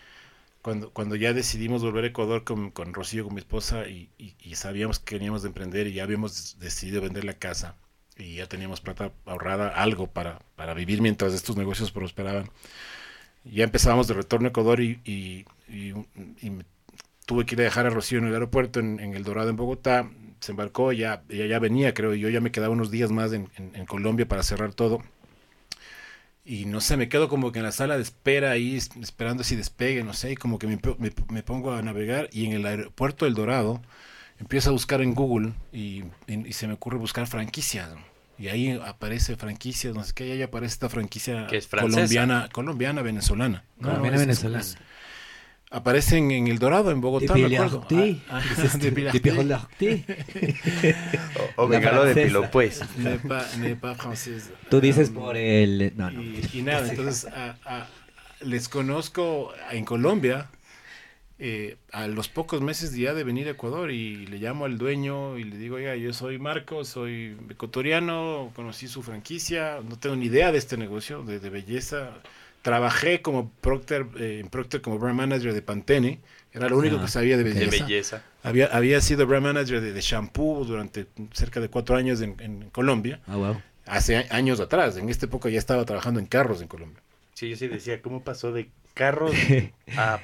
cuando, 0.67 0.91
cuando 0.91 1.15
ya 1.15 1.31
decidimos 1.31 1.81
volver 1.81 2.03
a 2.03 2.07
Ecuador 2.07 2.43
con, 2.43 2.71
con 2.71 2.93
Rocío, 2.93 3.23
con 3.23 3.33
mi 3.35 3.39
esposa, 3.39 3.87
y, 3.87 4.09
y- 4.17 4.35
y 4.41 4.55
sabíamos 4.55 4.99
que 4.99 5.15
veníamos 5.15 5.41
de 5.43 5.47
emprender 5.47 5.87
y 5.87 5.93
ya 5.93 6.03
habíamos 6.03 6.59
decidido 6.59 7.01
vender 7.01 7.23
la 7.23 7.35
casa 7.35 7.77
y 8.17 8.35
ya 8.35 8.47
teníamos 8.49 8.81
plata 8.81 9.13
ahorrada, 9.25 9.69
algo 9.69 10.07
para, 10.07 10.39
para 10.57 10.73
vivir 10.73 11.01
mientras 11.01 11.33
estos 11.33 11.55
negocios 11.55 11.91
prosperaban. 11.91 12.49
Ya 13.45 13.63
empezábamos 13.65 14.07
de 14.07 14.15
retorno 14.15 14.47
a 14.47 14.49
Ecuador 14.49 14.81
y, 14.81 14.99
y- 15.05 15.45
tuve 17.25 17.45
que 17.45 17.55
ir 17.55 17.61
a 17.61 17.65
dejar 17.65 17.85
a 17.85 17.89
Rocío 17.89 18.19
en 18.19 18.27
el 18.27 18.33
aeropuerto 18.33 18.79
en, 18.79 18.99
en 18.99 19.13
El 19.13 19.23
Dorado, 19.23 19.49
en 19.49 19.55
Bogotá. 19.55 20.09
Se 20.39 20.51
embarcó, 20.51 20.91
ya, 20.93 21.23
ella 21.29 21.45
ya 21.47 21.59
venía, 21.59 21.93
creo, 21.93 22.13
y 22.13 22.19
yo 22.19 22.29
ya 22.29 22.41
me 22.41 22.51
quedaba 22.51 22.73
unos 22.73 22.91
días 22.91 23.11
más 23.11 23.33
en- 23.33 23.49
en- 23.57 23.75
en 23.75 23.85
Colombia 23.85 24.27
para 24.27 24.43
cerrar 24.43 24.73
todo. 24.73 25.01
Y 26.49 26.65
no 26.65 26.79
sé, 26.79 26.95
me 26.95 27.09
quedo 27.09 27.27
como 27.27 27.51
que 27.51 27.59
en 27.59 27.65
la 27.65 27.73
sala 27.73 27.97
de 27.97 28.03
espera 28.03 28.51
ahí, 28.51 28.77
es- 28.77 28.89
esperando 29.01 29.43
si 29.43 29.55
despegue, 29.57 30.03
no 30.03 30.13
sé, 30.13 30.31
y 30.31 30.35
como 30.35 30.57
que 30.59 30.67
me, 30.67 30.79
me- 30.97 31.11
me 31.29 31.43
pongo 31.43 31.73
a 31.73 31.81
navegar 31.81 32.29
y 32.31 32.45
en 32.45 32.53
el 32.53 32.65
aeropuerto 32.65 33.25
del 33.25 33.33
Dorado 33.33 33.81
empiezo 34.39 34.69
a 34.69 34.73
buscar 34.73 35.01
en 35.01 35.13
Google 35.13 35.53
y, 35.73 36.03
y- 36.27 36.47
y 36.47 36.53
se 36.53 36.67
me 36.67 36.73
ocurre 36.73 36.97
buscar 36.97 37.27
franquicias. 37.27 37.89
¿no? 37.89 38.01
Y 38.39 38.47
ahí 38.49 38.79
aparece 38.85 39.35
franquicias, 39.35 39.93
no 39.95 40.03
sé 40.03 40.13
qué, 40.13 40.27
y 40.27 40.31
ahí 40.31 40.41
aparece 40.41 40.73
esta 40.73 40.89
franquicia 40.89 41.47
colombiana, 41.95 42.49
colombiana, 42.53 43.01
venezolana. 43.01 43.63
No, 43.77 43.87
Colombiana, 43.89 44.17
venezolana. 44.17 44.59
es- 44.61 44.77
aparecen 45.69 46.31
en 46.31 46.47
el 46.47 46.59
Dorado, 46.59 46.91
en 46.91 47.01
Bogotá, 47.01 47.35
me 47.35 47.45
acuerdo. 47.55 47.85
Depilarte. 47.89 48.21
Ah, 48.29 48.41
ah. 48.57 48.77
Depilarte. 49.13 50.05
O, 51.57 51.63
o 51.63 51.67
me 51.67 51.79
ganó 51.79 52.03
de 52.03 52.13
pilo, 52.15 52.49
pues. 52.51 52.81
Pas- 52.81 53.79
pas. 53.79 54.29
Tú 54.69 54.79
dices 54.81 55.09
por 55.09 55.35
el... 55.37 55.93
No, 55.95 56.11
no. 56.11 56.21
Y, 56.21 56.47
y 56.53 56.61
nada, 56.61 56.87
entonces 56.89 57.25
a- 57.25 57.57
a- 57.65 57.87
les 58.41 58.69
conozco 58.69 59.51
en 59.71 59.83
Colombia 59.85 60.49
eh, 61.39 61.77
a 61.91 62.07
los 62.07 62.29
pocos 62.29 62.61
meses 62.61 62.93
ya 62.95 63.13
de 63.13 63.23
venir 63.23 63.47
a 63.47 63.51
Ecuador 63.51 63.91
y 63.91 64.25
le 64.27 64.37
llamo 64.37 64.65
al 64.65 64.77
dueño 64.77 65.37
y 65.37 65.43
le 65.43 65.57
digo, 65.57 65.75
oiga, 65.75 65.95
yo 65.95 66.11
soy 66.13 66.39
Marco, 66.39 66.83
soy 66.83 67.37
ecuatoriano, 67.49 68.51
conocí 68.55 68.87
su 68.87 69.03
franquicia, 69.03 69.79
no 69.87 69.97
tengo 69.99 70.15
ni 70.15 70.25
idea 70.27 70.51
de 70.51 70.57
este 70.57 70.77
negocio 70.77 71.23
de, 71.23 71.37
belleza. 71.49 72.11
Trabajé 72.67 73.21
como 73.21 73.49
Procter, 73.61 74.05
eh, 74.19 74.41
en 74.41 74.49
Procter 74.49 74.81
como 74.81 74.99
brand 74.99 75.15
manager 75.15 75.53
de 75.53 75.61
Pantene, 75.61 76.19
era 76.51 76.67
lo 76.67 76.77
único 76.77 76.99
que 76.99 77.07
sabía 77.07 77.37
de 77.37 77.45
belleza. 77.45 78.23
Había, 78.43 78.65
había 78.65 78.99
sido 78.99 79.25
brand 79.25 79.45
manager 79.45 79.79
de, 79.79 80.01
shampoo 80.01 80.65
durante 80.65 81.07
cerca 81.31 81.61
de 81.61 81.69
cuatro 81.69 81.95
años 81.95 82.19
en, 82.19 82.69
Colombia. 82.73 83.21
Ah, 83.25 83.57
Hace 83.85 84.27
años 84.31 84.59
atrás, 84.59 84.97
en 84.97 85.07
esta 85.07 85.27
época 85.27 85.47
ya 85.47 85.59
estaba 85.59 85.85
trabajando 85.85 86.19
en 86.19 86.25
carros 86.25 86.61
en 86.61 86.67
Colombia. 86.67 87.01
Sí, 87.35 87.51
yo 87.51 87.55
sí 87.55 87.69
decía, 87.69 88.01
¿cómo 88.01 88.21
pasó 88.21 88.51
de 88.51 88.69
carros 88.93 89.31
a 89.95 90.19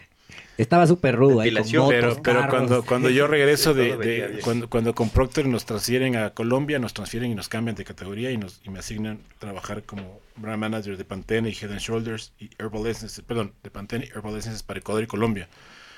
estaba 0.58 0.86
súper 0.86 1.16
rudo 1.16 1.42
ahí 1.42 1.54
pero, 1.90 2.22
pero 2.22 2.48
cuando, 2.50 2.84
cuando 2.84 3.10
yo 3.10 3.28
regreso 3.28 3.74
de, 3.74 4.40
cuando, 4.44 4.70
cuando 4.70 4.94
con 4.94 5.10
Procter 5.10 5.48
nos 5.48 5.66
transfieren 5.66 6.16
a 6.16 6.32
Colombia, 6.32 6.80
nos 6.80 6.94
transfieren 6.94 7.32
y 7.32 7.36
nos 7.36 7.50
cambian 7.50 7.76
de 7.76 7.84
categoría 7.84 8.32
y 8.32 8.38
nos 8.38 8.62
y 8.64 8.70
me 8.70 8.80
asignan 8.80 9.20
trabajar 9.40 9.84
como 9.84 10.20
brand 10.36 10.60
manager 10.60 10.98
de 10.98 11.06
Pantene 11.06 11.50
y 11.50 11.54
Head 11.54 11.72
and 11.72 11.80
Shoulders 11.80 12.34
y 12.40 12.50
Herbal 12.60 12.88
Essences, 12.88 13.24
perdón, 13.26 13.54
de 13.64 13.72
Pantene 13.72 14.06
y 14.06 14.10
Herbal 14.10 14.38
Essences 14.38 14.64
para 14.64 14.80
Ecuador 14.80 15.04
y 15.04 15.08
Colombia. 15.08 15.48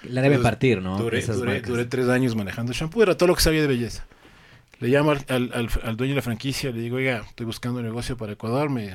La 0.03 0.21
deben 0.21 0.41
partir, 0.41 0.81
¿no? 0.81 0.97
Duré, 0.97 1.21
duré, 1.61 1.85
tres 1.85 2.07
años 2.09 2.35
manejando 2.35 2.73
shampoo, 2.73 3.01
era 3.01 3.17
todo 3.17 3.27
lo 3.27 3.35
que 3.35 3.41
sabía 3.41 3.61
de 3.61 3.67
belleza. 3.67 4.05
Le 4.79 4.89
llamo 4.89 5.11
al, 5.11 5.25
al, 5.29 5.69
al, 5.83 5.97
dueño 5.97 6.11
de 6.11 6.17
la 6.17 6.21
franquicia, 6.21 6.71
le 6.71 6.81
digo, 6.81 6.97
oiga, 6.97 7.23
estoy 7.27 7.45
buscando 7.45 7.79
un 7.79 7.85
negocio 7.85 8.17
para 8.17 8.33
Ecuador, 8.33 8.69
me, 8.69 8.93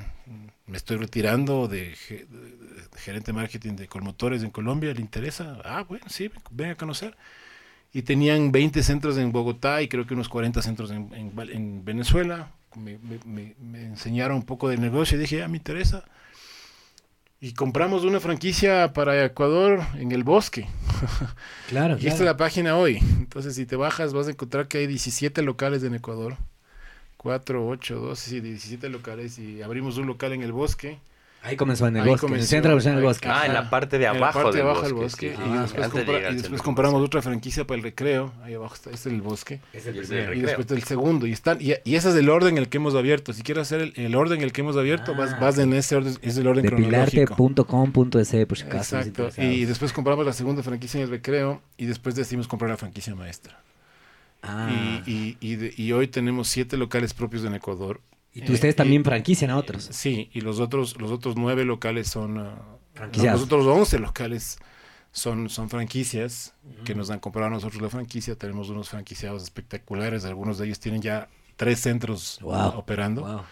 me 0.71 0.77
estoy 0.77 0.97
retirando 0.97 1.67
de, 1.69 1.95
gerente 2.97 3.33
de 3.33 3.37
marketing 3.37 3.75
de 3.75 3.89
Colmotores 3.89 4.43
en 4.43 4.51
Colombia, 4.51 4.95
¿le 4.95 5.01
interesa? 5.01 5.61
Ah, 5.65 5.85
bueno, 5.89 6.07
sí, 6.09 6.31
ven 6.51 6.71
a 6.71 6.75
conocer. 6.77 7.17
Y 7.93 8.03
tenían 8.03 8.53
20 8.53 8.83
centros 8.85 9.19
en 9.19 9.33
Bogotá 9.33 9.83
y 9.83 9.89
creo 9.89 10.07
que 10.07 10.15
unos 10.15 10.29
40 10.29 10.63
centros 10.63 10.93
en, 10.93 11.11
en, 11.13 11.85
Venezuela. 11.85 12.53
Me, 12.77 12.99
me, 13.27 13.57
me, 13.59 13.83
enseñaron 13.83 14.37
un 14.37 14.45
poco 14.45 14.69
del 14.69 14.81
negocio 14.81 15.19
y 15.19 15.21
dije, 15.21 15.43
ah, 15.43 15.49
me 15.49 15.57
interesa. 15.57 16.05
Y 17.41 17.55
compramos 17.55 18.05
una 18.05 18.21
franquicia 18.21 18.93
para 18.93 19.25
Ecuador 19.25 19.81
en 19.95 20.13
el 20.13 20.23
bosque. 20.23 20.69
Claro. 21.69 21.97
y 22.01 22.07
esta 22.07 22.21
es 22.21 22.27
la 22.27 22.37
página 22.37 22.77
hoy. 22.77 22.99
Entonces, 22.99 23.57
si 23.57 23.67
te 23.67 23.75
bajas, 23.75 24.13
vas 24.13 24.29
a 24.29 24.31
encontrar 24.31 24.69
que 24.69 24.79
hay 24.79 24.87
17 24.87 25.43
locales 25.43 25.83
en 25.83 25.97
Ecuador. 25.97 26.37
4, 27.23 27.69
8, 27.69 27.97
12, 27.97 28.41
17 28.41 28.89
locales. 28.89 29.39
Y 29.39 29.63
abrimos 29.63 29.99
un 29.99 30.07
local 30.07 30.33
en 30.33 30.43
el 30.43 30.53
bosque 30.53 30.99
Ahí 31.43 31.57
comenzó 31.57 31.87
en 31.87 31.97
el 31.97 32.07
bosque, 32.07 32.27
en 32.27 32.35
el 32.35 32.43
centro 32.43 32.77
del 32.77 33.03
bosque. 33.03 33.29
Ah, 33.31 33.47
en 33.47 33.55
la 33.55 33.71
parte 33.71 33.99
de 33.99 34.07
abajo, 34.07 34.41
en 34.41 34.45
la 34.45 34.51
parte 34.51 34.57
de 34.59 34.63
abajo 34.63 34.83
del 34.83 34.93
bosque. 34.93 35.35
Y, 35.35 36.37
después, 36.37 36.61
compramos 36.61 37.03
otra 37.03 37.23
franquicia 37.23 37.67
para 37.67 37.79
el 37.79 37.83
recreo. 37.83 38.31
Ahí 38.43 38.53
abajo 38.53 38.75
está, 38.75 38.91
este 38.91 39.09
es 39.09 39.15
el 39.15 39.23
bosque. 39.23 39.61
Es 39.73 39.87
el 39.87 39.97
primero. 39.97 40.35
Y 40.35 40.41
después 40.41 40.71
el 40.71 40.83
segundo. 40.83 41.27
Y, 41.27 41.33
están, 41.33 41.57
y, 41.61 41.71
ese 41.71 42.11
es 42.11 42.15
el 42.15 42.29
orden 42.29 42.57
en 42.57 42.59
el 42.59 42.69
que 42.69 42.77
hemos 42.77 42.95
abierto. 42.95 43.33
Si 43.33 43.43
quieres 43.43 43.63
hacer 43.63 43.93
el, 43.97 44.15
orden 44.17 44.39
en 44.39 44.45
el 44.45 44.53
que 44.53 44.61
hemos 44.61 44.77
abierto, 44.77 45.15
vas, 45.15 45.41
vas 45.41 45.57
en 45.59 45.73
ese 45.73 45.97
orden, 45.97 46.15
es 46.21 46.37
el 46.37 46.47
orden 46.47 46.67
cronológico. 46.67 47.37
Por 48.47 48.59
si 48.59 48.65
acaso. 48.65 48.99
Exacto. 48.99 49.31
Y 49.39 49.65
después 49.65 49.95
compramos 49.95 50.27
la 50.27 50.35
segunda 50.35 50.63
franquicia 50.63 50.99
en 50.99 51.05
el 51.05 51.11
recreo. 51.11 51.63
Y 51.79 51.87
después 51.87 52.15
decidimos 52.15 52.49
comprar 52.49 52.71
la 52.71 52.77
franquicia 52.77 53.15
maestra. 53.15 53.59
Ah. 54.43 55.03
Y, 55.07 55.37
y, 55.41 55.83
y, 55.83 55.93
hoy 55.93 56.09
tenemos 56.09 56.49
siete 56.49 56.77
locales 56.77 57.13
propios 57.13 57.45
en 57.45 57.55
Ecuador 57.55 58.01
y 58.33 58.51
ustedes 58.53 58.77
también 58.77 59.05
franquician 59.05 59.51
a 59.51 59.57
otros. 59.57 59.89
Sí, 59.91 60.31
y 60.33 60.41
los 60.41 60.61
otros, 60.61 61.01
los 61.01 61.11
otros 61.11 61.37
nueve 61.37 61.65
locales 61.65 62.09
son... 62.09 62.39
Uh, 62.39 62.53
los 63.23 63.43
otros 63.43 63.67
once 63.67 63.99
locales 63.99 64.59
son, 65.13 65.49
son 65.49 65.69
franquicias 65.69 66.55
que 66.85 66.95
nos 66.95 67.11
han 67.11 67.19
comprado 67.19 67.49
a 67.49 67.51
nosotros 67.51 67.81
la 67.83 67.89
franquicia. 67.89 68.37
Tenemos 68.37 68.69
unos 68.69 68.89
franquiciados 68.89 69.43
espectaculares. 69.43 70.25
Algunos 70.25 70.59
de 70.59 70.67
ellos 70.67 70.81
tienen 70.81 71.01
ya 71.01 71.29
tres 71.57 71.81
centros 71.81 72.39
operando. 72.43 73.45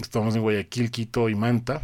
Estamos 0.00 0.36
en 0.36 0.42
Guayaquil, 0.42 0.90
Quito 0.90 1.28
y 1.28 1.34
Manta. 1.34 1.82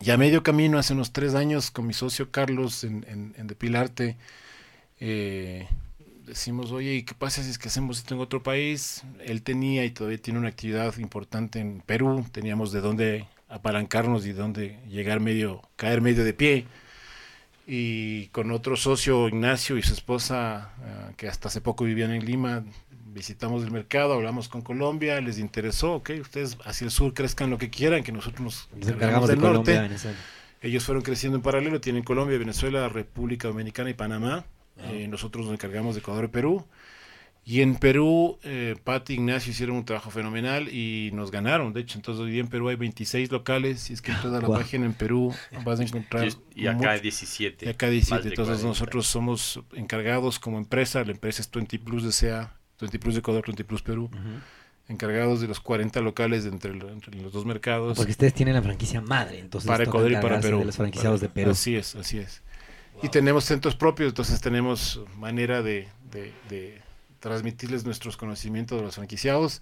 Y 0.00 0.10
a 0.10 0.16
medio 0.16 0.42
camino, 0.42 0.78
hace 0.78 0.92
unos 0.92 1.12
tres 1.12 1.34
años, 1.34 1.70
con 1.70 1.86
mi 1.86 1.92
socio 1.92 2.30
Carlos 2.30 2.84
en, 2.84 3.04
en, 3.08 3.34
en 3.36 3.46
Depilarte, 3.46 4.16
eh, 5.00 5.66
decimos, 6.28 6.70
oye, 6.70 6.94
¿y 6.94 7.02
qué 7.02 7.14
pasa 7.14 7.42
si 7.42 7.50
es 7.50 7.58
que 7.58 7.68
hacemos 7.68 7.98
esto 7.98 8.14
en 8.14 8.20
otro 8.20 8.42
país? 8.42 9.02
Él 9.24 9.42
tenía 9.42 9.84
y 9.84 9.90
todavía 9.90 10.18
tiene 10.18 10.38
una 10.38 10.48
actividad 10.48 10.96
importante 10.98 11.58
en 11.58 11.80
Perú, 11.80 12.24
teníamos 12.30 12.70
de 12.72 12.80
dónde 12.80 13.26
apalancarnos 13.48 14.26
y 14.26 14.32
de 14.32 14.34
dónde 14.34 14.78
llegar 14.88 15.20
medio, 15.20 15.62
caer 15.76 16.00
medio 16.00 16.24
de 16.24 16.34
pie. 16.34 16.66
Y 17.66 18.28
con 18.28 18.50
otro 18.50 18.76
socio, 18.76 19.28
Ignacio, 19.28 19.76
y 19.76 19.82
su 19.82 19.92
esposa, 19.92 20.72
eh, 20.82 21.14
que 21.16 21.28
hasta 21.28 21.48
hace 21.48 21.60
poco 21.60 21.84
vivían 21.84 22.12
en 22.12 22.24
Lima, 22.24 22.64
visitamos 23.12 23.62
el 23.64 23.70
mercado, 23.70 24.14
hablamos 24.14 24.48
con 24.48 24.62
Colombia, 24.62 25.20
les 25.20 25.38
interesó, 25.38 25.94
ok, 25.96 26.10
ustedes 26.20 26.56
hacia 26.64 26.84
el 26.86 26.90
sur 26.90 27.12
crezcan 27.14 27.50
lo 27.50 27.58
que 27.58 27.68
quieran, 27.68 28.02
que 28.02 28.12
nosotros 28.12 28.68
nos 28.72 28.88
encargamos 28.88 29.28
del 29.28 29.40
norte. 29.40 29.90
Ellos 30.60 30.84
fueron 30.84 31.02
creciendo 31.02 31.36
en 31.36 31.42
paralelo, 31.42 31.80
tienen 31.80 32.02
Colombia, 32.02 32.38
Venezuela, 32.38 32.88
República 32.88 33.48
Dominicana 33.48 33.90
y 33.90 33.94
Panamá. 33.94 34.44
Eh, 34.84 35.08
nosotros 35.08 35.46
nos 35.46 35.54
encargamos 35.54 35.94
de 35.94 36.00
Ecuador 36.00 36.24
y 36.24 36.28
Perú. 36.28 36.66
Y 37.48 37.62
en 37.62 37.76
Perú, 37.76 38.38
eh, 38.42 38.76
Pat 38.84 39.08
y 39.08 39.14
Ignacio 39.14 39.52
hicieron 39.52 39.76
un 39.76 39.84
trabajo 39.86 40.10
fenomenal 40.10 40.68
y 40.68 41.10
nos 41.14 41.30
ganaron. 41.30 41.72
De 41.72 41.80
hecho, 41.80 41.96
entonces 41.96 42.22
hoy 42.22 42.30
día 42.30 42.42
en 42.42 42.48
Perú 42.48 42.68
hay 42.68 42.76
26 42.76 43.32
locales. 43.32 43.80
Si 43.80 43.94
es 43.94 44.02
que 44.02 44.12
entras 44.12 44.34
a 44.34 44.42
la 44.42 44.48
página 44.48 44.84
en 44.84 44.92
Perú, 44.92 45.34
vas 45.64 45.80
a 45.80 45.82
encontrar. 45.82 46.28
Y, 46.54 46.66
acá 46.66 46.90
hay 46.90 47.00
17. 47.00 47.64
Y 47.64 47.68
acá 47.70 47.88
17. 47.88 48.28
Entonces 48.28 48.62
nosotros 48.62 49.06
somos 49.06 49.62
encargados 49.72 50.38
como 50.38 50.58
empresa. 50.58 51.02
La 51.04 51.12
empresa 51.12 51.40
es 51.40 51.50
20 51.50 51.78
Plus 51.78 52.04
de 52.04 52.12
SEA, 52.12 52.52
20 52.82 52.98
Plus 52.98 53.14
de 53.14 53.20
Ecuador, 53.20 53.42
20 53.46 53.64
Plus 53.64 53.80
Perú. 53.80 54.10
Encargados 54.86 55.40
de 55.40 55.48
los 55.48 55.60
40 55.60 56.02
locales 56.02 56.44
entre, 56.44 56.74
los 56.74 57.32
dos 57.32 57.46
mercados. 57.46 57.96
Porque 57.96 58.12
ustedes 58.12 58.34
tienen 58.34 58.56
la 58.56 58.62
franquicia 58.62 59.00
madre, 59.00 59.38
entonces. 59.38 59.66
Para 59.66 59.84
Ecuador 59.84 60.12
y 60.12 60.16
para 60.16 60.38
Perú. 60.40 60.58
De 60.58 60.66
los 60.66 60.76
franquiciados 60.76 61.22
de 61.22 61.30
Perú. 61.30 61.52
Así 61.52 61.76
es, 61.76 61.96
así 61.96 62.18
es. 62.18 62.42
Y 63.02 63.08
tenemos 63.08 63.44
centros 63.44 63.76
propios, 63.76 64.08
entonces 64.10 64.40
tenemos 64.40 65.00
manera 65.16 65.62
de, 65.62 65.88
transmitirles 67.20 67.84
nuestros 67.84 68.16
conocimientos 68.16 68.78
de 68.78 68.84
los 68.84 68.94
franquiciados. 68.96 69.60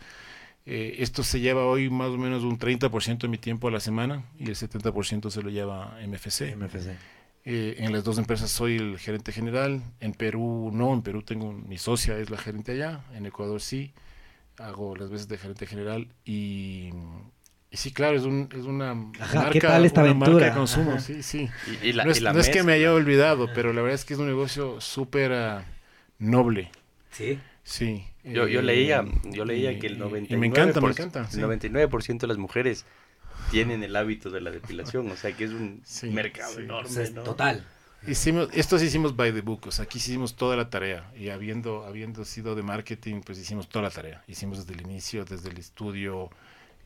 Eh, 0.64 0.96
esto 0.98 1.22
se 1.22 1.40
lleva 1.40 1.64
hoy 1.64 1.90
más 1.90 2.08
o 2.08 2.18
menos 2.18 2.42
un 2.42 2.58
30% 2.58 3.18
de 3.18 3.28
mi 3.28 3.38
tiempo 3.38 3.68
a 3.68 3.70
la 3.70 3.80
semana 3.80 4.24
y 4.38 4.48
el 4.48 4.56
70% 4.56 5.30
se 5.30 5.42
lo 5.42 5.50
lleva 5.50 5.96
MFC. 6.06 6.56
MFC. 6.56 6.96
Eh, 7.44 7.76
en 7.78 7.92
las 7.92 8.02
dos 8.02 8.18
empresas 8.18 8.50
soy 8.50 8.76
el 8.76 8.98
gerente 8.98 9.30
general, 9.30 9.80
en 10.00 10.12
Perú 10.14 10.70
no, 10.72 10.92
en 10.92 11.02
Perú 11.02 11.22
tengo 11.22 11.52
mi 11.52 11.78
socia, 11.78 12.18
es 12.18 12.28
la 12.28 12.38
gerente 12.38 12.72
allá, 12.72 13.04
en 13.14 13.24
Ecuador 13.24 13.60
sí, 13.60 13.94
hago 14.58 14.96
las 14.96 15.10
veces 15.10 15.28
de 15.28 15.38
gerente 15.38 15.64
general 15.64 16.08
y 16.24 16.90
sí, 17.72 17.92
claro, 17.92 18.16
es, 18.16 18.24
un, 18.24 18.48
es 18.52 18.64
una, 18.64 18.94
marca, 18.94 19.78
de 19.80 20.52
consumo, 20.52 20.98
sí, 21.00 21.22
sí. 21.22 21.48
no, 21.94 22.38
es, 22.40 22.48
que 22.48 22.62
me 22.62 22.72
haya 22.72 22.92
olvidado, 22.92 23.48
pero 23.54 23.72
la 23.72 23.82
verdad 23.82 23.94
es 23.94 24.04
que 24.04 24.14
es 24.14 24.20
un 24.20 24.26
negocio 24.26 24.80
súper 24.80 25.32
ah, 25.32 25.64
noble. 26.18 26.70
Sí. 27.10 27.38
Sí. 27.64 28.06
Yo, 28.22 28.48
yo 28.48 28.62
leía, 28.62 29.04
yo 29.24 29.44
leía 29.44 29.78
que 29.78 29.86
el 29.86 30.00
99%, 30.00 30.36
me 30.36 30.46
encanta, 30.46 30.80
me 30.80 30.88
encanta, 30.88 31.28
99% 31.28 32.18
de 32.18 32.26
las 32.26 32.38
mujeres 32.38 32.84
tienen 33.50 33.82
el 33.82 33.94
hábito 33.94 34.30
de 34.30 34.40
la 34.40 34.50
depilación, 34.50 35.10
o 35.10 35.16
sea 35.16 35.32
que 35.32 35.44
es 35.44 35.50
un 35.50 35.82
mercado 36.12 36.58
enorme. 36.58 37.10
Total. 37.24 37.64
Hicimos, 38.06 38.48
estos 38.52 38.82
hicimos 38.82 39.16
by 39.16 39.32
the 39.32 39.40
book, 39.40 39.66
o 39.66 39.70
sea, 39.72 39.84
aquí 39.84 39.98
hicimos 39.98 40.36
toda 40.36 40.56
la 40.56 40.70
tarea 40.70 41.10
y 41.18 41.30
habiendo, 41.30 41.84
habiendo 41.84 42.24
sido 42.24 42.54
de 42.54 42.62
marketing, 42.62 43.20
pues 43.24 43.38
hicimos 43.38 43.68
toda 43.68 43.84
la 43.84 43.90
tarea. 43.90 44.22
Hicimos 44.28 44.58
desde 44.58 44.74
el 44.74 44.86
inicio, 44.88 45.24
desde 45.24 45.50
el 45.50 45.58
estudio, 45.58 46.30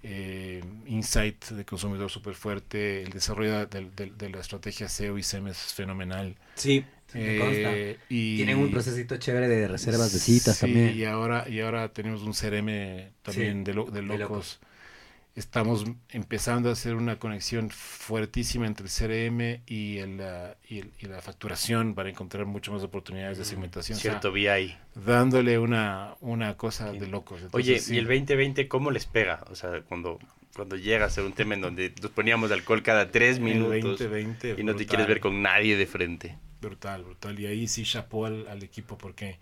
eh, 0.02 0.62
insight 0.86 1.44
de 1.50 1.64
consumidor 1.64 2.10
súper 2.10 2.34
fuerte, 2.34 3.02
el 3.02 3.10
desarrollo 3.10 3.66
de, 3.66 4.30
la 4.30 4.40
estrategia 4.40 4.88
SEO 4.88 5.18
y 5.18 5.22
SEM 5.22 5.48
es 5.48 5.58
fenomenal. 5.58 6.36
Sí, 6.54 6.84
eh, 7.14 7.98
y 8.08 8.36
Tienen 8.36 8.58
un 8.58 8.70
procesito 8.70 9.16
chévere 9.16 9.48
de 9.48 9.68
reservas 9.68 10.12
de 10.12 10.18
citas 10.18 10.60
también. 10.60 10.96
Y 10.96 11.04
ahora, 11.04 11.48
y 11.48 11.60
ahora 11.60 11.92
tenemos 11.92 12.22
un 12.22 12.32
CRM 12.32 13.12
también 13.22 13.64
de, 13.64 13.74
locos 13.74 14.60
estamos 15.34 15.84
empezando 16.10 16.68
a 16.68 16.72
hacer 16.72 16.94
una 16.94 17.18
conexión 17.18 17.70
fuertísima 17.70 18.66
entre 18.66 18.86
el 18.86 18.92
CRM 18.92 19.62
y, 19.66 19.98
el, 19.98 20.20
y, 20.68 21.06
la 21.06 21.22
facturación 21.22 21.94
para 21.94 22.10
encontrar 22.10 22.46
mucho 22.46 22.72
más 22.72 22.82
oportunidades 22.82 23.38
de 23.38 23.44
mm, 23.44 23.46
segmentación. 23.46 23.98
Cierto, 23.98 24.32
vi 24.32 24.48
ahí. 24.48 24.76
Dándole 24.94 25.58
una, 25.58 26.14
una 26.20 26.56
cosa 26.56 26.92
de 26.92 27.06
locos. 27.06 27.42
Oye, 27.52 27.80
¿y 27.88 27.98
el 27.98 28.06
2020 28.06 28.68
cómo 28.68 28.90
les 28.90 29.06
pega? 29.06 29.44
O 29.50 29.54
sea, 29.54 29.82
cuando, 29.82 30.18
cuando 30.54 30.76
llega 30.76 31.06
a 31.06 31.10
ser 31.10 31.24
un 31.24 31.32
tema 31.32 31.54
en 31.54 31.60
donde 31.60 31.94
nos 32.02 32.10
poníamos 32.10 32.50
alcohol 32.50 32.82
cada 32.82 33.10
tres 33.10 33.38
minutos 33.38 34.00
y 34.58 34.64
no 34.64 34.74
te 34.74 34.86
quieres 34.86 35.06
ver 35.06 35.20
con 35.20 35.42
nadie 35.42 35.76
de 35.76 35.86
frente. 35.86 36.38
Brutal, 36.60 37.04
brutal. 37.04 37.38
Y 37.38 37.46
ahí 37.46 37.68
sí 37.68 37.84
chapó 37.84 38.26
al, 38.26 38.46
al 38.48 38.62
equipo 38.62 38.98
porque 38.98 39.38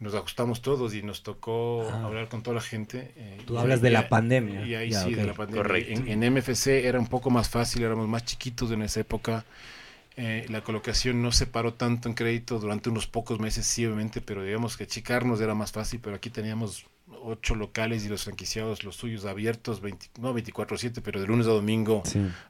nos 0.00 0.14
ajustamos 0.14 0.62
todos 0.62 0.94
y 0.94 1.02
nos 1.02 1.22
tocó 1.22 1.88
ah. 1.90 2.04
hablar 2.04 2.28
con 2.28 2.42
toda 2.42 2.54
la 2.54 2.60
gente. 2.60 3.12
Eh, 3.16 3.38
Tú 3.46 3.58
hablas 3.58 3.80
de 3.80 3.90
la 3.90 4.08
pandemia. 4.08 4.64
Y 4.64 4.74
ahí 4.74 4.92
sí, 4.92 5.14
de 5.14 5.24
la 5.24 5.34
pandemia. 5.34 5.76
En, 5.76 6.34
MFC 6.34 6.84
era 6.84 7.00
un 7.00 7.08
poco 7.08 7.30
más 7.30 7.48
fácil, 7.48 7.82
éramos 7.82 8.06
más 8.06 8.24
chiquitos 8.24 8.70
en 8.70 8.82
esa 8.82 9.00
época. 9.00 9.44
Eh, 10.16 10.46
la 10.48 10.62
colocación 10.62 11.22
no 11.22 11.32
se 11.32 11.46
paró 11.46 11.74
tanto 11.74 12.08
en 12.08 12.14
crédito 12.14 12.58
durante 12.58 12.90
unos 12.90 13.06
pocos 13.06 13.38
meses, 13.38 13.66
sí, 13.66 13.86
obviamente, 13.86 14.20
pero 14.20 14.42
digamos 14.42 14.76
que 14.76 14.84
achicarnos 14.84 15.40
era 15.40 15.54
más 15.54 15.70
fácil, 15.70 16.00
pero 16.02 16.16
aquí 16.16 16.30
teníamos 16.30 16.86
ocho 17.22 17.54
locales 17.54 18.04
y 18.04 18.08
los 18.08 18.24
franquiciados, 18.24 18.84
los 18.84 18.96
suyos 18.96 19.24
abiertos, 19.24 19.80
20, 19.80 20.06
no 20.20 20.34
24-7, 20.34 21.00
pero 21.02 21.20
de 21.20 21.26
lunes 21.26 21.46
a 21.46 21.50
domingo, 21.50 22.02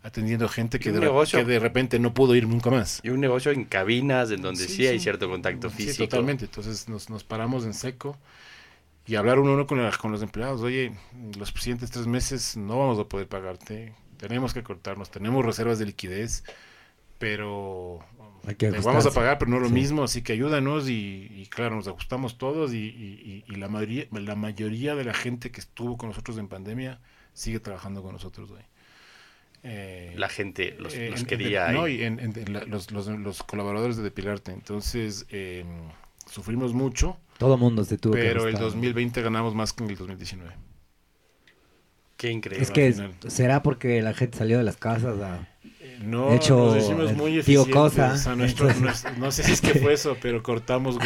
atendiendo 0.02 0.48
gente 0.48 0.78
que 0.78 0.92
de, 0.92 1.26
que 1.30 1.44
de, 1.44 1.58
repente 1.58 1.98
no 1.98 2.14
pudo 2.14 2.34
ir 2.34 2.46
nunca 2.46 2.70
más. 2.70 3.00
Y 3.02 3.10
un 3.10 3.20
negocio 3.20 3.52
en 3.52 3.64
cabinas, 3.64 4.30
en 4.30 4.42
donde 4.42 4.66
sí, 4.66 4.86
hay 4.86 5.00
cierto 5.00 5.28
contacto 5.28 5.70
físico. 5.70 5.94
Sí, 5.94 6.08
totalmente. 6.08 6.44
Entonces 6.46 6.88
nos, 6.88 7.10
nos 7.10 7.24
paramos 7.24 7.64
en 7.64 7.74
seco 7.74 8.16
y 9.06 9.16
hablar 9.16 9.38
uno 9.38 9.52
a 9.52 9.54
uno 9.54 9.66
con, 9.66 9.90
con 9.92 10.12
los 10.12 10.22
empleados. 10.22 10.60
Oye, 10.60 10.92
los 11.38 11.48
siguientes 11.48 11.90
tres 11.90 12.06
meses 12.06 12.56
no 12.56 12.78
vamos 12.78 12.98
a 12.98 13.04
poder 13.04 13.26
pagarte, 13.26 13.94
tenemos 14.18 14.52
que 14.52 14.62
cortarnos, 14.62 15.10
tenemos 15.10 15.44
reservas 15.44 15.78
de 15.78 15.86
liquidez, 15.86 16.44
pero 17.18 18.00
vamos 18.84 19.06
a 19.06 19.10
pagar, 19.10 19.38
pero 19.38 19.50
no 19.50 19.60
lo 19.60 19.70
mismo, 19.70 20.04
así 20.04 20.22
que 20.22 20.32
ayúdanos 20.32 20.88
y, 20.88 21.46
claro, 21.50 21.76
nos 21.76 21.88
ajustamos 21.88 22.38
todos 22.38 22.72
y, 22.72 23.44
la, 23.48 23.68
mayoría, 23.68 24.06
la 24.12 24.34
mayoría 24.34 24.94
de 24.94 25.04
la 25.04 25.14
gente 25.14 25.50
que 25.50 25.60
estuvo 25.60 25.96
con 25.96 26.08
nosotros 26.10 26.38
en 26.38 26.48
pandemia 26.48 27.00
sigue 27.32 27.60
trabajando 27.60 28.02
con 28.02 28.12
nosotros 28.12 28.50
hoy. 28.50 28.62
Eh, 29.64 30.14
la 30.16 30.28
gente 30.28 30.76
los, 30.78 30.94
quería. 31.24 31.72
no, 31.72 31.88
y 31.88 32.02
en, 32.02 32.32
los, 32.68 32.90
los, 32.90 33.42
colaboradores 33.42 33.96
de 33.96 34.04
Depilarte. 34.04 34.52
Entonces, 34.52 35.26
em, 35.30 35.66
sufrimos 36.26 36.72
mucho. 36.72 37.18
Todo 37.38 37.58
mundo 37.58 37.84
se 37.84 37.98
tuvo 37.98 38.14
Pero 38.14 38.46
el 38.46 38.54
2020 38.54 39.20
ganamos 39.20 39.54
más 39.54 39.72
que 39.72 39.84
en 39.84 39.90
el 39.90 39.96
2019. 39.96 40.52
Qué 42.16 42.30
increíble. 42.30 42.62
Es 42.62 42.70
que 42.70 42.94
será 43.28 43.62
porque 43.62 44.02
la 44.02 44.14
gente 44.14 44.38
salió 44.38 44.58
de 44.58 44.64
las 44.64 44.76
casas 44.76 45.20
a 45.20 45.48
no, 46.00 46.32
hecho, 46.32 46.56
nos 46.56 46.76
hicimos 46.76 47.12
muy 47.14 47.38
eficientes. 47.38 47.74
Cosa, 47.74 48.34
no 49.18 49.32
sé 49.32 49.42
si 49.42 49.52
es 49.52 49.60
que 49.60 49.74
fue 49.74 49.94
eso, 49.94 50.16
pero 50.20 50.42
cortamos 50.42 50.98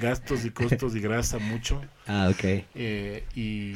gastos 0.00 0.44
y 0.44 0.50
costos 0.50 0.94
y 0.94 1.00
grasa 1.00 1.38
mucho. 1.38 1.80
Ah, 2.06 2.28
ok. 2.30 2.44
Eh, 2.74 3.24
y, 3.34 3.74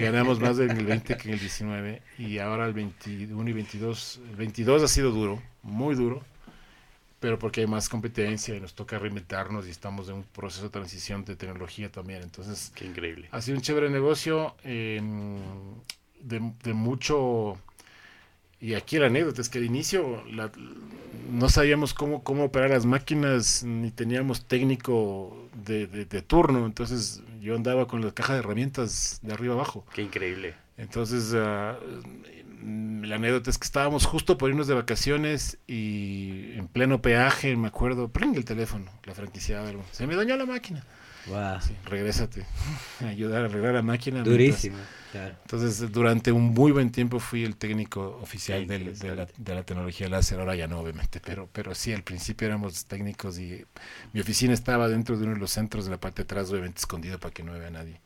ganamos 0.00 0.40
más 0.40 0.58
en 0.58 0.70
el 0.70 0.84
20 0.84 1.16
que 1.16 1.28
en 1.28 1.34
el 1.34 1.40
19. 1.40 2.02
Y 2.18 2.38
ahora 2.38 2.66
el 2.66 2.74
21 2.74 3.48
y 3.48 3.52
22. 3.52 4.20
El 4.30 4.36
22 4.36 4.82
ha 4.82 4.88
sido 4.88 5.10
duro, 5.10 5.42
muy 5.62 5.94
duro. 5.94 6.22
Pero 7.20 7.38
porque 7.38 7.60
hay 7.60 7.68
más 7.68 7.88
competencia 7.88 8.54
y 8.56 8.60
nos 8.60 8.74
toca 8.74 8.98
reinventarnos 8.98 9.68
y 9.68 9.70
estamos 9.70 10.08
en 10.08 10.16
un 10.16 10.24
proceso 10.24 10.64
de 10.64 10.70
transición 10.70 11.24
de 11.24 11.36
tecnología 11.36 11.90
también. 11.90 12.20
Entonces, 12.22 12.72
qué 12.74 12.84
increíble. 12.84 13.28
Ha 13.30 13.40
sido 13.40 13.56
un 13.56 13.62
chévere 13.62 13.88
negocio 13.90 14.56
em, 14.64 15.38
de, 16.20 16.52
de 16.64 16.72
mucho 16.74 17.56
y 18.62 18.74
aquí 18.74 18.96
la 18.98 19.06
anécdota 19.06 19.42
es 19.42 19.48
que 19.48 19.58
al 19.58 19.64
inicio 19.64 20.22
no 21.32 21.48
sabíamos 21.48 21.94
cómo, 21.94 22.22
cómo 22.22 22.44
operar 22.44 22.70
las 22.70 22.86
máquinas, 22.86 23.64
ni 23.64 23.90
teníamos 23.90 24.44
técnico 24.44 25.48
de, 25.64 26.06
turno, 26.24 26.64
entonces 26.64 27.22
yo 27.40 27.56
andaba 27.56 27.88
con 27.88 28.04
la 28.04 28.12
caja 28.12 28.34
de 28.34 28.38
herramientas 28.38 29.18
de 29.22 29.32
arriba 29.32 29.54
abajo. 29.54 29.84
Qué 29.92 30.02
increíble. 30.02 30.54
Entonces, 30.76 31.34
ah, 31.34 31.76
la 32.62 33.16
anécdota 33.16 33.50
es 33.50 33.58
que 33.58 33.64
estábamos 33.64 34.06
justo 34.06 34.38
por 34.38 34.50
irnos 34.50 34.68
de 34.68 34.74
vacaciones 34.74 35.58
y 35.66 36.52
en 36.52 36.68
pleno 36.68 37.02
peaje, 37.02 37.56
me 37.56 37.66
acuerdo, 37.66 38.12
prende 38.12 38.38
el 38.38 38.44
teléfono, 38.44 38.86
la 39.02 39.14
franquiciada, 39.14 39.72
se 39.90 40.06
me 40.06 40.14
dañó 40.14 40.36
la 40.36 40.46
máquina. 40.46 40.86
Wow. 41.26 41.58
regrésate, 41.86 42.44
ayudar 43.00 43.42
a 43.42 43.44
arreglar 43.46 43.74
la 43.74 43.82
máquina. 43.82 44.22
Durísimo. 44.22 44.78
Entonces, 45.14 45.92
durante 45.92 46.32
un 46.32 46.54
muy 46.54 46.72
buen 46.72 46.90
tiempo 46.90 47.20
fui 47.20 47.44
el 47.44 47.56
técnico 47.56 48.18
oficial 48.22 48.66
de, 48.66 48.78
la, 48.78 49.26
de, 49.36 49.54
la, 49.54 49.62
tecnología 49.62 50.08
láser, 50.08 50.40
ahora 50.40 50.54
ya 50.54 50.66
no, 50.66 50.80
obviamente, 50.80 51.20
pero, 51.24 51.48
pero 51.52 51.74
sí, 51.74 51.92
al 51.92 52.02
principio 52.02 52.46
éramos 52.46 52.86
técnicos 52.86 53.38
y 53.38 53.64
mi 54.12 54.20
oficina 54.20 54.54
estaba 54.54 54.88
dentro 54.88 55.16
de 55.18 55.24
uno 55.24 55.34
de 55.34 55.40
los 55.40 55.50
centros 55.50 55.84
de 55.84 55.90
la 55.90 56.00
parte 56.00 56.22
de 56.22 56.24
atrás, 56.24 56.50
obviamente 56.50 56.78
escondido 56.78 57.18
para 57.18 57.32
que 57.32 57.42
no 57.42 57.52
vea 57.52 57.70
nadie. 57.70 58.00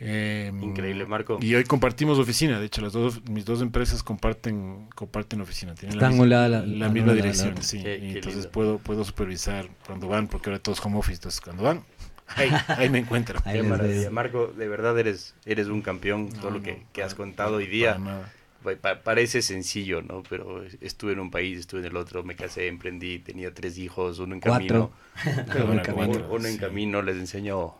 Em, 0.00 0.62
Increíble, 0.62 1.06
Marco. 1.06 1.38
Y 1.40 1.54
hoy 1.56 1.64
compartimos 1.64 2.18
oficina. 2.18 2.60
De 2.60 2.66
hecho, 2.66 2.80
las 2.80 2.92
dos, 2.92 3.28
mis 3.28 3.44
dos 3.44 3.60
empresas 3.62 4.02
comparten 4.04 4.86
comparten 4.94 5.40
oficina. 5.40 5.74
Tienen 5.74 5.98
la, 5.98 6.88
misma 6.88 7.14
dirección, 7.14 7.60
sí. 7.62 7.82
entonces 7.84 8.46
puedo 8.46 8.78
puedo 8.78 9.04
supervisar 9.04 9.68
cuando 9.86 10.06
van, 10.06 10.28
porque 10.28 10.50
ahora 10.50 10.62
todos 10.62 10.84
home 10.84 10.98
office. 10.98 11.14
Entonces, 11.14 11.40
cuando 11.40 11.64
van, 11.64 11.82
Ahí, 12.36 12.90
me 12.90 12.98
encuentro. 12.98 13.40
Marco, 14.10 14.48
de 14.48 14.68
verdad 14.68 14.98
eres, 14.98 15.34
eres 15.44 15.68
un 15.68 15.82
campeón. 15.82 16.30
todo 16.30 16.50
lo 16.50 16.62
que, 16.62 17.02
has 17.02 17.14
contado 17.14 17.56
hoy 17.56 17.66
día 17.66 17.98
parece 19.04 19.42
sencillo, 19.42 20.02
¿no? 20.02 20.22
Pero 20.28 20.64
estuve 20.80 21.12
en 21.12 21.20
un 21.20 21.30
país, 21.30 21.60
estuve 21.60 21.80
en 21.80 21.86
el 21.86 21.96
otro, 21.96 22.22
me 22.24 22.36
casé, 22.36 22.66
emprendí, 22.66 23.18
tenía 23.18 23.52
tres 23.54 23.78
hijos, 23.78 24.18
uno 24.18 24.34
en 24.34 24.40
camino. 24.40 24.90
uno, 26.30 26.46
en 26.46 26.58
camino, 26.58 27.02
les 27.02 27.16
enseño 27.16 27.74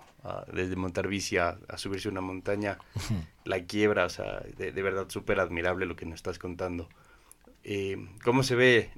desde 0.53 0.77
montar 0.77 1.09
bici 1.09 1.37
a, 1.39 1.59
subirse 1.77 2.09
una 2.09 2.21
montaña, 2.21 2.79
la 3.45 3.63
quiebra, 3.63 4.05
o 4.05 4.11
sea, 4.11 4.43
de, 4.57 4.71
verdad 4.83 5.07
súper 5.09 5.41
admirable 5.41 5.87
lo 5.87 5.97
que 5.97 6.07
nos 6.07 6.17
estás 6.17 6.39
contando. 6.39 6.89
Eh, 7.65 7.97
¿Cómo 8.25 8.43
se 8.43 8.55
ve 8.55 8.91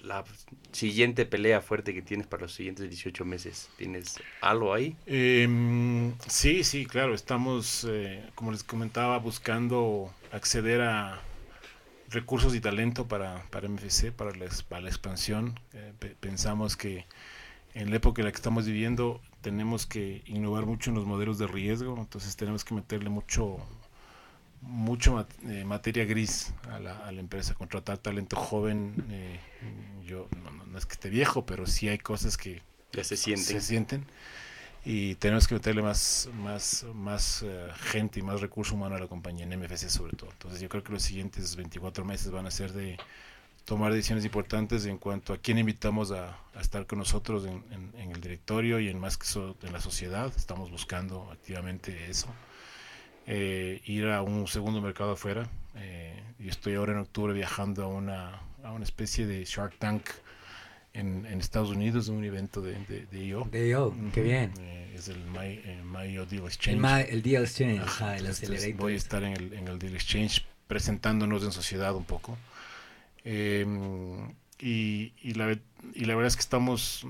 la 0.00 0.24
siguiente 0.72 1.26
pelea 1.26 1.60
fuerte 1.60 1.94
que 1.94 2.02
tienes 2.02 2.26
para 2.26 2.42
los 2.42 2.54
siguientes 2.54 2.88
18 2.88 3.24
meses? 3.24 3.68
¿Tienes 3.76 4.16
algo 4.40 4.72
ahí? 4.74 4.96
Em, 5.06 6.14
sí, 6.26 6.64
sí, 6.64 6.86
claro. 6.86 7.14
Estamos, 7.14 7.86
eh, 7.88 8.24
como 8.34 8.52
les 8.52 8.64
comentaba, 8.64 9.18
buscando 9.18 10.12
acceder 10.32 10.80
a 10.82 11.20
recursos 12.08 12.54
y 12.54 12.60
talento 12.60 13.06
para, 13.06 13.42
para 13.50 13.68
MFC, 13.68 14.12
para 14.12 14.32
la, 14.32 14.46
para 14.68 14.82
la 14.82 14.88
expansión. 14.88 15.58
Eh, 15.72 15.92
pensamos 16.20 16.76
que 16.76 17.06
en 17.74 17.90
la 17.90 17.96
época 17.96 18.22
en 18.22 18.26
la 18.26 18.32
que 18.32 18.36
estamos 18.36 18.66
viviendo 18.66 19.20
tenemos 19.42 19.86
que 19.86 20.22
innovar 20.26 20.66
mucho 20.66 20.90
en 20.90 20.96
los 20.96 21.06
modelos 21.06 21.38
de 21.38 21.46
riesgo, 21.46 21.96
entonces 21.98 22.34
tenemos 22.36 22.64
que 22.64 22.74
meterle 22.74 23.10
mucho 23.10 23.58
mucho 24.66 25.26
eh, 25.48 25.64
materia 25.64 26.04
gris 26.04 26.52
a 26.70 26.78
la, 26.78 26.98
a 27.06 27.12
la, 27.12 27.20
empresa, 27.20 27.54
contratar 27.54 27.98
talento 27.98 28.36
joven. 28.36 28.94
Eh, 29.10 29.40
yo 30.04 30.28
no, 30.70 30.78
es 30.78 30.86
que 30.86 30.92
esté 30.92 31.08
viejo, 31.08 31.46
pero 31.46 31.66
sí 31.66 31.88
hay 31.88 31.98
cosas 31.98 32.36
que 32.36 32.62
ya 32.92 33.04
se 33.04 33.16
sienten. 33.16 33.44
Se 33.44 33.60
sienten 33.60 34.06
y 34.88 35.16
tenemos 35.16 35.48
que 35.48 35.54
meterle 35.56 35.82
más, 35.82 36.28
más, 36.32 36.86
más 36.94 37.42
eh, 37.42 37.68
gente 37.90 38.20
y 38.20 38.22
más 38.22 38.40
recurso 38.40 38.76
humano 38.76 38.94
a 38.94 39.00
la 39.00 39.08
compañía, 39.08 39.44
en 39.44 39.58
MFC 39.58 39.88
sobre 39.88 40.16
todo. 40.16 40.30
Entonces 40.30 40.60
yo 40.60 40.68
creo 40.68 40.84
que 40.84 40.92
los 40.92 41.02
siguientes 41.02 41.56
24 41.56 42.04
meses 42.04 42.30
van 42.30 42.46
a 42.46 42.52
ser 42.52 42.72
de 42.72 42.96
tomar 43.64 43.92
decisiones 43.92 44.24
importantes 44.24 44.86
en 44.86 44.98
cuanto 44.98 45.32
a 45.32 45.38
quién 45.38 45.58
invitamos 45.58 46.12
a, 46.12 46.38
estar 46.60 46.86
con 46.86 47.00
nosotros 47.00 47.46
en, 47.46 47.64
en, 47.98 48.12
el 48.12 48.20
directorio 48.20 48.78
y 48.78 48.88
en 48.88 49.00
más 49.00 49.18
que 49.18 49.26
eso 49.26 49.56
en 49.64 49.72
la 49.72 49.80
sociedad. 49.80 50.32
Estamos 50.36 50.70
buscando 50.70 51.32
activamente 51.32 52.08
eso. 52.08 52.28
Eh, 53.26 53.80
ir 53.86 54.06
a 54.06 54.22
un 54.22 54.46
segundo 54.46 54.80
mercado 54.80 55.12
afuera. 55.12 55.48
Eh, 55.76 56.22
y 56.38 56.48
estoy 56.48 56.74
ahora 56.74 56.92
en 56.92 56.98
octubre 56.98 57.32
viajando 57.32 57.84
a 57.84 57.88
una, 57.88 58.40
a 58.62 58.72
una 58.72 58.84
especie 58.84 59.26
de 59.26 59.44
Shark 59.44 59.76
Tank 59.78 60.08
en, 60.92 61.26
en 61.26 61.40
Estados 61.40 61.70
Unidos, 61.70 62.08
un 62.08 62.24
evento 62.24 62.62
de, 62.62 62.78
de, 62.86 63.06
de 63.06 63.24
IO. 63.24 63.48
De 63.50 63.68
IO, 63.68 63.94
qué 64.12 64.22
bien. 64.22 64.52
Eh, 64.60 64.94
es 64.94 65.08
el 65.08 65.18
My, 65.26 65.60
My 65.84 66.14
Deal 66.26 66.46
Exchange. 66.46 66.78
El, 66.78 67.14
el 67.14 67.22
Deal 67.22 67.42
Exchange, 67.42 67.80
Ajá, 67.80 68.16
el 68.16 68.74
Voy 68.74 68.94
a 68.94 68.96
estar 68.96 69.22
en 69.22 69.32
el, 69.32 69.52
en 69.52 69.68
el 69.68 69.78
Deal 69.78 69.94
Exchange 69.94 70.46
presentándonos 70.66 71.42
en 71.44 71.52
sociedad 71.52 71.94
un 71.94 72.04
poco. 72.04 72.38
Eh, 73.24 73.66
y, 74.58 75.12
y, 75.20 75.34
la, 75.34 75.58
y 75.94 76.04
la 76.04 76.14
verdad 76.14 76.28
es 76.28 76.36
que 76.36 76.40
estamos, 76.40 77.06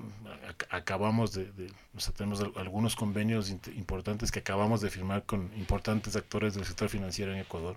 acabamos 0.70 1.32
de, 1.32 1.51
o 1.97 2.01
sea, 2.01 2.12
tenemos 2.15 2.40
algunos 2.57 2.97
convenios 2.97 3.51
importantes 3.51 4.31
que 4.31 4.40
acabamos 4.40 4.81
de 4.81 4.90
firmar 4.90 5.24
con 5.24 5.51
importantes 5.57 6.16
actores 6.16 6.55
del 6.55 6.65
sector 6.65 6.89
financiero 6.89 7.32
en 7.32 7.39
Ecuador, 7.39 7.77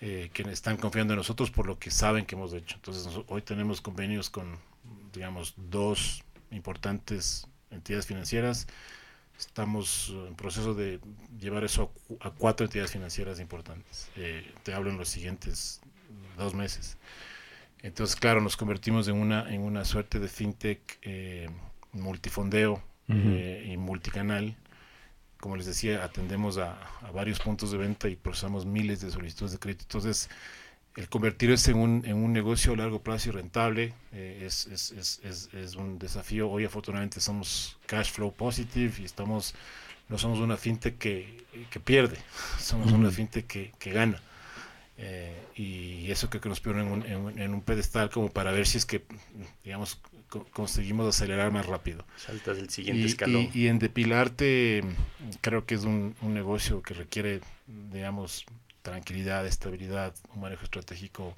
eh, 0.00 0.30
que 0.32 0.42
están 0.42 0.76
confiando 0.76 1.14
en 1.14 1.18
nosotros 1.18 1.50
por 1.50 1.66
lo 1.66 1.78
que 1.78 1.90
saben 1.90 2.26
que 2.26 2.34
hemos 2.34 2.52
hecho. 2.52 2.76
Entonces, 2.76 3.08
hoy 3.26 3.42
tenemos 3.42 3.80
convenios 3.80 4.30
con, 4.30 4.58
digamos, 5.12 5.54
dos 5.56 6.22
importantes 6.50 7.46
entidades 7.70 8.06
financieras. 8.06 8.66
Estamos 9.38 10.12
en 10.26 10.34
proceso 10.34 10.74
de 10.74 11.00
llevar 11.38 11.64
eso 11.64 11.92
a, 12.20 12.30
cuatro 12.30 12.66
entidades 12.66 12.92
financieras 12.92 13.40
importantes. 13.40 14.08
Eh, 14.16 14.52
te 14.62 14.74
hablo 14.74 14.90
en 14.90 14.98
los 14.98 15.08
siguientes 15.08 15.80
dos 16.36 16.54
meses. 16.54 16.96
Entonces, 17.82 18.16
claro, 18.16 18.40
nos 18.40 18.56
convertimos 18.56 19.08
en 19.08 19.16
una, 19.16 19.52
en 19.52 19.62
una 19.62 19.84
suerte 19.84 20.18
de 20.18 20.28
fintech 20.28 20.98
eh, 21.02 21.48
multifondeo 21.92 22.82
eh, 23.08 23.70
y 23.72 23.76
multicanal. 23.76 24.56
Como 25.40 25.56
les 25.56 25.66
decía, 25.66 26.04
atendemos 26.04 26.58
a, 26.58 26.76
varios 27.14 27.38
puntos 27.38 27.70
de 27.70 27.78
venta 27.78 28.08
y 28.08 28.16
procesamos 28.16 28.66
miles 28.66 29.00
de 29.00 29.10
solicitudes 29.10 29.52
de 29.52 29.58
crédito. 29.58 29.84
Entonces, 29.84 30.28
el 30.96 31.08
convertirse 31.08 31.70
en 31.70 31.78
un, 31.78 32.02
en 32.04 32.16
un 32.16 32.32
negocio 32.32 32.72
a 32.72 32.76
largo 32.76 33.00
plazo 33.00 33.28
y 33.28 33.32
rentable 33.32 33.94
eh, 34.12 34.42
es, 34.44 34.66
es, 34.66 35.20
es, 35.22 35.54
es, 35.54 35.76
un 35.76 35.98
desafío. 35.98 36.50
Hoy, 36.50 36.64
afortunadamente, 36.64 37.20
somos 37.20 37.78
cash 37.86 38.10
flow 38.10 38.32
positive 38.32 38.92
y 38.98 39.04
estamos 39.04 39.54
no 40.08 40.16
somos 40.16 40.38
una 40.38 40.56
fintech 40.56 40.96
que, 40.98 41.44
que 41.70 41.80
pierde, 41.80 42.16
somos 42.58 42.92
una 42.92 43.10
fintech 43.10 43.46
que, 43.46 43.72
que 43.78 43.92
gana. 43.92 44.20
Eh, 45.00 45.32
y 45.54 46.10
eso 46.10 46.28
creo 46.28 46.40
que 46.40 46.48
nos 46.48 46.60
pone 46.60 46.80
en 46.82 47.54
un, 47.54 47.62
pedestal 47.62 48.10
como 48.10 48.30
para 48.30 48.50
ver 48.50 48.66
si 48.66 48.78
es 48.78 48.84
que, 48.84 49.04
digamos, 49.62 50.00
conseguimos 50.52 51.06
acelerar 51.06 51.52
más 51.52 51.66
rápido. 51.66 52.04
Saltas 52.16 52.58
el 52.58 52.68
siguiente 52.68 53.06
escalón. 53.06 53.48
Y, 53.54 53.68
en 53.68 53.78
depilarte, 53.78 54.82
creo 55.40 55.64
que 55.66 55.76
es 55.76 55.84
un, 55.84 56.16
negocio 56.22 56.82
que 56.82 56.94
requiere, 56.94 57.40
digamos, 57.66 58.44
tranquilidad, 58.82 59.46
estabilidad, 59.46 60.14
un 60.34 60.40
manejo 60.40 60.64
estratégico. 60.64 61.36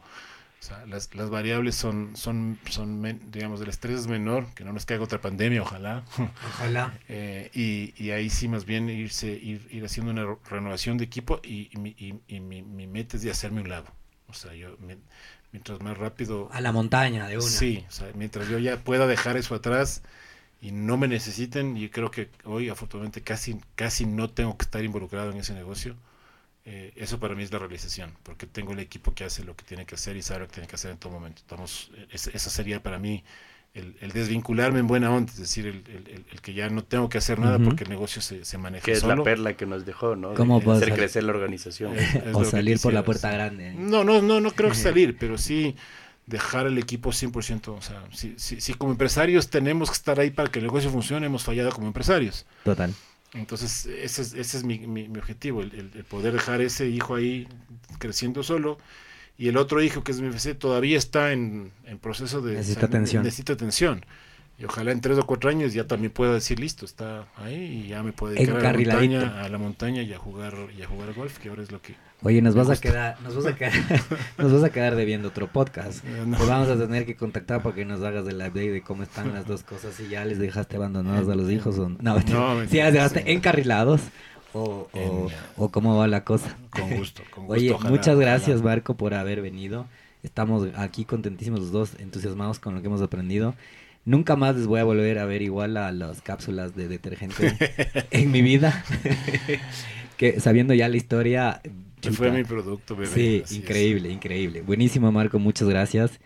O 0.60 0.62
sea, 0.62 0.84
las, 0.84 1.08
variables 1.30 1.74
son, 1.74 2.14
son, 2.16 2.58
son, 2.68 3.02
digamos, 3.30 3.62
el 3.62 3.70
estrés 3.70 4.00
es 4.00 4.06
menor, 4.08 4.46
que 4.54 4.62
no 4.62 4.74
nos 4.74 4.84
caiga 4.84 5.02
otra 5.02 5.18
pandemia, 5.18 5.62
ojalá. 5.62 6.04
Ojalá. 6.48 6.92
Eh, 7.08 7.50
y, 7.96 8.10
ahí 8.10 8.28
sí, 8.28 8.46
más 8.46 8.66
bien 8.66 8.88
irse, 8.90 9.28
ir, 9.28 9.66
ir 9.70 9.84
haciendo 9.84 10.12
una 10.12 10.36
renovación 10.48 10.98
de 10.98 11.04
equipo 11.04 11.40
y, 11.42 11.70
y, 11.72 12.40
mi, 12.40 12.62
mi, 12.62 12.86
meta 12.86 13.16
es 13.16 13.22
de 13.22 13.30
hacerme 13.30 13.62
un 13.62 13.70
lado. 13.70 13.86
O 14.28 14.34
sea, 14.34 14.54
yo 14.54 14.76
mientras 15.50 15.80
más 15.80 15.96
rápido... 15.96 16.50
A 16.52 16.60
la 16.60 16.72
montaña 16.72 17.26
de 17.26 17.38
una. 17.38 17.46
Sí, 17.46 17.84
o 17.88 17.90
sea, 17.90 18.10
mientras 18.14 18.48
yo 18.48 18.58
ya 18.58 18.76
pueda 18.76 19.06
dejar 19.06 19.38
eso 19.38 19.54
atrás 19.54 20.02
y 20.60 20.72
no 20.72 20.98
me 20.98 21.08
necesiten, 21.08 21.76
y 21.76 21.88
creo 21.88 22.10
que 22.10 22.28
hoy 22.44 22.68
afortunadamente 22.68 23.22
casi, 23.22 23.58
casi 23.76 24.04
no 24.04 24.28
tengo 24.28 24.56
que 24.58 24.64
estar 24.64 24.84
involucrado 24.84 25.30
en 25.30 25.38
ese 25.38 25.54
negocio, 25.54 25.96
eh, 26.64 26.92
eso 26.96 27.18
para 27.18 27.34
mí 27.34 27.42
es 27.42 27.52
la 27.52 27.58
realización, 27.58 28.12
porque 28.22 28.46
tengo 28.46 28.72
el 28.72 28.80
equipo 28.80 29.14
que 29.14 29.24
hace 29.24 29.44
lo 29.44 29.56
que 29.56 29.64
tiene 29.64 29.86
que 29.86 29.94
hacer 29.94 30.16
y 30.16 30.22
sabe 30.22 30.40
lo 30.40 30.46
que 30.46 30.54
tiene 30.54 30.68
que 30.68 30.76
hacer 30.76 30.90
en 30.90 30.98
todo 30.98 31.12
momento. 31.12 31.40
Estamos, 31.40 31.90
esa 32.10 32.50
sería 32.50 32.82
para 32.82 32.98
mí 32.98 33.24
el, 33.72 34.12
desvincularme 34.12 34.80
en 34.80 34.86
buena 34.86 35.10
onda, 35.10 35.32
es 35.32 35.38
decir, 35.38 35.66
el, 35.66 36.40
que 36.40 36.54
ya 36.54 36.68
no 36.70 36.82
tengo 36.82 37.08
que 37.08 37.18
hacer 37.18 37.38
nada 37.38 37.58
porque 37.58 37.84
el 37.84 37.90
negocio 37.90 38.20
se, 38.20 38.44
se 38.44 38.58
maneja 38.58 38.84
que 38.84 38.92
es 38.92 39.04
la 39.04 39.22
perla 39.22 39.56
que 39.56 39.64
nos 39.64 39.86
dejó, 39.86 40.16
¿no? 40.16 40.34
¿Cómo 40.34 40.58
hacer 40.72 40.92
crecer 40.92 41.24
la 41.24 41.32
organización. 41.32 41.94
o 42.34 42.44
salir 42.44 42.80
por 42.80 42.92
la 42.92 43.04
puerta 43.04 43.30
grande. 43.30 43.72
No, 43.74 44.02
no, 44.02 44.20
no, 44.22 44.40
no 44.40 44.50
creo 44.50 44.70
que 44.70 44.76
salir, 44.76 45.16
pero 45.18 45.38
sí 45.38 45.76
dejar 46.26 46.66
el 46.66 46.78
equipo 46.78 47.10
100%. 47.10 47.68
O 47.68 47.82
sea, 47.82 48.02
si, 48.12 48.34
si, 48.38 48.74
como 48.74 48.92
empresarios 48.92 49.48
tenemos 49.50 49.90
que 49.90 49.94
estar 49.94 50.18
ahí 50.18 50.30
para 50.30 50.50
que 50.50 50.58
el 50.58 50.66
negocio 50.66 50.90
funcione, 50.90 51.26
hemos 51.26 51.44
fallado 51.44 51.70
como 51.70 51.86
empresarios. 51.86 52.46
Total. 52.64 52.92
Entonces, 53.32 53.86
ese 53.86 54.22
es, 54.22 54.34
ese 54.34 54.56
es 54.58 54.64
mi, 54.64 54.78
mi, 54.80 55.06
objetivo, 55.18 55.62
el, 55.62 55.92
el, 55.94 56.04
poder 56.04 56.32
dejar 56.32 56.60
ese 56.60 56.88
hijo 56.88 57.14
ahí 57.14 57.46
creciendo 57.98 58.42
solo 58.42 58.78
y 59.40 59.48
el 59.48 59.56
otro 59.56 59.82
hijo 59.82 60.04
que 60.04 60.12
es 60.12 60.20
mi 60.20 60.28
FC 60.28 60.54
todavía 60.54 60.98
está 60.98 61.32
en, 61.32 61.72
proceso 62.02 62.42
de... 62.42 62.56
Necesita 62.56 62.84
atención. 62.84 63.22
Necesita 63.22 63.54
atención. 63.54 64.04
Y 64.60 64.64
ojalá 64.66 64.92
en 64.92 65.00
tres 65.00 65.16
o 65.16 65.24
cuatro 65.24 65.48
años 65.48 65.72
ya 65.72 65.86
también 65.86 66.12
pueda 66.12 66.34
decir, 66.34 66.60
listo, 66.60 66.84
está 66.84 67.26
ahí 67.36 67.84
y 67.84 67.88
ya 67.88 68.02
me 68.02 68.12
puede 68.12 68.34
dedicar 68.34 68.58
a 68.58 68.72
la, 68.72 68.76
montaña, 68.76 69.42
a 69.42 69.48
la 69.48 69.56
montaña 69.56 70.02
y 70.02 70.12
a 70.12 70.18
jugar 70.18 70.54
y 70.76 70.82
a 70.82 70.86
jugar 70.86 71.14
golf, 71.14 71.38
que 71.38 71.48
ahora 71.48 71.62
es 71.62 71.72
lo 71.72 71.80
que... 71.80 71.94
Oye, 72.22 72.42
nos 72.42 72.54
vas 72.54 72.68
a 72.68 72.78
quedar, 72.78 73.18
nos 73.22 73.34
vas 73.34 73.46
a 73.46 73.56
quedar, 73.56 73.72
nos 74.38 74.52
vas 74.52 74.62
a 74.62 74.68
quedar 74.68 74.96
debiendo 74.96 75.28
otro 75.28 75.46
podcast. 75.50 76.04
Pues 76.36 76.46
vamos 76.46 76.68
a 76.68 76.76
tener 76.76 77.06
que 77.06 77.16
contactar 77.16 77.62
para 77.62 77.74
que 77.74 77.86
nos 77.86 78.02
hagas 78.02 78.26
el 78.28 78.36
update 78.36 78.70
de 78.70 78.82
cómo 78.82 79.02
están 79.02 79.32
las 79.32 79.46
dos 79.46 79.62
cosas. 79.62 79.94
Si 79.94 80.08
ya 80.08 80.26
les 80.26 80.38
dejaste 80.38 80.76
abandonados 80.76 81.26
a 81.30 81.34
los 81.34 81.50
hijos 81.50 81.78
o 81.78 81.88
no. 81.88 81.96
No, 81.98 82.66
si 82.66 82.76
ya 82.76 82.84
les 82.84 82.94
dejaste 82.94 83.32
encarrilados 83.32 84.02
o, 84.52 84.88
o, 85.56 85.70
cómo 85.70 85.96
va 85.96 86.06
la 86.06 86.24
cosa. 86.24 86.56
Con 86.68 86.90
gusto, 86.96 87.22
con 87.30 87.46
gusto. 87.46 87.58
Oye, 87.58 87.74
muchas 87.88 88.18
gracias, 88.18 88.60
Marco, 88.62 88.94
por 88.94 89.14
haber 89.14 89.40
venido. 89.40 89.86
Estamos 90.22 90.68
aquí 90.76 91.06
contentísimos 91.06 91.60
los 91.60 91.72
dos, 91.72 91.92
entusiasmados 91.98 92.58
con 92.58 92.74
lo 92.74 92.82
que 92.82 92.88
hemos 92.88 93.00
aprendido. 93.00 93.54
Nunca 94.04 94.36
más 94.36 94.56
les 94.56 94.66
voy 94.66 94.80
a 94.80 94.84
volver 94.84 95.18
a 95.18 95.24
ver 95.26 95.42
igual 95.42 95.76
a 95.76 95.92
las 95.92 96.22
cápsulas 96.22 96.74
de 96.74 96.88
detergente 96.88 97.54
en 98.10 98.30
mi 98.30 98.42
vida. 98.42 98.84
que 100.16 100.40
sabiendo 100.40 100.74
ya 100.74 100.88
la 100.88 100.96
historia. 100.96 101.60
fue 102.12 102.30
mi 102.30 102.44
producto, 102.44 102.96
bebé. 102.96 103.08
Sí, 103.08 103.56
increíble, 103.56 104.10
increíble. 104.10 104.62
Buenísimo, 104.62 105.12
Marco, 105.12 105.38
muchas 105.38 105.68
gracias. 105.68 106.20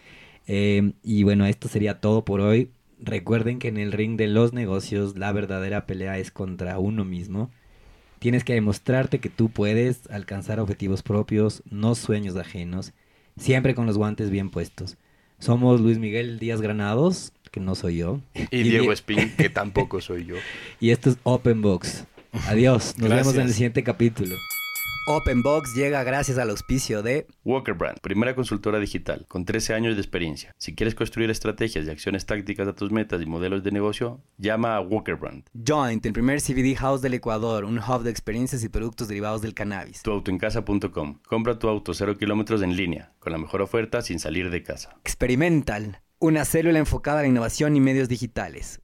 Eh, 0.47 0.93
y 1.03 1.23
bueno, 1.25 1.47
esto 1.47 1.69
sería 1.69 2.01
todo 2.01 2.25
por 2.25 2.41
hoy. 2.41 2.71
Recuerden 3.01 3.59
que 3.59 3.69
en 3.69 3.77
el 3.77 3.93
ring 3.93 4.17
de 4.17 4.29
los 4.29 4.53
negocios 4.53 5.19
la 5.19 5.33
verdadera 5.33 5.87
pelea 5.87 6.19
es 6.19 6.31
contra 6.31 6.79
uno 6.79 7.05
mismo. 7.05 7.51
Tienes 8.19 8.45
que 8.45 8.55
demostrarte 8.55 9.19
que 9.19 9.29
tú 9.29 9.51
puedes 9.51 10.09
alcanzar 10.11 10.59
objetivos 10.59 11.03
propios, 11.03 11.63
no 11.69 11.95
sueños 11.95 12.37
ajenos, 12.37 12.95
siempre 13.37 13.75
con 13.75 13.85
los 13.85 13.99
guantes 13.99 14.31
bien 14.31 14.49
puestos. 14.49 14.97
Somos 15.39 15.83
Luis 15.83 15.99
Miguel 15.99 16.39
Díaz 16.39 16.63
Granados, 16.63 17.34
que 17.55 17.61
no 17.61 17.77
soy 17.77 17.99
yo. 17.99 18.21
Y, 18.51 18.65
Diego 18.65 18.93
Espín, 18.93 19.33
que 19.37 19.49
tampoco 19.61 20.01
soy 20.01 20.25
yo. 20.27 20.35
Y 20.81 20.91
esto 20.91 21.11
es 21.11 21.19
Open 21.23 21.63
Box. 21.63 22.05
Adiós, 22.49 22.99
nos 22.99 23.09
vemos 23.09 23.35
en 23.37 23.43
el 23.43 23.53
siguiente 23.53 23.85
capítulo. 23.85 24.35
OpenBox 25.07 25.75
llega 25.75 26.03
gracias 26.03 26.39
al 26.39 26.49
auspicio 26.49 27.03
de 27.03 27.27
Walker 27.45 27.75
Brand, 27.75 28.01
primera 28.01 28.35
consultora 28.35 28.79
digital 28.81 29.27
con 29.29 29.45
13 29.45 29.75
años 29.75 29.97
de 29.97 30.01
experiencia. 30.01 30.55
Si 30.57 30.75
quieres 30.75 30.95
construir 30.95 31.29
estrategias 31.29 31.85
y 31.85 31.91
acciones 31.91 32.25
tácticas 32.25 32.67
a 32.67 32.73
tus 32.73 32.91
metas 32.91 33.21
y 33.21 33.27
modelos 33.27 33.63
de 33.63 33.71
negocio, 33.71 34.23
llama 34.39 34.77
a 34.77 34.81
Walker 34.81 35.17
Brand. 35.17 35.45
Joint, 35.53 36.07
el 36.07 36.15
primer 36.15 36.41
CBD 36.41 36.75
house 36.77 37.03
del 37.03 37.13
Ecuador, 37.13 37.67
un 37.67 37.79
hub 37.79 38.03
de 38.03 38.11
experiencias 38.11 38.65
y 38.65 38.71
productos 38.71 39.07
derivados 39.07 39.43
del 39.43 39.53
cannabis. 39.53 40.03
Tuautoencasa.com. 40.03 41.21
Compra 41.27 41.59
tu 41.59 41.69
auto 41.69 41.93
0 41.93 42.17
kilómetros 42.17 42.63
en 42.63 42.75
línea, 42.75 43.13
con 43.19 43.33
la 43.33 43.39
mejor 43.39 43.61
oferta 43.61 44.01
sin 44.01 44.19
salir 44.19 44.49
de 44.49 44.63
casa. 44.63 44.97
Experimental, 45.05 46.01
una 46.25 46.45
célula 46.45 46.79
enfocada 46.79 47.21
a 47.21 47.23
la 47.23 47.29
innovación 47.29 47.77
y 47.77 47.81
medios 47.81 48.09
digitales. 48.09 48.81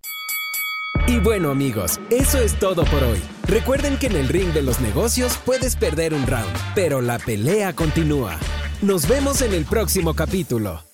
Y 1.06 1.18
bueno 1.18 1.50
amigos, 1.50 2.00
eso 2.10 2.38
es 2.38 2.58
todo 2.58 2.84
por 2.84 3.02
hoy. 3.02 3.20
Recuerden 3.46 3.96
que 3.98 4.06
en 4.06 4.16
el 4.16 4.28
ring 4.28 4.52
de 4.52 4.62
los 4.62 4.80
negocios 4.80 5.38
puedes 5.44 5.76
perder 5.76 6.14
un 6.14 6.26
round, 6.26 6.52
pero 6.74 7.00
la 7.00 7.18
pelea 7.18 7.72
continúa. 7.72 8.38
Nos 8.82 9.08
vemos 9.08 9.42
en 9.42 9.54
el 9.54 9.64
próximo 9.64 10.14
capítulo. 10.14 10.89